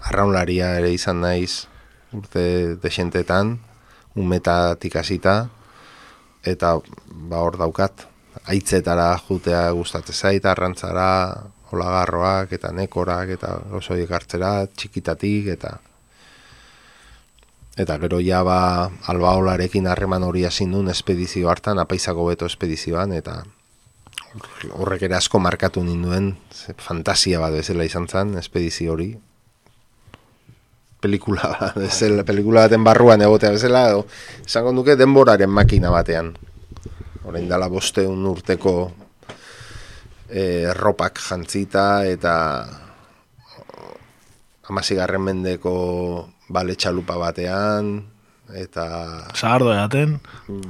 arraunlaria 0.08 0.78
ere 0.80 0.94
izan 0.96 1.20
naiz 1.26 1.66
urte 2.14 2.78
desentetan, 2.80 3.58
umetatik 4.16 4.96
hasita 4.96 5.50
eta 6.44 6.78
ba 7.08 7.42
hor 7.42 7.58
daukat. 7.58 8.08
Aitzetara 8.50 9.14
jutea 9.28 9.70
gustatzen 9.72 10.16
zait 10.16 10.46
arrantzara 10.46 11.10
olagarroak 11.74 12.54
eta 12.58 12.72
nekorak 12.72 13.34
eta 13.38 13.56
oso 13.80 13.96
hartzera 13.96 14.66
txikitatik 14.68 15.50
eta 15.56 15.78
eta 17.78 17.98
gero 17.98 18.20
ja 18.22 18.44
ba 18.44 18.92
albaolarekin 19.10 19.88
harreman 19.88 20.24
hori 20.24 20.46
hasi 20.46 20.66
nun 20.66 20.90
espedizio 20.90 21.50
hartan 21.50 21.80
apaizako 21.80 22.28
beto 22.30 22.46
espedizioan 22.46 23.14
eta 23.14 23.44
horrek 24.74 25.08
ere 25.10 25.16
asko 25.16 25.40
markatu 25.40 25.84
ninduen 25.84 26.36
fantasia 26.78 27.40
bat 27.40 27.54
bezala 27.54 27.86
izan 27.90 28.08
zen 28.08 28.38
espedizio 28.38 28.94
hori 28.94 29.14
pelikula, 31.04 31.52
bezala, 31.84 32.24
pelikula 32.24 32.66
baten 32.68 32.84
barruan 32.88 33.22
egotea 33.26 33.52
bezala, 33.56 33.88
edo, 33.92 34.06
esango 34.46 34.72
duke 34.80 34.96
denboraren 35.00 35.52
makina 35.52 35.92
batean. 35.92 36.32
Horein 37.28 37.50
dala 37.52 37.68
boste 37.72 38.06
un 38.08 38.24
urteko 38.28 38.74
e, 40.28 40.72
ropak 40.76 41.20
jantzita 41.24 42.04
eta 42.08 42.34
amazigarren 44.72 45.24
mendeko 45.24 45.76
bale 46.54 46.76
txalupa 46.80 47.18
batean, 47.20 47.96
eta... 48.56 48.86
Zahardo 49.36 49.72
edaten? 49.74 50.20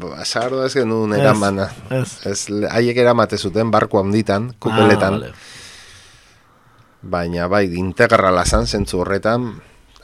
Ba, 0.02 0.24
Zahardo 0.26 0.64
ez 0.66 0.74
genuen 0.76 1.14
eraman. 1.18 1.66
Ez, 1.94 2.08
ez. 2.30 2.40
Haiek 2.70 2.98
eramate 3.04 3.38
zuten 3.38 3.74
barko 3.74 4.02
handitan, 4.02 4.54
kupeletan. 4.62 5.22
Ah, 5.30 5.36
Baina 7.04 7.50
bai, 7.52 7.66
integrala 7.76 8.46
zan 8.48 8.64
zentzu 8.64 9.02
horretan, 9.04 9.50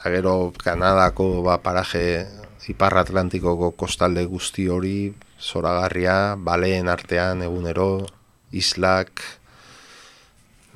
gero 0.04 0.52
Kanadako 0.56 1.42
ba, 1.44 1.58
paraje 1.60 2.26
Ipar 2.70 2.94
Atlantikoko 3.00 3.72
kostalde 3.74 4.22
guzti 4.30 4.68
hori, 4.70 5.10
zoragarria, 5.42 6.36
baleen 6.38 6.86
artean 6.92 7.42
egunero, 7.42 8.06
islak, 8.54 9.24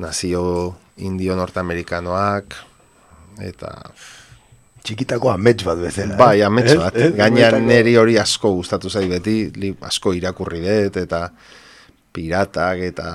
nazio 0.02 0.74
indio 1.06 1.36
nortamerikanoak, 1.38 2.56
eta... 3.46 3.70
Txikitako 4.84 5.30
amets 5.32 5.62
bat 5.64 5.78
bezala. 5.80 6.18
Bai, 6.18 6.42
amets 6.44 6.74
bat. 6.80 6.98
Eh? 6.98 7.12
Gainean 7.16 7.62
neri 7.64 7.94
hori 7.96 8.18
asko 8.20 8.50
gustatu 8.58 8.90
zai 8.90 9.06
beti, 9.08 9.38
asko 9.86 10.12
irakurri 10.18 10.64
dut, 10.66 10.98
eta 11.04 11.28
piratak, 12.14 12.82
eta 12.90 13.08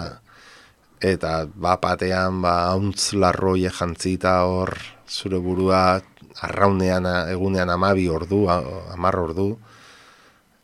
eta 1.01 1.47
bapatean 1.47 2.41
ba, 2.43 2.69
hauntz 2.71 3.13
larroi 3.13 3.69
jantzita 3.71 4.43
hor, 4.45 4.75
zure 5.07 5.39
burua 5.39 6.01
arraunean 6.43 7.07
egunean 7.31 7.69
amabi 7.69 8.07
ordu, 8.09 8.45
amar 8.49 9.15
ordu, 9.19 9.57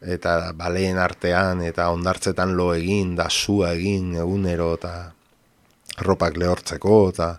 eta 0.01 0.51
baleen 0.53 0.99
artean, 0.99 1.63
eta 1.65 1.89
ondartzetan 1.91 2.55
lo 2.55 2.73
egin, 2.75 3.15
da 3.15 3.29
sua 3.29 3.73
egin 3.73 4.13
egunero, 4.19 4.73
eta 4.77 4.93
ropak 6.05 6.37
lehortzeko, 6.37 6.99
eta 7.09 7.31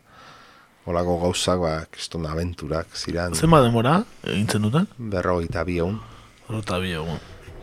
holako 0.86 1.18
gauzak, 1.26 1.60
ba, 1.60 1.74
kiston 1.92 2.26
aventurak 2.26 2.96
ziren. 2.96 3.34
Zer 3.34 3.50
ma 3.50 3.60
demora, 3.64 4.00
egintzen 4.24 4.66
duten? 4.66 4.88
Berro 4.98 5.40
eta 5.44 5.64
biegun. 5.68 6.00
Berro 6.46 6.62
eta 6.64 6.80
biegun. 6.82 7.20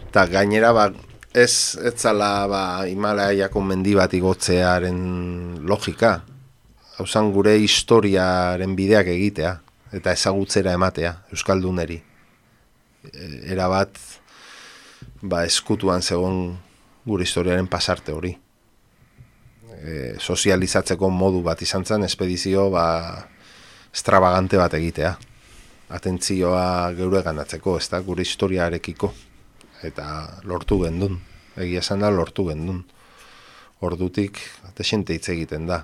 Eta 0.10 0.28
gainera, 0.30 0.74
ba, 0.76 0.90
ez, 1.34 1.78
ez 1.84 1.94
zala, 1.98 2.48
ba, 2.48 2.62
Himalaiako 2.86 3.62
mendi 3.66 3.96
bat 3.98 4.14
igotzearen 4.14 5.00
logika, 5.66 6.20
hausan 7.02 7.32
gure 7.34 7.56
historiaren 7.58 8.76
bideak 8.78 9.10
egitea 9.10 9.56
eta 9.94 10.14
ezagutzera 10.14 10.74
ematea 10.78 11.16
euskalduneri. 11.34 12.00
E, 13.10 13.26
era 13.54 13.68
bat 13.70 13.98
ba 15.22 15.44
eskutuan 15.48 16.02
zegon 16.02 16.56
gure 17.06 17.26
historiaren 17.26 17.68
pasarte 17.68 18.14
hori. 18.14 18.36
E, 19.84 20.16
sozializatzeko 20.22 21.10
modu 21.10 21.42
bat 21.44 21.62
izan 21.62 21.86
zen 21.86 22.06
espedizio 22.06 22.70
ba 22.74 22.86
extravagante 23.90 24.58
bat 24.62 24.74
egitea. 24.78 25.14
Atentzioa 25.94 26.94
geure 26.98 27.22
ganatzeko 27.26 27.78
ez 27.78 27.90
da 27.90 28.00
gure 28.06 28.26
historiarekiko 28.26 29.12
eta 29.84 30.40
lortu 30.44 30.82
gendun 30.84 31.20
egia 31.58 31.80
esan 31.80 32.04
da 32.04 32.10
lortu 32.10 32.48
gendun 32.50 32.84
ordutik 33.84 34.40
desente 34.78 35.14
hitz 35.14 35.28
egiten 35.30 35.68
da 35.68 35.84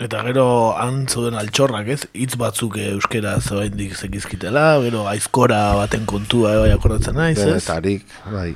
Eta 0.00 0.22
gero 0.24 0.72
den 0.80 1.36
altxorrak 1.36 1.88
ez, 1.92 2.00
hitz 2.16 2.34
batzuk 2.40 2.78
euskera 2.80 3.36
zoain 3.40 3.74
dik 3.76 3.92
zekizkitela, 3.94 4.80
gero 4.80 5.04
aizkora 5.06 5.74
baten 5.76 6.06
kontua 6.08 6.56
bai 6.62 6.70
akordatzen 6.72 7.14
naiz, 7.14 7.36
ez? 7.38 7.44
Denetarik, 7.44 8.06
bai. 8.32 8.54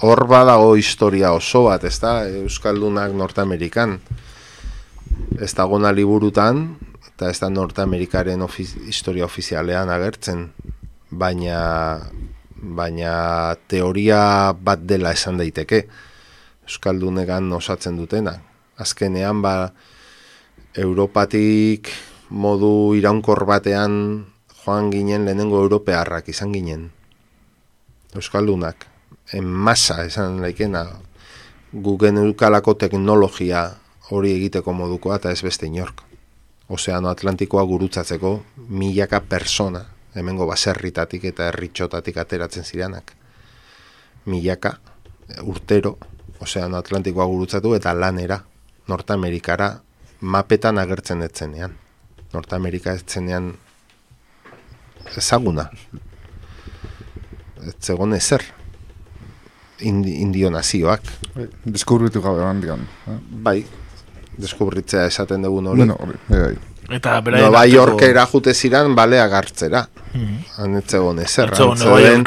Hor 0.00 0.22
badago 0.30 0.76
historia 0.78 1.32
oso 1.34 1.64
bat, 1.66 1.84
ez 1.84 1.98
da, 1.98 2.22
Euskaldunak 2.44 3.12
Nortamerikan. 3.12 3.98
Ez 5.40 5.50
da 5.58 5.66
gona 5.66 5.90
liburutan, 5.92 6.62
eta 7.10 7.28
ez 7.28 7.40
da 7.42 7.50
Nortamerikaren 7.50 8.40
ofiz, 8.46 8.70
historia 8.86 9.26
ofizialean 9.26 9.90
agertzen, 9.90 10.46
baina, 11.10 11.58
baina 12.60 13.56
teoria 13.68 14.52
bat 14.52 14.80
dela 14.84 15.12
esan 15.12 15.40
daiteke, 15.40 15.86
Euskaldunegan 16.70 17.50
osatzen 17.52 17.96
dutena. 17.98 18.36
Azkenean, 18.78 19.42
ba, 19.42 19.72
Europatik 20.78 21.90
modu 22.30 22.94
iraunkor 22.94 23.42
batean 23.48 24.26
joan 24.62 24.90
ginen 24.92 25.24
lehenengo 25.26 25.58
europearrak 25.58 26.28
izan 26.30 26.52
ginen. 26.54 26.90
Euskaldunak, 28.14 28.86
en 29.34 29.46
masa 29.46 30.04
esan 30.06 30.38
laikena, 30.44 30.84
gugen 31.72 32.22
eukalako 32.22 32.74
teknologia 32.74 33.64
hori 34.10 34.32
egiteko 34.36 34.72
modukoa 34.72 35.18
eta 35.18 35.34
ez 35.34 35.42
beste 35.42 35.66
inork. 35.66 36.02
Ozeano 36.70 37.10
Atlantikoa 37.10 37.64
gurutzatzeko 37.66 38.36
milaka 38.68 39.20
persona, 39.20 39.84
hemengo 40.14 40.46
baserritatik 40.46 41.24
eta 41.32 41.48
erritxotatik 41.48 42.16
ateratzen 42.16 42.64
ziranak. 42.64 43.12
Milaka, 44.26 44.78
urtero, 45.42 45.98
Ozeano 46.40 46.78
Atlantikoa 46.80 47.26
gurutzatu 47.28 47.74
eta 47.76 47.92
lanera, 47.94 48.40
Nortamerikara 48.88 49.74
mapetan 50.20 50.78
agertzen 50.78 51.22
etzenean. 51.22 51.74
Nortamerika 52.32 52.94
etzenean 52.96 53.52
ezaguna. 55.16 55.68
Ez 57.66 57.74
zegoen 57.80 58.16
ezer. 58.16 58.44
Indi, 59.80 60.16
indio 60.20 60.50
nazioak. 60.52 61.06
Bai, 61.34 61.46
deskubritu 61.64 62.20
gabe 62.24 62.44
handian. 62.44 62.82
Eh? 63.08 63.18
Bai, 63.46 63.58
deskubritzea 64.40 65.06
esaten 65.08 65.46
dugun 65.46 65.70
hori. 65.72 65.84
Bueno, 65.84 65.96
hori, 66.00 66.18
bai, 66.28 66.56
Eta 66.90 67.20
Nova 67.20 67.64
Yorkera 67.66 68.26
jute 68.26 68.54
ziran 68.54 68.94
balea 68.94 69.28
gartzera. 69.28 69.86
Mm 70.12 70.20
-hmm. 70.20 70.64
Anetzegon 70.64 71.18
ezer. 71.18 71.52
Antzeden, 71.54 72.24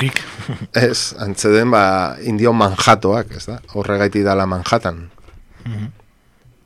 ez, 0.74 1.14
antzeden 1.20 1.72
ba, 1.76 2.16
indio 2.22 2.54
manjatoak, 2.54 3.36
ez 3.36 3.46
da? 3.46 3.60
Horregaiti 3.74 4.24
dala 4.24 4.46
manjatan. 4.46 5.10
Mm 5.66 5.92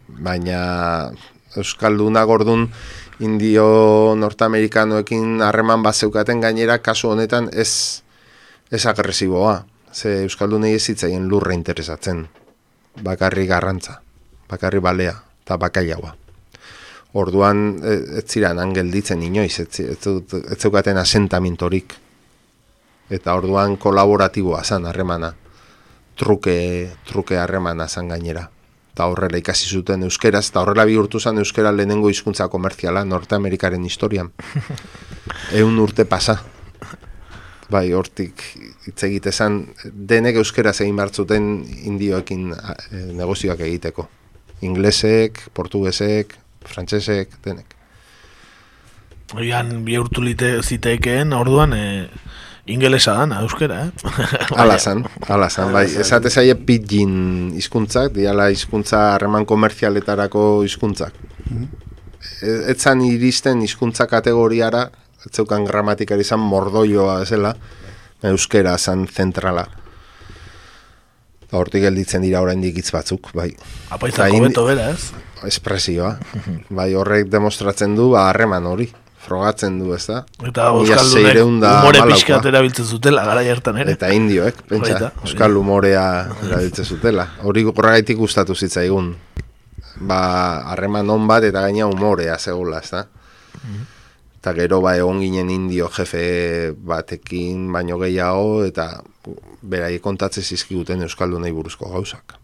baina 0.08 1.12
Euskalduna 1.58 2.24
gordun 2.26 2.68
indio 3.20 4.16
nortamerikanoekin 4.18 5.42
harreman 5.42 5.84
bat 5.84 5.96
zeukaten 5.96 6.42
gainera 6.42 6.78
kasu 6.80 7.12
honetan 7.14 7.50
ez, 7.54 8.04
ez 8.72 8.86
agresiboa. 8.86 9.66
Ze 9.94 10.24
Euskaldunei 10.24 10.76
ez 10.76 10.84
zitzaien 10.84 11.28
lurra 11.28 11.54
interesatzen. 11.54 12.28
bakarri 12.98 13.46
garrantza, 13.46 14.02
bakarri 14.50 14.80
balea, 14.80 15.12
eta 15.46 15.58
bakaiagoa. 15.58 16.16
Orduan, 17.14 17.80
e, 17.84 17.96
ez 18.20 18.26
ziren 18.28 18.60
angelditzen 18.60 19.24
inoiz, 19.24 19.60
ez, 19.64 19.80
ez, 19.80 19.98
ez 20.52 20.58
zeukaten 20.60 20.98
asentamintorik. 20.98 21.96
Eta 23.10 23.38
orduan 23.40 23.78
kolaboratiboa 23.80 24.64
zan 24.64 24.86
harremana, 24.86 25.32
truke, 26.20 26.58
truke 27.08 27.38
harremana 27.40 27.88
zan 27.88 28.12
gainera. 28.12 28.50
Eta 28.92 29.06
horrela 29.08 29.38
ikasi 29.38 29.70
zuten 29.70 30.04
euskeraz, 30.04 30.48
eta 30.50 30.64
horrela 30.64 30.84
bihurtu 30.90 31.20
zen 31.22 31.38
euskera 31.38 31.72
lehenengo 31.72 32.10
hizkuntza 32.10 32.48
komerziala 32.50 33.06
Norteamerikaren 33.06 33.86
historian. 33.86 34.32
Eun 35.60 35.80
urte 35.80 36.06
pasa. 36.06 36.40
Bai, 37.70 37.92
hortik 37.94 38.42
hitz 38.88 39.02
egitezan, 39.04 39.60
denek 39.86 40.40
euskera 40.42 40.72
egin 40.72 40.96
bartzuten 40.98 41.48
indioekin 41.92 42.52
e, 42.56 43.02
negozioak 43.16 43.62
egiteko. 43.68 44.08
Inglesek, 44.66 45.44
portugesek, 45.54 46.34
frantsesek, 46.70 47.40
denek. 47.46 47.76
Oian, 49.36 49.84
bihurtu 49.84 50.24
lite 50.24 50.54
zitekeen, 50.64 51.34
orduan, 51.36 51.74
e, 51.76 52.08
ingelesa 52.72 53.16
dan, 53.20 53.34
euskera, 53.42 53.82
eh? 53.88 54.20
ala 54.62 54.78
zan, 54.80 55.04
ala 55.28 55.50
zan, 55.50 55.74
bai. 55.76 55.86
Esate 56.04 56.32
zaie 56.32 56.56
pidgin 56.68 57.52
hizkuntzak, 57.56 58.14
diala 58.16 58.50
hizkuntza 58.54 59.14
harreman 59.16 59.48
komerzialetarako 59.48 60.64
hizkuntzak. 60.68 61.14
Mm 61.50 61.68
-hmm. 62.44 63.04
iristen 63.12 63.62
hizkuntza 63.62 64.08
kategoriara, 64.08 64.90
etzeukan 65.26 65.66
gramatikari 65.66 66.22
izan 66.22 66.40
mordoioa 66.40 67.26
zela, 67.26 67.56
euskera 68.24 68.78
zan 68.78 69.08
zentrala. 69.08 69.68
Hortik 71.56 71.86
gelditzen 71.86 72.26
dira 72.26 72.42
oraindik 72.44 72.82
hitz 72.82 72.90
batzuk, 72.92 73.32
bai. 73.38 73.54
Apaizako 73.96 74.44
beto 74.44 74.66
bera, 74.68 74.90
ez? 74.92 75.28
espresioa. 75.46 76.18
bai, 76.70 76.94
horrek 76.96 77.30
demostratzen 77.32 77.96
du 77.96 78.12
ba 78.16 78.30
harreman 78.30 78.66
hori. 78.66 78.90
Frogatzen 79.28 79.76
du, 79.82 79.90
ez 79.92 80.06
da? 80.08 80.22
Eta 80.48 80.70
Euskaldunek 80.72 81.42
umore 81.44 82.04
pixkat 82.14 82.46
erabiltzen 82.48 82.86
zutela, 82.88 83.26
gara 83.28 83.42
jartan 83.44 83.82
ere. 83.82 83.98
Eta 83.98 84.08
indioek, 84.16 84.62
pentsa, 84.70 85.12
Euskal 85.26 85.58
umorea 85.60 86.04
erabiltzen 86.48 86.88
zutela. 86.88 87.28
Hori 87.44 87.66
gaitik 87.68 88.22
gustatu 88.22 88.56
zitzaigun. 88.56 89.12
Ba, 90.00 90.22
harreman 90.72 91.10
on 91.12 91.28
bat 91.28 91.44
eta 91.44 91.66
gaina 91.66 91.90
umorea 91.92 92.38
zegoela, 92.40 92.80
ez 92.80 92.94
da? 92.94 93.04
Eta 94.48 94.56
gero 94.56 94.78
ba 94.80 94.94
egon 94.96 95.18
ginen 95.20 95.50
indio 95.52 95.90
jefe 95.92 96.72
batekin 96.72 97.66
baino 97.76 97.98
gehiago 98.00 98.62
eta 98.64 98.86
berai 99.60 99.98
kontatze 100.00 100.40
zizkiguten 100.40 101.02
Euskaldunei 101.04 101.50
buruzko 101.52 101.90
gauzak. 101.92 102.38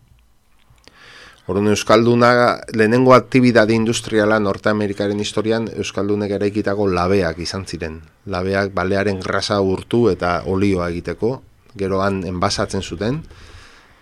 Orduan 1.48 1.70
Euskalduna 1.72 2.32
lehenengo 2.76 3.14
aktibidade 3.16 3.72
industriala 3.72 4.42
Norteamerikaren 4.44 5.22
historian 5.24 5.70
Euskaldunek 5.72 6.36
eraikitako 6.42 6.90
labeak 6.92 7.40
izan 7.40 7.64
ziren. 7.64 8.02
Labeak 8.28 8.76
balearen 8.76 9.24
grasa 9.24 9.62
urtu 9.62 10.10
eta 10.12 10.34
olioa 10.44 10.90
egiteko, 10.92 11.32
geroan 11.80 12.26
enbasatzen 12.28 12.84
zuten, 12.84 13.24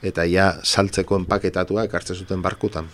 eta 0.02 0.26
ja 0.26 0.56
saltzeko 0.64 1.22
enpaketatua 1.22 1.86
ekartzen 1.86 2.18
zuten 2.18 2.41
barkutan. 2.41 2.90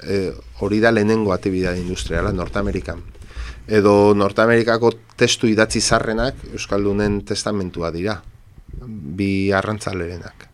E, 0.00 0.32
hori 0.64 0.80
da 0.80 0.96
lehenengo 0.96 1.36
aktibidade 1.36 1.84
industriala 1.84 2.32
Norteamerikan. 2.32 3.04
Edo 3.68 4.14
Norteamerikako 4.16 4.92
testu 5.20 5.48
idatzi 5.50 5.80
zarrenak 5.80 6.40
Euskaldunen 6.54 7.20
testamentua 7.28 7.90
dira, 7.92 8.16
bi 8.88 9.52
arrantzalerenak 9.52 10.48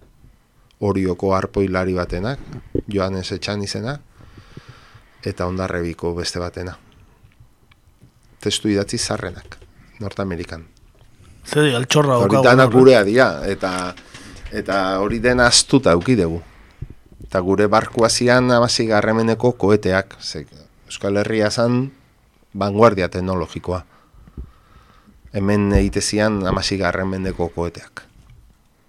orioko 0.84 1.34
arpoilari 1.34 1.94
batenak, 1.96 2.40
Joanes 2.90 3.30
Etxan 3.32 3.62
izena, 3.64 3.96
eta 5.24 5.46
ondarrebiko 5.48 6.12
beste 6.16 6.42
batena. 6.42 6.74
Testu 8.44 8.68
idatzi 8.68 8.98
zarrenak, 8.98 9.56
Nortamerikan. 10.04 10.66
Zer 11.44 11.70
altxorra 11.76 12.18
Hori 12.24 12.40
dana 12.44 12.66
gurea 12.72 13.04
dira, 13.04 13.28
eta, 13.48 13.94
eta 14.52 14.80
hori 15.00 15.20
dena 15.24 15.46
astuta 15.48 15.94
eukidegu. 15.96 16.40
Eta 17.24 17.40
gure 17.40 17.66
barkua 17.68 18.10
zian 18.10 18.50
amazi 18.52 18.86
garremeneko 18.86 19.52
koeteak, 19.60 20.18
ze, 20.20 20.44
Euskal 20.88 21.16
Herria 21.22 21.50
zan 21.50 21.86
vanguardia 22.58 23.08
teknologikoa. 23.08 23.84
Hemen 25.34 25.72
egite 25.72 26.00
zian 26.00 26.46
amazi 26.46 26.78
garremeneko 26.78 27.48
koeteak. 27.48 28.06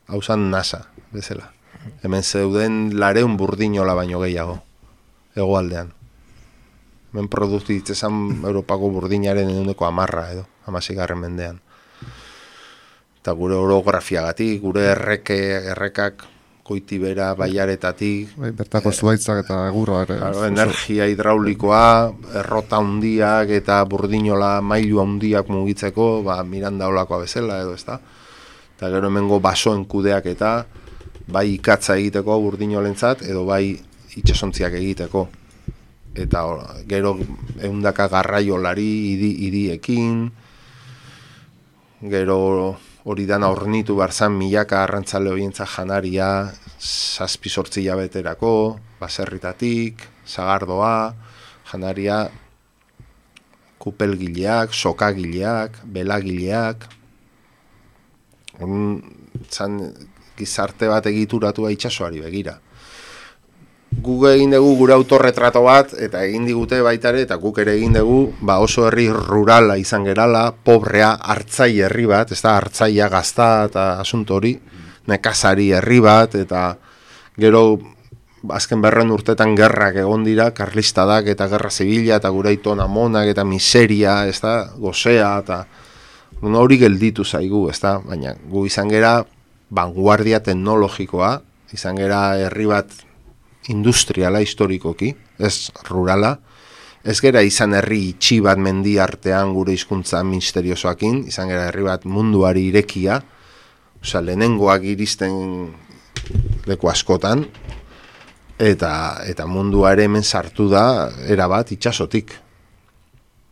Hau 0.07 0.21
zan 0.21 0.51
NASA, 0.51 0.85
bezala 1.13 1.55
hemen 2.03 2.23
zeuden 2.23 2.99
lareun 2.99 3.37
burdinola 3.37 3.95
baino 3.95 4.19
gehiago, 4.23 4.59
egoaldean. 5.35 5.91
Hemen 7.11 7.29
produktitzesan 7.31 8.41
Europako 8.43 8.91
burdinaren 8.97 9.49
eduneko 9.49 9.87
amarra 9.87 10.27
edo, 10.33 10.45
amasigarren 10.67 11.21
mendean. 11.21 11.61
Eta 13.21 13.33
gure 13.33 13.57
orografiagatik, 13.57 14.59
gure 14.61 14.89
erreke, 14.91 15.37
errekak, 15.73 16.25
koitibera, 16.65 17.29
baiaretatik. 17.37 18.33
Bai, 18.41 18.49
bertako 18.57 18.89
e, 18.89 18.97
zuaitzak 18.97 19.43
eta 19.43 19.59
egurra 19.69 20.01
ere. 20.07 20.17
energia 20.47 21.05
hidraulikoa, 21.11 21.85
errota 22.41 22.79
hundiak 22.81 23.53
eta 23.59 23.83
burdinola 23.85 24.57
mailu 24.65 24.99
hundiak 25.03 25.51
mugitzeko, 25.53 26.23
ba, 26.25 26.39
miranda 26.43 26.89
olakoa 26.89 27.21
bezala 27.27 27.61
edo, 27.61 27.75
ezta? 27.77 27.99
Eta 28.75 28.89
gero 28.91 29.11
hemengo 29.13 29.39
basoen 29.39 29.85
kudeak 29.85 30.25
eta 30.33 30.55
bai 31.27 31.47
ikatza 31.55 31.95
egiteko 32.01 32.37
burdinolentzat 32.43 33.23
edo 33.29 33.45
bai 33.45 33.77
itsasontziak 34.17 34.75
egiteko 34.77 35.27
eta 36.15 36.41
gero 36.87 37.15
ehundaka 37.59 38.07
garraiolari 38.11 38.89
idi 39.13 39.31
idiekin 39.49 40.25
gero 42.11 42.77
hori 43.05 43.27
dana 43.29 43.51
ornitu 43.53 43.93
barzan 43.93 44.33
milaka 44.33 44.81
arrantzale 44.81 45.29
horientza 45.29 45.65
janaria 45.69 46.49
zazpi 46.81 47.49
sortzi 47.49 47.83
jabeterako 47.85 48.79
baserritatik 48.99 50.01
zagardoa 50.25 51.13
janaria 51.71 52.31
kupelgileak, 53.77 54.73
sokagileak, 54.73 55.77
belagileak 55.85 56.87
on, 58.65 58.97
zan, 59.51 59.77
gizarte 60.37 60.89
bat 60.89 61.05
egituratu 61.05 61.69
itsasoari 61.69 62.23
begira. 62.23 62.57
Guk 64.03 64.25
egin 64.27 64.51
dugu 64.51 64.73
gure 64.81 64.93
autorretrato 64.93 65.61
bat, 65.63 65.93
eta 65.95 66.23
egin 66.27 66.45
digute 66.47 66.81
baita 66.83 67.13
ere, 67.13 67.23
eta 67.23 67.37
guk 67.39 67.61
ere 67.63 67.77
egin 67.77 67.95
dugu, 67.95 68.33
ba 68.41 68.57
oso 68.59 68.87
herri 68.89 69.07
rurala 69.13 69.77
izan 69.79 70.03
gerala, 70.03 70.49
pobrea, 70.51 71.13
hartzai 71.15 71.71
herri 71.87 72.07
bat, 72.09 72.31
ez 72.31 72.41
da 72.43 72.57
hartzaia 72.57 73.07
gazta 73.09 73.49
eta 73.69 73.85
asunto 74.01 74.35
hori, 74.35 74.55
nekazari 75.07 75.71
herri 75.77 76.01
bat, 76.03 76.35
eta 76.35 76.65
gero 77.39 77.63
azken 78.51 78.81
berren 78.83 79.13
urtetan 79.15 79.55
gerrak 79.55 80.01
egon 80.03 80.27
dira, 80.27 80.51
karlistadak 80.51 81.31
eta 81.31 81.47
gerra 81.49 81.71
zibila, 81.71 82.19
eta 82.19 82.29
gure 82.35 82.51
aiton 82.51 82.83
amonak 82.83 83.31
eta 83.31 83.47
miseria, 83.47 84.25
ez 84.27 84.41
da, 84.43 84.57
gozea, 84.75 85.31
eta 85.39 85.63
hori 86.41 86.77
gelditu 86.83 87.23
zaigu, 87.23 87.69
ez 87.71 87.79
da, 87.79 87.97
baina 88.03 88.35
gu 88.51 88.65
izan 88.67 88.91
gera 88.91 89.21
vanguardia 89.71 90.43
teknologikoa, 90.43 91.39
izan 91.73 91.95
gera 91.97 92.35
herri 92.37 92.67
bat 92.69 93.04
industriala 93.69 94.41
historikoki, 94.43 95.13
ez 95.39 95.69
rurala, 95.89 96.35
ez 97.05 97.19
gera 97.21 97.43
izan 97.45 97.75
herri 97.77 98.01
itxi 98.11 98.39
bat 98.41 98.57
mendi 98.61 98.97
artean 99.01 99.53
gure 99.53 99.75
hizkuntza 99.75 100.23
misteriosoakin, 100.25 101.25
izan 101.29 101.51
gera 101.53 101.67
herri 101.69 101.85
bat 101.85 102.05
munduari 102.09 102.67
irekia, 102.71 103.19
osea, 104.01 104.23
lehenengoak 104.25 104.85
iristen 104.95 105.35
leku 106.65 106.89
askotan, 106.89 107.45
eta, 108.61 108.91
eta 109.27 109.45
mundua 109.49 109.93
ere 109.93 110.07
hemen 110.09 110.23
sartu 110.23 110.69
da, 110.71 111.11
era 111.29 111.47
bat 111.51 111.71
itxasotik. 111.75 112.33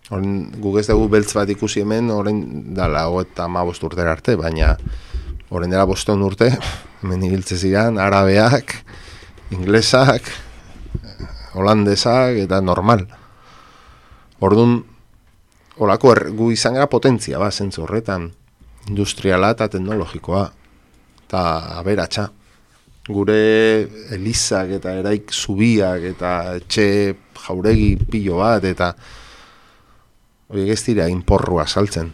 Horren, 0.10 0.50
guk 0.62 0.80
ez 0.82 0.88
dugu 0.90 1.08
beltz 1.14 1.32
bat 1.38 1.50
ikusi 1.50 1.82
hemen, 1.86 2.10
horren 2.12 2.42
dala, 2.76 3.06
eta 3.22 3.48
ma 3.48 3.64
arte, 3.64 4.36
baina 4.36 4.78
Horen 5.54 5.70
dela 5.70 5.86
boston 5.86 6.24
urte, 6.26 6.48
hemen 7.04 7.24
ibiltze 7.28 7.60
ziren, 7.62 8.00
arabeak, 8.02 8.74
inglesak, 9.54 10.28
holandesak 11.54 12.42
eta 12.44 12.60
normal. 12.62 13.06
Orduan, 14.44 14.80
holako 15.80 16.14
er, 16.14 16.24
gu 16.36 16.52
izan 16.54 16.78
gara 16.78 16.90
potentzia, 16.92 17.40
ba, 17.42 17.52
zentzu 17.52 17.86
horretan, 17.86 18.32
industriala 18.90 19.54
eta 19.56 19.70
teknologikoa, 19.72 20.46
eta 21.26 21.44
aberatsa. 21.80 22.30
Gure 23.04 23.40
elizak 24.16 24.78
eta 24.78 24.94
eraik 24.96 25.34
zubiak 25.36 26.06
eta 26.14 26.30
etxe 26.56 26.86
jauregi 27.44 27.98
pilo 28.00 28.38
bat 28.40 28.64
eta 28.64 28.94
hori 30.48 30.70
ez 30.72 30.80
dira 30.86 31.10
inporrua 31.12 31.66
saltzen 31.68 32.14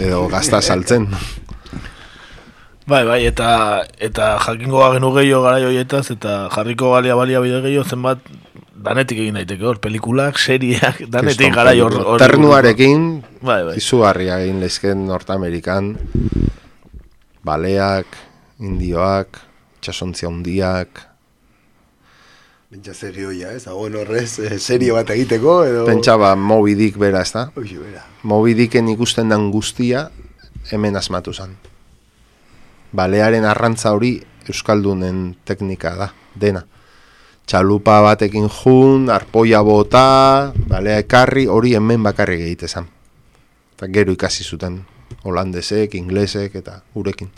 edo 0.00 0.24
gazta 0.32 0.58
saltzen 0.62 1.06
Bai, 2.88 3.02
bai, 3.04 3.26
eta 3.28 3.84
eta 4.00 4.38
jakingo 4.40 4.80
genu 4.94 5.10
gehiago 5.12 5.42
gara 5.44 5.58
joietaz, 5.60 6.06
eta 6.14 6.36
jarriko 6.54 6.94
galia 6.94 7.18
balia 7.18 7.42
bide 7.44 7.60
gehiago 7.66 7.84
zenbat 7.84 8.22
danetik 8.72 9.18
egin 9.26 9.36
daiteke 9.36 9.66
hor, 9.68 9.80
pelikulak, 9.84 10.38
seriak, 10.40 11.02
danetik 11.12 11.52
gara 11.52 11.74
hor. 11.84 12.16
Ternuarekin, 12.22 13.04
bai, 13.42 13.60
bai. 13.66 13.76
izugarria 13.76 14.38
egin 14.40 14.64
lezken 14.64 15.04
Nortamerikan, 15.10 15.92
baleak, 17.44 18.16
indioak, 18.64 19.36
txasontzia 19.84 20.32
hundiak, 20.32 21.04
Pentsa 22.68 22.92
serio 22.92 23.30
ya, 23.32 23.54
ez? 23.56 23.62
Hago 23.64 23.86
horrez, 23.88 24.38
eh, 24.44 24.58
serio 24.60 24.98
bat 24.98 25.08
egiteko, 25.14 25.62
edo... 25.64 25.86
Pentsa 25.88 26.18
ba, 26.20 26.34
Moby 26.36 26.74
Dick 26.76 26.98
bera, 27.00 27.22
ez 27.24 27.32
da? 27.32 27.46
Oixo, 27.56 27.80
bera. 27.80 28.02
Moby 28.28 28.52
Dicken 28.52 28.90
ikusten 28.92 29.32
dan 29.32 29.48
guztia, 29.48 30.10
hemen 30.68 31.00
asmatu 31.00 31.32
zan. 31.32 31.56
Balearen 32.92 33.44
arrantza 33.44 33.92
hori 33.92 34.16
Euskaldunen 34.48 35.36
teknika 35.44 35.92
da, 35.96 36.08
dena. 36.34 36.62
Txalupa 37.48 37.98
batekin 38.04 38.48
jun, 38.48 39.08
arpoia 39.12 39.60
bota, 39.64 40.52
balea 40.68 41.02
ekarri, 41.04 41.46
hori 41.48 41.74
hemen 41.76 42.02
bakarri 42.04 42.40
egite 42.46 42.68
zan. 42.68 42.88
Eta 43.76 43.88
gero 43.92 44.12
ikasi 44.12 44.44
zuten, 44.44 44.80
holandesek, 45.24 45.94
inglesek 46.00 46.56
eta 46.60 46.80
gurekin. 46.94 47.30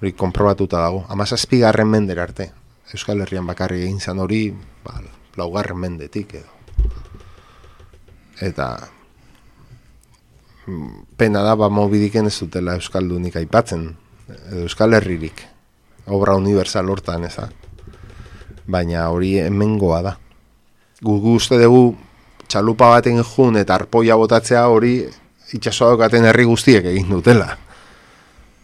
Hori 0.00 0.12
konprobatuta 0.18 0.82
dago. 0.82 1.04
Amazazpi 1.08 1.62
garren 1.62 1.90
mender 1.90 2.18
arte, 2.22 2.50
Euskal 2.90 3.22
Herrian 3.22 3.46
bakarri 3.46 3.84
egin 3.84 4.00
zan 4.00 4.18
hori, 4.18 4.48
ba, 4.84 4.98
laugarren 5.38 5.78
mendetik 5.78 6.34
edo. 6.40 6.50
Eta 8.40 8.68
mm, 10.66 11.16
pena 11.18 11.42
da, 11.46 11.54
ba, 11.54 11.70
mobidiken 11.70 12.26
ez 12.26 12.38
dutela 12.40 12.74
Euskaldunik 12.80 13.36
aipatzen, 13.38 13.90
Euskal 14.62 14.94
Herririk, 14.94 15.42
obra 16.06 16.34
universal 16.36 16.90
hortan 16.90 17.24
eza. 17.28 17.48
Baina 18.70 19.08
hori 19.10 19.36
hemengoa 19.40 20.02
da. 20.02 20.16
Gugu 21.02 21.34
uste 21.38 21.58
dugu 21.58 21.96
txalupa 22.50 22.90
baten 22.96 23.22
jun 23.22 23.56
eta 23.56 23.76
arpoia 23.78 24.16
botatzea 24.18 24.66
hori 24.68 24.94
itxasoa 25.54 25.94
dukaten 25.94 26.26
herri 26.28 26.44
guztiek 26.48 26.86
egin 26.92 27.10
dutela. 27.10 27.56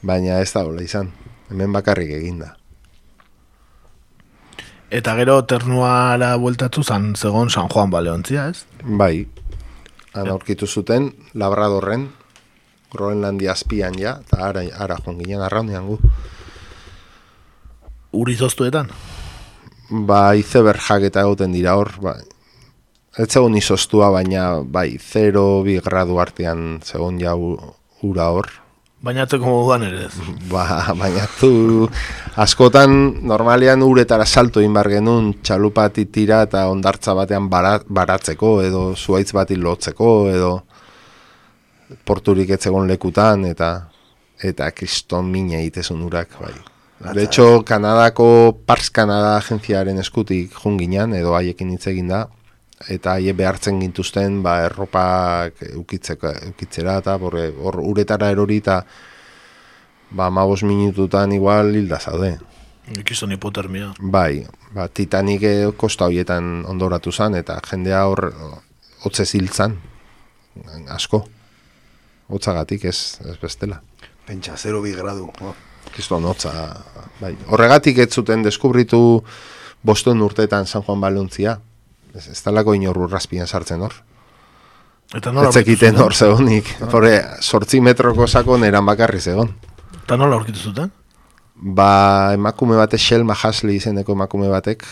Baina 0.06 0.40
ez 0.42 0.52
da 0.52 0.62
hola 0.66 0.84
izan, 0.84 1.10
hemen 1.50 1.72
bakarrik 1.74 2.12
egin 2.18 2.40
da. 2.44 2.52
Eta 4.90 5.16
gero 5.18 5.40
ternuara 5.50 6.36
bueltatu 6.38 6.84
zan, 6.86 7.14
zegon 7.16 7.50
San 7.50 7.66
Juan 7.72 7.90
Baleontzia, 7.90 8.46
ez? 8.52 8.62
Bai, 8.84 9.26
han 10.14 10.30
aurkitu 10.30 10.66
zuten, 10.66 11.10
Labradorren, 11.34 12.06
Groenlandia 12.96 13.52
azpian 13.52 13.98
ja, 14.00 14.16
eta 14.24 14.40
ara, 14.48 14.64
ara 14.76 14.98
joan 15.04 15.20
ginen 15.22 15.44
arraundian 15.46 15.86
gu. 15.86 15.98
Uri 18.16 18.36
zoztuetan? 18.36 18.90
Ba, 19.90 20.34
izeber 20.34 20.80
jaketa 20.82 21.22
egoten 21.22 21.54
dira 21.54 21.76
hor, 21.78 21.92
ba, 22.02 22.16
ez 23.16 23.30
zegoen 23.30 23.56
izostua, 23.60 24.10
baina 24.14 24.48
bai, 24.62 24.96
0-2 24.98 25.80
gradu 25.84 26.18
artean 26.20 26.80
zegoen 26.84 27.20
ja 27.20 27.36
ura 27.36 28.30
hor, 28.32 28.50
Bainatu 29.06 29.38
como 29.38 29.62
duan 29.62 29.84
ere 29.84 30.08
Ba, 30.52 30.94
bainatu 30.96 31.88
askotan 32.40 32.90
normalean 33.28 33.84
uretara 33.84 34.24
salto 34.26 34.62
inbar 34.64 34.88
genuen 34.90 35.34
txalupati 35.44 36.06
tira 36.12 36.42
eta 36.46 36.66
ondartza 36.72 37.14
batean 37.14 37.50
baratzeko 37.50 38.56
edo 38.64 38.82
zuaitz 38.96 39.32
bati 39.36 39.56
lotzeko 39.60 40.10
edo 40.32 40.50
porturik 42.04 42.50
etzegon 42.56 42.88
lekutan 42.88 43.44
eta 43.44 43.88
eta 44.42 44.70
kriston 44.70 45.30
mina 45.32 45.60
itezun 45.64 46.02
urak 46.02 46.38
bai. 46.40 46.54
De 47.14 47.22
hecho, 47.24 47.62
Kanadako 47.64 48.56
Pars 48.66 48.90
Kanada 48.90 49.36
agentziaren 49.36 49.98
eskutik 50.00 50.54
junginan 50.62 51.12
edo 51.14 51.34
haiekin 51.36 51.70
hitz 51.74 51.86
egin 51.92 52.08
da 52.08 52.26
eta 52.92 53.16
haie 53.16 53.32
behartzen 53.36 53.80
gintuzten 53.80 54.42
ba, 54.44 54.58
erropak 54.64 55.62
ukitzeko, 55.76 56.32
ukitzera 56.52 56.98
eta 57.00 57.16
hor 57.16 57.80
uretara 57.80 58.30
erori 58.32 58.58
eta 58.64 58.82
ba, 60.10 60.30
mabos 60.30 60.62
minututan 60.62 61.32
igual 61.32 61.74
hilda 61.74 62.00
zaude. 62.00 62.36
Ikizan 62.96 63.32
hipotermia. 63.32 63.92
Bai, 64.00 64.46
ba, 64.72 64.88
titanik 64.88 65.42
kosta 65.76 66.06
horietan 66.06 66.64
ondoratu 66.68 67.12
zen 67.12 67.34
eta 67.34 67.58
jendea 67.70 68.04
hor 68.06 68.30
hotze 69.04 69.24
ziltzan 69.24 69.76
asko. 70.88 71.24
Hotzagatik 72.28 72.84
ez, 72.84 73.18
ez 73.24 73.36
bestela. 73.42 73.80
Pentsa, 74.26 74.56
0 74.58 74.82
bi 74.82 74.92
gradu. 74.96 75.30
Oh. 75.40 75.54
Kiston 75.94 76.24
hotza. 76.26 76.52
Bai. 77.20 77.36
Horregatik 77.48 77.98
ez 78.02 78.10
zuten 78.12 78.42
deskubritu 78.42 79.22
boston 79.86 80.22
urtetan 80.26 80.66
San 80.66 80.82
Juan 80.82 81.00
Balontzia. 81.00 81.56
Ez, 82.14 82.26
ez 82.32 82.40
talako 82.42 82.74
inor 82.74 82.98
urrazpian 83.06 83.46
sartzen 83.46 83.84
hor. 83.86 83.94
Eta 85.14 85.30
nola 85.30 85.52
egiten 85.60 85.96
hor 86.02 86.14
zegonik. 86.14 86.72
Horre, 86.90 87.14
sortzi 87.40 87.80
metroko 87.80 88.26
sako 88.26 88.58
neran 88.58 88.86
bakarri 88.86 89.20
zegon. 89.20 89.52
Eta 90.02 90.18
nola 90.18 90.40
aurkitu 90.40 90.58
zuten? 90.58 90.90
Ba, 91.56 92.34
emakume 92.34 92.76
batek, 92.76 93.00
Shelma 93.00 93.36
Hasley 93.38 93.78
izeneko 93.78 94.16
emakume 94.18 94.50
batek, 94.52 94.82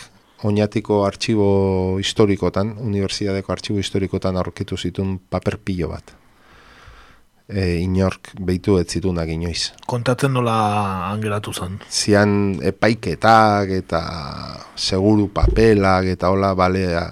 oinatiko 0.46 1.02
artxibo 1.04 1.48
historikotan, 2.00 2.76
unibertsiadeko 2.86 3.52
artxibo 3.52 3.82
historikotan 3.82 4.38
aurkitu 4.40 4.78
zituen 4.78 5.18
paper 5.18 5.58
pilo 5.58 5.90
bat. 5.90 6.14
E, 7.44 7.82
inork 7.82 8.30
behitu 8.40 8.78
ez 8.80 8.86
zitunak 8.88 9.28
inoiz. 9.28 9.74
Kontatzen 9.86 10.32
nola 10.32 10.54
angeratu 11.10 11.52
zen? 11.52 11.76
Zian 11.90 12.56
epaiketak 12.64 13.74
eta 13.82 14.00
seguru 14.76 15.28
papelak 15.28 16.08
eta 16.14 16.30
hola 16.32 16.54
balea, 16.56 17.04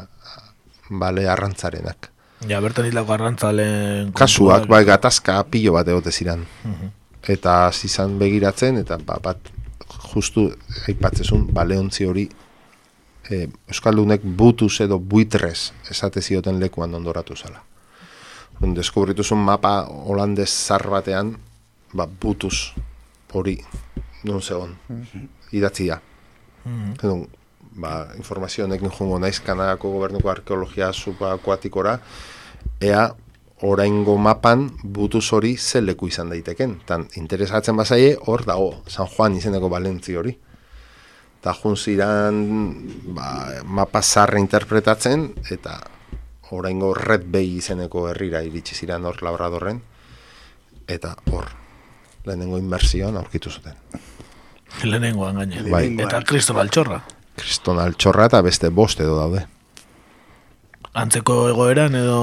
bale 0.89 1.29
arrantzarenak. 1.29 2.09
Ja, 2.49 2.61
bertan 2.65 2.89
hilako 2.89 3.13
arrantzalen... 3.15 4.11
Kasuak, 4.19 4.67
bai, 4.71 4.83
gatazka 4.89 5.37
pilo 5.51 5.77
bat 5.77 5.89
egote 5.89 6.13
ziren. 6.13 6.47
Uh 6.65 6.91
Eta 7.23 7.71
zizan 7.71 8.17
begiratzen, 8.19 8.81
eta 8.81 8.97
ba, 8.99 9.15
bat 9.23 9.39
justu 10.13 10.49
aipatzezun 10.91 11.45
baleontzi 11.55 12.07
hori 12.09 12.25
e, 13.31 13.47
Euskaldunek 13.71 14.25
butuz 14.25 14.81
edo 14.85 14.99
buitrez 14.99 15.73
esate 15.91 16.23
zioten 16.23 16.59
lekuan 16.59 16.95
ondoratu 16.99 17.37
zala. 17.37 17.63
Deskubrituzun 18.63 19.43
mapa 19.43 19.83
holandez 20.07 20.49
zar 20.49 20.87
batean, 20.91 21.35
ba, 21.93 22.07
butuz 22.07 22.73
hori 23.33 23.57
non 24.25 24.43
zegoen, 24.43 24.77
mhm. 24.89 25.27
idatzi 25.51 25.87
da. 25.89 26.01
Mm 26.65 26.95
-hmm. 26.95 27.27
ba, 27.75 28.07
informazio 28.17 28.65
honekin 28.65 28.91
jungo 28.91 29.19
naiz 29.19 29.41
Kanadako 29.41 29.91
gobernuko 29.91 30.31
arkeologia 30.31 30.93
subakuatikora, 30.93 31.99
ea 32.81 33.15
oraingo 33.63 34.17
mapan 34.19 34.71
butuz 34.85 35.33
hori 35.33 35.57
ze 35.57 35.81
leku 35.81 36.07
izan 36.07 36.29
daiteken. 36.29 36.81
Tan 36.87 37.09
interesatzen 37.17 37.77
bazaie, 37.77 38.17
hor 38.27 38.45
dago, 38.45 38.83
San 38.87 39.07
Juan 39.07 39.37
izeneko 39.37 39.69
balentzi 39.69 40.17
hori. 40.17 40.39
Ta 41.41 41.55
jun 41.55 41.77
ziran 41.77 42.77
ba, 43.15 43.49
mapa 43.65 44.03
zarra 44.03 44.39
interpretatzen, 44.39 45.35
eta 45.51 45.81
oraingo 46.53 46.93
Red 46.95 47.27
Bay 47.33 47.57
izeneko 47.59 48.07
herrira 48.11 48.43
iritsi 48.45 48.77
ziran 48.77 49.07
hor 49.09 49.23
labradorren, 49.25 49.81
eta 50.89 51.15
hor, 51.33 51.49
lehenengo 52.27 52.61
inmersioan 52.61 53.17
aurkitu 53.17 53.51
zuten. 53.51 53.77
Lehenengoan 54.85 55.43
gaine. 55.43 55.65
Bai. 55.71 55.85
Eta 56.01 56.23
kriston 56.27 56.61
altxorra. 56.63 57.03
Kriston 57.41 57.81
altxorra 57.81 58.29
eta 58.31 58.41
beste 58.45 58.71
bost 58.71 59.01
edo 59.01 59.17
daude. 59.19 59.45
Antzeko 60.93 61.47
egoeran 61.49 61.95
edo 61.97 62.19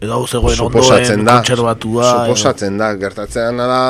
edo 0.00 0.16
hau 0.16 0.26
zegoen 0.26 0.62
ondoen 0.64 1.26
kontserbatua. 1.26 2.06
Suposatzen 2.24 2.78
da, 2.80 2.94
gertatzen 2.98 3.60
da, 3.60 3.82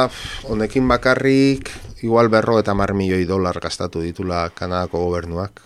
honekin 0.51 0.89
bakarrik, 0.90 1.70
igual 2.02 2.28
berro 2.32 2.59
eta 2.61 2.74
mar 2.74 2.93
milioi 2.98 3.23
dolar 3.28 3.61
gastatu 3.62 4.02
ditula 4.02 4.48
Kanadako 4.55 5.05
gobernuak, 5.07 5.62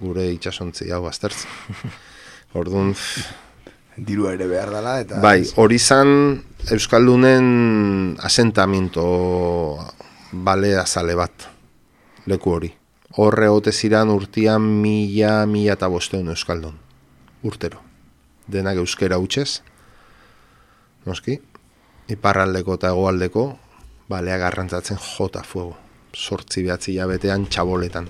gure 0.00 0.28
itxasontzi 0.36 0.92
hau 0.94 1.04
aztertzen. 1.10 1.92
Orduan... 2.58 2.94
Diru 3.98 4.28
ere 4.30 4.46
behar 4.46 4.70
dela 4.70 4.98
eta... 5.02 5.18
Bai, 5.22 5.42
hori 5.56 5.78
zan 5.78 6.10
Euskaldunen 6.70 8.16
asentamiento 8.22 9.04
bale 10.32 10.76
azale 10.78 11.14
bat, 11.18 11.48
leku 12.26 12.52
hori. 12.54 12.70
Horre 13.18 13.48
hote 13.48 13.72
ziran 13.72 14.12
urtian 14.12 14.62
mila, 14.82 15.46
mila 15.46 15.74
eta 15.74 15.88
bosteun 15.90 16.28
Euskaldun, 16.34 16.76
urtero. 17.42 17.80
Denak 18.48 18.78
euskera 18.80 19.18
utxez, 19.20 19.62
noski, 21.04 21.38
iparraldeko 22.08 22.78
eta 22.78 22.92
egoaldeko, 22.94 23.48
balea 24.08 24.38
garrantzatzen 24.40 25.00
jota 25.02 25.42
fuego, 25.44 25.76
sortzi 26.14 26.62
behatzi 26.64 26.94
jabetean 26.96 27.48
txaboletan 27.48 28.08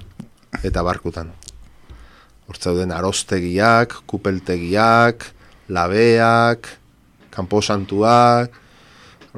eta 0.62 0.84
barkutan. 0.86 1.32
Hortzauden 2.48 2.92
arostegiak, 2.94 3.98
kupeltegiak, 4.06 5.26
labeak, 5.68 6.68
kanposantuak, 7.30 8.52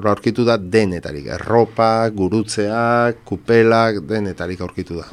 aurkitu 0.01 0.45
da 0.47 0.57
denetarik, 0.57 1.27
erropa, 1.37 2.09
gurutzeak, 2.15 3.25
kupelak, 3.29 4.01
denetarik 4.09 4.61
aurkitu 4.61 5.01
da. 5.01 5.09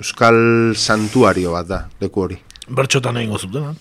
Euskal 0.00 0.74
santuario 0.74 1.52
bat 1.54 1.68
da, 1.68 1.80
leku 2.00 2.24
hori. 2.24 2.38
Bertxotan 2.66 3.20
egingo 3.20 3.38
zuten, 3.38 3.74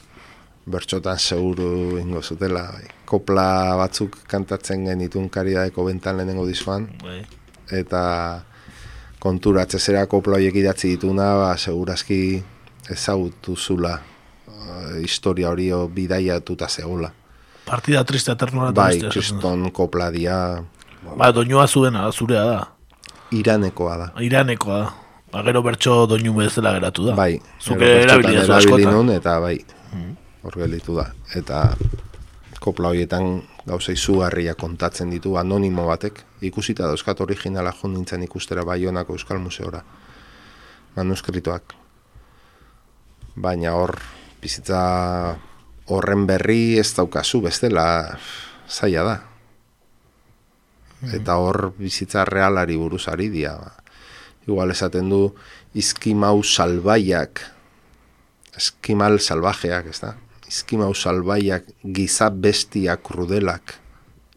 Bertxotan 0.64 1.20
seguru 1.20 1.98
ingo 2.00 2.22
zutela. 2.22 2.70
Bai. 2.72 2.88
Kopla 3.06 3.76
batzuk 3.76 4.16
kantatzen 4.32 4.86
genitun 4.88 5.28
karidadeko 5.30 5.84
bentan 5.90 6.18
lehenengo 6.18 6.46
dizuan. 6.48 6.88
Bai. 7.02 7.20
Eta 7.72 8.04
konturatze 9.20 9.80
zera 9.80 10.06
kopla 10.08 10.40
horiek 10.40 10.56
idatzi 10.56 10.94
dituna, 10.96 11.34
ba, 11.42 11.52
segurazki 11.58 12.22
ezagutu 12.92 13.58
zula 13.58 13.98
historia 15.02 15.50
hori 15.50 15.70
bidaiatuta 15.94 16.68
zegoela. 16.68 17.12
Partida 17.66 18.04
triste 18.04 18.32
eternora. 18.32 18.72
Bai, 18.76 19.00
kriston 19.10 19.72
kopla 19.72 20.12
dia. 20.12 20.64
Ba, 21.18 21.32
doinua 21.32 21.68
zuena, 21.68 22.12
zurea 22.12 22.44
da. 22.46 22.60
Iranekoa 23.32 23.98
da. 23.98 24.10
Iranekoa 24.22 24.80
da. 24.80 24.92
Ba, 25.34 25.44
gero 25.48 25.64
bertso 25.66 26.04
doinu 26.08 26.36
bezala 26.38 26.76
geratu 26.76 27.08
da. 27.08 27.16
Bai. 27.18 27.40
Zuke 27.60 27.88
erabilia 28.04 28.46
zu 28.46 28.54
askotan. 28.54 29.10
Eta 29.16 29.40
bai, 29.40 29.58
mm. 29.94 30.16
hor 30.44 30.58
gelitu 30.62 31.00
da. 31.00 31.08
Eta 31.36 31.64
kopla 32.64 32.94
horietan 32.94 33.42
gauza 33.66 33.92
izugarria 33.92 34.54
kontatzen 34.60 35.10
ditu 35.12 35.38
anonimo 35.40 35.88
batek. 35.88 36.22
Ikusita 36.44 36.88
dauzkat 36.88 37.22
originala 37.24 37.74
jo 37.80 37.90
nintzen 37.90 38.24
ikustera 38.24 38.64
Baionako 38.68 39.18
Euskal 39.18 39.40
Museora. 39.40 39.82
Manuskritoak. 40.96 41.74
Baina 43.36 43.74
hor, 43.74 43.98
bizitza 44.44 44.82
horren 45.88 46.28
berri 46.28 46.78
ez 46.80 46.92
daukazu 46.98 47.42
bestela 47.48 47.86
zaila 48.68 49.04
da. 49.08 49.16
Eta 51.16 51.36
hor 51.40 51.74
bizitza 51.80 52.24
realari 52.28 52.78
buruz 52.80 53.08
ari 53.12 53.30
dia. 53.32 53.56
Igual 54.48 54.72
esaten 54.72 55.10
du 55.12 55.22
izkimau 55.76 56.44
salbaiak, 56.44 57.42
eskimal 58.56 59.20
salvajeak, 59.20 59.90
ez 59.92 60.00
da? 60.04 60.14
Izkimau 60.48 60.92
salbaiak 60.96 61.68
giza 61.96 62.30
bestia 62.30 62.98
krudelak, 63.00 63.76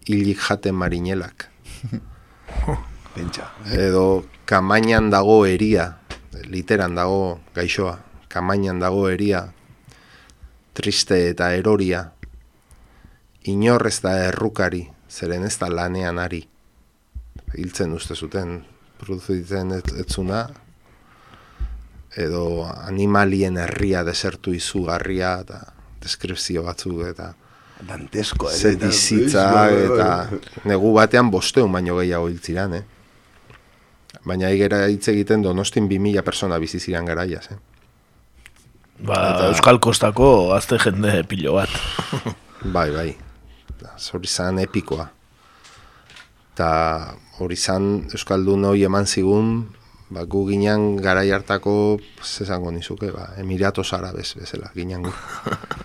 hilik 0.06 0.40
jate 0.42 0.72
marinelak. 0.72 1.48
Pentsa. 3.14 3.50
Edo 3.72 4.26
kamainan 4.46 5.10
dago 5.10 5.44
eria, 5.46 5.90
literan 6.46 6.94
dago 6.98 7.38
gaixoa, 7.54 7.98
kamainan 8.32 8.82
dago 8.82 9.06
eria, 9.10 9.46
triste 10.76 11.18
eta 11.30 11.50
eroria, 11.56 12.02
inorrez 13.48 13.98
da 14.04 14.16
errukari, 14.26 14.84
zeren 15.08 15.46
ez 15.48 15.56
da 15.60 15.70
lanean 15.72 16.20
ari. 16.20 16.42
Hiltzen 17.56 17.94
uste 17.96 18.16
zuten, 18.16 18.58
produzitzen 19.00 19.72
etzuna, 19.80 20.44
edo 22.16 22.64
animalien 22.66 23.56
herria 23.60 24.02
desertu 24.04 24.54
izugarria, 24.56 25.38
eta 25.44 25.60
deskripzio 26.02 26.64
batzuk, 26.66 27.02
eta 27.08 27.32
Dantesko, 27.76 28.48
eh, 28.48 28.76
bizitza, 28.80 29.46
eta 29.68 30.10
negu 30.64 30.94
batean 30.96 31.28
bosteun 31.30 31.72
baino 31.72 31.98
gehiago 31.98 32.30
hiltziran, 32.32 32.74
eh? 32.78 32.84
Baina 34.26 34.48
igera 34.50 34.86
hitz 34.88 35.10
egiten 35.12 35.44
donostin 35.44 35.88
bi 35.88 35.98
mila 36.00 36.24
persona 36.24 36.56
biziziran 36.58 37.04
garaiaz, 37.04 37.44
eh? 37.52 37.58
Ba, 39.04 39.16
eta 39.34 39.50
Euskal 39.52 39.78
Kostako 39.82 40.54
azte 40.56 40.78
jende 40.80 41.20
pilo 41.28 41.56
bat. 41.58 41.72
bai, 42.76 42.90
bai. 42.94 43.10
Zori 43.96 44.28
zan 44.28 44.58
epikoa. 44.60 45.06
Eta 46.56 46.70
hori 47.40 47.56
zan 47.56 48.08
Euskaldun 48.08 48.64
hori 48.64 48.86
eman 48.88 49.06
zigun, 49.06 49.52
ba, 50.08 50.24
gu 50.24 50.46
ginen 50.48 50.96
garai 51.04 51.28
hartako, 51.30 51.98
zezango 52.24 52.72
nizuke, 52.72 53.12
ba, 53.12 53.34
Emiratos 53.40 53.92
Arabes 53.92 54.32
bezala, 54.40 54.72
ginen 54.74 55.04
gu. 55.04 55.12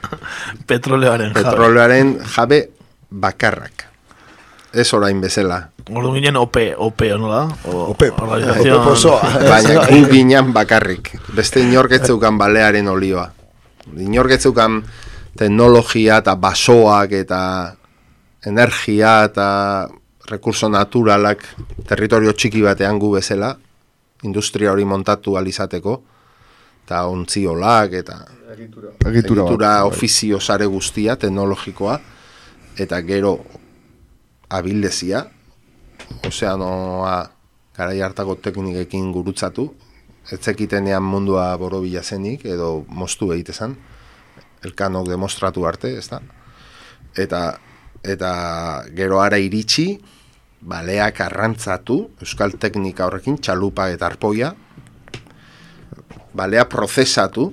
Petroleoaren 0.72 1.34
jabe. 1.34 1.44
Petroleoaren 1.44 2.18
jabe 2.36 2.64
bakarrak. 3.12 3.91
Ez 4.74 4.94
orain 4.96 5.20
bezala. 5.20 5.58
Ordu 5.92 6.14
ginen 6.16 6.38
OPE, 6.40 6.76
OPE, 6.78 7.10
nola? 7.20 7.44
OPE, 7.68 8.12
OPE 8.12 8.78
pozoa. 8.86 9.20
Baina 9.52 9.86
gu 9.90 10.06
ginen 10.08 10.54
bakarrik. 10.56 11.12
Beste 11.36 11.60
inorketzeukan 11.60 12.38
balearen 12.40 12.88
olioa. 12.88 13.28
Inorketzeukan 14.00 14.82
teknologia 15.38 16.22
eta 16.24 16.36
basoak 16.40 17.12
eta 17.20 17.42
energia 18.48 19.24
eta 19.28 19.48
rekurso 20.32 20.70
naturalak 20.72 21.44
territorio 21.88 22.32
txiki 22.32 22.64
batean 22.64 23.00
gu 23.00 23.12
bezala, 23.18 23.52
industria 24.24 24.72
hori 24.72 24.86
montatu 24.88 25.36
alizateko, 25.36 25.98
eta 26.86 27.04
ontziolak, 27.12 27.98
eta 28.00 28.18
egitura, 28.56 28.94
egitura, 29.10 29.44
egitura 29.44 29.72
ofizio 29.90 30.40
sare 30.40 30.66
guztia, 30.66 31.18
teknologikoa, 31.20 31.98
eta 32.80 33.02
gero 33.08 33.36
abildezia, 34.52 35.26
ozeanoa 36.28 37.16
gara 37.78 37.96
hartako 38.06 38.36
teknikekin 38.44 39.12
gurutzatu, 39.16 39.70
etzekitenean 40.32 41.04
mundua 41.04 41.50
borobila 41.58 42.04
zenik, 42.04 42.46
edo 42.46 42.84
mostu 42.88 43.32
egitezan, 43.34 43.76
elkanok 44.64 45.08
demostratu 45.10 45.66
arte, 45.66 45.96
ez 45.98 46.08
da? 46.12 46.22
Eta, 47.18 47.42
eta 48.04 48.32
gero 48.96 49.22
ara 49.24 49.40
iritsi, 49.42 49.96
baleak 50.62 51.24
arrantzatu, 51.26 51.98
euskal 52.22 52.54
teknika 52.62 53.08
horrekin, 53.08 53.40
txalupa 53.42 53.90
eta 53.90 54.12
arpoia, 54.12 54.54
balea 56.38 56.68
prozesatu, 56.70 57.50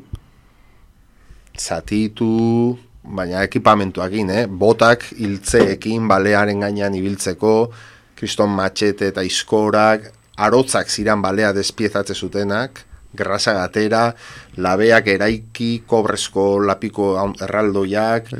zatitu, 1.58 2.78
baina 3.08 3.42
ekipamentuakin, 3.46 4.30
eh? 4.30 4.44
botak 4.46 5.06
hiltzeekin, 5.18 6.08
balearen 6.08 6.60
gainean 6.60 6.94
ibiltzeko, 6.94 7.70
kriston 8.18 8.52
matxete 8.52 9.08
eta 9.12 9.24
iskorak, 9.24 10.10
arotzak 10.36 10.90
ziran 10.90 11.22
balea 11.22 11.52
despiezatze 11.56 12.14
zutenak, 12.14 12.84
grasa 13.14 13.54
gatera, 13.56 14.12
labeak 14.60 15.08
eraiki, 15.14 15.82
kobrezko 15.88 16.58
lapiko 16.66 17.14
erraldoiak, 17.40 18.30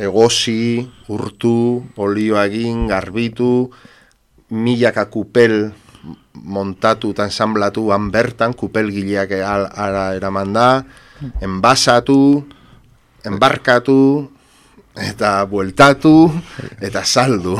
egosi, 0.00 0.82
urtu, 1.14 1.84
olioa 2.02 2.46
egin, 2.48 2.86
garbitu, 2.90 3.68
milaka 4.54 5.06
kupel 5.10 5.72
montatu 6.34 7.12
eta 7.14 7.28
ensamblatu 7.30 7.88
han 7.94 8.10
bertan, 8.10 8.54
kupel 8.58 8.90
gileak 8.90 9.36
ara 9.38 10.10
eraman 10.16 10.52
da, 10.52 10.68
enbasatu, 11.40 12.44
enbarkatu, 13.26 14.30
eta 15.00 15.36
bueltatu, 15.50 16.30
eta 16.80 17.04
saldu 17.04 17.56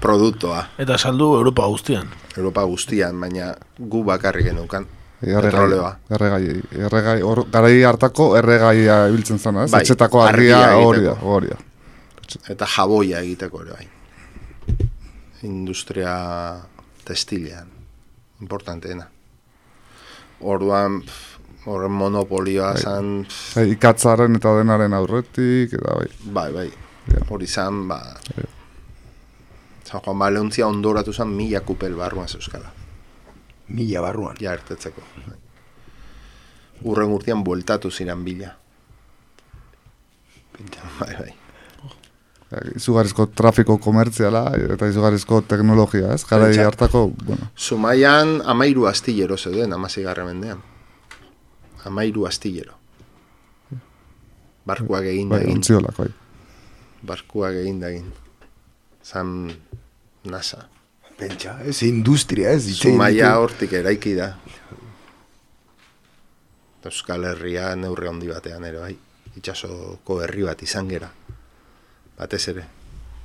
produktoa. 0.00 0.66
Eta 0.78 0.98
saldu 0.98 1.34
Europa 1.38 1.66
guztian. 1.66 2.10
Europa 2.36 2.64
guztian, 2.68 3.18
baina 3.20 3.54
gu 3.78 4.04
bakarrik 4.04 4.50
genukan. 4.50 4.86
Erregai, 5.24 5.78
erregai, 6.12 6.62
erregai, 6.84 7.18
or, 7.24 7.46
garai 7.48 7.78
hartako 7.88 8.34
erregaia 8.36 9.06
ibiltzen 9.08 9.38
zena, 9.38 9.64
ez? 9.64 9.72
Bai, 9.72 9.80
Etxetako 9.80 10.20
argia 10.20 10.74
hori 10.76 11.06
da, 11.06 11.16
hori 11.22 11.54
da. 11.54 11.60
Eta 12.52 12.68
jaboia 12.68 13.22
egiteko 13.24 13.62
ere 13.64 13.78
bai 13.78 13.86
industria 15.44 16.56
testilean, 17.04 17.68
importanteena. 18.40 19.06
Orduan, 20.40 21.02
horren 21.66 21.92
monopolioa 21.92 22.72
bai. 22.72 22.82
zan... 22.82 23.12
Bai, 23.54 23.68
ikatzaren 23.74 24.36
eta 24.38 24.54
denaren 24.58 24.96
aurretik, 24.96 25.76
eta 25.78 25.98
bai. 26.00 26.08
Bai, 26.38 26.48
bai, 26.52 26.68
hori 27.28 27.46
zan, 27.46 27.86
ba... 27.88 28.00
Bai. 28.34 28.50
San 29.84 30.00
Juan 30.00 30.18
Balontzia 30.18 30.66
ondoratu 30.66 31.12
zan 31.12 31.30
mila 31.36 31.60
kupel 31.60 31.94
barruan 31.94 32.28
zeuskala. 32.28 32.72
Mila 33.68 34.00
barruan? 34.02 34.36
Ja, 34.40 34.56
ertetzeko. 34.56 35.04
Urren 36.88 37.12
urtean 37.14 37.44
bueltatu 37.44 37.90
ziren 37.92 38.24
bila. 38.24 38.50
Bai, 40.98 41.14
bai 41.20 41.32
izugarrizko 42.76 43.26
trafiko 43.34 43.76
komertziala 43.82 44.44
eta 44.74 44.88
izugarrizko 44.90 45.40
teknologia, 45.48 46.12
ez? 46.14 46.22
Gara 46.28 46.50
hartako, 46.66 47.08
bueno. 47.24 47.48
Zumaian 47.56 48.40
amairu 48.44 48.86
astillero 48.86 49.36
zeuden, 49.36 49.72
amazi 49.72 50.02
garra 50.02 50.24
mendean. 50.24 50.62
Amairu 51.84 52.26
astillero. 52.26 52.78
Barkuak 54.64 55.04
egin 55.10 55.28
bai, 55.28 55.42
egin. 55.44 55.60
Ontziolak, 55.60 55.96
bai. 55.98 56.08
Barkuak 57.04 57.58
egin 57.60 57.82
egin. 57.84 58.12
Zan 59.04 59.52
nasa. 60.24 60.64
Pentsa, 61.18 61.58
ez 61.62 61.82
industria, 61.86 62.50
ez? 62.56 62.64
Zumaia 62.74 63.36
hortik 63.38 63.76
eraiki 63.76 64.14
da. 64.18 64.32
Euskal 66.84 67.24
Herria 67.24 67.70
neurre 67.80 68.10
handi 68.10 68.28
batean 68.28 68.64
ere, 68.68 68.80
bai. 68.80 68.96
Itxasoko 69.38 70.20
herri 70.24 70.44
bat 70.46 70.60
izan 70.62 70.88
gera 70.88 71.08
batez 72.18 72.48
ere. 72.52 72.64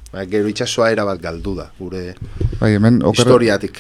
Ba, 0.10 0.26
gero 0.26 0.50
itxasoa 0.50 0.90
erabat 0.94 1.22
galdu 1.22 1.54
da, 1.60 1.70
gure 1.78 2.16
bai, 2.60 2.74
hemen, 2.74 3.04
oker, 3.06 3.22
historiatik. 3.22 3.80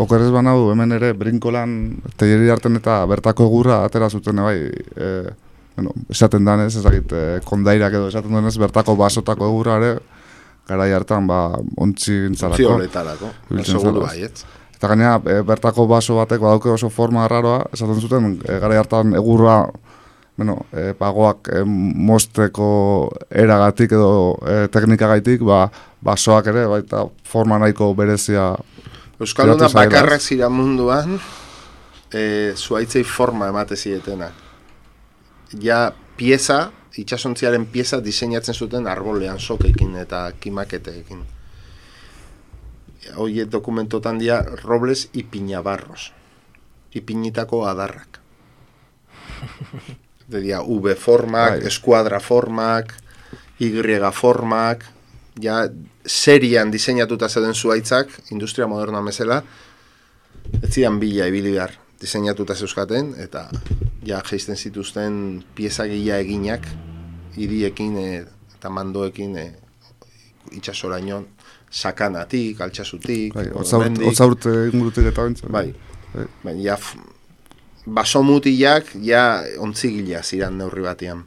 Okerrez 0.00 0.30
banau, 0.32 0.70
hemen 0.72 0.92
ere, 0.96 1.12
brinkolan, 1.16 1.72
teieri 2.20 2.48
harten 2.52 2.78
eta 2.80 3.00
bertako 3.08 3.46
egurra 3.50 3.82
atera 3.84 4.08
zuten, 4.10 4.40
bai, 4.44 4.56
e, 4.96 5.10
bueno, 5.76 5.92
esaten 6.12 6.46
danez, 6.48 6.72
ezagit, 6.80 7.12
e, 7.12 7.40
kondairak 7.44 7.96
edo 7.98 8.08
esaten 8.08 8.32
denez, 8.38 8.56
bertako 8.60 8.96
basotako 9.00 9.50
egurra 9.50 9.76
ere, 9.80 9.92
garai 10.70 10.90
hartan, 10.96 11.28
ba, 11.28 11.42
ontsi 11.80 12.16
gintzalako. 12.26 12.56
Ontzi 12.56 12.72
horretarako, 12.72 13.32
seguru 13.64 14.06
baiet. 14.06 14.44
Eta 14.76 14.88
gainera, 14.88 15.18
e, 15.28 15.40
bertako 15.44 15.84
baso 15.90 16.16
bateko 16.16 16.48
dauke 16.54 16.72
oso 16.72 16.88
forma 16.88 17.26
arraroa, 17.26 17.66
esaten 17.76 18.00
zuten, 18.00 18.34
e, 18.46 18.58
garai 18.62 18.80
hartan 18.80 19.16
egurra, 19.18 19.62
bueno, 20.40 20.56
e, 20.72 20.94
pagoak 20.96 21.50
e, 21.52 21.64
mosteko 21.68 22.70
eragatik 23.28 23.92
edo 23.92 24.12
e, 24.40 24.54
teknikagaitik, 24.72 25.44
ba, 25.44 25.66
basoak 26.00 26.48
ere, 26.48 26.64
baita 26.70 27.04
forma 27.28 27.58
nahiko 27.60 27.92
berezia 27.98 28.54
Euskaluna 29.20 29.68
bakarrak 29.68 30.22
zira 30.24 30.48
munduan, 30.48 31.18
e, 32.12 32.52
zuaitzei 32.56 33.04
forma 33.04 33.48
emate 33.52 33.76
zietena. 33.76 34.30
Ja, 35.60 35.92
pieza, 36.16 36.70
itxasontziaren 36.96 37.66
pieza 37.66 38.00
diseinatzen 38.04 38.54
zuten 38.54 38.88
arbolean 38.88 39.38
sokekin 39.38 39.96
eta 40.00 40.32
kimaketeekin. 40.40 41.20
Hoi 43.16 43.44
dokumentotan 43.52 44.18
dia 44.18 44.40
Robles 44.64 45.08
Ipinabarros. 45.12 46.12
Ipinitako 46.94 47.66
adarrak. 47.68 48.20
Dedia, 50.32 50.62
V 50.62 50.94
formak, 50.94 51.58
bai. 51.58 51.66
eskuadra 51.66 52.20
formak, 52.20 52.94
Y 53.60 53.68
formak, 54.12 54.84
ja, 55.38 55.68
serian 56.06 56.70
diseinatuta 56.72 57.28
zeuden 57.28 57.54
zuaitzak, 57.54 58.08
industria 58.30 58.66
moderna 58.66 59.02
mesela, 59.02 59.42
ez 60.62 60.72
zidan 60.72 60.98
bila 61.00 61.26
ibili 61.26 61.52
behar 61.52 61.76
diseinatuta 62.00 62.54
zeuskaten, 62.54 63.14
eta 63.20 63.48
ja 64.06 64.22
geisten 64.24 64.56
zituzten 64.56 65.42
pieza 65.54 65.86
gila 65.86 66.16
eginak, 66.24 66.66
idiekin 67.36 67.98
e, 68.00 68.08
eta 68.56 68.70
mandoekin 68.72 69.36
e, 69.36 69.46
itxasoraino 70.56 71.22
sakanatik, 71.70 72.60
altxasutik, 72.60 73.34
bai, 73.34 73.46
otzaurte 73.54 74.54
ingurutik 74.72 75.12
eta 75.12 75.26
bintzen. 75.28 75.52
Bai, 75.52 75.68
bai, 76.14 76.26
bai 76.42 76.56
ja, 76.64 76.78
baso 77.86 78.22
mutiak, 78.26 78.94
ja, 79.04 79.42
ontzigila 79.60 80.24
ziran 80.24 80.58
neurri 80.58 80.82
batean. 80.88 81.26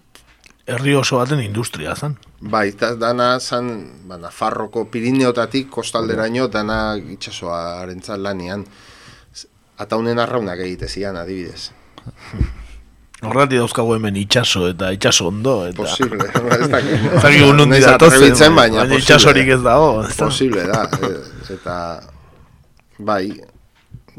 Herri 0.68 0.96
oso 0.96 1.20
baten 1.20 1.44
industria, 1.44 1.96
zan? 1.96 2.18
Bai, 2.44 2.68
eta 2.74 2.94
dana 3.00 3.38
zan, 3.40 3.70
ba, 4.08 4.18
Nafarroko 4.20 4.84
Pirineotatik 4.92 5.70
kostalderaino 5.72 6.50
dana 6.52 6.98
itxasoa 6.98 7.60
arentzat 7.84 8.20
lanian. 8.20 8.66
Ata 9.80 9.96
honen 9.96 10.20
arraunak 10.20 10.60
egite 10.60 10.90
adibidez. 11.08 11.72
Horrati 13.24 13.56
dauzkago 13.56 13.96
hemen 13.96 14.18
itxaso 14.20 14.66
eta 14.68 14.92
itxaso 14.92 15.30
ondo. 15.30 15.54
Eta... 15.70 15.86
Posible, 15.86 16.28
ez 16.28 16.68
da. 16.68 16.82
Zagi 17.22 17.44
un 17.48 17.64
hundi 17.64 17.80
datozen, 17.80 18.56
baina, 18.56 18.84
baina 18.84 19.00
itxasorik 19.00 19.54
ez 19.56 19.62
dago. 19.64 20.04
Posible 20.18 20.66
da, 20.68 20.84
e, 21.00 21.14
eta 21.56 21.78
bai, 23.00 23.24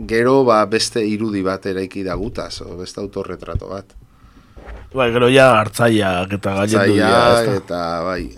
gero 0.08 0.38
ba, 0.48 0.62
beste 0.64 1.04
irudi 1.04 1.44
bat 1.44 1.66
eraiki 1.68 2.06
da 2.08 2.16
gutaz, 2.16 2.62
o 2.64 2.78
beste 2.80 3.04
autorretrato 3.04 3.68
bat. 3.68 3.92
Bai, 4.94 5.10
gero 5.10 5.26
ja 5.26 5.48
hartzaiak 5.58 6.36
eta 6.36 6.52
gailetu 6.54 6.94
dira, 6.94 7.54
eta 7.56 7.78
bai, 8.06 8.28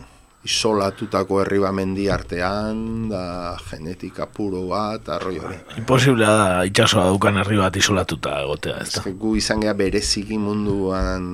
isolatutako 0.46 1.42
herri 1.42 1.58
mendi 1.74 2.06
artean, 2.08 3.10
da 3.10 3.56
genetika 3.68 4.24
puro 4.26 4.62
bat, 4.70 5.08
arroi 5.08 5.36
hori. 5.38 5.58
Imposiblea 5.76 6.32
da 6.38 6.64
itxasoa 6.64 7.04
daukan 7.10 7.42
herri 7.42 7.60
bat 7.60 7.76
isolatuta 7.76 8.40
egotea, 8.46 8.78
ez 8.80 8.90
da? 8.94 9.04
gu 9.10 9.34
izan 9.36 9.60
geha 9.60 9.74
bereziki 9.74 10.38
munduan 10.38 11.28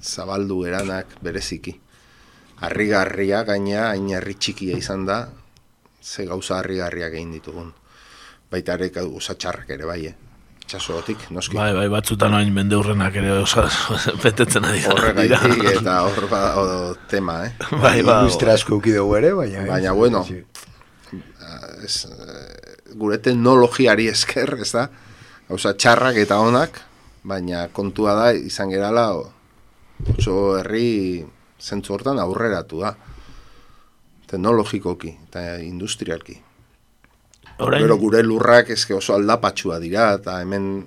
zabaldu 0.00 0.62
eranak 0.70 1.18
bereziki. 1.22 1.74
Arrigarria 2.70 3.42
gaina, 3.48 3.90
hain 3.90 4.10
herri 4.14 4.38
txikia 4.38 4.78
izan 4.78 5.06
da, 5.10 5.24
ze 6.02 6.26
gauza 6.28 6.58
arrigarriak 6.60 7.18
egin 7.18 7.32
ditugun. 7.32 7.72
Baita 8.50 8.78
ere 8.78 8.90
gauza 8.94 9.34
txarrak 9.34 9.70
ere 9.74 9.86
bai, 9.88 10.02
eh? 10.06 10.29
Itxasotik, 10.70 11.24
noski. 11.34 11.56
Bai, 11.58 11.72
bai, 11.74 11.88
batzutan 11.90 12.34
hain 12.36 12.52
mende 12.54 12.76
hurrenak 12.78 13.16
ere 13.18 13.32
osa, 13.42 13.64
betetzen 14.22 14.66
ari. 14.68 14.82
Horregaitik 14.86 15.64
eta 15.72 15.96
hor 16.06 16.28
ba, 16.30 16.42
tema, 17.10 17.40
eh? 17.48 17.52
Bai, 17.72 17.98
bai. 18.06 18.20
Industria 18.22 18.54
asko 18.54 18.78
dugu 18.84 19.16
ere, 19.18 19.32
baina... 19.34 19.64
Baina, 19.66 19.92
bueno, 19.98 20.22
es, 21.82 22.04
eh, 22.06 22.76
gure 22.94 23.18
teknologiari 23.18 24.06
esker, 24.12 24.54
ez 24.62 24.70
da? 24.76 24.86
Hauza, 25.50 25.74
txarrak 25.74 26.20
eta 26.22 26.38
onak, 26.38 26.78
baina 27.26 27.66
kontua 27.74 28.14
da, 28.14 28.28
izan 28.32 28.70
gerala, 28.70 29.08
oso 30.14 30.36
herri 30.60 31.24
zentzu 31.60 31.96
hortan 31.96 32.22
aurreratu 32.22 32.84
da. 32.84 32.94
Teknologikoki 34.30 35.16
eta 35.26 35.58
industrialki. 35.58 36.38
Orain... 37.60 37.84
Pero 37.84 37.96
gure 38.00 38.22
lurrak 38.24 38.70
eske 38.74 38.94
oso 38.96 39.14
aldapatxua 39.14 39.78
dira, 39.82 40.14
eta 40.16 40.40
hemen 40.42 40.86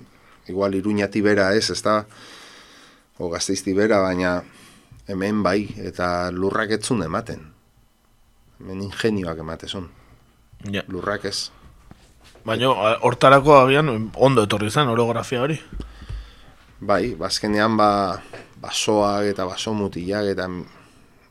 igual 0.50 0.74
iruñati 0.74 1.22
bera 1.24 1.52
ez, 1.54 1.70
ez 1.70 1.80
da, 1.82 2.02
o 3.18 3.30
gazteizti 3.30 3.72
bera, 3.76 4.00
baina 4.02 4.42
hemen 5.08 5.42
bai, 5.42 5.68
eta 5.78 6.30
lurrak 6.34 6.74
etzun 6.78 7.04
ematen. 7.06 7.44
Hemen 8.60 8.82
ingenioak 8.88 9.38
ematezun. 9.44 9.88
Ja. 10.72 10.84
Lurrak 10.88 11.26
ez. 11.28 11.50
Baina 12.44 12.70
hortarako 13.04 13.56
agian 13.62 13.90
ondo 14.14 14.44
etorri 14.44 14.70
zen 14.70 14.90
orografia 14.92 15.42
hori? 15.44 15.58
Bai, 16.84 17.14
bazkenean 17.16 17.76
ba, 17.78 17.88
basoak 18.60 19.30
eta 19.30 19.46
baso 19.48 19.72
mutilak 19.76 20.28
eta 20.34 20.48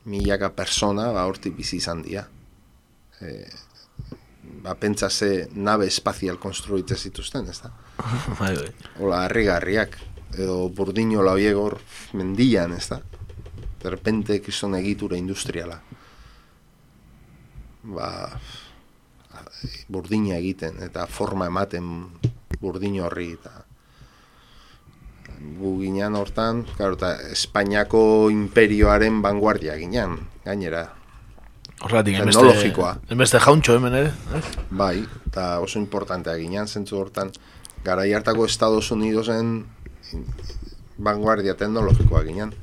milaka 0.09 0.49
persona 0.55 1.11
ba, 1.13 1.27
hortik 1.29 1.55
bizi 1.57 1.77
izan 1.77 2.01
dira. 2.05 2.25
E, 3.21 3.45
ba, 4.63 4.75
pentsa 4.79 5.09
ze 5.09 5.49
nabe 5.53 5.87
espazial 5.87 6.39
konstruitze 6.39 6.95
zituzten, 6.95 7.49
ez 7.51 7.59
da? 7.61 7.71
bai, 8.39 8.55
bai. 8.55 8.71
Ola, 9.03 9.25
harri-garriak, 9.25 9.97
edo 10.37 10.69
burdino 10.73 11.23
lauiegor 11.25 11.79
mendian, 12.17 12.73
ez 12.73 12.87
da? 12.89 13.01
Derrepente, 13.83 14.39
kizon 14.41 14.77
egitura 14.79 15.19
industriala. 15.19 15.81
Ba, 17.83 18.07
burdina 19.91 20.39
egiten, 20.39 20.79
eta 20.87 21.05
forma 21.11 21.49
ematen 21.51 21.91
burdino 22.63 23.03
horri, 23.09 23.33
eta 23.35 23.65
gu 25.59 25.77
ginean 25.81 26.15
hortan, 26.15 26.63
claro, 26.77 26.95
eta 26.95 27.17
Espainiako 27.35 28.31
imperioaren 28.31 29.19
vanguardia 29.25 29.75
ginean, 29.75 30.21
gainera, 30.45 30.85
Horratik, 31.81 32.17
teknologikoa. 32.19 32.93
Enbeste 33.11 33.39
jauntxo 33.43 33.75
hemen 33.75 33.95
ere. 33.97 34.11
Eh? 34.37 34.41
Bai, 34.69 35.03
eta 35.27 35.57
oso 35.63 35.79
importantea 35.79 36.35
ginean, 36.39 36.67
zentzu 36.67 36.99
hortan, 36.99 37.31
gara 37.83 38.05
hartako 38.15 38.45
Estados 38.45 38.91
Unidosen 38.91 39.65
vanguardia 41.03 41.55
teknologikoa 41.59 42.23
ginean. 42.23 42.53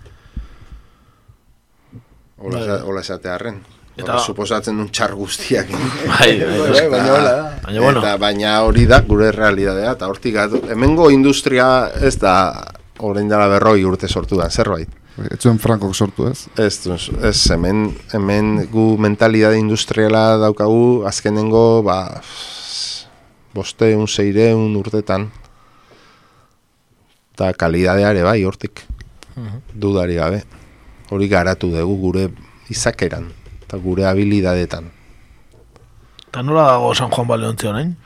Hola, 2.39 2.61
bai. 2.65 2.81
hola 2.81 3.01
esatearen. 3.05 3.61
Eta 4.01 4.16
suposatzen 4.23 4.78
duen 4.78 4.89
txar 4.89 5.12
guztiak. 5.19 5.69
Bai, 6.09 6.31
bai, 6.41 6.85
baina, 6.89 7.91
Eta 7.91 8.15
baina 8.23 8.53
hori 8.65 8.87
da, 8.89 9.03
gure 9.05 9.28
realidadea, 9.35 9.93
eta 9.99 10.09
hortik 10.09 10.39
hemengo 10.73 11.11
industria 11.12 11.91
ez 12.01 12.15
da, 12.23 12.35
orain 13.05 13.28
dela 13.28 13.51
berroi 13.51 13.82
urte 13.85 14.09
sortu 14.09 14.39
da, 14.41 14.49
zerbait. 14.49 14.99
Ez 15.29 15.41
zuen 15.43 15.59
Franco 15.61 15.91
sortu 15.93 16.29
ez? 16.31 16.47
Ez, 16.57 16.87
ez, 17.23 17.41
hemen, 17.53 17.91
hemen 18.13 18.67
gu 18.73 18.97
mentalidade 18.97 19.59
industriala 19.61 20.39
daukagu 20.41 21.05
azkenengo, 21.09 21.83
ba, 21.85 22.23
boste, 23.53 23.93
un 23.97 24.09
zeire, 24.09 24.55
un 24.55 24.77
urtetan. 24.81 25.29
Eta 27.35 27.53
kalidadeare 27.53 28.23
bai, 28.25 28.45
hortik. 28.45 28.87
Mhm. 29.37 29.61
Dudari 29.75 30.17
gabe. 30.17 30.45
Hori 31.11 31.29
garatu 31.29 31.71
dugu 31.75 31.99
gure 32.01 32.29
izakeran, 32.71 33.29
eta 33.67 33.77
gure 33.77 34.07
habilidadetan. 34.07 34.89
Eta 36.29 36.43
nola 36.47 36.69
dago 36.71 36.95
San 36.95 37.11
Juan 37.11 37.27
Baleontzio 37.27 37.73
nain? 37.75 37.97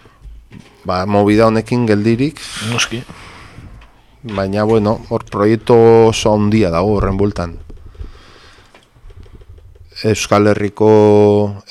Ba, 0.85 1.05
movida 1.07 1.47
honekin 1.47 1.87
geldirik. 1.87 2.41
Noski. 2.73 3.03
Baina, 4.25 4.65
bueno, 4.65 5.03
hor 5.13 5.27
proiektu 5.29 5.75
oso 6.09 6.33
handia 6.33 6.71
dago 6.73 6.95
horren 6.97 7.19
bultan. 7.21 7.59
Euskal 10.09 10.49
Herriko 10.49 10.89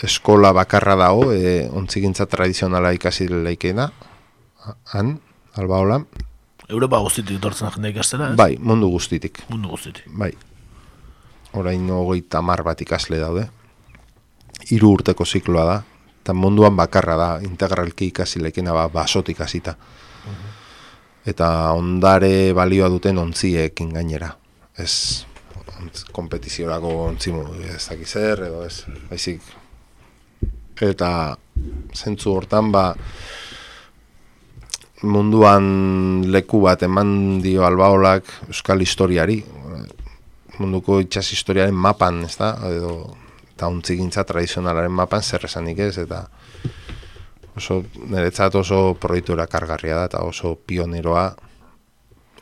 eskola 0.05 0.51
bakarra 0.53 0.93
dago, 0.95 1.31
e, 1.33 1.65
ontzigintza 1.73 2.27
tradizionala 2.29 2.93
ikasi 2.93 3.27
leikena, 3.27 3.89
han, 4.93 5.17
alba. 5.57 6.03
Europa 6.69 7.01
guztitik 7.01 7.41
dortzen 7.41 7.73
jende 7.73 7.89
ikastera, 7.89 8.29
ez? 8.31 8.37
Bai, 8.37 8.53
mundu 8.61 8.91
guztitik. 8.93 9.41
Mundu 9.49 9.73
guztitik. 9.73 10.05
Bai. 10.13 10.31
Horain 11.57 11.89
hogei 11.89 12.21
tamar 12.21 12.63
bat 12.63 12.81
ikasle 12.81 13.19
daude. 13.19 13.49
hiru 14.71 14.93
urteko 14.95 15.25
zikloa 15.25 15.63
da, 15.65 15.81
eta 16.21 16.33
munduan 16.33 16.75
bakarra 16.77 17.17
da, 17.17 17.29
integralki 17.43 18.07
ikasi 18.13 18.39
lekena 18.39 18.71
ba, 18.71 18.87
basotik 18.87 19.41
hasita. 19.41 19.75
Eta 21.25 21.71
ondare 21.71 22.51
balioa 22.53 22.89
duten 22.91 23.17
ontziekin 23.17 23.93
gainera. 23.95 24.33
Ez 24.77 25.25
ontz, 25.79 26.03
kompetiziorako 26.11 26.91
ontzimu 27.07 27.45
ez 27.67 27.83
dakiz 27.87 28.15
edo 28.19 28.63
ez, 28.65 28.83
baizik. 29.09 29.41
Eta 30.83 31.09
zentzu 31.93 32.33
hortan 32.33 32.71
ba, 32.73 32.89
munduan 35.03 36.23
leku 36.31 36.61
bat 36.63 36.83
eman 36.83 37.41
dio 37.43 37.65
albaolak 37.67 38.29
euskal 38.49 38.81
historiari, 38.81 39.41
munduko 40.59 40.99
itxas 41.03 41.27
historiaren 41.35 41.75
mapan, 41.75 42.23
ez 42.27 42.35
da, 42.39 42.55
edo 42.71 43.13
eta 43.53 43.69
untzigintza 43.69 44.23
tradizionalaren 44.27 44.91
mapan 44.91 45.21
zer 45.21 45.45
esanik 45.45 45.79
ez, 45.79 45.97
eta 46.01 46.25
oso, 47.57 47.83
niretzat 48.09 48.55
oso 48.55 48.95
proiektu 48.99 49.37
kargarria 49.49 49.95
da, 49.95 50.05
eta 50.05 50.23
oso 50.23 50.55
pioneroa, 50.55 51.35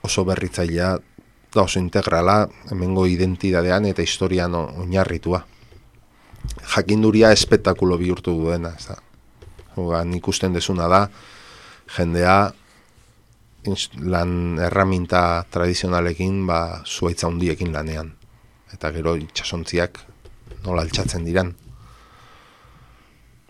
oso 0.03 0.25
berritzailea, 0.25 0.97
da 1.53 1.61
oso 1.61 1.79
integrala, 1.79 2.47
hemengo 2.71 3.05
identidadean 3.07 3.85
eta 3.85 4.01
historian 4.01 4.55
oinarritua. 4.55 5.43
Jakinduria 6.75 7.31
espektakulo 7.31 7.97
bihurtu 7.97 8.33
duena, 8.33 8.73
ez 8.77 8.87
da. 8.87 8.97
Hogan 9.75 10.13
ikusten 10.15 10.53
desuna 10.53 10.87
da, 10.87 11.05
jendea 11.97 12.51
lan 14.01 14.57
erraminta 14.59 15.43
tradizionalekin 15.51 16.47
ba, 16.47 16.81
zuaitza 16.85 17.27
hundiekin 17.27 17.73
lanean. 17.73 18.15
Eta 18.73 18.91
gero 18.95 19.15
itxasontziak 19.19 19.99
nola 20.65 20.81
altxatzen 20.81 21.25
diran. 21.27 21.53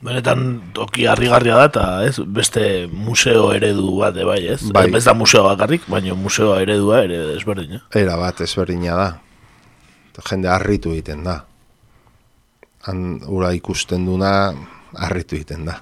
Benetan 0.02 0.74
toki 0.74 1.06
harrigarria 1.06 1.60
da 1.60 1.66
eta 1.70 1.84
ez, 2.08 2.16
beste 2.26 2.64
museo 2.90 3.52
eredu 3.54 4.00
bat 4.00 4.16
bai, 4.26 4.40
ez? 4.50 4.64
Bai. 4.74 4.88
Ez 4.98 5.04
da 5.06 5.14
museo 5.14 5.44
bakarrik, 5.46 5.86
baina 5.92 6.16
museo 6.18 6.56
eredua 6.58 7.04
ere 7.06 7.20
ezberdina. 7.36 7.84
Era 7.94 8.18
bat 8.18 8.42
ezberdina 8.42 8.98
da. 8.98 9.10
Jende 10.26 10.50
harritu 10.50 10.92
egiten 10.94 11.24
da. 11.26 11.38
Han 12.90 13.22
ura 13.30 13.54
ikusten 13.54 14.06
duna 14.10 14.32
harritu 14.98 15.38
egiten 15.38 15.70
da. 15.70 15.78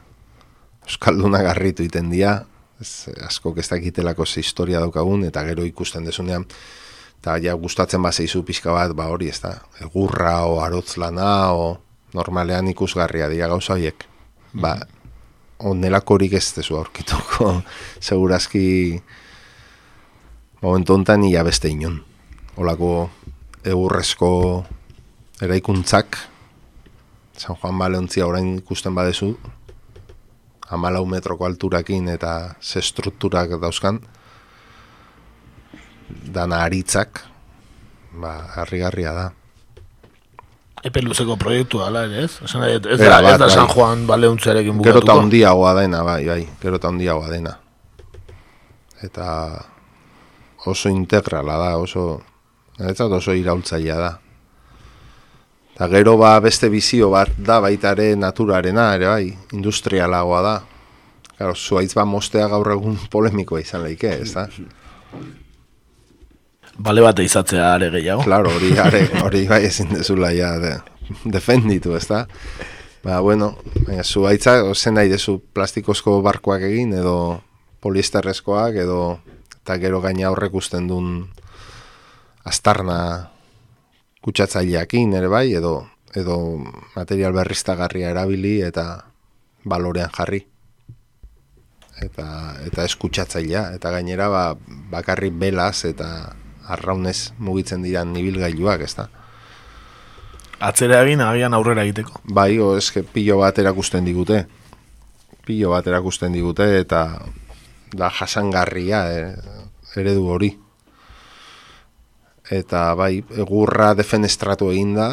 Euskaldunak 0.87 1.47
harritu 1.53 1.85
egiten 1.85 2.11
dira, 2.11 2.41
ez, 2.81 3.07
asko 3.23 3.53
ez 3.57 3.69
dakitelako 3.71 4.25
ze 4.25 4.43
historia 4.43 4.83
daukagun, 4.83 5.23
eta 5.27 5.45
gero 5.47 5.63
ikusten 5.63 6.03
desunean, 6.03 6.43
eta 7.21 7.37
ja 7.39 7.55
gustatzen 7.55 8.03
bat 8.03 8.15
zeizu 8.15 8.43
pixka 8.43 8.75
bat, 8.75 8.91
ba 8.95 9.07
hori 9.07 9.31
ez 9.31 9.39
da, 9.39 9.55
egurra 9.79 10.41
o 10.47 10.59
arotz 10.63 10.97
lana 10.97 11.53
o 11.55 11.77
normalean 12.13 12.67
ikusgarria 12.67 13.29
dira 13.31 13.47
gauza 13.47 13.75
horiek. 13.75 14.08
Ba, 14.53 14.79
onelakorik 15.61 16.33
ez 16.33 16.47
dezu 16.55 16.77
aurkituko, 16.79 17.61
segurazki 18.07 18.99
momentu 20.61 20.95
honetan 20.95 21.23
ia 21.27 21.43
beste 21.45 21.69
inon. 21.69 21.99
Olako 22.57 23.09
egurrezko 23.63 24.31
eraikuntzak, 25.41 26.17
San 27.39 27.55
Juan 27.55 27.77
Baleontzia 27.79 28.25
orain 28.27 28.57
ikusten 28.57 28.95
badezu, 28.95 29.35
amalau 30.69 31.05
metroko 31.05 31.45
alturakin 31.45 32.09
eta 32.11 32.55
ze 32.61 32.81
strukturak 32.81 33.53
dauzkan, 33.61 34.01
dana 36.09 36.63
aritzak, 36.65 37.21
ba, 38.11 38.49
harrigarria 38.57 39.13
da. 39.13 39.29
Epe 40.83 41.01
luzeko 41.03 41.35
proiektu 41.39 41.81
ala 41.83 42.05
ere, 42.07 42.23
ez? 42.25 42.37
Esan 42.45 42.63
ez, 42.63 42.79
ez, 42.85 42.99
da, 43.01 43.19
ez 43.19 43.39
da 43.41 43.49
San 43.49 43.65
bai. 43.65 43.75
Juan 43.75 44.05
baleuntzearekin 44.07 44.77
bukatuko. 44.77 45.01
Gero 45.01 45.03
eta 45.05 45.17
ondiagoa 45.25 45.73
dena, 45.81 46.03
bai, 46.07 46.21
bai, 46.27 46.41
gero 46.61 46.79
eta 46.79 46.91
ondiagoa 46.91 47.29
dena. 47.33 47.57
Eta 49.03 49.27
oso 50.69 50.91
integrala 50.91 51.57
da, 51.59 51.69
oso, 51.77 52.21
ez 52.79 52.99
oso 53.01 53.35
iraultzaia 53.35 53.99
da. 53.99 54.11
Eta 55.75 55.87
gero 55.91 56.17
ba 56.19 56.33
beste 56.43 56.69
bizio 56.69 57.09
bat 57.09 57.29
da 57.37 57.59
baita 57.63 57.95
naturarena, 58.15 58.93
ere 58.95 59.07
bai, 59.07 59.37
industrialagoa 59.53 60.41
da. 60.41 60.57
Claro, 61.37 61.55
zuaitz 61.55 61.93
ba 61.95 62.03
mostea 62.05 62.47
gaur 62.51 62.71
egun 62.71 62.97
polemikoa 63.11 63.61
izan 63.61 63.83
leike, 63.83 64.11
ez 64.21 64.33
da? 64.33 64.47
Bale 66.79 67.03
bat 67.03 67.19
izatzea 67.19 67.73
are 67.75 67.89
gehiago. 67.91 68.23
Claro, 68.23 68.51
hori 68.55 68.71
are, 68.79 69.03
hori 69.23 69.45
bai 69.47 69.65
ezin 69.67 69.91
dezula 69.93 70.31
ja 70.35 70.55
de, 70.61 70.73
defenditu, 71.25 71.95
ez 71.95 72.07
da? 72.07 72.25
Ba, 73.03 73.19
bueno, 73.23 73.53
baina 73.87 74.03
zu 74.03 74.25
haitza, 74.27 74.57
zen 74.75 74.97
nahi 74.99 75.11
dezu 75.11 75.39
plastikozko 75.55 76.19
barkoak 76.23 76.63
egin, 76.67 76.93
edo 76.95 77.41
poliesterrezkoak, 77.83 78.79
edo 78.83 79.19
eta 79.61 79.77
gero 79.79 80.01
gaina 80.03 80.31
horrek 80.31 80.55
usten 80.55 80.87
duen 80.89 81.29
astarna 82.47 83.29
kutsatzaileakin 84.23 85.13
ere 85.19 85.29
bai, 85.31 85.47
edo, 85.55 85.83
edo 86.15 86.39
material 86.95 87.35
berriztagarria 87.35 88.11
erabili 88.11 88.59
eta 88.65 88.85
balorean 89.63 90.11
jarri. 90.15 90.45
Eta, 91.99 92.25
eta 92.63 92.85
eskutxatzailea, 92.87 93.73
eta 93.75 93.91
gainera 93.91 94.29
ba, 94.31 94.43
bakarri 94.91 95.31
belaz 95.35 95.83
eta 95.87 96.09
arraunez 96.69 97.31
mugitzen 97.37 97.83
dira 97.85 98.05
nibilgailuak, 98.05 98.85
ez 98.85 98.93
da? 98.97 99.07
Atzera 100.59 101.01
egin, 101.05 101.21
agian 101.23 101.55
aurrera 101.55 101.85
egiteko. 101.87 102.19
Bai, 102.35 102.51
o, 102.59 102.73
eske 102.77 103.03
pilo 103.03 103.39
bat 103.39 103.59
erakusten 103.61 104.07
digute. 104.07 104.43
Pilo 105.47 105.71
bat 105.71 105.87
erakusten 105.87 106.35
digute, 106.35 106.67
eta 106.81 107.03
da 107.95 108.09
jasangarria 108.13 109.03
eh, 109.13 109.29
eredu 109.97 110.27
hori. 110.29 110.51
Eta 112.59 112.89
bai, 112.99 113.13
egurra 113.45 113.93
defenestratu 113.95 114.69
egin 114.73 114.95
da, 114.97 115.09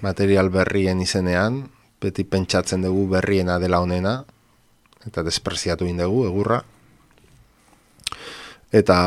material 0.00 0.48
berrien 0.54 1.02
izenean, 1.04 1.66
beti 2.00 2.24
pentsatzen 2.24 2.86
dugu 2.86 3.08
berriena 3.12 3.58
dela 3.58 3.82
honena, 3.82 4.22
eta 5.06 5.24
despreziatu 5.26 5.84
egin 5.84 6.00
dugu 6.00 6.24
egurra. 6.30 6.62
Eta 8.72 8.98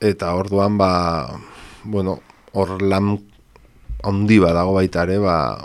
eta 0.00 0.34
orduan 0.34 0.78
ba 0.78 1.26
bueno 1.84 2.20
hor 2.52 2.82
lan 2.82 3.18
handi 4.02 4.38
dago 4.38 4.72
baita 4.74 5.02
ere 5.02 5.18
ba 5.18 5.58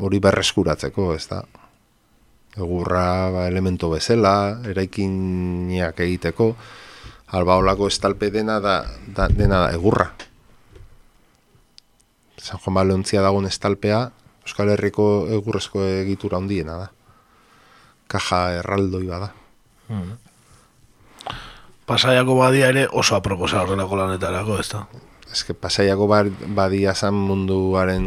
hori 0.00 0.18
berreskuratzeko 0.18 1.14
ez 1.14 1.28
da 1.28 1.44
egurra 2.56 3.30
ba, 3.30 3.46
elemento 3.48 3.90
bezala 3.90 4.60
eraikinak 4.66 6.00
egiteko. 6.00 6.54
Alba 7.30 7.56
holako 7.60 7.86
estalpe 7.86 8.30
dena 8.34 8.58
da, 8.60 8.82
da 9.06 9.28
dena 9.28 9.66
da 9.66 9.74
egurra. 9.74 10.10
San 12.40 12.58
Juan 12.58 12.74
Balontzia 12.74 13.22
dagoen 13.22 13.46
estalpea 13.46 14.08
Euskal 14.42 14.72
Herriko 14.72 15.28
egurrezko 15.30 15.84
egitura 15.84 16.40
handiena 16.40 16.78
da. 16.80 16.88
Kaja 18.10 18.58
erraldoi 18.62 19.06
bada 19.06 19.30
mm 19.90 20.19
pasaiako 21.90 22.36
badia 22.38 22.70
ere 22.70 22.86
oso 22.86 23.16
aproposa 23.18 23.64
horrelako 23.64 23.98
lanetarako, 23.98 24.60
ez 24.62 24.68
da? 24.70 24.84
Ez 25.30 25.42
que 25.46 25.54
pasaiako 25.54 26.06
badia 26.54 26.94
zan 26.94 27.18
munduaren 27.18 28.06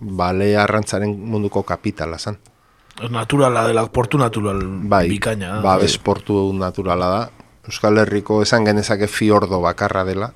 bale 0.00 0.54
arrantzaren 0.56 1.12
munduko 1.12 1.62
kapitala 1.68 2.18
zan. 2.18 2.38
Naturala 3.12 3.66
dela, 3.66 3.86
portu 3.88 4.18
natural 4.20 4.60
bai, 4.88 5.06
bikaina. 5.10 5.60
Ba, 5.64 5.78
bez 5.80 5.96
portu 5.98 6.36
naturala 6.56 7.08
da. 7.12 7.22
Euskal 7.68 8.00
Herriko 8.02 8.40
esan 8.42 8.66
genezake 8.66 9.06
fiordo 9.06 9.60
bakarra 9.62 10.02
dela, 10.04 10.32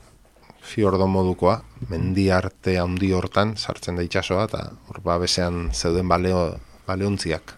fiordo 0.62 1.08
modukoa, 1.10 1.58
mendi 1.90 2.28
arte 2.30 2.78
handi 2.78 3.10
hortan, 3.12 3.56
sartzen 3.56 3.98
da 3.98 4.06
itxasoa, 4.06 4.46
eta 4.48 4.62
hor 4.88 5.02
ba, 5.04 5.18
bezean 5.22 5.70
zeuden 5.74 6.08
baleo, 6.08 6.46
baleontziak. 6.86 7.56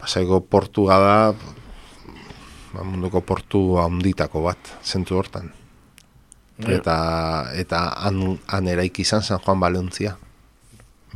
Pasaiako 0.00 0.42
portu 0.50 0.88
da, 0.90 1.32
munduko 2.78 3.22
portu 3.26 3.78
handitako 3.82 4.44
bat, 4.46 4.74
zentu 4.84 5.18
hortan. 5.18 5.50
Bai. 6.60 6.76
Eta, 6.76 6.96
eta 7.56 7.86
han, 8.04 8.36
han 8.50 8.68
eraik 8.68 9.00
izan 9.00 9.24
San 9.24 9.40
Juan 9.40 9.60
Balontzia. 9.60 10.16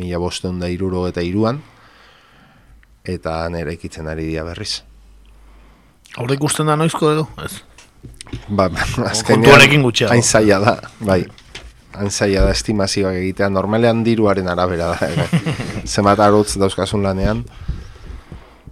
Mila 0.01 0.19
bosteun 0.19 0.59
da 0.63 0.71
iruro 0.73 1.05
eta 1.09 1.23
iruan. 1.23 1.61
Eta 3.05 3.45
han 3.45 3.59
eraikitzen 3.59 4.09
ari 4.09 4.31
dia 4.31 4.45
berriz. 4.47 4.81
Horrek 6.17 6.41
ikusten 6.41 6.71
da 6.71 6.77
noizko 6.81 7.13
edo? 7.13 7.27
Ez. 7.45 7.61
Ba, 8.49 8.69
azkenean, 9.09 9.85
hain 10.11 10.23
zaila 10.23 10.59
da, 10.61 10.75
bai. 11.01 11.23
Hain 11.95 12.11
zaila 12.11 12.47
da 12.49 12.55
estimazioak 12.57 13.19
egitea. 13.21 13.51
Normalean 13.53 14.03
diruaren 14.07 14.49
arabera 14.49 14.95
da. 14.95 15.29
Zemat 15.93 16.23
arotz 16.25 16.57
dauzkasun 16.61 17.05
lanean. 17.05 17.45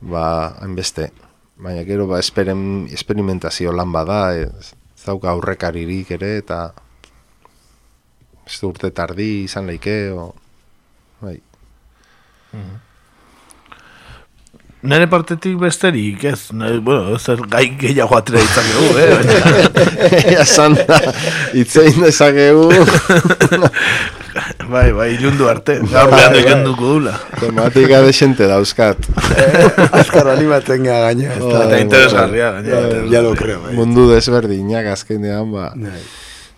Ba, 0.00 0.24
hainbeste 0.64 1.10
baina 1.62 1.84
gero 1.86 2.08
ba 2.10 2.18
esperen, 2.18 2.88
esperimentazio 2.90 3.72
lan 3.72 3.92
bada, 3.94 4.34
ez 4.34 4.74
dauka 5.04 5.30
aurrekaririk 5.32 6.10
ere, 6.18 6.36
eta 6.42 6.60
ez 8.46 8.58
urte 8.66 8.90
tardi 8.90 9.44
izan 9.44 9.70
leike, 9.70 9.96
o, 10.14 10.32
bai. 11.22 11.38
Nere 14.82 15.06
partetik 15.06 15.60
besterik, 15.62 16.24
ez, 16.26 16.48
nere, 16.58 16.80
bueno, 16.82 17.14
ez 17.14 17.28
er 17.30 17.38
gai 17.46 17.68
gehiago 17.78 18.16
atera 18.18 18.40
itzakegu, 18.42 18.86
eh? 18.98 20.32
Esan 20.42 20.74
da, 20.74 20.96
itzein 21.54 22.00
dezakegu. 22.02 22.64
bai, 24.72 24.88
bai, 24.96 25.06
ilundu 25.14 25.46
arte, 25.52 25.76
gaur 25.92 26.10
behan 26.10 26.34
ilunduko 26.40 26.88
dula. 26.96 27.12
Tematika 27.38 28.00
desente 28.02 28.48
dauzkat. 28.50 29.06
Azkar 30.00 30.32
animatzen 30.32 30.82
gara 30.88 31.12
gaina. 31.12 31.36
Eta 31.36 31.78
interesgarria, 31.78 32.50
gaina. 32.56 33.04
Ya 33.12 33.22
lo 33.22 33.36
creo, 33.38 33.60
bai. 33.62 33.76
Mundu 33.78 34.08
desberdinak 34.10 34.88
azkenean, 34.96 35.52
ba. 35.54 35.68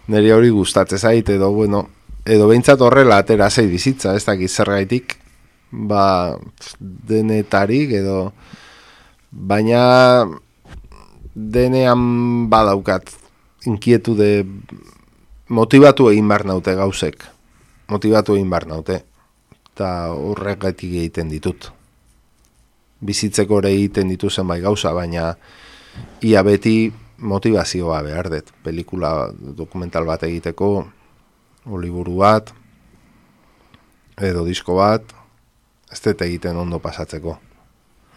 Neri 0.08 0.32
hori 0.32 0.48
gustatzen 0.54 1.02
zait, 1.02 1.28
edo, 1.36 1.52
bueno, 1.52 1.84
edo 2.24 2.48
behintzat 2.48 2.80
horrela 2.80 3.20
atera 3.20 3.50
zei 3.52 3.66
bizitza, 3.68 4.16
ez 4.16 4.24
dakit 4.24 4.48
zergaitik, 4.48 5.18
ba, 5.88 6.38
denetarik 6.80 7.92
edo 7.98 8.32
baina 9.30 10.24
denean 11.34 12.46
badaukat 12.50 13.10
inkietu 13.66 14.14
de 14.14 14.46
motivatu 15.48 16.08
egin 16.10 16.28
bar 16.28 16.46
naute 16.46 16.74
gauzek. 16.78 17.24
Motivatu 17.90 18.38
egin 18.38 18.50
bar 18.50 18.66
naute. 18.70 19.02
Eta 19.74 20.14
horregatik 20.14 20.92
egiten 20.92 21.28
ditut. 21.28 21.70
Bizitzeko 23.04 23.58
ere 23.60 23.74
egiten 23.74 24.08
ditu 24.08 24.30
zenbait 24.30 24.62
gauza 24.62 24.94
baina 24.94 25.34
ia 26.22 26.42
beti 26.42 26.92
motivazioa 27.18 28.02
behar 28.02 28.30
dut 28.30 28.50
pelikula 28.64 29.30
dokumental 29.34 30.06
bat 30.06 30.22
egiteko 30.26 30.70
oliburu 31.70 32.16
bat 32.20 32.50
edo 34.20 34.44
disko 34.46 34.76
bat 34.78 35.14
ez 35.94 36.00
dut 36.02 36.24
egiten 36.26 36.58
ondo 36.58 36.80
pasatzeko. 36.82 37.38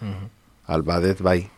Mm 0.01 0.13
-hmm. 0.13 0.29
Albadet 0.73 1.21
bai. 1.21 1.49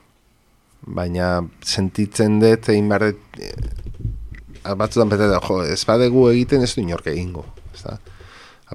Baina 0.85 1.43
sentitzen 1.63 2.39
dut 2.39 2.69
egin 2.69 2.89
behar 2.89 3.09
dut 3.09 3.39
eh, 3.39 4.75
batzutan 4.75 5.09
bete 5.09 5.27
da, 5.27 5.39
jo, 5.43 5.61
ez 5.63 5.83
badegu 5.85 6.27
egiten 6.29 6.63
ez 6.63 6.75
du 6.75 6.81
inork 6.81 7.07
egingo. 7.07 7.45
Ez 7.73 7.83
da? 7.83 7.97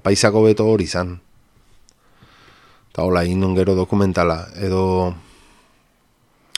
Apaizako 0.01 0.43
beto 0.43 0.67
hori 0.67 0.85
izan. 0.85 1.19
Eta 2.91 3.03
hola, 3.03 3.23
egin 3.23 3.55
gero 3.55 3.75
dokumentala, 3.75 4.49
edo 4.57 5.15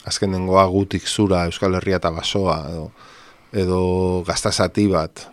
azkenengoa 0.04 0.66
gutik 0.66 1.06
zura 1.08 1.44
Euskal 1.44 1.74
Herria 1.74 1.96
eta 1.96 2.10
basoa, 2.10 2.58
edo, 2.70 2.90
edo 3.52 3.80
gaztazati 4.26 4.86
bat, 4.86 5.26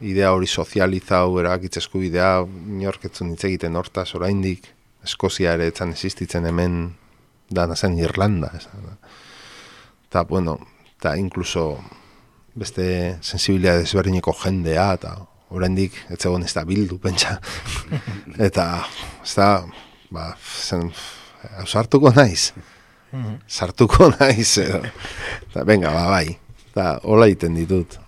idea 0.00 0.32
hori 0.32 0.46
sozializau 0.46 1.38
erakitzesku 1.40 2.02
idea 2.06 2.42
inorketzun 2.46 3.32
hitz 3.34 3.44
egiten 3.50 3.76
hortaz 3.76 4.14
oraindik 4.14 4.74
Eskozia 5.04 5.52
ere 5.54 5.68
etzan 5.70 5.92
existitzen 5.94 6.46
hemen 6.46 6.80
dana 7.50 7.76
zen 7.76 7.96
Irlanda 7.98 8.50
eta 10.08 10.24
bueno 10.24 10.58
eta 10.98 11.16
incluso 11.16 11.78
beste 12.58 13.18
sensibilidad 13.22 13.78
desberdineko 13.78 14.34
jendea 14.42 14.92
eta 14.98 15.14
oraindik 15.54 15.94
ez 16.10 16.18
egon 16.24 16.44
ez 16.44 16.52
da 16.54 16.64
bildu 16.68 16.98
pentsa. 17.04 17.38
Eta 18.38 18.66
ez 19.24 19.34
da 19.38 19.48
ba, 20.10 20.32
zen, 20.38 20.90
sartuko 21.66 22.12
naiz. 22.16 22.52
Mhm. 23.12 23.38
sartuko 23.48 24.10
naiz 24.18 24.58
eta 24.58 25.64
venga 25.64 25.94
ba 25.94 26.08
bai. 26.10 26.36
Eta 26.70 26.98
hola 27.04 27.30
iten 27.30 27.54
ditut 27.56 27.98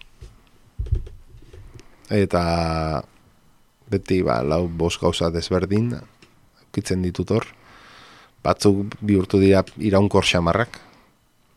eta 2.10 3.02
beti 3.90 4.22
ba, 4.22 4.42
lau 4.42 4.66
bos 4.68 4.98
gauza 4.98 5.30
desberdin 5.30 5.94
ukitzen 6.68 7.02
ditut 7.02 7.30
hor. 7.34 7.46
Batzuk 8.42 8.96
bihurtu 9.04 9.40
dira 9.42 9.62
iraunkor 9.78 10.26
xamarrak 10.26 10.78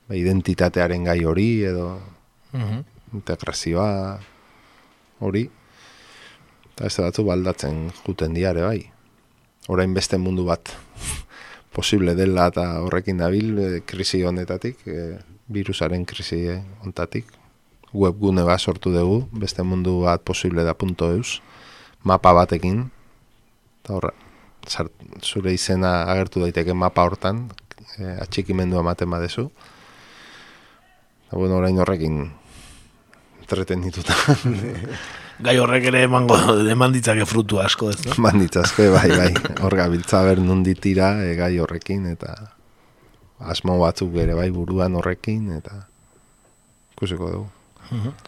ba, 0.08 0.18
identitatearen 0.18 1.06
gai 1.10 1.22
hori 1.26 1.52
edo 1.70 2.00
mm 2.54 2.90
integrazioa 3.14 4.18
hori. 5.22 5.44
Eta 6.74 6.88
ez 6.90 6.96
batzu 6.98 7.22
baldatzen 7.28 7.92
juten 8.00 8.34
diare 8.34 8.64
bai. 8.66 8.80
Orain 9.70 9.94
beste 9.94 10.18
mundu 10.18 10.48
bat 10.48 10.72
posible 11.78 12.16
dela 12.18 12.48
eta 12.50 12.66
horrekin 12.82 13.22
dabil 13.22 13.54
e, 13.62 13.68
krisi 13.86 14.24
honetatik 14.26 14.82
e, 14.90 15.04
virusaren 15.54 16.08
krisi 16.10 16.42
honetatik 16.82 17.30
webgune 17.94 18.44
bat 18.44 18.60
sortu 18.60 18.92
dugu, 18.94 19.24
beste 19.32 19.64
mundu 19.64 20.02
bat 20.04 20.22
posible 20.26 20.66
da 20.66 20.74
punto 20.74 21.12
eus, 21.14 21.42
mapa 22.04 22.34
batekin, 22.34 22.88
eta 23.84 23.98
horra, 23.98 24.14
zure 25.22 25.54
izena 25.54 26.04
agertu 26.12 26.42
daiteke 26.44 26.74
mapa 26.74 27.06
hortan, 27.06 27.48
e, 27.98 28.16
atxikimendu 28.24 28.80
ematen 28.82 29.12
badezu, 29.14 29.50
eta 31.28 31.38
bueno, 31.38 31.60
orain 31.62 31.78
horrekin 31.80 32.26
entreten 33.44 33.86
dituta. 33.86 34.16
Gai 35.44 35.56
horrek 35.60 35.88
ere 35.90 36.04
emango 36.06 36.38
eman 36.70 36.94
ditzake 36.94 37.26
frutu 37.28 37.58
asko, 37.60 37.90
ez 37.90 38.04
no? 38.06 38.14
Eman 38.20 38.38
ditzake, 38.44 38.88
bai, 38.94 39.10
bai, 39.18 39.32
hor 39.66 39.76
gabiltza 39.78 40.22
ber 40.26 40.42
nunditira 40.42 41.16
e, 41.26 41.34
gai 41.40 41.58
horrekin, 41.60 42.06
eta 42.14 42.36
asmo 43.44 43.80
batzuk 43.82 44.16
ere 44.22 44.38
bai 44.38 44.50
buruan 44.54 44.96
horrekin, 44.96 45.50
eta 45.58 45.84
ikusiko 46.94 47.34
dugu. 47.34 47.50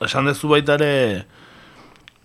Esan 0.06 0.30
dezu 0.30 0.50
baita 0.52 0.76
ere 0.80 1.26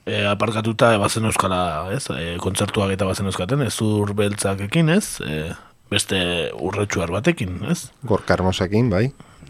e, 0.05 0.25
aparkatuta 0.29 0.93
bazen 1.01 1.29
euskala, 1.29 1.63
ez? 1.95 2.05
E, 2.15 2.37
kontzertuak 2.43 2.93
eta 2.95 3.09
bazen 3.09 3.31
euskaten, 3.31 3.63
ez 3.67 3.75
ur 3.85 4.15
beltzak 4.17 4.65
ekin, 4.69 4.91
ez? 4.97 5.21
E, 5.25 5.53
beste 5.91 6.21
urretxuar 6.59 7.13
batekin, 7.13 7.59
ez? 7.71 7.91
Gorkarmosekin, 8.07 8.91
bai. 8.93 9.09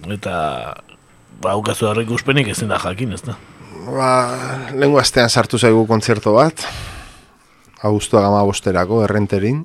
Eta 0.09 0.35
ba, 1.43 1.57
ukazu 1.61 1.91
harrik 1.91 2.13
uspenik 2.15 2.53
ezin 2.53 2.73
da 2.73 2.81
jakin, 2.83 3.17
ez 3.17 3.23
da? 3.27 3.37
Ba, 3.91 4.13
lengua 4.77 5.05
astean 5.05 5.31
sartu 5.31 5.59
zaigu 5.59 5.87
kontzertu 5.89 6.37
bat, 6.37 6.67
Augustua 7.81 8.21
gama 8.21 8.43
bosterako, 8.45 8.99
errenterin, 9.07 9.63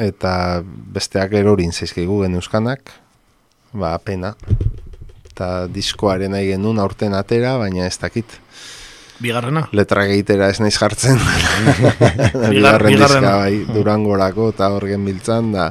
eta 0.00 0.62
besteak 0.94 1.34
erorin 1.36 1.74
zaizkigu 1.74 2.22
gen 2.22 2.38
euskanak, 2.38 2.94
ba, 3.76 3.90
pena 4.00 4.32
eta 5.36 5.68
diskoaren 5.68 6.32
nahi 6.32 6.48
genuen 6.48 6.80
aurten 6.80 7.12
atera, 7.12 7.58
baina 7.60 7.84
ez 7.84 7.98
dakit. 8.00 8.38
Bigarrena? 9.20 9.66
Letra 9.76 10.06
gehitera 10.08 10.48
ez 10.48 10.60
naiz 10.64 10.76
jartzen. 10.80 11.20
Bigarren 12.54 12.96
diska 12.96 13.34
bai, 13.42 13.58
durangorako 13.68 14.48
eta 14.54 14.70
horgen 14.72 15.04
biltzan 15.04 15.52
da. 15.52 15.70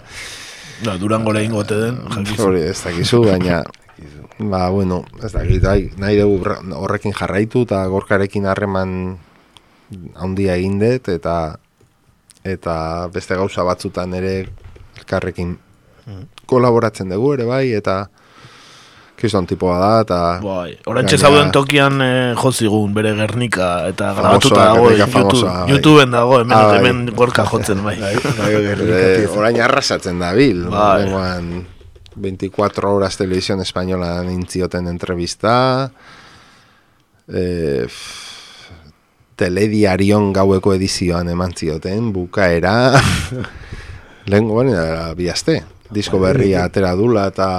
Da, 0.85 0.97
durangora 1.01 1.41
ingo 1.41 1.63
den, 1.65 1.97
Hori, 2.37 2.61
ez 2.69 2.77
dakizu, 2.83 3.23
baina 3.25 3.63
ba, 4.53 4.67
bueno, 4.69 5.01
ez 5.23 5.31
dakit, 5.33 5.63
bai, 5.63 5.89
nahi 5.97 6.19
dugu 6.19 6.43
horrekin 6.77 7.15
jarraitu 7.15 7.63
eta 7.65 7.85
gorkarekin 7.89 8.45
harreman 8.51 8.91
handia 10.19 10.57
egin 10.59 10.77
dut 10.81 11.09
eta 11.13 11.55
eta 12.45 12.75
beste 13.13 13.37
gauza 13.39 13.65
batzutan 13.65 14.13
ere 14.17 14.33
elkarrekin 14.99 15.55
mm. 16.05 16.45
kolaboratzen 16.45 17.09
dugu 17.13 17.33
ere 17.37 17.47
bai 17.49 17.65
eta 17.77 18.03
Kiston 19.15 19.45
tipoa 19.47 19.77
da, 19.79 19.91
eta... 20.03 20.17
Bai, 20.43 20.73
orantxe 20.91 21.17
zauden 21.17 21.51
tokian 21.55 22.01
eh, 22.03 22.33
jozigun, 22.35 22.91
bere 22.95 23.13
Gernika, 23.15 23.69
eta 23.87 24.11
grabatuta 24.17 24.65
dago, 24.73 24.89
YouTube, 24.91 25.39
bai. 25.45 25.69
YouTubeen 25.71 26.11
dago, 26.11 26.39
hemen, 26.41 26.57
ah, 26.57 26.73
hemen 26.75 26.99
gorka 27.15 27.45
jotzen, 27.47 27.79
bai. 27.85 27.95
bai, 28.01 28.11
bai 28.19 29.29
Orain 29.31 29.61
arrasatzen 29.63 30.19
da, 30.19 30.33
bil. 30.35 30.65
Bai. 30.71 31.07
24 32.15 32.91
horas 32.91 33.17
televisión 33.17 33.61
española 33.63 34.21
nintzioten 34.23 34.87
entrevista, 34.91 35.91
eh, 37.27 37.87
telediarion 39.35 40.31
gaueko 40.35 40.75
edizioan 40.75 41.31
eman 41.31 41.55
zioten, 41.55 42.11
bukaera, 42.11 42.75
lehen 44.31 44.51
goben, 44.51 44.75
bihazte, 45.15 45.61
disko 45.87 46.19
berria 46.19 46.67
atera 46.67 46.95
dula, 46.99 47.29
eta... 47.31 47.49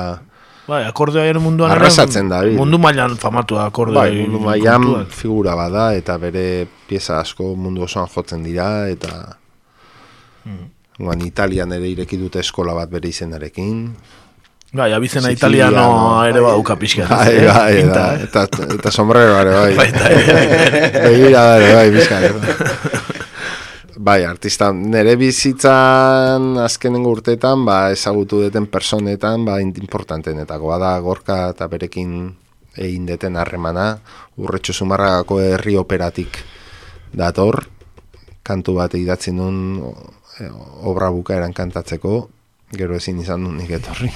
Bai, 0.67 0.83
akordea 0.83 1.23
ere 1.31 1.39
munduan 1.39 1.71
Arrasatzen 1.71 2.31
da, 2.31 2.41
Mundu 2.59 2.79
mailan 2.83 3.15
famatu 3.23 3.59
akordea 3.63 4.03
Bai, 4.03 4.23
mundu 4.25 4.43
mailan 4.43 5.07
figura 5.15 5.55
bada 5.59 5.93
Eta 5.95 6.17
bere 6.19 6.67
pieza 6.89 7.21
asko 7.21 7.53
mundu 7.55 7.87
osoan 7.87 8.11
jotzen 8.11 8.43
dira 8.47 8.89
Eta 8.91 9.13
hmm. 10.45 11.23
Italian 11.27 11.75
ere 11.77 11.91
ireki 11.93 12.19
dute 12.19 12.41
eskola 12.41 12.73
bat 12.73 12.89
bere 12.89 13.11
izenarekin. 13.13 13.83
Bai, 14.77 14.91
abizena 14.97 15.31
italiano 15.31 15.85
ere 16.27 16.41
bauka 16.41 16.75
pixka 16.81 17.07
Bai, 17.11 17.37
bai, 17.37 17.51
bai, 17.53 17.75
eta, 17.85 18.07
eta, 18.25 18.47
eta 18.79 18.91
sombrero 18.91 19.37
ere 19.43 19.53
bai. 19.55 19.75
Bai, 19.77 19.91
Begira 21.05 21.45
bai, 21.53 21.75
bai, 21.75 21.91
pixka 21.95 23.13
Bai, 23.97 24.25
artista, 24.29 24.75
nere 24.77 25.15
bizitzan 25.17 26.59
azkenen 26.61 27.07
urteetan, 27.09 27.63
ba, 27.65 27.77
ezagutu 27.95 28.43
deten 28.43 28.67
personetan, 28.69 29.47
ba, 29.49 29.55
importantenetako, 29.63 30.69
bada 30.69 30.91
gorka 31.01 31.37
eta 31.55 31.65
berekin 31.73 32.11
egin 32.77 33.07
deten 33.09 33.39
harremana, 33.41 33.87
urretxo 34.37 34.75
sumarragako 34.77 35.39
herri 35.41 35.79
operatik 35.81 36.37
dator, 37.17 37.63
kantu 38.45 38.75
bat 38.77 38.99
idatzi 39.01 39.33
nun 39.33 39.81
e, 39.81 40.51
obra 40.85 41.09
bukaeran 41.15 41.57
kantatzeko, 41.57 42.19
gero 42.77 42.99
ezin 43.01 43.23
izan 43.25 43.47
nun 43.47 43.57
nik 43.63 43.73
etorri 43.79 44.11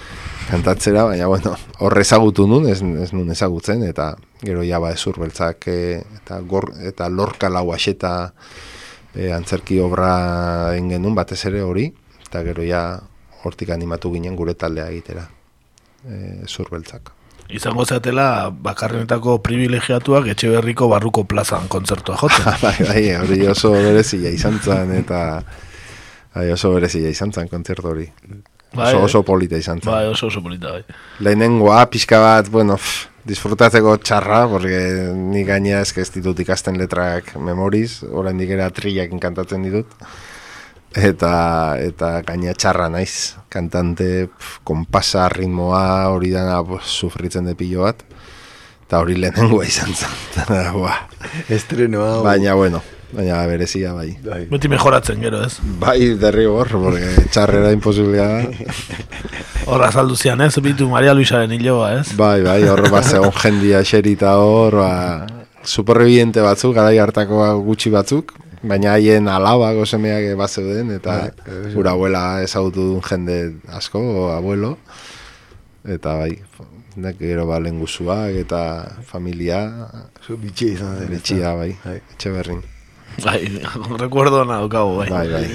kantatzera, 0.52 1.08
baina 1.10 1.26
bueno, 1.26 1.56
horre 1.82 2.06
ezagutu 2.06 2.46
nun, 2.46 2.70
ez, 2.70 2.78
ez 3.02 3.10
nun 3.10 3.34
ezagutzen, 3.34 3.82
eta 3.82 4.12
gero 4.44 4.62
ja 4.62 4.78
ba 4.78 4.94
ezur 4.94 5.18
beltzak 5.18 5.66
e, 5.74 5.80
eta, 6.20 6.38
gor, 6.46 6.70
eta 6.86 7.10
lorka 7.10 7.50
lau 7.50 7.72
aseta 7.74 8.14
e, 9.14 9.32
antzerki 9.32 9.80
obra 9.80 10.74
engenun 10.76 11.14
batez 11.14 11.40
ere 11.50 11.62
hori, 11.62 11.88
eta 12.26 12.42
gero 12.46 12.66
ja 12.66 12.84
hortik 13.44 13.70
animatu 13.70 14.12
ginen 14.14 14.36
gure 14.36 14.54
taldea 14.54 14.88
egitera 14.92 15.26
e, 16.04 16.44
ezur 16.44 16.70
beltzak. 16.72 17.12
Izango 17.54 17.84
zatela 17.84 18.48
bakarrenetako 18.48 19.36
privilegiatuak 19.44 20.30
etxe 20.32 20.48
berriko 20.48 20.88
barruko 20.88 21.26
plazan 21.28 21.68
kontzertua 21.68 22.16
jotzen. 22.22 22.48
bai, 22.64 22.76
bai, 22.88 23.04
hori 23.20 23.44
oso 23.52 23.74
berezia 23.76 24.32
izan 24.32 24.58
zen, 24.62 24.94
eta 25.02 25.20
bai, 26.34 26.48
oso 26.54 26.72
berezia 26.72 27.12
izan 27.12 27.34
zen 27.36 27.52
kontzertu 27.52 27.92
hori. 27.92 28.08
Bai, 28.74 28.92
oso, 28.92 28.98
eh? 28.98 29.04
oso 29.08 29.22
polita 29.22 29.58
izan 29.60 29.80
zen. 29.80 29.90
Bai, 29.90 30.06
oso 30.10 30.28
oso 30.28 30.42
polita, 30.42 30.72
bai. 30.74 30.84
Lehenengoa, 31.24 31.84
pixka 31.92 32.20
bat, 32.22 32.50
bueno, 32.52 32.76
pff, 32.80 33.08
disfrutatzeko 33.24 33.96
txarra, 34.02 34.44
porque 34.50 34.78
ni 35.14 35.44
gaina 35.48 35.80
ez 35.80 35.96
ez 35.96 36.10
ditut 36.12 36.40
ikasten 36.40 36.78
letrak 36.78 37.34
memoriz, 37.36 38.02
orain 38.04 38.38
dikera 38.38 38.70
trillak 38.70 39.14
kantatzen 39.20 39.62
ditut. 39.64 39.86
Eta, 40.94 41.74
eta 41.82 42.20
gaina 42.22 42.54
txarra 42.54 42.88
naiz, 42.88 43.34
kantante, 43.50 44.28
pff, 44.28 44.60
kompasa, 44.64 45.28
ritmoa, 45.28 46.10
hori 46.14 46.30
dana 46.30 46.60
pues, 46.62 46.86
sufritzen 46.86 47.50
de 47.50 47.56
pillo 47.58 47.82
bat. 47.88 48.04
Eta 48.84 49.00
hori 49.00 49.16
lehenengoa 49.18 49.64
izan 49.66 49.94
zen. 49.94 50.44
Ba. 50.84 50.98
Estrenoa. 51.48 52.20
Baina, 52.22 52.54
bueno, 52.54 52.82
baina 53.14 53.40
berezia 53.46 53.92
bai. 53.94 54.10
Beti 54.50 54.68
mejoratzen 54.68 55.20
gero, 55.22 55.42
ez? 55.46 55.58
Bai, 55.80 56.14
derri 56.20 56.44
hor, 56.50 56.68
porque 56.72 57.26
txarrera 57.30 57.70
imposiblea 57.76 58.26
da. 58.26 58.72
Horra 59.70 59.88
azaldu 59.88 60.16
zian, 60.16 60.40
ez? 60.44 60.52
Bitu 60.60 60.88
Maria 60.90 61.14
Luisaren 61.14 61.52
hiloa, 61.54 61.92
ez? 62.00 62.08
Bai, 62.18 62.42
bai, 62.44 62.60
hor 62.68 62.82
bat 62.92 63.06
zegoen 63.08 63.32
jendia 63.44 63.80
xerita 63.86 64.34
hor, 64.42 64.76
ba, 64.82 64.92
superviviente 65.64 66.42
batzuk, 66.44 66.74
garai 66.76 66.98
hartako 67.00 67.40
gutxi 67.64 67.92
batzuk, 67.94 68.34
baina 68.64 68.94
haien 68.96 69.28
alaba 69.28 69.72
gozemeak 69.76 70.34
bat 70.40 70.50
zeuden, 70.52 70.92
eta 70.98 71.30
gura 71.74 71.94
abuela 71.96 72.24
ezagutu 72.44 72.90
duen 72.90 73.02
jende 73.08 73.38
asko, 73.72 74.00
o 74.00 74.28
abuelo, 74.34 74.74
eta 75.84 76.18
bai, 76.20 76.34
nek 76.96 77.16
gero 77.18 77.46
ba 77.48 77.58
lenguzuak 77.60 78.36
eta 78.44 78.60
familia, 79.08 79.64
Zu 80.24 80.36
bitxia 80.40 80.76
izan 80.76 80.94
zen. 81.00 81.10
bitxia, 81.12 81.56
bai, 81.58 81.72
etxe 81.96 82.30
berrin. 82.32 82.62
Bai, 83.22 83.62
recuerdo 84.02 84.44
na 84.44 84.58
daukagu, 84.62 84.96
bai. 84.98 85.10
Bai, 85.10 85.28
bai. 85.28 85.46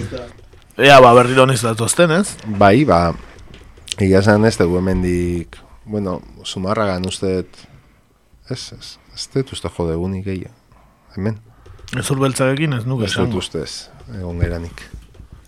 Ea, 0.79 0.99
ba, 1.03 1.13
berriro 1.13 1.45
niz 1.49 1.59
datozten, 1.65 2.11
ez? 2.15 2.37
Bai, 2.45 2.85
ba, 2.87 3.11
egia 3.97 4.21
zen 4.23 4.45
ez 4.47 4.55
dugu 4.57 4.79
hemendik, 4.79 5.57
bueno, 5.83 6.21
sumarragan 6.47 7.03
uste, 7.09 7.43
ez, 8.49 8.61
ez, 8.77 8.95
ez 9.15 9.27
dut 9.33 9.51
uste 9.57 9.71
jode 9.75 9.97
gunik 9.99 10.23
gehiago, 10.29 10.55
hemen. 11.17 11.41
Ezur 11.97 12.21
beltzakekin 12.21 12.77
ez 12.77 12.85
nuke 12.85 13.09
Ez 13.09 13.15
dut 13.17 13.33
ustez, 13.41 13.89
egon 14.13 14.39
geranik. 14.39 14.85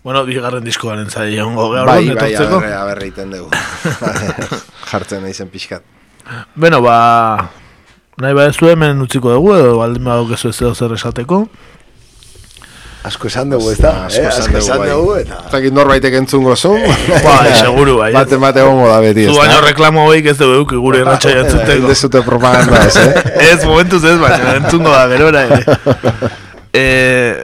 Bueno, 0.02 0.24
bigarren 0.26 0.64
diskoaren 0.66 1.10
zai 1.10 1.36
egongo 1.36 1.68
gaur 1.70 1.86
Bai, 1.86 2.08
bai, 2.10 2.32
etortzeko. 2.32 2.58
aberre, 2.58 2.74
aberre 2.74 3.06
iten 3.12 3.30
dugu. 3.30 3.50
Jartzen 4.90 5.22
nahi 5.22 5.34
zen 5.34 5.52
pixkat. 5.52 5.86
Beno, 6.58 6.80
ba, 6.82 6.96
nahi 8.18 8.34
ba 8.34 8.48
ez 8.50 8.56
hemen 8.58 9.00
utziko 9.02 9.30
dugu, 9.30 9.54
edo 9.54 9.76
baldin 9.78 10.04
badok 10.04 10.34
ez 10.34 10.44
ez 10.50 10.74
zer 10.74 10.96
esateko. 10.98 11.46
Asko 13.02 13.26
esan 13.26 13.50
dugu, 13.50 13.72
ez 13.72 13.78
da? 13.82 13.90
Asko 14.06 14.20
Eh, 14.22 14.28
esan 14.30 14.52
dugu, 14.52 14.78
bai. 14.78 14.88
dugu, 14.92 15.14
eta... 15.18 15.38
Ez 15.46 15.52
dakit 15.56 15.74
norbaitek 15.74 16.14
entzungo 16.20 16.54
zu. 16.56 16.70
Bai, 17.26 17.50
seguru, 17.58 17.96
bai. 17.98 18.12
Bate 18.14 18.38
bate 18.38 18.62
egongo 18.62 18.86
da 18.92 19.00
beti, 19.02 19.24
Zu 19.26 19.34
baino 19.40 19.58
reklamo 19.64 20.04
hoik 20.06 20.28
ez 20.30 20.36
dugu 20.38 20.78
gure 20.84 21.00
irratxa 21.02 21.32
jantzuteko. 21.34 21.88
Ez 21.88 21.96
dezute 21.96 22.22
propaganda 22.22 22.84
ez, 22.86 22.96
eh? 23.02 23.10
ez, 23.50 23.58
momentuz 23.66 24.04
ez, 24.06 24.14
baina 24.22 24.54
entzungo 24.60 24.94
da 24.94 25.02
gerora 25.10 25.42
ere. 25.48 25.60
eh, 26.78 27.42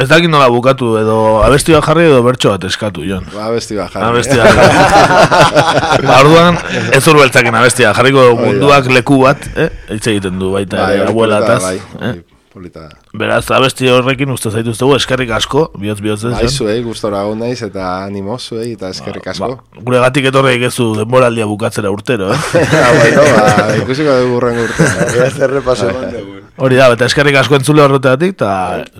ez 0.00 0.06
dakit 0.08 0.30
nola 0.30 0.46
bukatu, 0.54 0.94
edo 1.02 1.16
abesti 1.44 1.74
bat 1.74 1.84
jarri 1.90 2.06
edo 2.06 2.22
bertso 2.24 2.54
bat 2.54 2.62
eskatu, 2.70 3.02
Jon. 3.04 3.26
Ba, 3.34 3.50
abesti 3.50 3.74
bat 3.76 3.90
jarri. 3.90 4.06
Abesti 4.06 4.38
bat 4.38 4.54
jarri. 4.54 6.06
Ba, 6.06 6.20
orduan, 6.22 6.62
ez 6.94 7.02
urbeltzaken 7.10 7.58
abestia, 7.58 7.90
jarriko 7.98 8.22
dugu 8.30 8.46
munduak 8.52 8.86
leku 8.94 9.18
bat, 9.26 9.50
eh? 9.58 9.66
Hitz 9.90 10.06
egiten 10.14 10.38
du 10.40 10.54
baita, 10.54 10.78
Bai, 10.86 11.00
abuela 11.10 11.42
da, 11.42 11.56
ataz. 11.58 11.62
bai, 11.66 11.78
eh? 12.12 12.18
Bai, 12.50 12.54
polita 12.54 12.80
da. 12.80 12.96
Beraz, 13.14 13.50
abesti 13.50 13.88
horrekin 13.88 14.30
uste 14.30 14.50
zaituztegu, 14.50 14.94
eskerrik 14.96 15.30
asko, 15.30 15.70
bihotz 15.78 16.00
bihotz 16.00 16.24
ez, 16.24 16.32
Bai, 16.34 16.48
zuei, 16.48 16.82
gustora 16.82 17.24
hon 17.24 17.38
naiz, 17.38 17.62
eta 17.62 18.04
animo 18.04 18.38
zuei, 18.38 18.72
eta 18.72 18.90
eskerrik 18.90 19.26
asko. 19.26 19.60
Gure 19.80 20.00
gatik 20.00 20.26
etorreik 20.30 20.62
ez 20.68 20.74
du 20.76 20.94
denboraldia 20.96 21.46
bukatzera 21.46 21.90
urtero, 21.90 22.32
eh? 22.32 22.38
Ah, 22.80 22.92
bueno, 22.96 23.22
ba, 23.34 23.76
ikusiko 23.82 24.18
dugu 24.22 24.36
urren 24.40 24.62
urte. 24.64 24.90
Beraz, 25.14 25.34
errepaso 25.40 25.90
eman 25.90 26.14
dugu. 26.14 26.39
Hori 26.56 26.76
da, 26.76 26.90
eta 26.92 27.06
eskerrik 27.08 27.36
asko 27.40 27.56
entzule 27.56 27.82
horretatik, 27.84 28.34
eta 28.34 28.50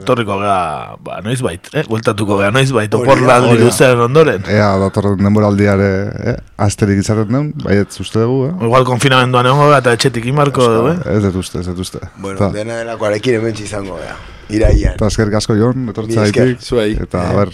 etorriko 0.01 0.39
gea, 0.41 0.97
ba, 1.05 1.21
noiz 1.25 1.41
bait, 1.45 1.67
eh? 1.75 1.85
Bueltatuko 1.89 2.39
gea, 2.41 2.51
noiz 2.55 2.71
bait, 2.73 2.91
da. 2.91 3.41
luzean 3.61 4.01
ondoren. 4.07 4.45
Ea, 4.49 4.71
datorren 4.81 5.21
denboraldiare, 5.21 5.91
eh, 6.33 6.37
asterik 6.57 7.03
izaten 7.03 7.29
den, 7.37 7.53
baiet 7.65 8.01
uste 8.01 8.23
dugu, 8.23 8.47
eh? 8.49 8.55
Igual 8.69 8.85
konfinamenduan 8.89 9.51
egongo 9.51 9.69
gara 9.69 9.83
eta 9.85 9.97
etxetik 9.99 10.31
inmarko, 10.33 10.71
eh? 10.93 10.97
Ez 11.17 11.23
dut 11.27 11.37
uste, 11.43 11.61
ez 11.61 11.67
dut 11.67 11.79
uste. 11.85 12.01
Bueno, 12.17 12.39
Ta- 12.39 12.53
dena 12.55 12.81
delako 12.81 13.11
arekin 13.11 13.41
hemen 13.41 13.61
izango, 13.61 13.99
ja. 14.05 14.17
Iraian. 14.51 14.97
Eta 14.97 15.07
eskerrik 15.07 15.35
asko 15.39 15.55
etortzea 15.55 16.25
esker. 16.25 16.43
haitik. 16.43 16.63
Zuei. 16.65 16.97
Eta, 17.01 17.29
a 17.31 17.37
ber, 17.37 17.53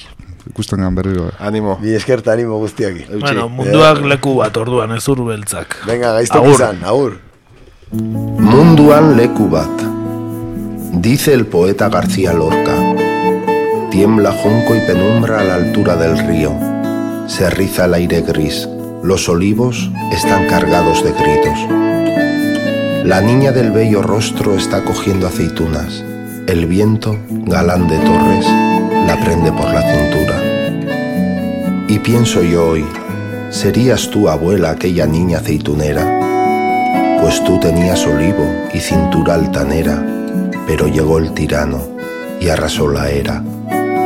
ikusten 0.48 0.80
gan 0.80 0.94
berriro. 0.94 1.28
Eh. 1.28 1.36
Animo. 1.40 1.76
Bi 1.82 1.94
eskerta 1.94 2.32
animo 2.32 2.58
guztiaki. 2.62 3.06
Bueno, 3.20 3.48
munduak 3.48 4.00
leku 4.06 4.36
bat 4.38 4.56
orduan 4.56 4.92
ez 4.96 5.06
urbeltzak. 5.08 5.82
Venga, 5.86 6.12
gaiztok 6.16 6.44
Agur. 6.44 6.54
izan, 6.54 6.84
agur. 6.84 7.18
Munduan 7.92 9.16
leku 9.16 9.48
bat. 9.48 9.70
Dice 10.92 11.32
el 11.32 11.46
poeta 11.46 11.88
García 11.88 12.32
Lorca. 12.32 12.74
Tiembla 13.92 14.32
junco 14.32 14.74
y 14.74 14.80
penumbra 14.80 15.38
a 15.38 15.44
la 15.44 15.54
altura 15.54 15.94
del 15.94 16.18
río. 16.18 16.52
Se 17.28 17.48
riza 17.48 17.84
el 17.84 17.94
aire 17.94 18.22
gris. 18.22 18.68
Los 19.04 19.28
olivos 19.28 19.88
están 20.10 20.48
cargados 20.48 21.04
de 21.04 21.12
gritos. 21.12 23.06
La 23.06 23.20
niña 23.20 23.52
del 23.52 23.70
bello 23.70 24.02
rostro 24.02 24.56
está 24.56 24.82
cogiendo 24.82 25.28
aceitunas. 25.28 26.02
El 26.48 26.66
viento, 26.66 27.16
galán 27.30 27.86
de 27.86 27.98
torres, 27.98 28.46
la 29.06 29.16
prende 29.24 29.52
por 29.52 29.72
la 29.72 29.82
cintura. 29.82 30.42
Y 31.86 32.00
pienso 32.00 32.42
yo 32.42 32.70
hoy, 32.70 32.84
¿serías 33.50 34.10
tú, 34.10 34.28
abuela, 34.28 34.70
aquella 34.70 35.06
niña 35.06 35.38
aceitunera? 35.38 36.35
Pues 37.26 37.42
tú 37.42 37.58
tenías 37.58 38.06
olivo 38.06 38.48
y 38.72 38.78
cintura 38.78 39.34
altanera, 39.34 40.00
pero 40.64 40.86
llegó 40.86 41.18
el 41.18 41.32
tirano 41.32 41.80
y 42.38 42.50
arrasó 42.50 42.86
la 42.86 43.10
era, 43.10 43.42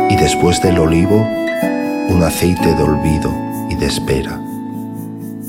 y 0.09 0.17
después 0.17 0.63
del 0.63 0.79
olivo, 0.79 1.17
un 2.09 2.23
aceite 2.23 2.75
de 2.75 2.83
olvido 2.83 3.31
y 3.69 3.75
de 3.75 3.85
espera. 3.85 4.41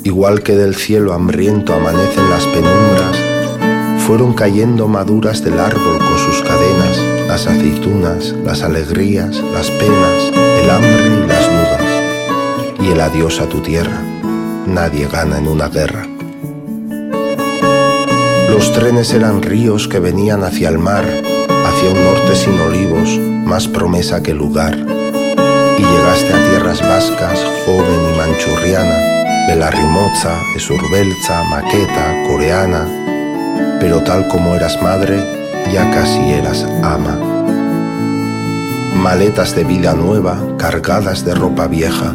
Igual 0.04 0.44
que 0.44 0.58
del 0.58 0.76
cielo 0.76 1.14
hambriento 1.14 1.74
amanecen 1.74 2.30
las 2.30 2.46
penumbras, 2.48 3.16
fueron 4.06 4.34
cayendo 4.34 4.90
maduras 4.90 5.42
del 5.42 5.58
árbol 5.58 5.98
con 5.98 6.18
sus 6.18 6.42
cadenas, 6.42 6.98
las 7.30 7.48
aceitunas, 7.48 8.36
las 8.44 8.64
alegrías, 8.64 9.42
las 9.54 9.72
penas, 9.72 10.34
el 10.62 10.70
hambre 10.70 11.08
y 11.08 11.26
las 11.26 11.46
dudas. 11.46 12.82
Y 12.82 12.92
el 12.92 13.00
adiós 13.00 13.40
a 13.40 13.48
tu 13.48 13.62
tierra, 13.62 14.02
nadie 14.68 15.08
gana 15.08 15.38
en 15.38 15.48
una 15.48 15.70
guerra. 15.70 16.11
Los 18.52 18.74
trenes 18.74 19.14
eran 19.14 19.42
ríos 19.42 19.88
que 19.88 20.00
venían 20.00 20.44
hacia 20.44 20.68
el 20.68 20.78
mar, 20.78 21.06
hacia 21.06 21.90
un 21.90 22.04
norte 22.04 22.36
sin 22.36 22.60
olivos, 22.60 23.18
más 23.46 23.70
promesa 23.70 24.22
que 24.22 24.34
lugar. 24.34 24.76
Y 24.76 25.82
llegaste 25.82 26.34
a 26.34 26.50
tierras 26.50 26.82
vascas, 26.82 27.40
joven 27.66 28.14
y 28.14 28.18
manchurriana, 28.18 29.48
Belarrimoza, 29.48 30.38
Esurbelza, 30.58 31.44
Maqueta, 31.46 32.26
coreana, 32.28 32.86
pero 33.80 34.02
tal 34.04 34.28
como 34.28 34.54
eras 34.54 34.82
madre, 34.84 35.24
ya 35.72 35.90
casi 35.90 36.20
eras 36.34 36.68
ama. 36.84 37.18
Maletas 38.96 39.56
de 39.56 39.64
vida 39.64 39.94
nueva, 39.94 40.38
cargadas 40.58 41.24
de 41.24 41.34
ropa 41.36 41.68
vieja, 41.68 42.14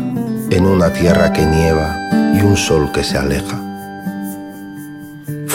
en 0.50 0.66
una 0.66 0.92
tierra 0.92 1.32
que 1.32 1.46
nieva 1.46 1.96
y 2.34 2.42
un 2.42 2.58
sol 2.58 2.92
que 2.92 3.02
se 3.02 3.16
aleja. 3.16 3.65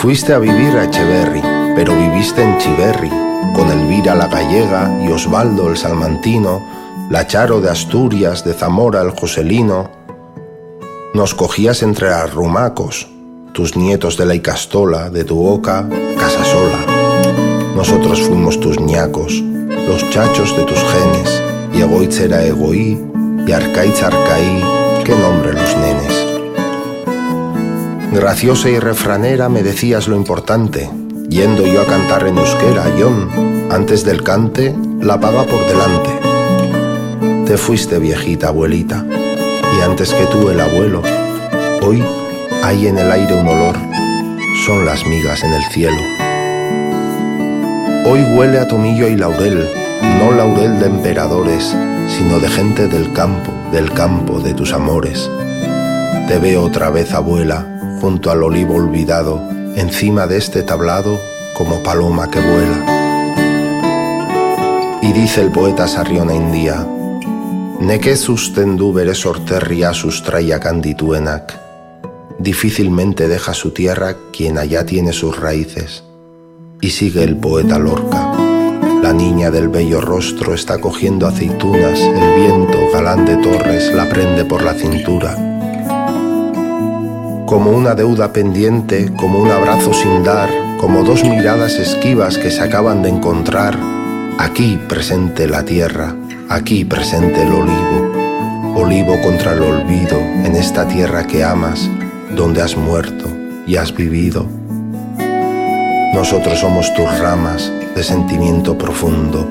Fuiste 0.02 0.32
a 0.32 0.40
vivir 0.40 0.76
a 0.76 0.82
Echeverri, 0.86 1.40
pero 1.76 1.94
viviste 1.96 2.42
en 2.42 2.58
Chiverri, 2.58 3.08
con 3.54 3.70
Elvira 3.70 4.16
la 4.16 4.26
gallega 4.26 4.90
y 5.00 5.12
Osvaldo 5.12 5.70
el 5.70 5.76
salmantino, 5.76 6.60
la 7.08 7.24
Charo 7.28 7.60
de 7.60 7.70
Asturias, 7.70 8.44
de 8.44 8.52
Zamora 8.52 9.00
el 9.00 9.10
Joselino. 9.10 9.88
Nos 11.14 11.36
cogías 11.36 11.84
entre 11.84 12.08
arrumacos, 12.08 13.06
tus 13.52 13.76
nietos 13.76 14.16
de 14.16 14.26
la 14.26 14.34
Icastola, 14.34 15.08
de 15.08 15.22
tu 15.22 15.36
boca, 15.36 15.88
Casasola. 16.18 16.80
Nosotros 17.76 18.22
fuimos 18.22 18.58
tus 18.58 18.80
ñacos, 18.80 19.40
los 19.86 20.10
chachos 20.10 20.56
de 20.56 20.64
tus 20.64 20.80
genes, 20.80 21.42
y 21.72 21.80
egoitzera 21.80 22.44
egoí, 22.44 23.00
y 23.46 23.52
arcaitz 23.52 24.02
arcaí, 24.02 24.64
qué 25.04 25.14
nombre 25.14 25.52
los 25.52 25.76
nenes. 25.76 26.21
Graciosa 28.12 28.68
y 28.68 28.78
refranera 28.78 29.48
me 29.48 29.62
decías 29.62 30.06
lo 30.06 30.16
importante, 30.16 30.90
yendo 31.30 31.66
yo 31.66 31.80
a 31.80 31.86
cantar 31.86 32.26
en 32.26 32.36
euskera, 32.36 32.84
John, 32.98 33.68
antes 33.70 34.04
del 34.04 34.22
cante, 34.22 34.76
la 35.00 35.18
paga 35.18 35.44
por 35.44 35.66
delante. 35.66 36.10
Te 37.46 37.56
fuiste 37.56 37.98
viejita 37.98 38.48
abuelita, 38.48 39.06
y 39.08 39.80
antes 39.80 40.12
que 40.12 40.26
tú 40.26 40.50
el 40.50 40.60
abuelo, 40.60 41.02
hoy 41.80 42.04
hay 42.62 42.86
en 42.86 42.98
el 42.98 43.10
aire 43.10 43.34
un 43.34 43.48
olor, 43.48 43.76
son 44.66 44.84
las 44.84 45.06
migas 45.06 45.42
en 45.42 45.54
el 45.54 45.64
cielo. 45.72 46.02
Hoy 48.04 48.20
huele 48.36 48.58
a 48.58 48.68
tomillo 48.68 49.08
y 49.08 49.16
laurel, 49.16 49.66
no 50.18 50.32
laurel 50.32 50.78
de 50.80 50.86
emperadores, 50.86 51.74
sino 52.08 52.38
de 52.40 52.48
gente 52.48 52.88
del 52.88 53.10
campo, 53.14 53.52
del 53.72 53.90
campo 53.90 54.38
de 54.38 54.52
tus 54.52 54.74
amores. 54.74 55.30
Te 56.28 56.38
veo 56.38 56.62
otra 56.62 56.90
vez, 56.90 57.14
abuela, 57.14 57.66
junto 58.02 58.32
al 58.32 58.42
olivo 58.42 58.74
olvidado, 58.74 59.40
encima 59.76 60.26
de 60.26 60.36
este 60.36 60.64
tablado, 60.64 61.20
como 61.56 61.84
paloma 61.84 62.28
que 62.28 62.40
vuela. 62.40 63.38
Y 65.00 65.12
dice 65.12 65.40
el 65.40 65.52
poeta 65.52 65.86
Sarriona 65.86 66.34
India, 66.34 66.84
Neke 67.78 68.16
sustendu 68.16 68.92
bere 68.92 69.14
sorterria 69.14 69.94
sustraya 69.94 70.58
candituenac. 70.58 71.56
Difícilmente 72.40 73.28
deja 73.28 73.54
su 73.54 73.70
tierra 73.70 74.16
quien 74.32 74.58
allá 74.58 74.84
tiene 74.84 75.12
sus 75.12 75.38
raíces. 75.38 76.02
Y 76.80 76.90
sigue 76.90 77.22
el 77.22 77.36
poeta 77.36 77.78
Lorca. 77.78 78.32
La 79.00 79.12
niña 79.12 79.52
del 79.52 79.68
bello 79.68 80.00
rostro 80.00 80.54
está 80.54 80.80
cogiendo 80.80 81.28
aceitunas, 81.28 82.00
el 82.00 82.34
viento, 82.34 82.78
galán 82.92 83.24
de 83.26 83.36
torres, 83.36 83.94
la 83.94 84.08
prende 84.08 84.44
por 84.44 84.64
la 84.64 84.74
cintura. 84.74 85.51
Como 87.52 87.70
una 87.72 87.94
deuda 87.94 88.32
pendiente, 88.32 89.12
como 89.14 89.38
un 89.38 89.50
abrazo 89.50 89.92
sin 89.92 90.24
dar, 90.24 90.48
como 90.78 91.04
dos 91.04 91.22
miradas 91.22 91.74
esquivas 91.74 92.38
que 92.38 92.50
se 92.50 92.62
acaban 92.62 93.02
de 93.02 93.10
encontrar, 93.10 93.78
aquí 94.38 94.80
presente 94.88 95.46
la 95.46 95.62
tierra, 95.62 96.16
aquí 96.48 96.86
presente 96.86 97.42
el 97.42 97.52
olivo, 97.52 98.74
olivo 98.74 99.20
contra 99.20 99.52
el 99.52 99.60
olvido, 99.64 100.18
en 100.18 100.56
esta 100.56 100.88
tierra 100.88 101.26
que 101.26 101.44
amas, 101.44 101.90
donde 102.34 102.62
has 102.62 102.74
muerto 102.74 103.28
y 103.66 103.76
has 103.76 103.94
vivido. 103.94 104.46
Nosotros 106.14 106.58
somos 106.58 106.94
tus 106.94 107.18
ramas 107.18 107.70
de 107.94 108.02
sentimiento 108.02 108.78
profundo. 108.78 109.46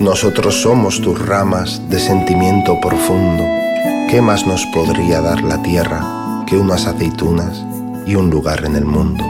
Nosotros 0.00 0.60
somos 0.60 1.00
tus 1.00 1.16
ramas 1.24 1.80
de 1.88 2.00
sentimiento 2.00 2.80
profundo. 2.80 3.44
¿Qué 4.10 4.20
más 4.20 4.48
nos 4.48 4.66
podría 4.74 5.20
dar 5.20 5.44
la 5.44 5.62
tierra 5.62 6.19
que 6.50 6.58
unas 6.58 6.84
aceitunas 6.84 7.64
y 8.04 8.16
un 8.16 8.28
lugar 8.28 8.64
en 8.64 8.74
el 8.74 8.84
mundo? 8.84 9.24